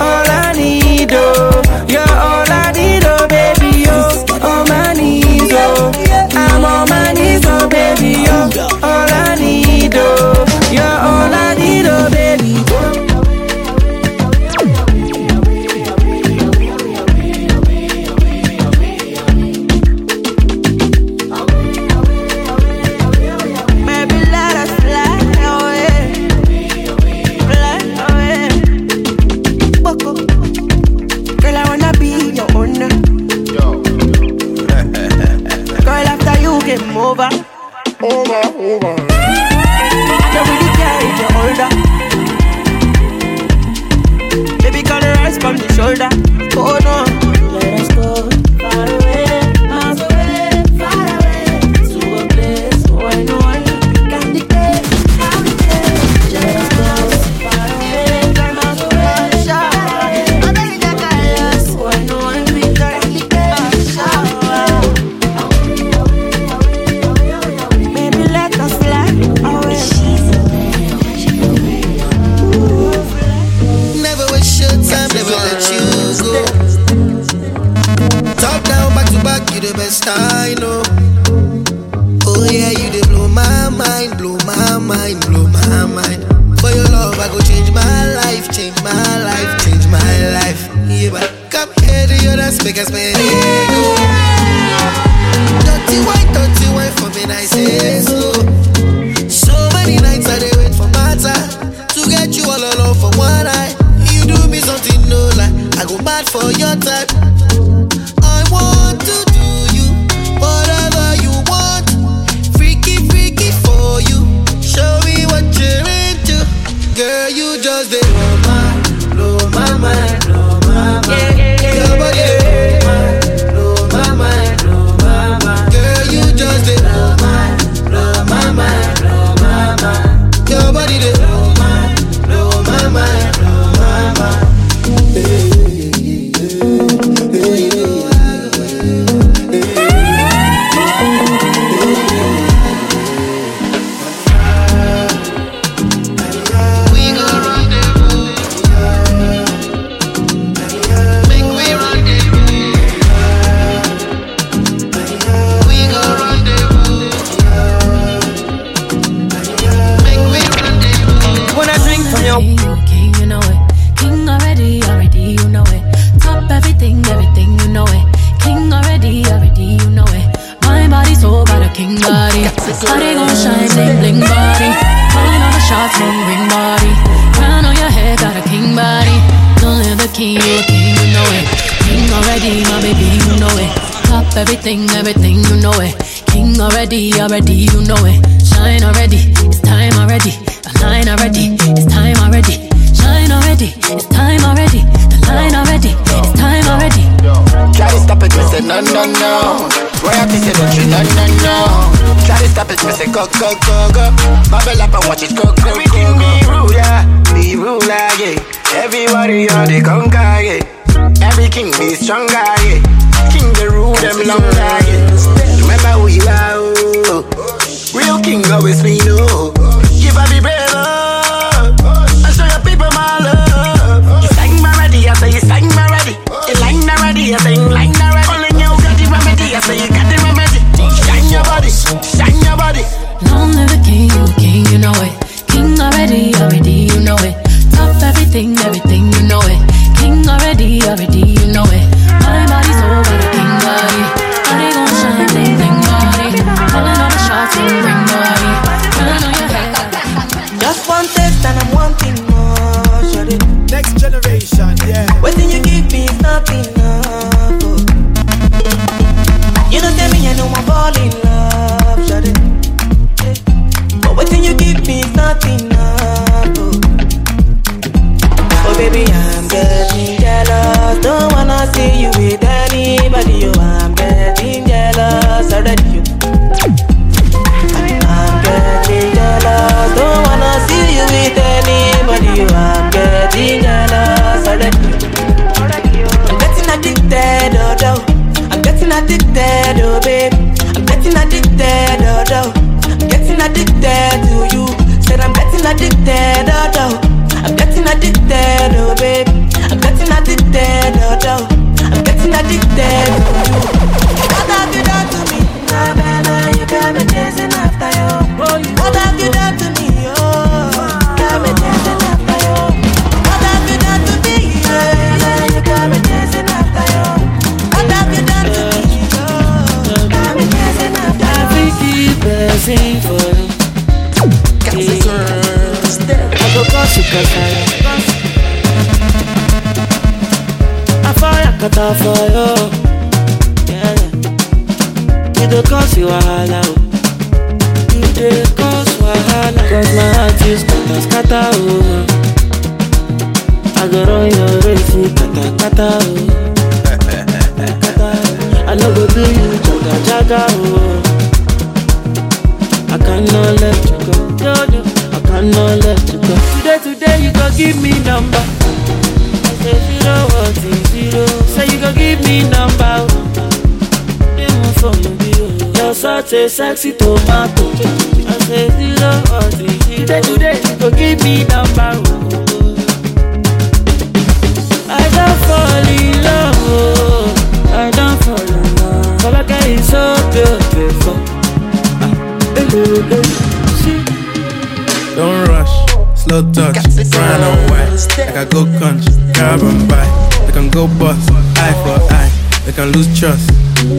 Slow 386.23 386.43
touch. 386.53 386.79
brown 387.11 387.41
and 387.43 387.71
white. 387.71 387.91
Like 388.19 388.37
I 388.37 388.45
go 388.45 388.65
country, 388.79 389.13
carbon 389.35 389.87
buy. 389.89 390.07
They 390.47 390.53
can 390.53 390.71
go 390.71 390.87
bust, 390.99 391.31
eye 391.59 391.75
for 391.83 391.99
eye. 392.15 392.31
They 392.65 392.73
can 392.73 392.93
lose 392.93 393.09
trust. 393.19 393.51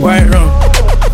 White 0.02 0.28
rum, 0.32 0.50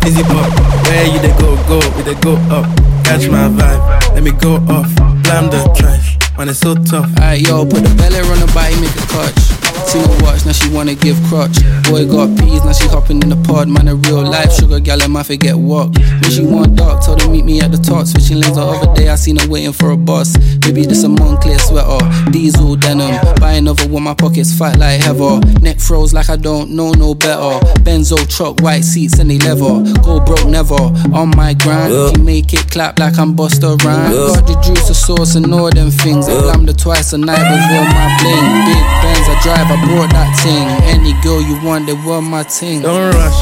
easy 0.06 0.22
pop. 0.22 0.46
Where 0.86 1.06
you 1.06 1.18
they 1.18 1.34
go, 1.38 1.56
go, 1.66 1.78
we 1.96 2.02
they 2.02 2.14
go 2.20 2.34
up. 2.54 2.66
Catch 3.04 3.28
my 3.28 3.48
vibe, 3.48 4.14
let 4.14 4.22
me 4.22 4.30
go 4.30 4.56
off. 4.70 4.90
Blam 5.24 5.50
the 5.50 5.60
trash, 5.76 6.16
man, 6.38 6.48
it's 6.48 6.60
so 6.60 6.74
tough. 6.74 7.10
Alright, 7.18 7.40
yo, 7.40 7.64
put 7.64 7.82
the 7.82 7.94
belly 7.96 8.20
on 8.20 8.38
the 8.40 8.50
body, 8.54 8.76
make 8.80 8.94
a 8.94 9.06
clutch. 9.10 9.59
Seen 9.90 10.02
her 10.02 10.22
watch, 10.24 10.46
now 10.46 10.52
she 10.52 10.68
wanna 10.70 10.94
give 10.94 11.16
crutch. 11.28 11.58
Boy 11.90 12.06
got 12.06 12.28
peas, 12.38 12.62
now 12.64 12.72
she 12.72 12.86
hopping 12.88 13.20
in 13.22 13.28
the 13.28 13.36
pod. 13.36 13.68
Man, 13.68 13.88
a 13.88 13.94
real 13.96 14.22
life 14.22 14.52
sugar 14.52 14.78
gal, 14.78 15.02
and 15.02 15.12
my 15.12 15.22
forget 15.24 15.56
what. 15.56 15.98
When 15.98 16.30
she 16.30 16.42
want 16.46 16.76
dark, 16.76 17.02
told 17.04 17.22
her 17.22 17.28
meet 17.28 17.44
me 17.44 17.60
at 17.60 17.72
the 17.72 17.78
top. 17.78 18.06
Switching 18.06 18.38
lanes 18.40 18.54
the 18.54 18.62
other 18.62 18.94
day, 18.94 19.08
I 19.08 19.16
seen 19.16 19.36
her 19.36 19.48
waiting 19.48 19.72
for 19.72 19.90
a 19.90 19.96
bus. 19.96 20.36
Baby, 20.58 20.86
this 20.86 21.02
a 21.02 21.08
Moncler 21.08 21.58
sweater, 21.58 22.30
diesel 22.30 22.76
denim. 22.76 23.18
Buy 23.40 23.54
another 23.54 23.88
one, 23.88 24.04
my 24.04 24.14
pockets 24.14 24.56
fight 24.56 24.78
like 24.78 25.00
heather. 25.00 25.40
Neck 25.60 25.80
froze 25.80 26.14
like 26.14 26.30
I 26.30 26.36
don't 26.36 26.70
know 26.70 26.92
no 26.92 27.14
better. 27.14 27.58
Benzo 27.82 28.16
truck, 28.28 28.60
white 28.60 28.84
seats 28.84 29.18
and 29.18 29.28
they 29.30 29.38
leather. 29.38 29.82
Go 30.02 30.20
broke 30.20 30.46
never. 30.46 30.74
On 31.12 31.30
my 31.36 31.54
grind, 31.54 31.92
Yeah. 31.92 32.10
he 32.12 32.22
make 32.22 32.52
it 32.52 32.70
clap 32.70 33.00
like 33.00 33.18
I'm 33.18 33.34
Busta 33.34 33.76
Rhymes. 33.84 34.36
Got 34.36 34.46
the 34.46 34.54
juice, 34.62 34.86
the 34.86 34.94
sauce, 34.94 35.34
and 35.34 35.52
all 35.52 35.68
them 35.70 35.90
things. 35.90 36.28
I 36.28 36.34
Yeah. 36.34 36.40
blammed 36.42 36.68
her 36.68 36.74
twice 36.74 37.12
a 37.12 37.18
night 37.18 37.42
before 37.42 37.84
my 37.90 38.06
bling. 38.22 38.46
Big 38.66 38.84
Benz, 39.02 39.26
I 39.28 39.40
drive, 39.42 39.70
I 39.70 39.79
brought 39.86 40.10
that 40.12 40.30
thing. 40.42 40.66
Any 40.88 41.12
girl 41.22 41.40
you 41.40 41.56
want, 41.64 41.86
they 41.86 41.92
want 41.92 42.26
my 42.26 42.42
thing. 42.42 42.82
Don't 42.82 43.12
rush, 43.14 43.38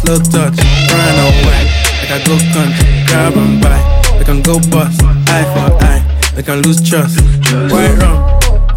slow 0.00 0.18
touch, 0.18 0.56
white. 0.58 1.68
Like 2.00 2.10
I 2.10 2.18
go 2.26 2.34
country, 2.52 2.88
grab 3.06 3.36
and 3.36 3.60
buy. 3.62 3.80
They 4.18 4.24
can 4.24 4.42
go 4.42 4.58
bust, 4.70 5.02
eye 5.28 5.46
for 5.52 5.70
eye. 5.84 6.02
They 6.34 6.42
can 6.42 6.62
lose 6.62 6.80
trust. 6.82 7.20
White 7.70 7.96
rum, 8.00 8.18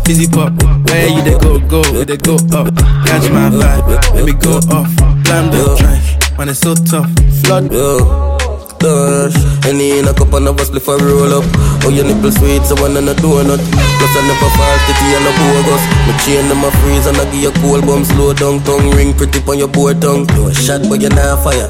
fizzy 0.06 0.28
pop. 0.28 0.54
Where 0.90 1.08
you 1.08 1.22
they 1.24 1.38
go, 1.40 1.60
go, 1.60 1.82
we 1.92 2.04
they 2.04 2.18
go 2.18 2.36
up. 2.54 2.74
Catch 3.06 3.30
my 3.32 3.50
vibe, 3.50 4.14
let 4.14 4.26
me 4.26 4.34
go 4.34 4.58
off. 4.72 4.90
Blam 5.26 5.52
the 5.52 5.76
trash, 5.78 6.38
man, 6.38 6.50
it's 6.50 6.60
so 6.60 6.76
tough. 6.76 7.10
Flood. 7.44 8.35
Dash, 8.80 9.36
any 9.66 10.00
in 10.00 10.08
a 10.08 10.14
cup 10.14 10.34
and 10.34 10.48
a 10.48 10.66
split 10.66 10.84
for 10.84 10.98
roll 10.98 11.34
up. 11.40 11.46
Oh, 11.84 11.90
your 11.90 12.06
nipple 12.06 12.32
sweet, 12.32 12.64
so 12.66 12.76
one 12.82 12.98
and 12.98 13.10
a 13.10 13.16
donut. 13.16 13.62
Plus, 13.62 14.14
I 14.16 14.22
never 14.28 14.50
fall 14.54 14.78
titty 14.86 15.08
and 15.16 15.28
a 15.28 15.32
bogus. 15.36 15.84
My 16.06 16.14
chain 16.24 16.46
them 16.50 16.64
a 16.64 16.70
freeze 16.80 17.08
and 17.08 17.18
I 17.18 17.26
give 17.32 17.50
you 17.50 17.54
cool 17.62 17.82
bum 17.82 18.04
slow 18.06 18.34
down 18.34 18.60
tongue 18.64 18.92
ring 18.92 19.14
pretty 19.14 19.40
on 19.48 19.58
your 19.58 19.68
board 19.68 20.02
tongue. 20.02 20.28
You 20.36 20.48
a 20.48 20.54
shot, 20.54 20.82
but 20.90 21.02
you're 21.02 21.14
not 21.14 21.44
fire. 21.44 21.70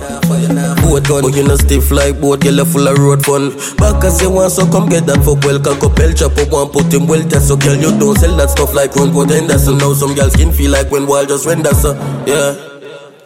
Boat 0.81 1.07
gun, 1.07 1.21
but 1.23 1.35
you 1.35 1.43
no 1.43 1.55
stiff 1.55 1.91
like 1.91 2.19
boat, 2.19 2.43
you 2.43 2.51
left 2.51 2.71
full 2.71 2.87
of 2.87 2.97
road 2.97 3.23
fun. 3.25 3.49
Back 3.77 4.03
as 4.03 4.21
you 4.21 4.29
want, 4.29 4.51
so 4.51 4.65
come 4.69 4.89
get 4.89 5.05
that 5.05 5.23
fuck 5.23 5.43
well. 5.43 5.59
Cock 5.59 5.83
up, 5.83 5.97
chop 6.15 6.37
up, 6.37 6.51
one 6.51 6.69
put 6.69 6.93
him 6.93 7.07
well 7.07 7.23
test. 7.27 7.47
So, 7.47 7.57
girl, 7.57 7.75
you 7.75 7.97
don't 7.97 8.17
sell 8.17 8.35
that 8.37 8.49
stuff 8.49 8.73
like 8.73 8.95
run 8.95 9.09
potender. 9.09 9.57
So 9.57 9.75
now 9.75 9.93
some 9.93 10.15
girls 10.15 10.33
skin 10.33 10.51
feel 10.51 10.71
like 10.71 10.91
when 10.91 11.07
wall 11.07 11.25
just 11.25 11.45
render, 11.45 11.73
so 11.73 11.93
yeah. 12.25 12.74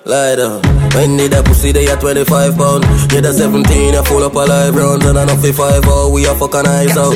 Lie 0.10 0.42
down. 0.42 0.58
When 0.98 1.18
need 1.22 1.38
that 1.38 1.46
pussy, 1.46 1.72
they 1.72 1.86
at 1.86 2.02
25 2.02 2.58
pound. 2.58 2.82
Yeah, 3.14 3.22
the 3.22 3.30
17, 3.30 3.94
I 3.94 4.02
full 4.02 4.26
up 4.26 4.34
a 4.34 4.42
live 4.42 4.74
round. 4.74 5.06
And 5.06 5.22
I 5.22 5.26
know 5.30 5.38
5 5.38 5.54
oh, 5.86 6.10
we 6.10 6.26
a 6.26 6.34
fucking 6.34 6.66
eyes 6.66 6.98
out. 6.98 7.14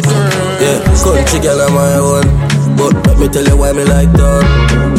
Yeah, 0.61 0.77
country 1.01 1.41
girl, 1.41 1.57
I'm 1.57 1.73
my 1.73 1.97
own. 1.97 2.29
But 2.77 2.93
let 3.09 3.17
me 3.17 3.25
tell 3.33 3.49
you 3.49 3.57
why 3.57 3.73
me 3.73 3.81
like 3.81 4.13
that. 4.13 4.45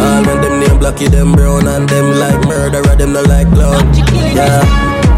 All 0.03 0.27
when 0.27 0.43
them 0.43 0.59
name 0.59 0.83
blacky, 0.83 1.07
them 1.07 1.39
brown, 1.39 1.71
and 1.71 1.87
them 1.87 2.19
like 2.19 2.43
murderer, 2.51 2.99
them 2.99 3.15
not 3.15 3.31
like 3.31 3.47
clown. 3.55 3.87
Yeah. 4.35 4.67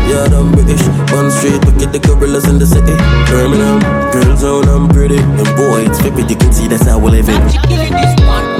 Yeah, 0.05 0.28
them 0.28 0.53
British, 0.53 0.85
one 1.16 1.32
street, 1.32 1.57
look 1.65 1.81
at 1.81 1.97
the 1.97 1.98
gorillas 1.98 2.44
in 2.44 2.61
the 2.61 2.69
city. 2.69 2.93
Birmingham, 3.32 3.81
girls 4.12 4.44
own, 4.44 4.69
I'm 4.69 4.85
pretty. 4.93 5.16
And 5.16 5.48
boy, 5.57 5.89
it's 5.89 5.97
vivid, 6.05 6.28
you 6.28 6.36
can 6.36 6.53
see 6.53 6.69
that's 6.69 6.85
how 6.85 7.01
we 7.01 7.24
live. 7.24 7.24
It 7.24 8.56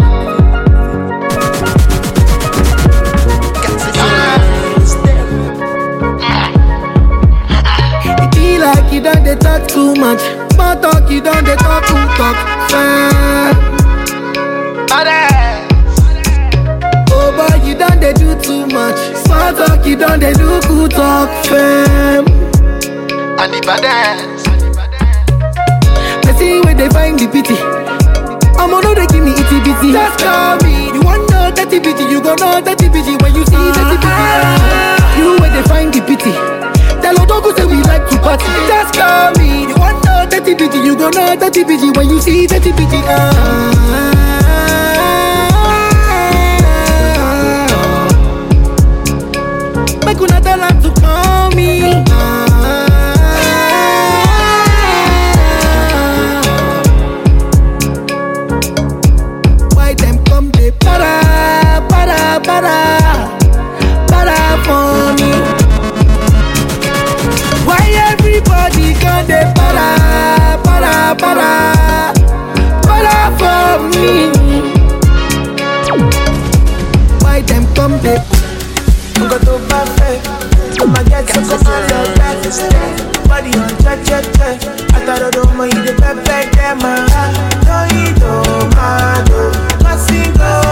like 9.07 9.23
they 9.23 9.37
talk 9.37 9.67
too 9.69 9.95
much. 9.95 10.21
Small 10.55 10.75
talk, 10.81 11.09
you 11.09 11.21
don't 11.21 11.45
they 11.45 11.55
talk 11.57 11.87
too 11.87 12.07
talk. 12.19 12.37
Fair. 12.71 13.55
Oh 17.15 17.31
boy, 17.39 17.67
you 17.67 17.75
done 17.79 18.01
they 18.01 18.13
do 18.13 18.35
too 18.41 18.67
much. 18.67 18.99
Small 19.25 19.55
talk, 19.55 19.87
you 19.87 19.97
done 19.97 20.19
they 20.19 20.33
do 20.33 20.61
good 20.67 20.91
talk. 20.91 21.31
Fam. 21.47 22.27
And 23.39 23.53
the 23.55 23.61
baddest. 23.65 24.47
Let's 26.25 26.39
see 26.39 26.61
where 26.63 26.75
they 26.75 26.89
find 26.89 27.19
the 27.19 27.29
pity. 27.29 27.55
I'm 28.59 28.75
on 28.75 28.83
they 28.83 29.07
give 29.07 29.23
me 29.23 29.31
itty 29.31 29.59
bitty. 29.63 29.93
Just 29.93 30.19
call 30.19 30.57
me. 30.65 30.87
You 30.93 31.03
want 31.03 31.31
know 31.31 31.53
dirty 31.55 31.79
bitty, 31.79 32.05
you 32.11 32.21
gon' 32.21 32.37
know 32.41 32.61
dirty 32.61 32.89
bitty 32.89 33.15
when 33.23 33.35
you 33.37 33.45
see 33.47 33.71
dirty 33.71 33.97
uh-huh. 34.03 34.99
bitty. 34.99 35.21
You 35.23 35.39
where 35.39 35.51
they 35.51 35.63
find 35.69 35.95
the 35.95 36.01
pity. 36.03 36.56
Tell 37.07 37.15
Odogwu 37.15 37.55
say 37.57 37.65
we 37.65 37.77
like 37.83 38.05
to 38.11 38.19
party. 38.19 38.47
Just 38.67 38.95
call 38.95 39.31
me. 39.39 39.69
You 39.69 39.77
want 39.77 40.05
know 40.05 40.27
dirty 40.29 40.51
you 40.79 40.97
gon' 40.97 41.13
know 41.13 41.37
dirty 41.37 41.63
bitty 41.63 41.93
when 41.97 42.09
you 42.11 42.21
see 42.21 42.49
dirty 42.49 42.73
bitty. 42.73 42.99
Ah. 43.07 44.11
Make 50.05 50.21
una 50.21 50.41
tell 50.41 50.59
her 50.59 50.75
to 50.83 50.91
call 51.01 51.51
me. 51.55 52.03
Why 59.77 59.95
them 59.95 60.25
come 60.25 60.51
they 60.51 60.73
para, 60.73 61.87
para, 61.89 62.41
para 62.43 63.36
para, 70.65 71.15
para, 71.17 72.13
para, 72.83 73.17
for 73.39 73.89
me? 73.91 74.31
Why 77.23 77.43
them 77.43 77.65
come 77.75 77.99
they? 78.01 78.19
I'm 79.17 79.29
going 79.29 79.41
to 79.45 79.59
perfect. 79.69 80.47
Get 81.09 81.29
some 81.31 81.45
come 81.45 81.89
your 81.89 82.17
back. 82.17 82.45
Eh. 82.45 82.51
Eh. 82.61 83.29
Body 83.29 83.51
on 83.59 83.69
check, 83.83 84.05
check, 84.05 84.25
check. 84.37 84.63
I 84.93 85.05
thought 85.07 85.23
I 85.23 85.31
don't 85.31 85.57
mind 85.57 85.73
perfect 85.97 86.55
them. 86.57 86.79
No, 87.65 87.79
you 87.95 88.13
don't 88.21 88.75
mind. 88.77 89.29
Oh. 89.31 89.53
Nothing 89.83 90.33
go 90.35 90.66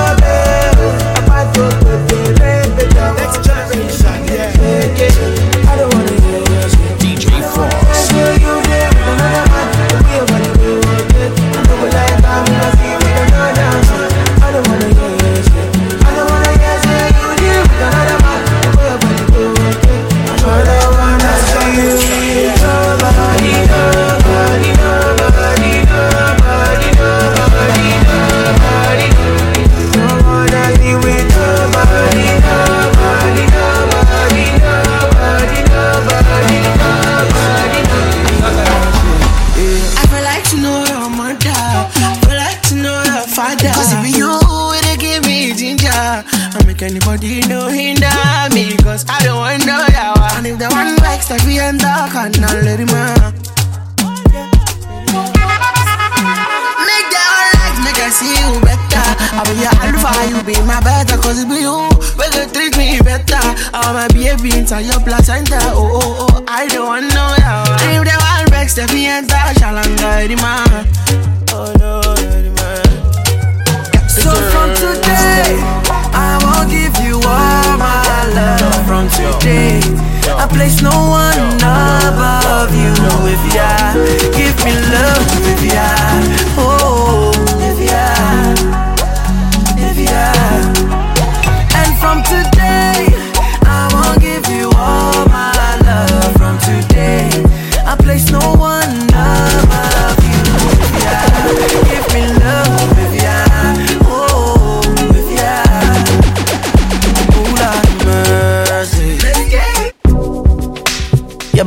inside 64.74 64.92
your 64.92 65.00
placenta. 65.04 65.23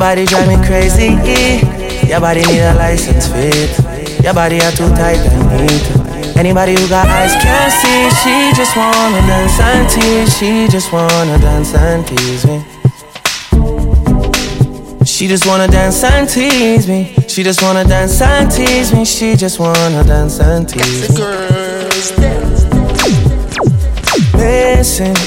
Body 0.07 0.25
drive 0.25 0.47
me 0.47 0.55
crazy. 0.65 1.09
Your 2.07 2.21
body 2.21 2.39
need 2.47 2.61
a 2.61 2.73
license 2.75 3.27
fit. 3.27 3.77
Your 4.23 4.33
body 4.33 4.61
are 4.61 4.71
too 4.71 4.87
tight 4.95 5.19
and 5.19 5.67
neat. 5.67 5.83
Anybody 6.37 6.75
who 6.79 6.87
got 6.87 7.09
eyes 7.09 7.33
can't 7.43 7.73
see. 7.79 8.09
She 8.21 8.53
just 8.55 8.73
wanna 8.77 9.19
dance 9.27 9.59
and 9.59 9.89
tease. 9.89 10.37
She 10.37 10.69
just 10.69 10.93
wanna 10.93 11.37
dance 11.39 11.75
and 11.75 12.07
tease 12.07 12.45
me. 12.45 12.63
She 15.03 15.27
just 15.27 15.45
wanna 15.45 15.67
dance 15.67 16.01
and 16.05 16.29
tease 16.29 16.87
me. 16.87 17.13
She 17.27 17.43
just 17.43 17.61
wanna 17.61 17.83
dance 17.83 18.21
and 18.21 18.49
tease 18.49 18.93
me. 18.93 19.03
She 19.03 19.35
just 19.35 19.59
wanna 19.59 20.05
dance 20.05 20.39
and 20.39 20.69
tease 20.69 21.09
me. 21.09 21.17
Missing, 24.37 25.17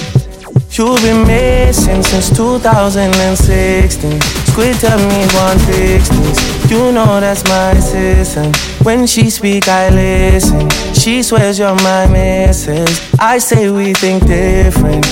you've 0.72 1.02
been 1.02 1.26
missing 1.26 2.02
since 2.02 2.30
2016. 2.30 4.39
Squid 4.50 4.76
tell 4.80 4.98
me 4.98 5.26
one 5.34 5.58
fix 5.60 6.08
this. 6.08 6.70
You 6.70 6.90
know 6.90 7.20
that's 7.20 7.44
my 7.44 7.70
assistant. 7.70 8.56
When 8.84 9.06
she 9.06 9.30
speak, 9.30 9.68
I 9.68 9.90
listen. 9.90 10.68
She 10.92 11.22
swears 11.22 11.58
you're 11.58 11.74
my 11.76 12.06
missus. 12.08 13.14
I 13.20 13.38
say 13.38 13.70
we 13.70 13.94
think 13.94 14.26
different. 14.26 15.06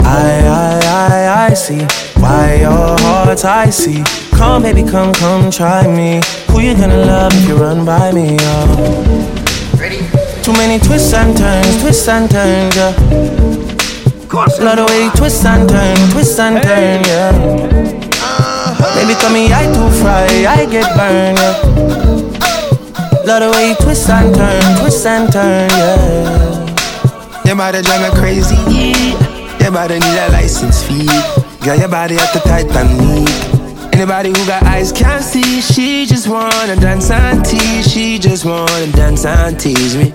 I, 0.00 0.44
I, 0.44 0.80
I, 0.84 1.46
I 1.46 1.54
see 1.54 1.84
why 2.20 2.56
your 2.60 2.96
heart's 3.00 3.44
icy. 3.44 4.04
Come, 4.36 4.62
baby, 4.62 4.82
come, 4.82 5.14
come, 5.14 5.50
try 5.50 5.86
me. 5.86 6.20
Who 6.50 6.60
you 6.60 6.74
gonna 6.74 6.98
love 7.06 7.32
if 7.34 7.48
you 7.48 7.56
run 7.56 7.86
by 7.86 8.12
me? 8.12 8.36
Oh. 8.40 9.76
Ready? 9.78 10.00
Too 10.42 10.52
many 10.52 10.78
twists 10.78 11.14
and 11.14 11.34
turns, 11.36 11.80
twists 11.80 12.08
and 12.08 12.30
turns, 12.30 12.76
yeah. 12.76 12.92
Love 14.32 14.76
the 14.76 14.86
way 14.88 15.04
you 15.04 15.10
twist 15.12 15.44
and 15.46 15.68
turn, 15.68 16.10
twist 16.10 16.38
and 16.38 16.62
turn, 16.62 17.04
yeah. 17.04 18.01
Baby, 19.02 19.14
tell 19.14 19.32
me 19.32 19.52
I 19.52 19.66
too 19.66 19.90
fry, 19.98 20.26
I 20.46 20.64
get 20.64 20.86
burned, 20.96 21.36
yeah. 21.36 21.58
Love 23.26 23.42
the 23.42 23.50
way 23.50 23.70
you 23.70 23.74
twist 23.74 24.08
and 24.08 24.32
turn, 24.32 24.78
twist 24.78 25.04
and 25.04 25.32
turn, 25.32 25.68
yeah. 25.70 27.42
Your 27.44 27.56
body 27.56 27.82
drive 27.82 28.00
me 28.00 28.20
crazy. 28.20 28.54
Your 29.58 29.72
body 29.72 29.94
need 29.98 30.18
a 30.18 30.30
license 30.30 30.84
fee. 30.84 31.08
Girl, 31.64 31.76
your 31.76 31.88
body 31.88 32.14
at 32.14 32.32
the 32.32 32.38
tight 32.46 32.70
and 32.76 32.96
neat. 32.96 33.92
Anybody 33.92 34.28
who 34.28 34.46
got 34.46 34.62
eyes 34.62 34.92
can't 34.92 35.24
see. 35.24 35.60
She 35.60 36.06
just 36.06 36.28
wanna 36.28 36.76
dance 36.76 37.10
and 37.10 37.44
tease. 37.44 37.90
She 37.90 38.20
just 38.20 38.44
wanna 38.44 38.86
dance 38.92 39.24
and 39.24 39.58
tease 39.58 39.96
me. 39.96 40.12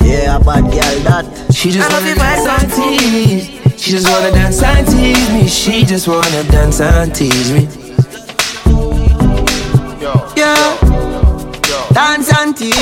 Yeah, 0.00 0.38
bad 0.38 0.62
girl 0.62 0.98
that. 1.04 1.26
She 1.52 1.70
just 1.70 1.92
wanna 1.92 2.14
dance 2.14 2.62
and 2.62 2.72
tease. 2.72 3.62
She 3.78 3.90
just 3.90 4.08
wanna 4.08 4.30
dance 4.30 4.62
and 4.62 4.86
tease 4.86 5.30
me. 5.30 5.46
She 5.46 5.84
just 5.84 6.08
wanna 6.08 6.42
dance 6.44 6.80
and 6.80 7.14
tease 7.14 7.52
me. 7.52 7.81
Yeah. 10.36 10.78
Dance 11.92 12.32
and 12.38 12.56
tease. 12.56 12.72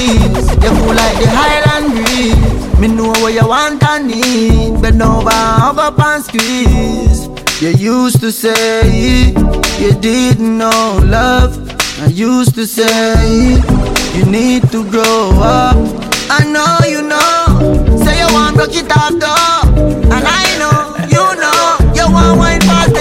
You 0.62 0.70
cool 0.78 0.94
like 0.94 1.19
the 1.19 1.28
Highland 1.28 1.94
breeze. 1.94 2.78
Me 2.81 2.89
know 2.89 3.11
what 3.23 3.32
you 3.35 3.47
want 3.47 3.82
and 3.82 4.07
need. 4.09 4.81
Bend 4.81 5.02
over, 5.02 5.31
hug 5.31 5.78
up 5.78 5.98
and 5.98 6.23
squeeze. 6.24 7.28
You 7.61 7.70
used 7.70 8.20
to 8.20 8.31
say 8.32 9.32
you 9.78 9.93
didn't 10.01 10.59
know 10.59 11.01
love. 11.05 11.59
I 12.01 12.07
used 12.07 12.55
to 12.55 12.66
say 12.66 13.59
you 14.16 14.24
need 14.24 14.70
to 14.73 14.89
grow 14.90 15.31
up. 15.43 15.77
I 16.31 16.44
know 16.47 16.78
you 16.89 17.02
know. 17.02 17.98
Say 18.05 18.19
you 18.19 18.32
want 18.32 18.57
broke 18.57 18.74
it 18.74 18.90
off 18.97 19.12
though. 19.19 19.69
And 20.15 20.24
I 20.24 20.47
know, 20.61 20.97
you 21.15 21.24
know. 21.43 21.94
You 21.94 22.11
want 22.12 22.39
wine 22.39 22.61
fast 22.62 22.94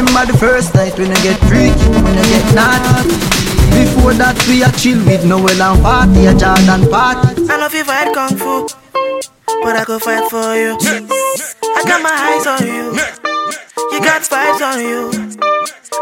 remember 0.00 0.32
the 0.32 0.38
first 0.38 0.74
night 0.74 0.96
when 0.98 1.10
I 1.10 1.20
get 1.22 1.36
freaky, 1.44 1.88
when 1.92 2.16
I 2.16 2.24
get 2.32 2.46
naughty. 2.56 3.08
Before 3.76 4.14
that 4.16 4.36
we 4.48 4.64
a 4.64 4.70
chill 4.72 4.98
with 5.04 5.24
Noel 5.24 5.60
and 5.60 5.82
party, 5.82 6.26
a 6.26 6.32
Jordan 6.32 6.88
party. 6.88 7.44
I 7.48 7.56
love 7.60 7.74
you 7.74 7.84
fight 7.84 8.12
kung 8.14 8.34
fu, 8.36 8.66
but 9.62 9.76
I 9.76 9.84
go 9.84 9.98
fight 9.98 10.24
for 10.30 10.56
you. 10.56 10.76
I 10.80 11.80
got 11.84 12.00
my 12.02 12.12
eyes 12.12 12.46
on 12.48 12.64
you. 12.66 12.96
You 13.92 14.00
got 14.00 14.22
vibes 14.24 14.62
on 14.64 14.80
you. 14.80 15.02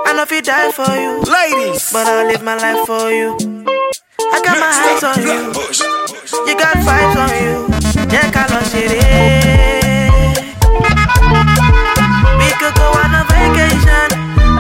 I 0.07 0.13
know 0.15 0.23
if 0.23 0.31
you 0.31 0.43
die 0.43 0.71
for 0.71 0.89
you, 0.95 1.21
ladies, 1.27 1.91
but 1.93 2.07
I'll 2.07 2.27
live 2.27 2.43
my 2.43 2.57
life 2.57 2.87
for 2.87 3.11
you. 3.11 3.35
I 3.37 4.39
got 4.47 4.57
my 4.63 4.73
eyes 4.87 5.03
on 5.03 5.19
you. 5.27 5.43
You 6.47 6.55
got 6.57 6.77
vibes 6.87 7.17
on 7.19 7.33
you. 7.43 7.69
Yeah, 8.13 8.31
Carlos 8.31 8.73
We 8.75 9.78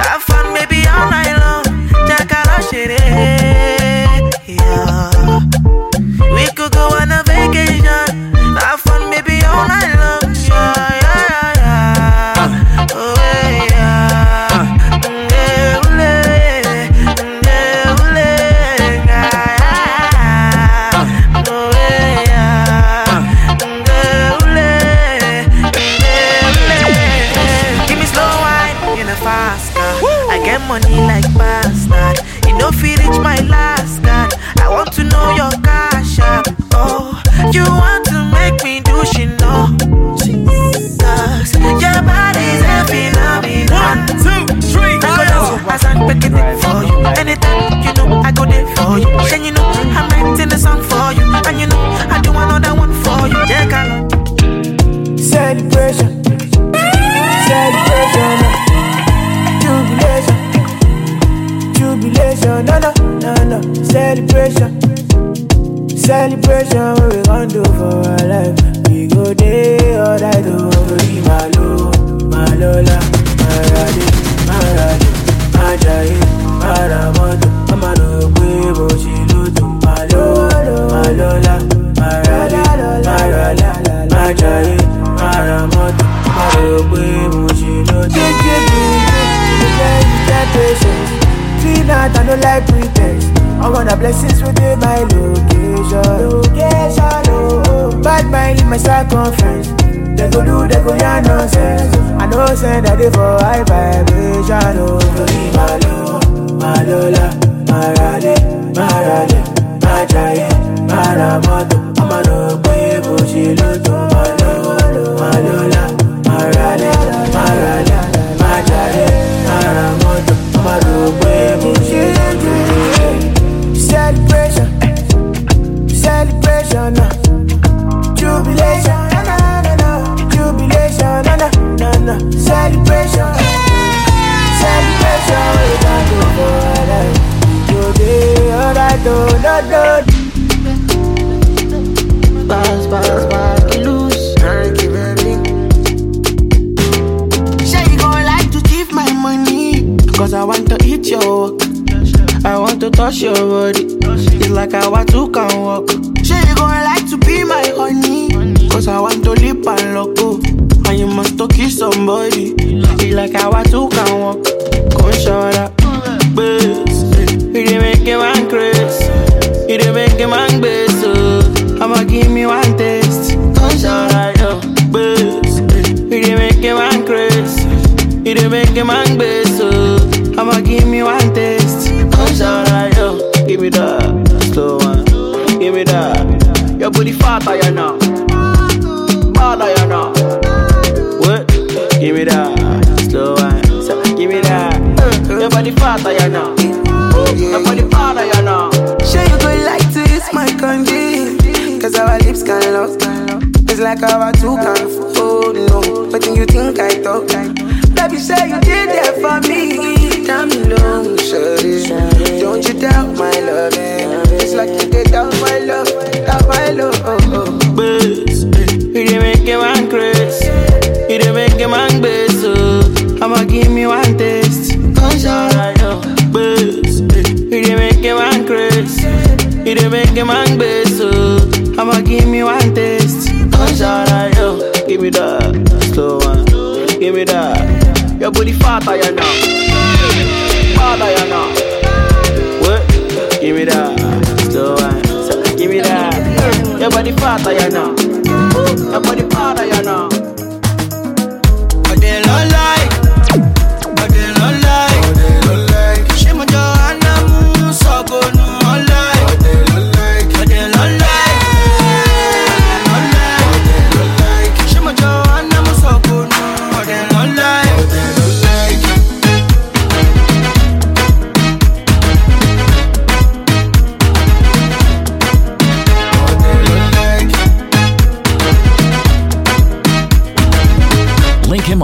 have 0.02 0.22
fun 0.22 0.52
maybe 0.52 0.86
all 0.88 1.10
night 1.10 1.36
long. 1.44 1.64
Yeah. 4.46 5.40
We 6.34 6.46
could 6.56 6.72
go 6.72 6.88
on 7.00 7.10
a 7.12 7.22
vacation, 7.24 8.32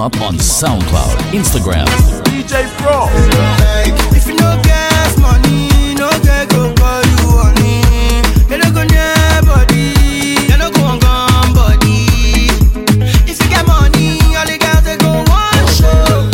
up 0.04 0.20
on 0.20 0.34
SoundCloud, 0.34 1.16
Instagram. 1.32 1.86
DJ 2.28 2.68
Pro. 2.76 3.08
If 4.14 4.26
you 4.28 4.36
no 4.36 4.52
money, 5.16 5.94
no 5.94 6.10
get 6.20 6.50
go 6.50 6.74
call 6.76 7.00
you 7.08 7.24
honey. 7.40 8.20
No 8.50 8.68
go 8.68 8.84
near 8.84 9.40
body, 9.48 10.36
no 10.60 10.68
go 10.70 10.84
on 10.84 11.00
body. 11.56 12.52
If 13.24 13.40
you 13.40 13.48
get 13.48 13.66
money, 13.66 14.20
all 14.36 14.44
the 14.44 14.58
girls 14.60 14.84
they 14.84 14.98
go 15.00 15.24
one 15.24 15.66
show. 15.72 15.88
Oh. 15.88 16.28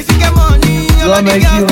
If 0.00 0.10
you 0.10 0.16
get 0.16 0.32
money, 0.32 0.88
all 1.04 1.20
the 1.20 1.36
girls 1.44 1.67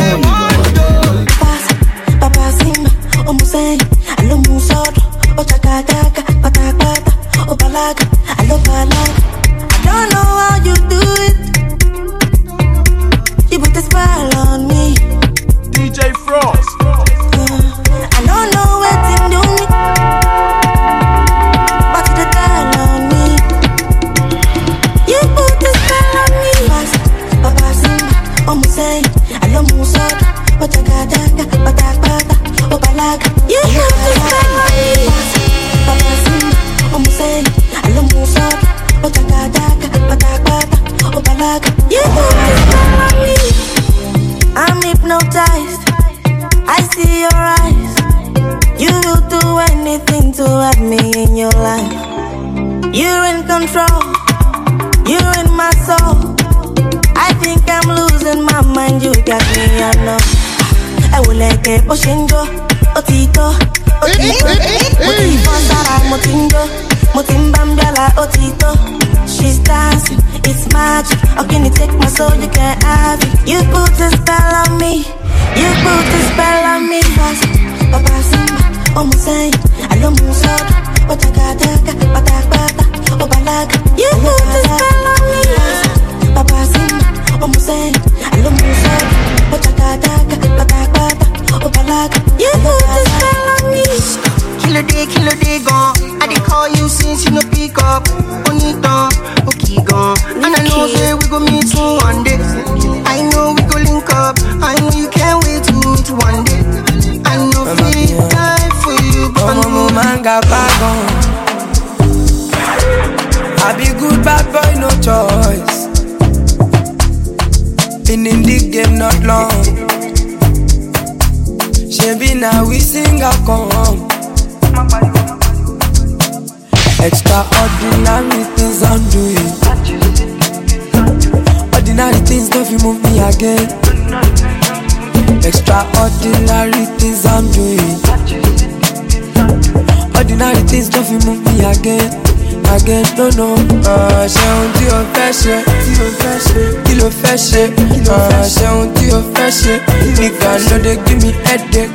headache. 151.45 151.91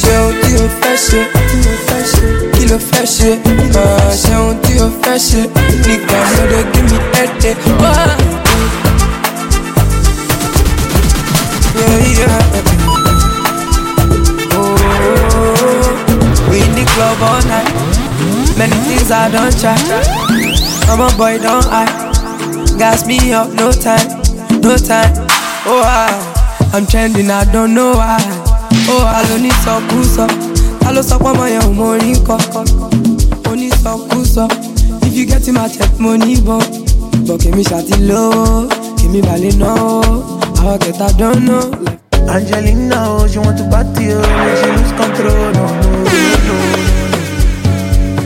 Ṣe 0.00 0.12
ohun 0.22 0.34
tí 0.42 0.50
o 0.62 0.64
fẹ́ 0.80 0.96
ṣe. 1.06 1.20
Kí 2.54 2.62
ló 2.70 2.78
fẹ́ 2.90 3.04
ṣe? 3.16 3.30
Ah, 3.82 4.10
ṣe 4.22 4.34
ohun 4.40 4.56
tí 4.64 4.72
o 4.84 4.86
fẹ́ 5.02 5.16
ṣe. 5.28 5.40
Nigga 5.86 6.18
no 6.36 6.42
dey 6.52 6.64
give 6.72 6.86
me 6.90 6.98
headache. 7.14 7.62
Ah. 7.80 8.16
Yeah, 11.78 12.18
yeah. 12.20 12.38
Oh, 14.54 16.48
we 16.50 16.56
in 16.62 16.72
the 16.76 16.84
club 16.94 17.18
all 17.28 17.42
night. 17.48 17.70
Many 18.58 18.76
things 18.86 19.10
I 19.10 19.28
don't 19.30 19.52
try. 19.60 19.76
I'm 20.90 21.00
a 21.00 21.08
boy, 21.16 21.38
don't 21.38 21.66
I? 21.66 21.86
Gas 22.78 23.06
me 23.06 23.32
up, 23.32 23.48
no 23.54 23.72
time, 23.72 24.08
no 24.60 24.76
time. 24.76 25.12
Oh, 25.66 25.82
I, 25.84 26.70
I'm 26.74 26.86
trending, 26.86 27.30
I 27.30 27.44
don't 27.50 27.74
know 27.74 27.92
why. 27.92 28.18
Oh, 28.88 28.94
ó 28.94 29.06
àlọ́ 29.18 29.34
onísọkúsọ 29.36 30.24
ta 30.80 30.88
ló 30.94 31.02
sọ 31.08 31.16
pọ́nmọ́ 31.22 31.46
yẹn 31.54 31.62
ò 31.68 31.70
mọ 31.78 31.84
orin 31.94 32.16
kọ. 32.26 32.36
Onísọkúsọ 33.50 34.44
if 35.06 35.14
you 35.16 35.24
get 35.26 35.46
my 35.56 35.68
check 35.68 35.90
mo 36.02 36.16
ní 36.16 36.34
ìbọn. 36.36 36.62
Ìbọn 37.22 37.36
kèmi 37.42 37.62
ṣàtìlówó 37.70 38.44
kèmi 38.98 39.20
balẹ̀ 39.26 39.56
náwó 39.62 40.00
àwọn 40.60 40.78
kẹta 40.82 41.06
dáná. 41.18 41.58
Angelina 42.34 42.98
oh 43.10 43.26
she 43.30 43.38
want 43.40 43.58
to 43.58 43.64
party 43.70 44.04
oh 44.14 44.22
but 44.22 44.54
she 44.60 44.68
lose 44.76 44.92
control 44.98 45.44
no 45.56 45.66
no 45.92 46.60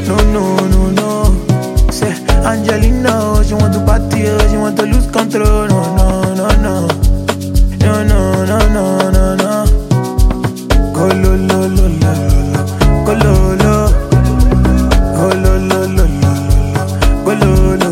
no 0.07 0.17
no. 0.37 0.43
No 0.43 0.45
no 0.73 0.81
no 0.99 1.91
say 1.91 2.13
Angelina 2.51 3.13
oh, 3.23 3.43
she 3.43 3.55
want 3.55 3.73
to 3.75 3.81
party 3.89 4.21
oh, 4.29 4.39
she 4.51 4.57
want 4.63 4.77
to 4.77 4.85
lose 4.93 5.07
control 5.11 5.67
no 5.73 5.81
no 6.39 6.47
no 6.65 6.77
no. 6.87 6.96
Well. 17.27 17.86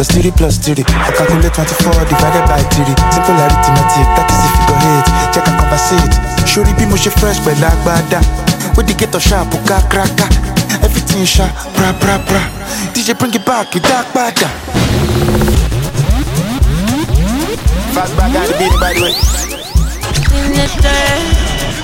Plus 0.00 0.16
theory 0.16 0.32
plus 0.32 0.56
theory. 0.56 0.80
I 0.88 1.12
calculate 1.12 1.52
24 1.52 1.92
divided 2.08 2.48
by 2.48 2.64
theory. 2.72 2.96
Simple 3.12 3.36
arithmetic, 3.36 4.08
that 4.16 4.32
is 4.32 4.40
if 4.48 4.56
you 4.56 4.64
go 4.64 4.74
hate. 4.80 5.08
Check 5.28 5.44
I 5.44 5.52
conversate. 5.60 6.14
Surely 6.48 6.72
be 6.72 6.88
much 6.88 7.04
fresh, 7.20 7.36
but 7.44 7.52
like 7.60 7.76
bad. 7.84 8.08
With 8.80 8.88
the 8.88 8.96
ghetto 8.96 9.20
sharp, 9.20 9.52
ka 9.68 9.84
kraka. 9.92 10.24
Everything 10.80 11.28
sharp, 11.28 11.52
bra 11.76 11.92
bra 12.00 12.16
bra. 12.16 12.40
DJ 12.96 13.12
bring 13.12 13.34
it 13.36 13.44
back, 13.44 13.74
you 13.74 13.84
dark 13.84 14.08
bad. 14.16 14.40
Fast 17.92 18.16
back 18.16 18.32
on 18.32 18.48
the 18.48 18.56
beat, 18.56 18.72
by 18.80 18.96
the 18.96 19.04
way. 19.04 19.12
In 20.32 20.56
the 20.56 20.64
dirt. 20.80 21.28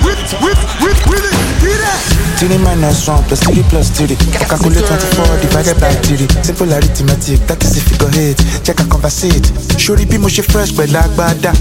With, 0.01 0.17
with, 0.41 0.61
with, 0.81 0.99
with 1.05 1.21
it, 1.21 1.37
Hear 1.61 1.77
that? 1.85 2.26
Three 2.37 2.57
minus 2.59 3.07
one 3.07 3.23
plus 3.25 3.41
three 3.41 3.63
plus 3.63 3.89
three. 3.89 4.13
I 4.13 4.45
calculate 4.45 4.85
24 4.85 5.41
divided 5.41 5.79
by 5.81 5.89
three. 6.05 6.27
Simple 6.45 6.71
arithmetic, 6.71 7.41
that 7.49 7.63
is 7.63 7.77
if 7.77 7.89
you 7.89 7.97
go 7.97 8.07
hit. 8.13 8.37
Check 8.63 8.79
and 8.79 8.89
conversate. 8.91 9.49
Shori 9.81 10.05
bí 10.05 10.19
mo 10.19 10.29
fresh 10.29 10.71
pẹ̀lú 10.77 10.97
agbada. 11.01 11.51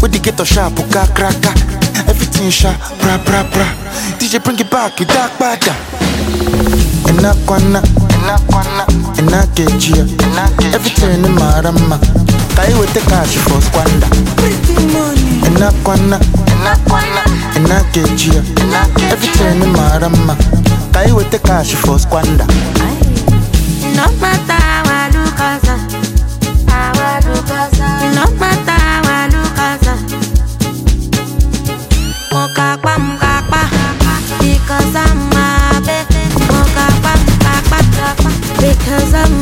Wey 0.00 0.08
the 0.10 0.18
gate 0.22 0.44
sharp, 0.46 0.78
ká 0.94 1.02
kraka. 1.14 1.50
Everything 2.06 2.48
sharp, 2.50 2.78
pra 3.00 3.18
pra 3.18 3.42
pra. 3.50 3.66
DJ 4.18 4.38
bring 4.38 4.60
it 4.60 4.70
back, 4.70 5.00
ìdá 5.00 5.28
padà. 5.38 5.74
Ina 7.10 7.34
kwana, 7.46 7.82
ina 8.22 8.38
kwana, 8.46 8.84
ina 9.18 9.46
kejia. 9.54 10.06
Everything 10.72 11.24
in 11.26 11.34
marama. 11.34 11.98
Kai 12.54 12.72
with 12.78 12.92
the 12.94 13.00
cash 13.10 13.34
for 13.50 13.60
squander. 13.66 14.08
Ina 15.48 15.72
kwana, 15.82 16.20
ina 16.54 16.72
kwana, 16.86 17.09
ina 17.70 17.84
kejia. 17.92 18.42
Everything 19.12 19.62
in 19.62 19.72
marama. 19.72 20.36
Kai 20.92 21.12
with 21.12 21.30
the 21.30 21.38
cash 21.38 21.74
for 21.74 21.98
squander. 21.98 22.46
No 23.94 24.06
matter 24.20 24.58
how 24.58 24.82
I 24.86 25.10
look 25.14 25.40
as 25.40 25.68
a, 25.68 25.76
how 26.70 26.92
I 26.98 27.20
look 27.26 27.50
no 28.14 28.24
matter 28.38 28.78
how 28.86 29.02
I 29.06 29.28
look 29.34 29.58
as 29.58 29.86
a. 29.86 29.94
Mokakwa, 32.32 32.94
mokakwa, 33.06 33.62
because 34.40 34.94
I'm 34.96 35.32
a 35.32 35.80
baby. 35.86 36.22
Mokakwa, 36.50 37.12
mokakwa, 37.44 38.30
because 38.60 39.14
I'm 39.14 39.39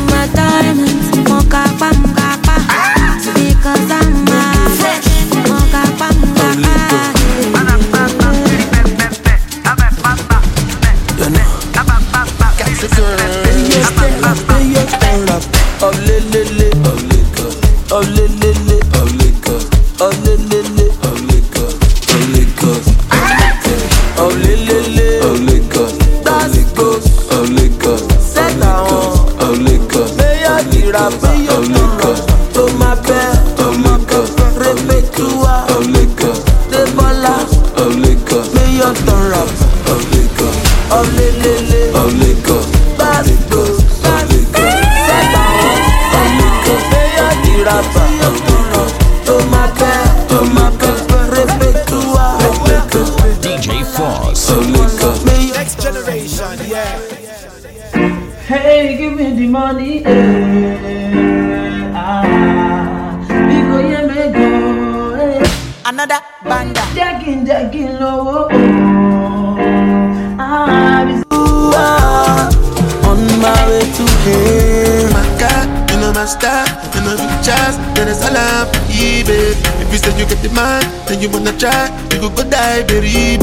try, 81.58 81.90
you 82.14 82.22
go 82.22 82.30
go 82.30 82.46
die, 82.46 82.86
baby. 82.86 83.34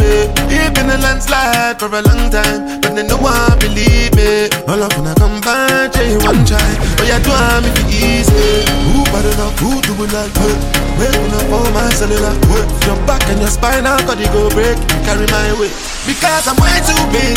You've 0.48 0.74
been 0.74 0.90
a 0.90 0.98
landslide 0.98 1.78
for 1.78 1.92
a 1.92 2.02
long 2.02 2.32
time, 2.32 2.80
but 2.80 2.96
then 2.96 3.08
no 3.12 3.20
one 3.20 3.60
believe 3.60 4.16
me. 4.16 4.48
All 4.72 4.80
up 4.80 4.96
when 4.96 5.12
I 5.12 5.14
come 5.20 5.44
back, 5.44 5.92
you 6.00 6.18
one 6.24 6.48
try, 6.48 6.64
but 6.96 7.06
you 7.06 7.20
do 7.20 7.32
I'm 7.36 7.68
if 7.68 7.78
easy. 7.92 8.64
Who 8.96 9.04
better 9.12 9.36
enough, 9.36 9.60
who 9.60 9.84
do 9.84 9.92
it 10.00 10.12
like 10.16 10.32
work? 10.40 10.60
Wake 10.96 11.12
up 11.12 11.44
for 11.52 11.68
my 11.76 11.92
cellular 11.92 12.34
work. 12.48 12.68
Your 12.88 12.96
back 13.06 13.22
and 13.28 13.44
your 13.44 13.52
spine, 13.52 13.86
I 13.86 14.00
got 14.08 14.18
it 14.18 14.32
go 14.32 14.48
break. 14.56 14.80
Carry 15.04 15.28
my 15.28 15.52
weight 15.60 15.76
because 16.08 16.48
I'm 16.48 16.56
way 16.64 16.80
too 16.88 17.04
big, 17.12 17.36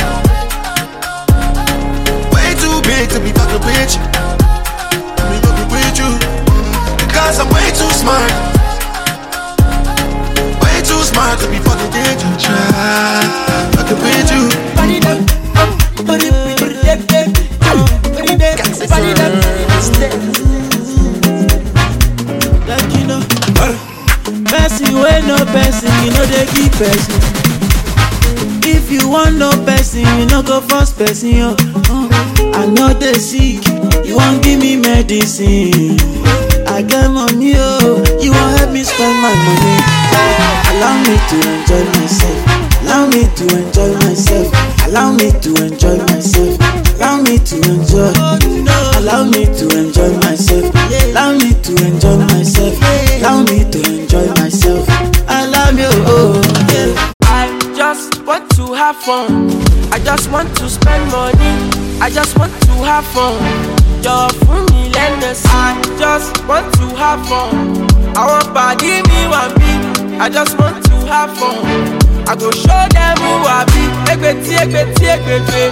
way 2.31 2.55
too 2.55 2.79
big 2.87 3.11
to 3.11 3.19
be 3.19 3.35
fucking 3.35 3.63
with 3.67 3.99
you. 3.99 4.03
Me 5.27 5.37
fucking 5.43 5.69
with 5.75 5.99
you 5.99 6.11
because 7.03 7.43
I'm 7.43 7.51
way 7.51 7.67
too 7.75 7.91
smart. 7.91 8.48
Smart 11.19 11.41
to 11.41 11.51
be 11.51 11.59
fucking 11.59 11.91
with 11.91 12.23
you. 12.23 12.31
Try 12.39 13.27
fucking 13.75 13.99
with 13.99 14.31
you. 14.31 14.43
Body 14.79 15.01
them, 15.03 15.19
body, 16.07 16.31
them, 16.31 16.55
body 16.71 18.37
them, 18.39 18.55
body 18.87 19.13
them. 19.19 19.33
Like 22.71 22.87
you 22.95 23.05
know, 23.11 23.19
person 24.47 24.95
wey 25.03 25.19
no 25.27 25.39
person, 25.51 25.91
you 26.07 26.11
know 26.15 26.25
they 26.31 26.47
give 26.55 26.71
person. 26.79 27.19
If 28.63 28.93
you 28.93 29.09
want 29.11 29.39
no 29.39 29.51
person, 29.67 30.07
you 30.21 30.27
no 30.27 30.41
go 30.45 30.61
force 30.61 30.93
person. 30.93 31.31
Yo. 31.31 31.57
Uh, 31.91 32.09
I 32.55 32.67
know 32.67 32.95
they 32.95 33.15
sick, 33.15 33.67
you 34.07 34.15
won't 34.19 34.41
give 34.45 34.61
me 34.61 34.77
medicine. 34.77 35.99
I 36.79 36.83
get 36.83 37.11
money, 37.11 37.55
oh, 37.57 37.99
you 38.23 38.31
want 38.31 38.59
help 38.61 38.71
me 38.71 38.85
spend 38.85 39.19
my 39.19 39.35
money. 39.35 39.83
Allow 40.71 40.95
me 41.03 41.19
to 41.19 41.37
enjoy 41.51 41.83
myself. 41.99 42.39
Allow 42.87 43.11
me 43.11 43.27
to 43.35 43.45
enjoy 43.51 43.95
myself. 44.07 44.47
Allow 44.87 45.11
me 45.11 45.33
to 45.43 45.51
enjoy 45.59 45.99
myself. 46.07 46.55
Allow 46.95 47.21
me 47.23 47.37
to 47.43 47.57
enjoy. 47.67 48.15
Allow 48.95 49.25
me 49.25 49.47
to 49.59 49.67
enjoy 49.75 50.15
myself. 50.23 50.71
Allow 51.03 51.33
me 51.35 51.51
to 51.67 51.73
enjoy 51.83 52.17
myself. 52.31 52.79
Allow 53.19 53.43
me 53.43 53.67
to 53.75 53.79
enjoy 53.99 54.29
myself. 54.39 54.87
Allow 55.27 55.73
me, 55.73 55.83
oh, 56.07 56.39
yeah. 56.71 57.13
I 57.25 57.51
just 57.75 58.23
want 58.23 58.49
to 58.55 58.73
have 58.75 58.95
fun. 58.99 59.51
I 59.91 59.99
just 59.99 60.31
want 60.31 60.57
to 60.59 60.71
spend 60.71 61.11
money. 61.11 61.59
I 62.01 62.09
just 62.09 62.39
want 62.39 62.53
to 62.63 62.73
have 62.87 63.05
fun. 63.07 63.78
For 64.03 64.63
me, 64.73 64.89
lenders. 64.91 65.43
I 65.47 65.75
just 65.99 66.47
want 66.47 66.73
to 66.75 66.87
have 66.97 67.21
fun. 67.29 67.87
I 68.17 68.27
want 68.27 68.55
body 68.55 69.03
me 69.09 69.27
one 69.29 69.53
beat. 69.59 70.21
I 70.21 70.29
just 70.31 70.59
want 70.59 70.85
to 70.87 70.95
have 71.07 71.37
fun. 71.37 71.65
I 72.27 72.35
go 72.37 72.51
show 72.51 72.83
them 72.95 73.17
who 73.19 73.33
I 73.45 73.65
be. 73.69 73.85
Egbeti, 74.13 74.55
egbeti, 74.63 75.05
egbeti. 75.15 75.63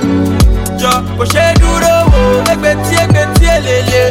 Jọ 0.81 0.93
kò 1.17 1.25
ṣe 1.33 1.55
dúró 1.61 1.95
wò. 2.13 2.23
Egbeti, 2.53 2.95
egbeti, 3.05 3.45
elele. 3.57 4.03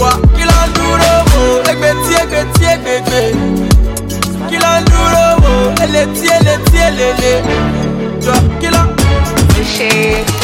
Wà 0.00 0.10
kí 0.34 0.44
ló 0.48 0.58
ń 0.66 0.70
dúró 0.76 1.12
wò. 1.30 1.42
Egbeti, 1.70 2.12
egbeti, 2.22 2.64
egbeti. 2.74 3.22
Kí 4.48 4.56
ló 4.62 4.72
ń 4.80 4.84
dúró 4.90 5.24
wò. 5.42 5.52
Eleti, 5.84 6.26
eleti, 6.38 6.76
elele. 6.88 7.32
Jọ 8.24 8.34
kí 8.60 8.68
ló 8.74 8.82
ń 8.88 10.43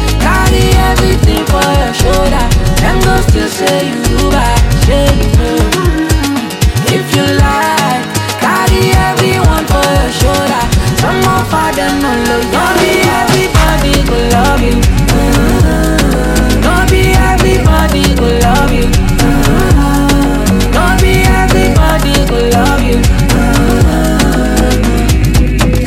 carry 0.25 0.63
everything 0.89 1.43
for 1.51 1.65
your 1.81 1.93
shoulder. 1.93 2.45
Them 2.81 2.97
go 3.05 3.13
still 3.29 3.49
say 3.49 3.89
you 3.89 4.17
bad, 4.31 4.59
say 4.85 5.05
you 5.19 5.29
know. 5.37 5.59
If 6.97 7.05
you 7.15 7.25
like, 7.45 8.03
carry 8.43 8.81
everyone 9.09 9.65
for 9.71 9.85
your 9.99 10.11
shoulder. 10.21 10.63
Some 11.01 11.21
of 11.25 11.51
them 11.75 11.93
no 12.03 12.11
love 12.27 12.45
you. 12.45 12.51
Not 12.53 12.73
be 12.79 12.91
everybody 13.21 13.93
go 14.09 14.17
love 14.35 14.61
you. 14.61 14.77
Not 16.65 16.89
be 16.91 17.01
everybody 17.31 18.03
go 18.15 18.27
love 18.45 18.71
you. 18.71 18.87
Not 20.75 21.01
be 21.01 21.13
everybody 21.41 22.13
go 22.29 22.37
love 22.57 22.81
you. 22.89 22.99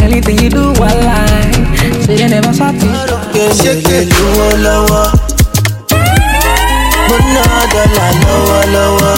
Anything 0.02 0.38
you 0.38 0.50
do, 0.50 0.72
I 0.78 0.94
like. 1.08 2.04
Say 2.04 2.16
they 2.16 2.28
never 2.28 2.52
stop 2.52 2.74
you. 3.46 3.52
Ṣéke 3.60 3.98
lówó 4.10 4.46
lọ́wọ́. 4.64 5.04
Mo 7.08 7.16
ná 7.34 7.44
dọ́là 7.72 8.06
lọ́wọ́lọ́wọ́. 8.22 9.14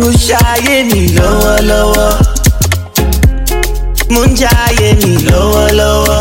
Mo 0.00 0.08
ṣayé 0.26 0.76
mi 0.90 1.00
lọ́wọ́lọ́wọ́. 1.16 2.10
Mo 4.12 4.20
ń 4.26 4.30
jayé 4.40 4.88
mi 5.02 5.12
lọ́wọ́lọ́wọ́. 5.28 6.20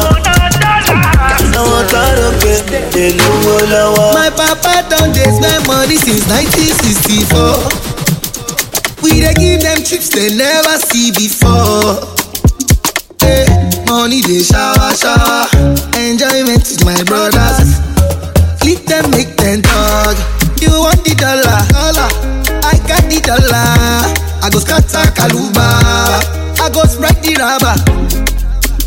Àwọn 1.59 1.83
tọrọ 1.91 2.27
pé 2.41 2.53
ṣe 2.93 3.05
lówó 3.17 3.55
lọ́wọ́. 3.73 4.09
My 4.17 4.29
papa 4.39 4.73
don 4.89 5.07
dey 5.15 5.29
spend 5.37 5.61
money 5.67 5.97
since 6.05 6.23
1964. 6.27 7.57
We 9.01 9.11
dey 9.21 9.33
give 9.41 9.61
them 9.61 9.79
trips 9.83 10.09
they 10.09 10.29
never 10.35 10.75
see 10.89 11.11
before. 11.11 11.97
Hey, 13.27 13.43
money 13.87 14.21
dey 14.21 14.41
shower 14.41 14.91
shower, 14.95 15.43
enjoyment 15.99 16.63
is 16.63 16.79
my 16.85 16.95
brothers. 17.03 17.69
Leave 18.63 18.83
them 18.85 19.11
make 19.11 19.35
them 19.35 19.61
talk. 19.61 20.15
You 20.63 20.71
want 20.83 21.03
the 21.05 21.13
dollar, 21.19 21.59
dollar. 21.75 22.09
I 22.71 22.75
got 22.87 23.03
the 23.11 23.19
dollar. 23.19 23.67
I 24.43 24.49
go 24.51 24.59
scatter 24.59 25.05
kaluba. 25.17 25.67
I 26.59 26.69
go 26.73 26.83
spread 26.87 27.15
the 27.23 27.35
rubber. 27.39 27.75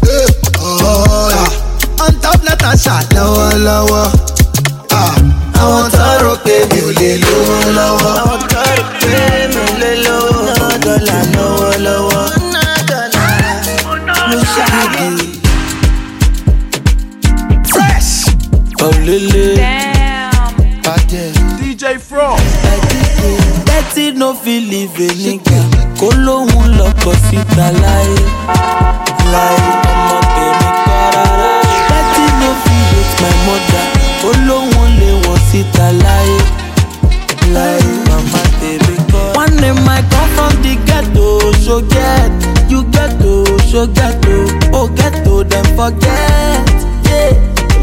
Hey, 0.05 0.27
oh, 0.59 1.29
yeah. 1.33 2.05
On 2.05 2.13
top 2.25 2.41
Natasha, 2.45 2.97
lọ́wọ́lọ́wọ́. 3.15 4.05
Ah, 5.01 5.15
àwọn 5.61 5.87
tọrọ 5.97 6.33
pé 6.45 6.55
mi 6.71 6.81
ò 6.89 6.91
lè 6.99 7.11
lówó 7.23 7.57
lọ́wọ́. 7.77 8.13
Àwọn 8.21 8.41
tọrọ 8.53 8.85
pé 9.01 9.15
mi 9.53 9.61
ò 9.65 9.73
lè 9.81 9.91
Ṣáàgì. 14.69 15.09
Fresh. 17.73 18.13
Bàjẹ́. 20.85 21.29
DJ 21.59 21.83
Fross. 22.09 22.43
Betty 23.67 24.13
no 24.21 24.29
fit 24.43 24.61
leave 24.71 24.99
a 25.07 25.09
nigga. 25.25 25.61
Kó 26.01 26.09
lóhun 26.27 26.67
lọkọ̀ 26.79 27.15
síta 27.29 27.67
láyé. 27.83 28.19
Láyé 29.33 29.71
ọmọ 29.93 30.19
tèmi 30.35 30.69
kọ́ 30.87 31.03
rárá. 31.15 31.51
Betty 31.91 32.25
no 32.41 32.51
hate 32.65 33.15
my 33.23 33.33
mother. 33.47 33.85
Kó 34.23 34.31
lóhun 34.49 34.89
lè 35.01 35.11
wọ̀ 35.25 35.39
síta 35.51 35.87
láyé. 36.05 36.39
Láyé 37.55 37.90
so 41.55 41.81
get. 41.83 42.31
You 42.71 42.85
ghetto, 42.91 43.45
so 43.71 43.87
ghetto. 43.87 44.47
Oh 44.73 44.89
ghetto, 44.95 45.43
dem 45.45 45.65
forget. 45.77 46.69
Yeah. 47.07 47.33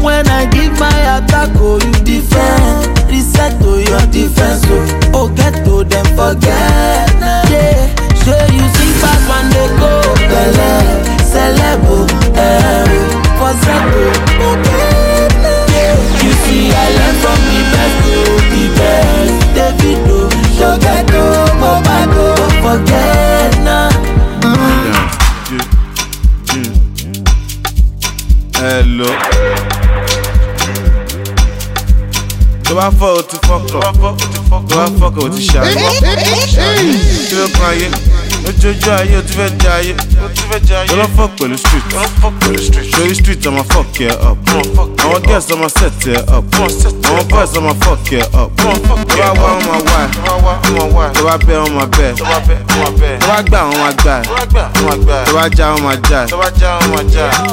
When 0.02 0.26
I 0.28 0.46
give 0.46 0.78
my 0.78 0.94
attack, 1.18 1.50
oh 1.56 1.78
you 1.82 1.92
defend. 2.04 2.98
Reset 3.10 3.58
to 3.60 3.70
your 3.82 4.04
defense, 4.12 4.64
oh. 4.68 5.10
Oh 5.14 5.28
ghetto, 5.34 5.84
dem 5.84 6.06
forget. 6.16 7.10
Yeah. 7.50 7.88
Sure 8.22 8.46
you 8.52 8.64
sing 8.76 8.94
back 9.02 9.20
when 9.28 9.44
they 9.50 9.68
go. 9.80 9.92
Bele, 10.30 10.70
celebo, 11.30 12.06
eh. 12.36 12.84
For 13.38 13.52
Zeko, 13.62 14.04
yeah. 14.64 15.17
Hello. 32.98 33.22
tó 33.68 33.78
bá 33.80 33.90
fọ́ 34.00 34.10
o 34.10 34.12
ti 34.12 34.28
fọ́kọ̀ 34.50 34.68
tó 34.68 34.76
bá 34.76 34.86
fọ́kọ̀ 35.00 35.24
o 35.24 35.28
ti 35.28 35.42
ṣàyè 35.48 35.74
kí 37.28 37.34
ló 37.36 37.46
kan 37.54 37.68
ayé 37.70 37.88
lójoojú 38.44 38.90
ayé 38.98 39.16
o 39.18 39.22
ti 39.22 39.32
fẹ́ 39.38 39.48
jẹ 39.62 39.70
ayé 39.78 39.94
tó 40.88 40.96
lọ́ 40.96 41.06
fọ́ 41.16 41.28
pẹ̀lú 41.38 41.56
street 41.58 41.84
sórí 42.94 43.14
street 43.14 43.46
ọmọ 43.46 43.62
fuck 43.72 43.96
ẹ 44.00 44.10
up 44.30 44.38
àwọn 45.04 45.20
girls 45.28 45.46
ọmọ 45.54 45.68
set 45.78 46.06
ẹ 46.06 46.16
up 46.36 46.44
àwọn 47.08 47.24
boys 47.30 47.52
ọmọ 47.58 47.72
fuck 47.82 48.08
ẹ 48.18 48.22
up 48.42 48.50
tó 48.58 49.16
bá 49.18 49.28
wá 49.40 49.50
ọmọ 49.58 49.74
wá 49.88 50.00
ẹ 50.04 51.12
tó 51.14 51.22
bá 51.24 51.36
bẹ 51.46 51.54
ọmọ 51.66 51.82
bẹ 51.98 52.06
tó 53.20 53.26
bá 53.28 53.40
gbà 53.48 53.58
ọmọ 53.70 53.86
gbà 54.02 54.14
ẹ 54.18 54.24
tó 55.26 55.32
bá 55.36 55.44
já 55.56 55.66
ọmọ 55.76 55.92
já 56.10 56.20
ẹ 56.24 56.26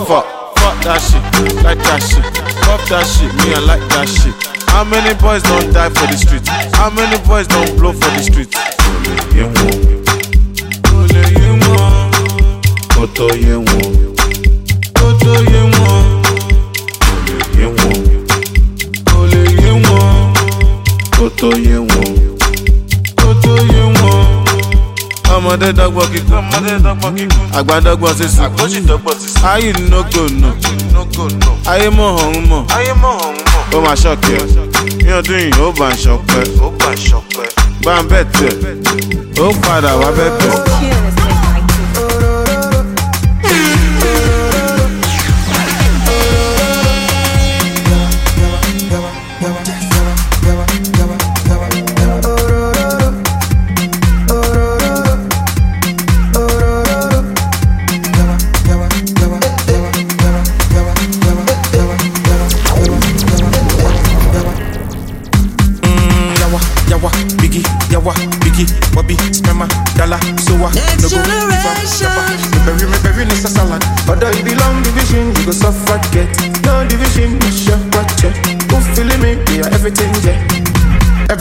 fuck. 0.09 0.25
Fuck 0.65 0.81
that 0.83 0.99
shit, 1.01 1.21
like 1.63 1.83
that 1.83 2.01
shit. 2.01 2.25
Fuck 2.65 2.81
that 2.89 3.05
shit, 3.05 3.31
me 3.45 3.53
I 3.53 3.59
like 3.59 3.85
that 3.93 4.07
shit. 4.09 4.33
How 4.67 4.83
many 4.83 5.13
boys 5.15 5.41
don't 5.43 5.71
die 5.73 5.89
for 5.89 6.07
the 6.07 6.17
street? 6.17 6.47
How 6.75 6.89
many 6.89 7.17
boys 7.27 7.47
don't 7.47 7.75
blow 7.77 7.93
for 7.93 8.09
the 8.15 8.21
street? 8.23 8.51
Yẹ̀wò. 9.37 9.67
Olè 10.97 11.23
yé 11.37 11.49
wọn. 11.63 12.11
Kọ́tọ́ 12.95 13.29
yé 13.45 13.55
wọn. 13.67 13.93
Kọ́tọ́ 14.97 15.35
yé 15.51 15.61
wọn. 15.75 16.03
Olè 19.17 19.41
yé 19.61 19.69
ọmọdé 25.37 25.69
dọ́gbọ́n 25.79 26.07
kíkún. 26.13 26.43
Àgbà 27.57 27.75
dọ́gbọ́n 27.85 28.13
sísun 28.17 28.45
ayé 29.51 29.71
nógò 29.91 30.23
nù 30.41 30.49
ayé 31.71 31.87
mọ̀ 31.97 32.09
ọ̀hún 32.21 32.43
mọ̀. 32.49 32.63
Ó 33.75 33.81
máa 33.85 33.95
ṣọ́ọ̀kì 34.01 34.31
ẹ̀ 34.39 34.45
ní 35.03 35.11
ọdún 35.19 35.39
yìí 35.43 35.61
ó 35.65 35.71
bá 35.79 35.87
ń 35.89 35.95
ṣọpẹ́. 36.03 36.43
Bá 37.85 37.93
ń 38.01 38.07
bẹ̀ 38.09 38.23
tẹ̀ 38.35 38.53
ó 39.43 39.47
padà 39.63 39.91
wá 40.01 40.09
bẹ̀ 40.17 40.29
tẹ̀. 40.39 40.53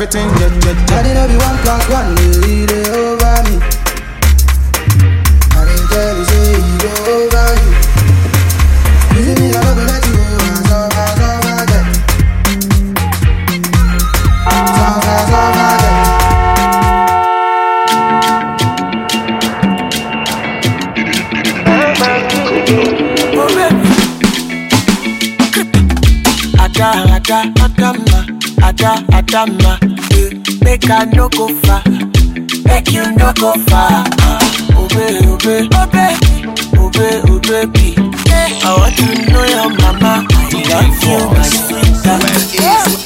Everything, 0.04 0.28
yeah, 0.36 0.52
yeah, 0.52 0.76
yeah. 0.84 0.98
I 0.98 1.02
didn't 1.02 1.28
be 1.30 1.36
one 1.40 1.56
plus 1.64 1.84
one, 1.88 2.14
they 2.14 2.28
read 2.44 2.70
it 2.70 2.88
over 2.92 3.40
me. 3.48 3.56
I 5.48 5.64
didn't 5.64 5.88
tell 5.88 6.12
you, 6.18 6.24
say 6.28 6.60
you 6.60 6.76
go 6.76 6.92
over 7.08 7.48
you. 7.56 7.72
You 9.16 9.20
see 9.24 9.36
me, 9.40 9.48
I 9.48 9.56
don't 9.64 9.76
go 9.76 9.82
let 9.88 10.04
you 10.04 10.12
go, 10.12 10.20
I 10.44 10.60
saw, 10.68 10.92
I 10.92 11.08
saw, 11.16 11.40
I 11.40 11.64
get. 11.64 11.86
Saw, 14.44 14.92
I 14.92 15.24
saw, 15.24 15.56
I 15.56 15.80
get. 15.80 17.04
Oh 23.36 23.48
baby, 23.56 23.88
Ada, 28.64 28.92
ada, 29.12 29.40
Make 30.84 30.90
I 30.90 31.04
no 31.16 31.28
go 31.30 31.48
far, 31.64 31.82
make 32.66 32.92
you 32.92 33.04
no 33.16 33.32
go 33.40 33.52
far. 33.68 34.04
baby, 34.92 35.24
oh 35.24 35.38
baby, 35.40 35.68
oh 36.76 37.40
baby. 37.40 37.94
eh, 38.28 38.60
I 38.62 38.76
want 38.76 38.94
to 39.00 39.32
know 39.32 39.44
your 39.44 39.70
mama. 39.80 40.26
I 40.28 40.60
love 40.68 41.04
you, 41.04 41.18
my 41.32 41.42
sweetheart. 41.42 42.22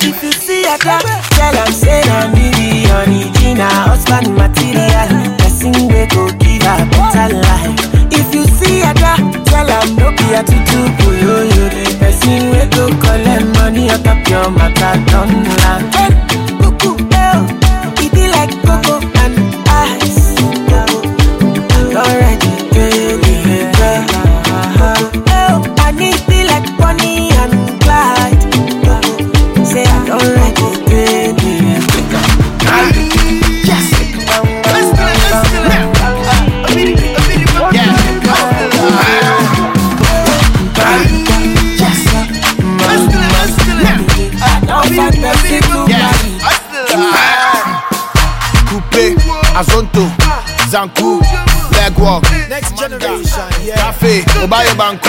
If 0.03 0.23
you 0.25 0.33
see 0.33 0.65
Ada, 0.67 0.99
tell 1.31 1.55
am 1.57 1.73
say 1.73 2.03
na 2.07 2.27
me 2.35 2.51
be 2.59 2.91
original 2.91 3.71
husband 3.71 4.35
material. 4.35 5.37
Person 5.39 5.73
wey 5.89 6.07
go 6.11 6.27
give 6.35 6.63
her 6.63 6.83
better 6.91 7.37
life. 7.37 7.79
If 8.11 8.35
you 8.35 8.45
see 8.45 8.83
Ada, 8.83 9.15
tell 9.45 9.71
am 9.71 9.95
no 9.97 10.11
be 10.19 10.35
a 10.35 10.43
tutu 10.43 10.83
boyoyo. 10.99 11.71
The 11.71 11.97
person 12.01 12.51
wey 12.51 12.67
go 12.75 12.89
collect 12.99 13.47
money 13.57 13.89
on 13.91 14.03
top 14.03 14.27
your 14.29 14.51
matter 14.51 14.99
don 15.11 15.31
land. 15.63 16.18
Obayo 54.43 54.75
Banku, 54.77 55.09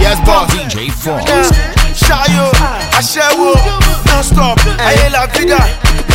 yes 0.00 0.18
boss. 0.24 0.50
DJ 0.52 0.90
Frost. 0.90 1.52
Shayo, 1.96 2.50
Ashewo, 2.92 3.54
non-stop, 4.06 4.58
Aye 4.78 5.08
la 5.10 5.26
vida, 5.26 5.56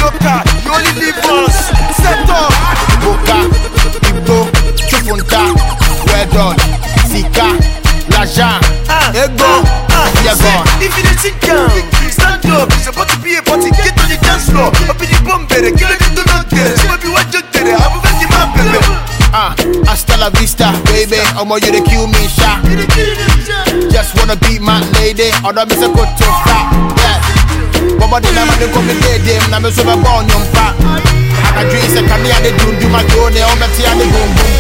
loca, 0.02 0.44
you 0.64 0.72
only 0.72 0.92
live 1.00 1.18
once, 1.26 1.72
set 1.98 2.30
up. 2.30 2.54
Boka, 3.02 3.50
Ibo, 4.10 4.46
Chupunta, 4.90 5.54
Wedon, 6.10 6.56
Sika, 7.10 7.58
Lajan, 8.14 8.62
Ego, 9.14 9.64
Yagon. 10.24 10.66
If 10.82 10.96
you 10.98 11.04
dey 11.04 11.18
sit 11.18 11.42
down, 11.42 11.70
stand 12.12 12.46
up. 12.46 12.70
It's 12.74 12.88
about 12.88 13.10
to 13.10 13.18
be 13.20 13.36
a 13.38 13.42
party. 13.42 13.72
Get 13.72 13.98
on 14.00 14.08
the 14.10 14.18
dance 14.22 14.50
floor. 14.50 14.68
Up 14.90 15.02
in 15.02 15.10
the 15.10 15.22
bomb, 15.26 15.48
better. 15.48 15.72
Kill 15.72 15.90
it, 15.90 16.00
do 16.16 16.22
not 16.30 16.48
care. 16.50 16.78
So 16.78 16.94
if 16.94 17.04
you 17.04 17.12
want 17.12 17.32
to 17.34 17.42
get 17.52 17.66
it, 17.68 17.74
I'm 17.74 17.98
a 17.98 18.02
very 18.06 18.28
man, 18.30 18.54
baby. 18.54 18.78
Ah, 19.34 19.56
hasta 19.88 20.18
la 20.18 20.30
vista, 20.30 20.74
baby. 21.08 21.22
Omo, 21.40 21.58
you 21.62 21.72
the 21.72 21.82
kill 21.88 22.08
me, 22.08 22.28
shot. 22.30 22.62
Just 23.90 24.16
wanna 24.18 24.36
beat 24.46 24.62
my 24.62 24.80
lady, 25.00 25.30
other 25.44 25.66
me 25.66 25.76
say 25.76 25.88
go 25.90 26.04
to 26.06 26.28
fat. 26.46 26.70
Come 27.98 28.20
dey 28.22 29.18
dem 29.26 29.44
na 29.50 29.60
me 29.60 29.72
so 29.72 29.84
be 29.84 29.96
born 30.04 30.28
yum 30.30 30.44
fa. 30.54 30.76
I 31.58 31.64
dream 31.70 31.88
say 31.92 32.04
can 32.06 32.20
me 32.24 32.30
a 32.32 32.38
dey 32.44 32.54
do 32.58 32.68
do 32.80 32.88
my 32.90 33.02
do 33.10 33.30
ne 33.34 33.42
o 33.42 33.54
me 33.60 33.68
ti 33.76 33.82
a 33.84 33.92
dey 33.98 34.10
boom 34.14 34.30
boom. 34.36 34.52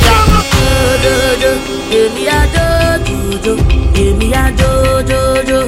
Dodo, 1.03 1.51
èmi 1.99 2.23
á 2.27 2.39
dodo, 2.53 3.53
èmi 3.95 4.31
á 4.33 4.51
dodo. 4.57 5.59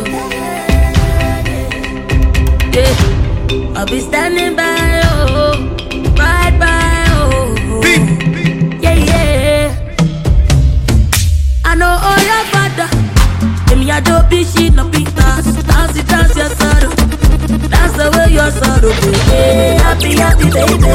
Yeah, 2.73 3.77
I'll 3.77 3.85
be 3.85 3.99
standing 3.99 4.55
by, 4.55 5.01
oh, 5.05 5.42
All 12.05 12.19
your 12.29 12.43
father. 12.51 12.89
Èmi 13.71 13.85
á 13.95 13.99
do 14.07 14.15
bí 14.29 14.39
ṣì 14.53 14.69
nà 14.75 14.83
bí 14.91 15.01
dance, 15.17 15.51
dance, 15.69 16.01
dance 16.09 16.35
your 16.39 16.51
sorrow. 16.59 16.91
Dance 17.71 17.99
away 18.05 18.27
your 18.37 18.51
sorrow, 18.59 18.93
baby. 19.01 19.39
Happy, 19.83 20.11
happy, 20.21 20.47
baby. 20.55 20.93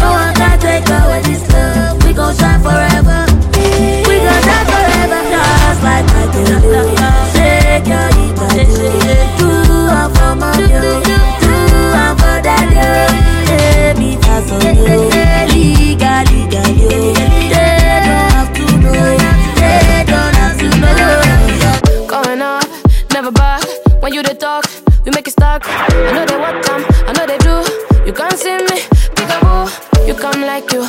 No 0.00 0.08
one 0.20 0.34
can 0.38 0.56
take 0.60 0.88
away 0.98 1.20
this 1.28 1.44
love. 1.52 1.96
We 2.04 2.10
gon' 2.18 2.34
shine 2.38 2.60
forever. 2.62 3.20
We 4.08 4.16
gon' 4.26 4.42
shine 4.46 4.66
forever. 4.70 5.20
Just 5.62 5.82
like 5.86 6.08
I 6.20 6.24
do. 6.34 6.42
Shake 7.34 7.86
your 7.92 8.08
hips, 8.16 8.42
I 8.42 8.64
do. 8.64 8.86
Do 9.38 9.48
it 9.98 10.08
for 10.16 10.32
mommy, 10.40 10.66
oh. 10.74 10.80
do 11.06 11.54
it 12.02 12.12
for 12.20 12.36
daddy. 12.46 12.76
oh. 12.78 13.08
Baby, 13.48 14.10
that's 14.22 14.50
on 14.52 14.76
you. 14.76 14.98
Liga, 15.52 16.12
liga, 16.30 16.60
When 24.08 24.14
you 24.14 24.22
they 24.22 24.32
talk, 24.32 24.64
you 25.04 25.12
make 25.12 25.28
it 25.28 25.32
stuck. 25.32 25.64
I 25.68 26.12
know 26.14 26.24
they 26.24 26.38
what 26.38 26.64
time, 26.64 26.82
I 27.06 27.12
know 27.12 27.26
they 27.26 27.36
do. 27.44 27.60
You 28.06 28.14
can't 28.14 28.38
see 28.38 28.56
me, 28.56 28.80
peekaboo. 29.12 30.08
You 30.08 30.14
come 30.14 30.40
like 30.40 30.72
you. 30.72 30.88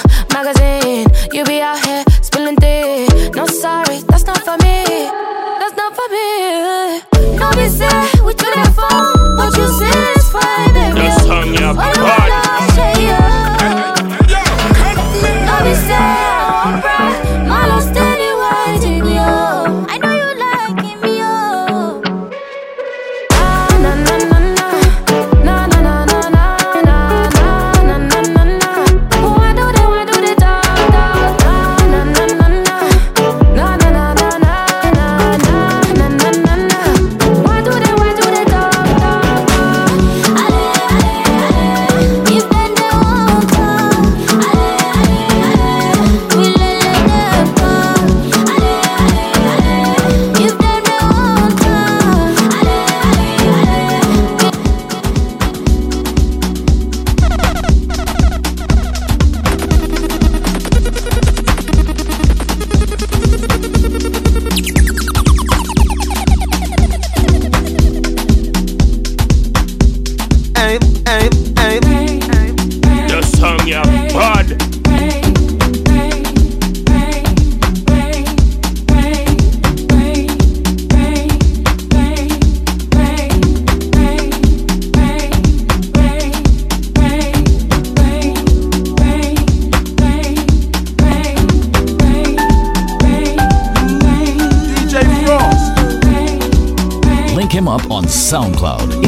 SoundCloud. 98.29 99.01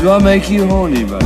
Do 0.00 0.10
I 0.10 0.18
make 0.24 0.48
you 0.48 0.66
horny. 0.66 1.19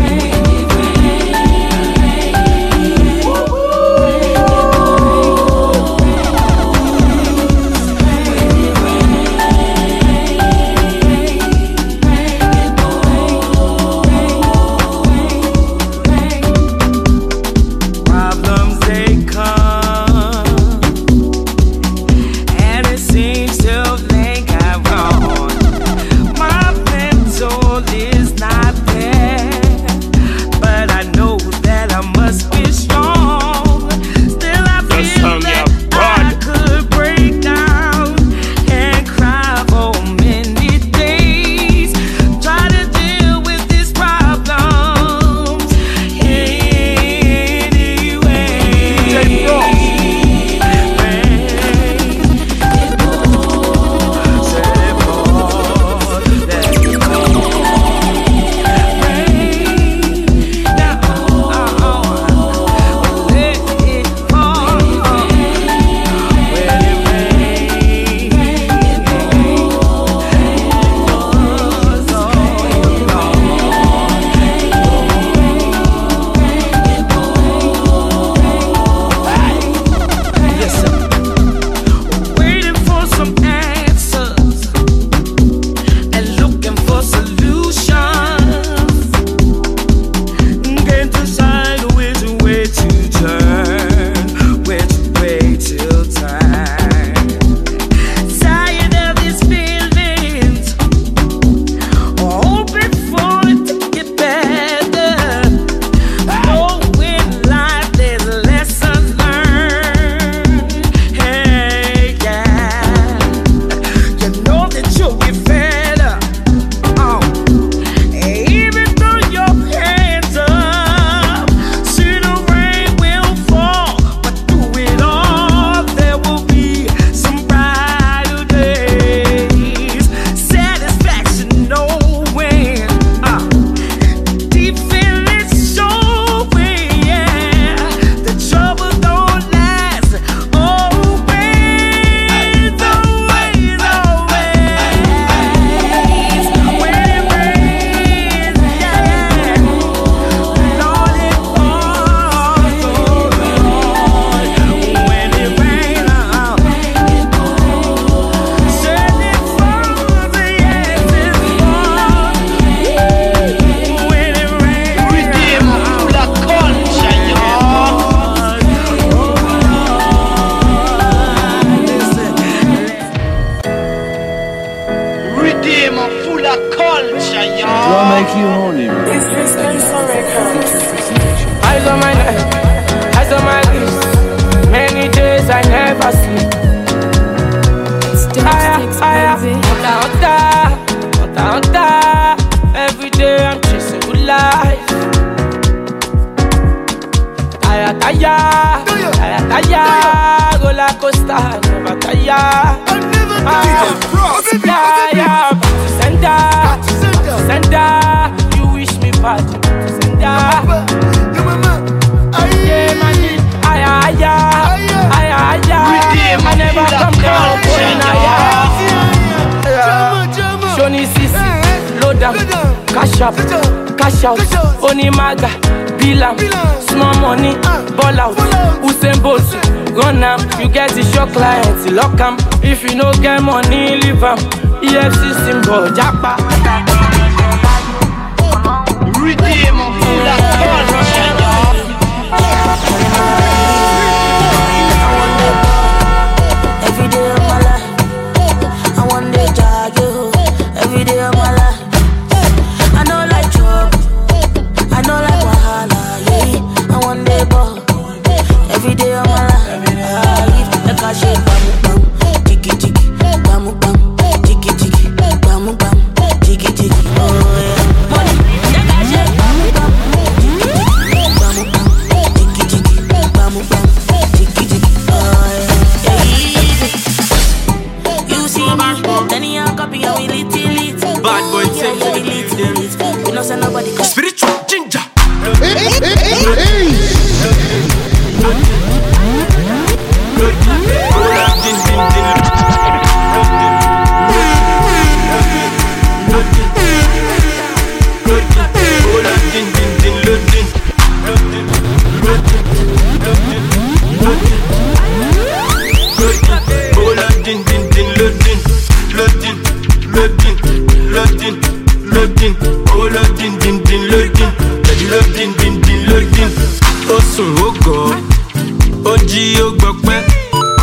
ó 319.05 319.17
jí 319.29 319.43
ó 319.65 319.71
gbọpẹ́ 319.79 320.21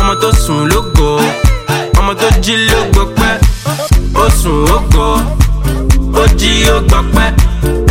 ọmọ 0.00 0.14
tó 0.22 0.30
sùn 0.46 0.60
ló 0.70 0.80
gọ̀ 0.96 1.20
ọmọ 1.98 2.12
tó 2.20 2.28
jí 2.44 2.54
ló 2.70 2.78
gbọpẹ́ 2.92 3.40
ó 4.14 4.24
sùn 4.42 4.66
ó 4.74 4.78
Oji 6.22 6.22
ó 6.22 6.24
jí 6.40 6.52
ó 6.74 6.76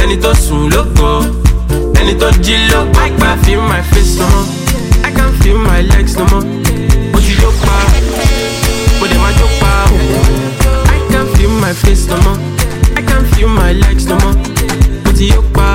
ẹni 0.02 0.16
tó 0.24 0.32
sùn 0.44 0.70
ló 0.74 0.82
gọ̀ 0.98 1.24
ẹni 2.00 2.14
tó 2.22 2.28
jí 2.46 2.56
ló 2.72 2.80
gbọpẹ́ 2.94 3.38
feel 3.44 3.62
my 3.72 3.82
face 3.92 4.14
no 4.20 4.26
more 4.34 4.48
I 5.08 5.10
can't 5.18 5.34
feel 5.44 5.58
my 5.58 5.82
legs 5.92 6.14
no 6.18 6.26
more. 6.32 6.46
Ojú 7.16 7.34
ló 7.42 7.50
pa 7.64 7.76
mo 9.00 9.06
dẹ̀ 9.12 9.20
máa 9.24 9.32
jó 9.40 9.48
pa. 9.62 9.72
O 9.92 9.98
I 10.96 10.98
can't 11.12 11.30
feel 11.36 11.52
my 11.64 11.74
face 11.82 12.04
no 12.10 12.18
more 12.26 12.40
I 13.00 13.02
can't 13.08 13.28
feel 13.36 13.50
my 13.50 13.72
legs 13.84 14.06
no 14.10 14.16
more. 14.24 14.36
Mo 15.06 15.12
ti 15.18 15.26
yó 15.34 15.42
pa 15.56 15.68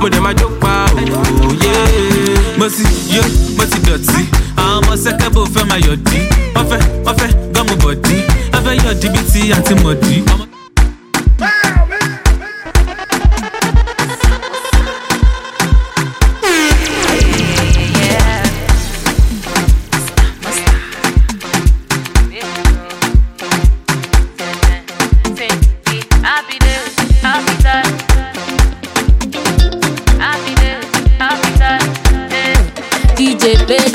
mo 0.00 0.08
dẹ̀ 0.12 0.20
máa 0.24 0.32
jó 0.40 0.48
pa. 0.62 0.74
o 0.89 0.89
bọ́sí 2.70 2.84
yé 3.14 3.20
mo 3.56 3.64
ti 3.70 3.78
dọ̀tí. 3.86 4.20
Àwọn 4.62 4.78
ọmọ 4.78 4.92
sẹ́kẹ́bù 5.02 5.40
fẹ́ 5.54 5.64
máa 5.70 5.80
my 5.86 5.96
wọ́n 6.54 6.66
fẹ́ 6.70 6.80
wọ́n 7.04 7.16
fẹ́ 7.20 7.30
gọ́mù 7.54 7.74
bọ̀dí. 7.82 8.16
Wọ́n 8.52 8.62
fẹ́ 8.66 8.74
yọ̀dí 8.84 9.06
bíi 9.14 9.24
àǹtí 9.56 9.74
mọ̀dí. 9.84 10.14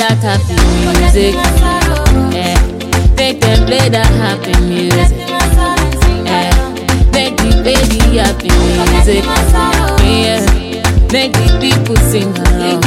that 0.10 0.22
happy 0.22 0.53
music. 0.86 1.34
Yeah. 2.32 2.60
Make 3.15 3.41
them 3.41 3.65
play 3.65 3.90
that 3.90 4.11
happy 4.22 4.53
music. 4.61 5.18
Yeah. 6.26 6.53
Make 7.11 7.38
the 7.38 7.49
baby 7.64 7.99
happy 8.18 8.49
music. 8.53 9.23
Yeah. 10.06 10.45
Make 11.11 11.34
the 11.34 11.57
people 11.60 11.95
sing 11.98 12.38
along. 12.38 12.84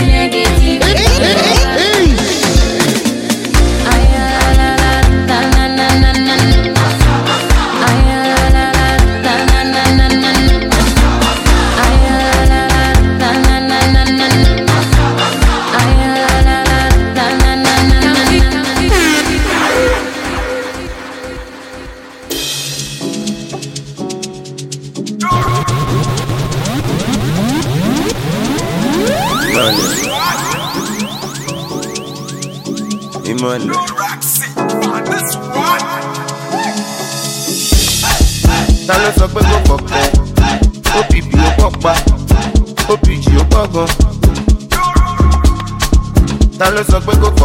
suck, 46.89 47.05
but 47.05 47.21
go 47.21 47.38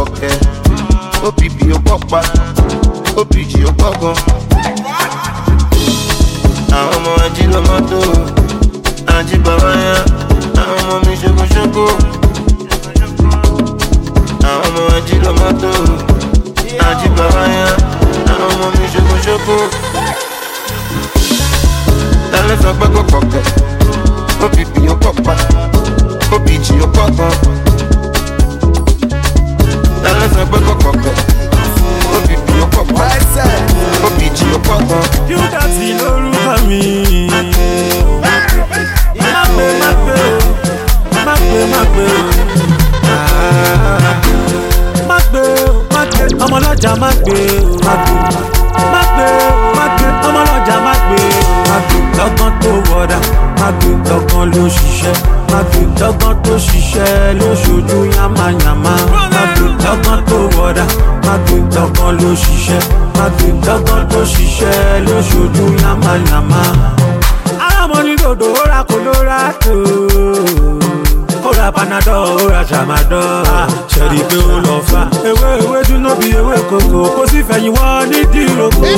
tramadol 72.84 73.44
ṣẹ̀rí 73.92 74.20
pé 74.28 74.36
ó 74.54 74.56
lọ 74.66 74.76
fà 74.90 75.02
ewé 75.30 75.50
ewé 75.64 75.78
dúná 75.88 76.12
bí 76.20 76.28
ewé 76.40 76.56
kòkó 76.70 77.00
kó 77.16 77.22
sì 77.30 77.40
fẹ̀yìn 77.48 77.72
wọ́n 77.76 78.02
ní 78.10 78.20
dìrókò 78.32 78.88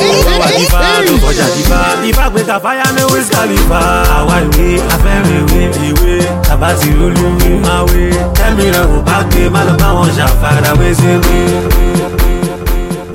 wà 0.40 0.48
nípa 0.58 0.80
ló 1.06 1.12
kọjá 1.24 1.46
nípa 1.56 1.78
ìfà 2.08 2.24
gbé 2.32 2.40
kàfáyà 2.48 2.86
ní 2.96 3.02
wiz 3.12 3.26
khalifa 3.34 3.80
àwa 4.18 4.36
ìwé 4.46 4.68
afẹ́rìn 4.94 5.44
ìwé 5.46 5.60
ìwé 5.88 6.12
tàbá 6.48 6.68
ti 6.80 6.88
olúwe 7.04 7.48
máa 7.64 7.82
wé 7.90 8.02
tẹ́mi 8.36 8.64
rẹ̀ 8.74 8.86
ò 8.96 8.98
bá 9.06 9.16
gbé 9.30 9.42
má 9.54 9.60
lọ 9.68 9.74
bá 9.82 9.88
wọn 9.96 10.10
ṣàfàrà 10.18 10.72
wé 10.80 10.88
sí 11.00 11.10
wé. 11.24 11.38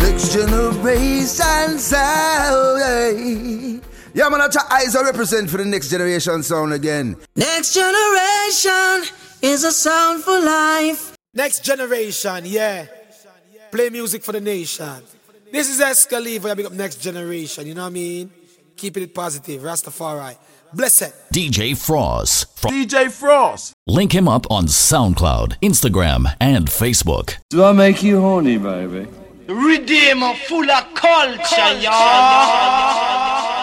Next 0.01 0.27
generation 0.33 1.79
sound. 1.79 3.81
Yeah, 4.13 4.27
man, 4.27 4.39
that's 4.39 4.57
eyes 4.69 4.93
I 4.95 5.03
represent 5.03 5.49
for 5.49 5.57
the 5.57 5.65
next 5.65 5.89
generation 5.89 6.43
sound 6.43 6.73
again. 6.73 7.15
Generation 7.37 7.50
is 9.61 9.65
a 9.65 9.71
sound 9.71 10.23
for 10.23 10.39
life. 10.39 11.15
Next 11.35 11.63
generation, 11.63 12.45
yeah. 12.45 12.87
Play 13.71 13.89
music 13.89 14.23
for 14.23 14.31
the 14.31 14.41
nation. 14.41 15.03
This 15.51 15.69
is 15.69 15.79
Escaliva, 15.79 16.49
I 16.49 16.53
big 16.55 16.65
up 16.65 16.71
next 16.71 16.95
generation, 16.95 17.67
you 17.67 17.75
know 17.75 17.83
what 17.83 17.87
I 17.87 17.91
mean? 17.91 18.31
Keeping 18.75 19.03
it 19.03 19.13
positive, 19.13 19.61
Rastafari. 19.61 20.35
Bless 20.73 21.03
it. 21.03 21.13
DJ 21.31 21.73
Fross. 21.73 22.45
DJ 22.61 23.05
Fross. 23.05 23.73
Link 23.85 24.13
him 24.13 24.27
up 24.27 24.49
on 24.49 24.65
SoundCloud, 24.65 25.59
Instagram, 25.59 26.25
and 26.39 26.67
Facebook. 26.67 27.37
Do 27.51 27.63
I 27.63 27.71
make 27.71 28.01
you 28.01 28.19
horny, 28.19 28.57
baby? 28.57 29.07
Redeemer 29.47 30.33
full 30.47 30.71
of 30.71 30.93
culture, 30.95 31.73
y'all. 31.81 33.60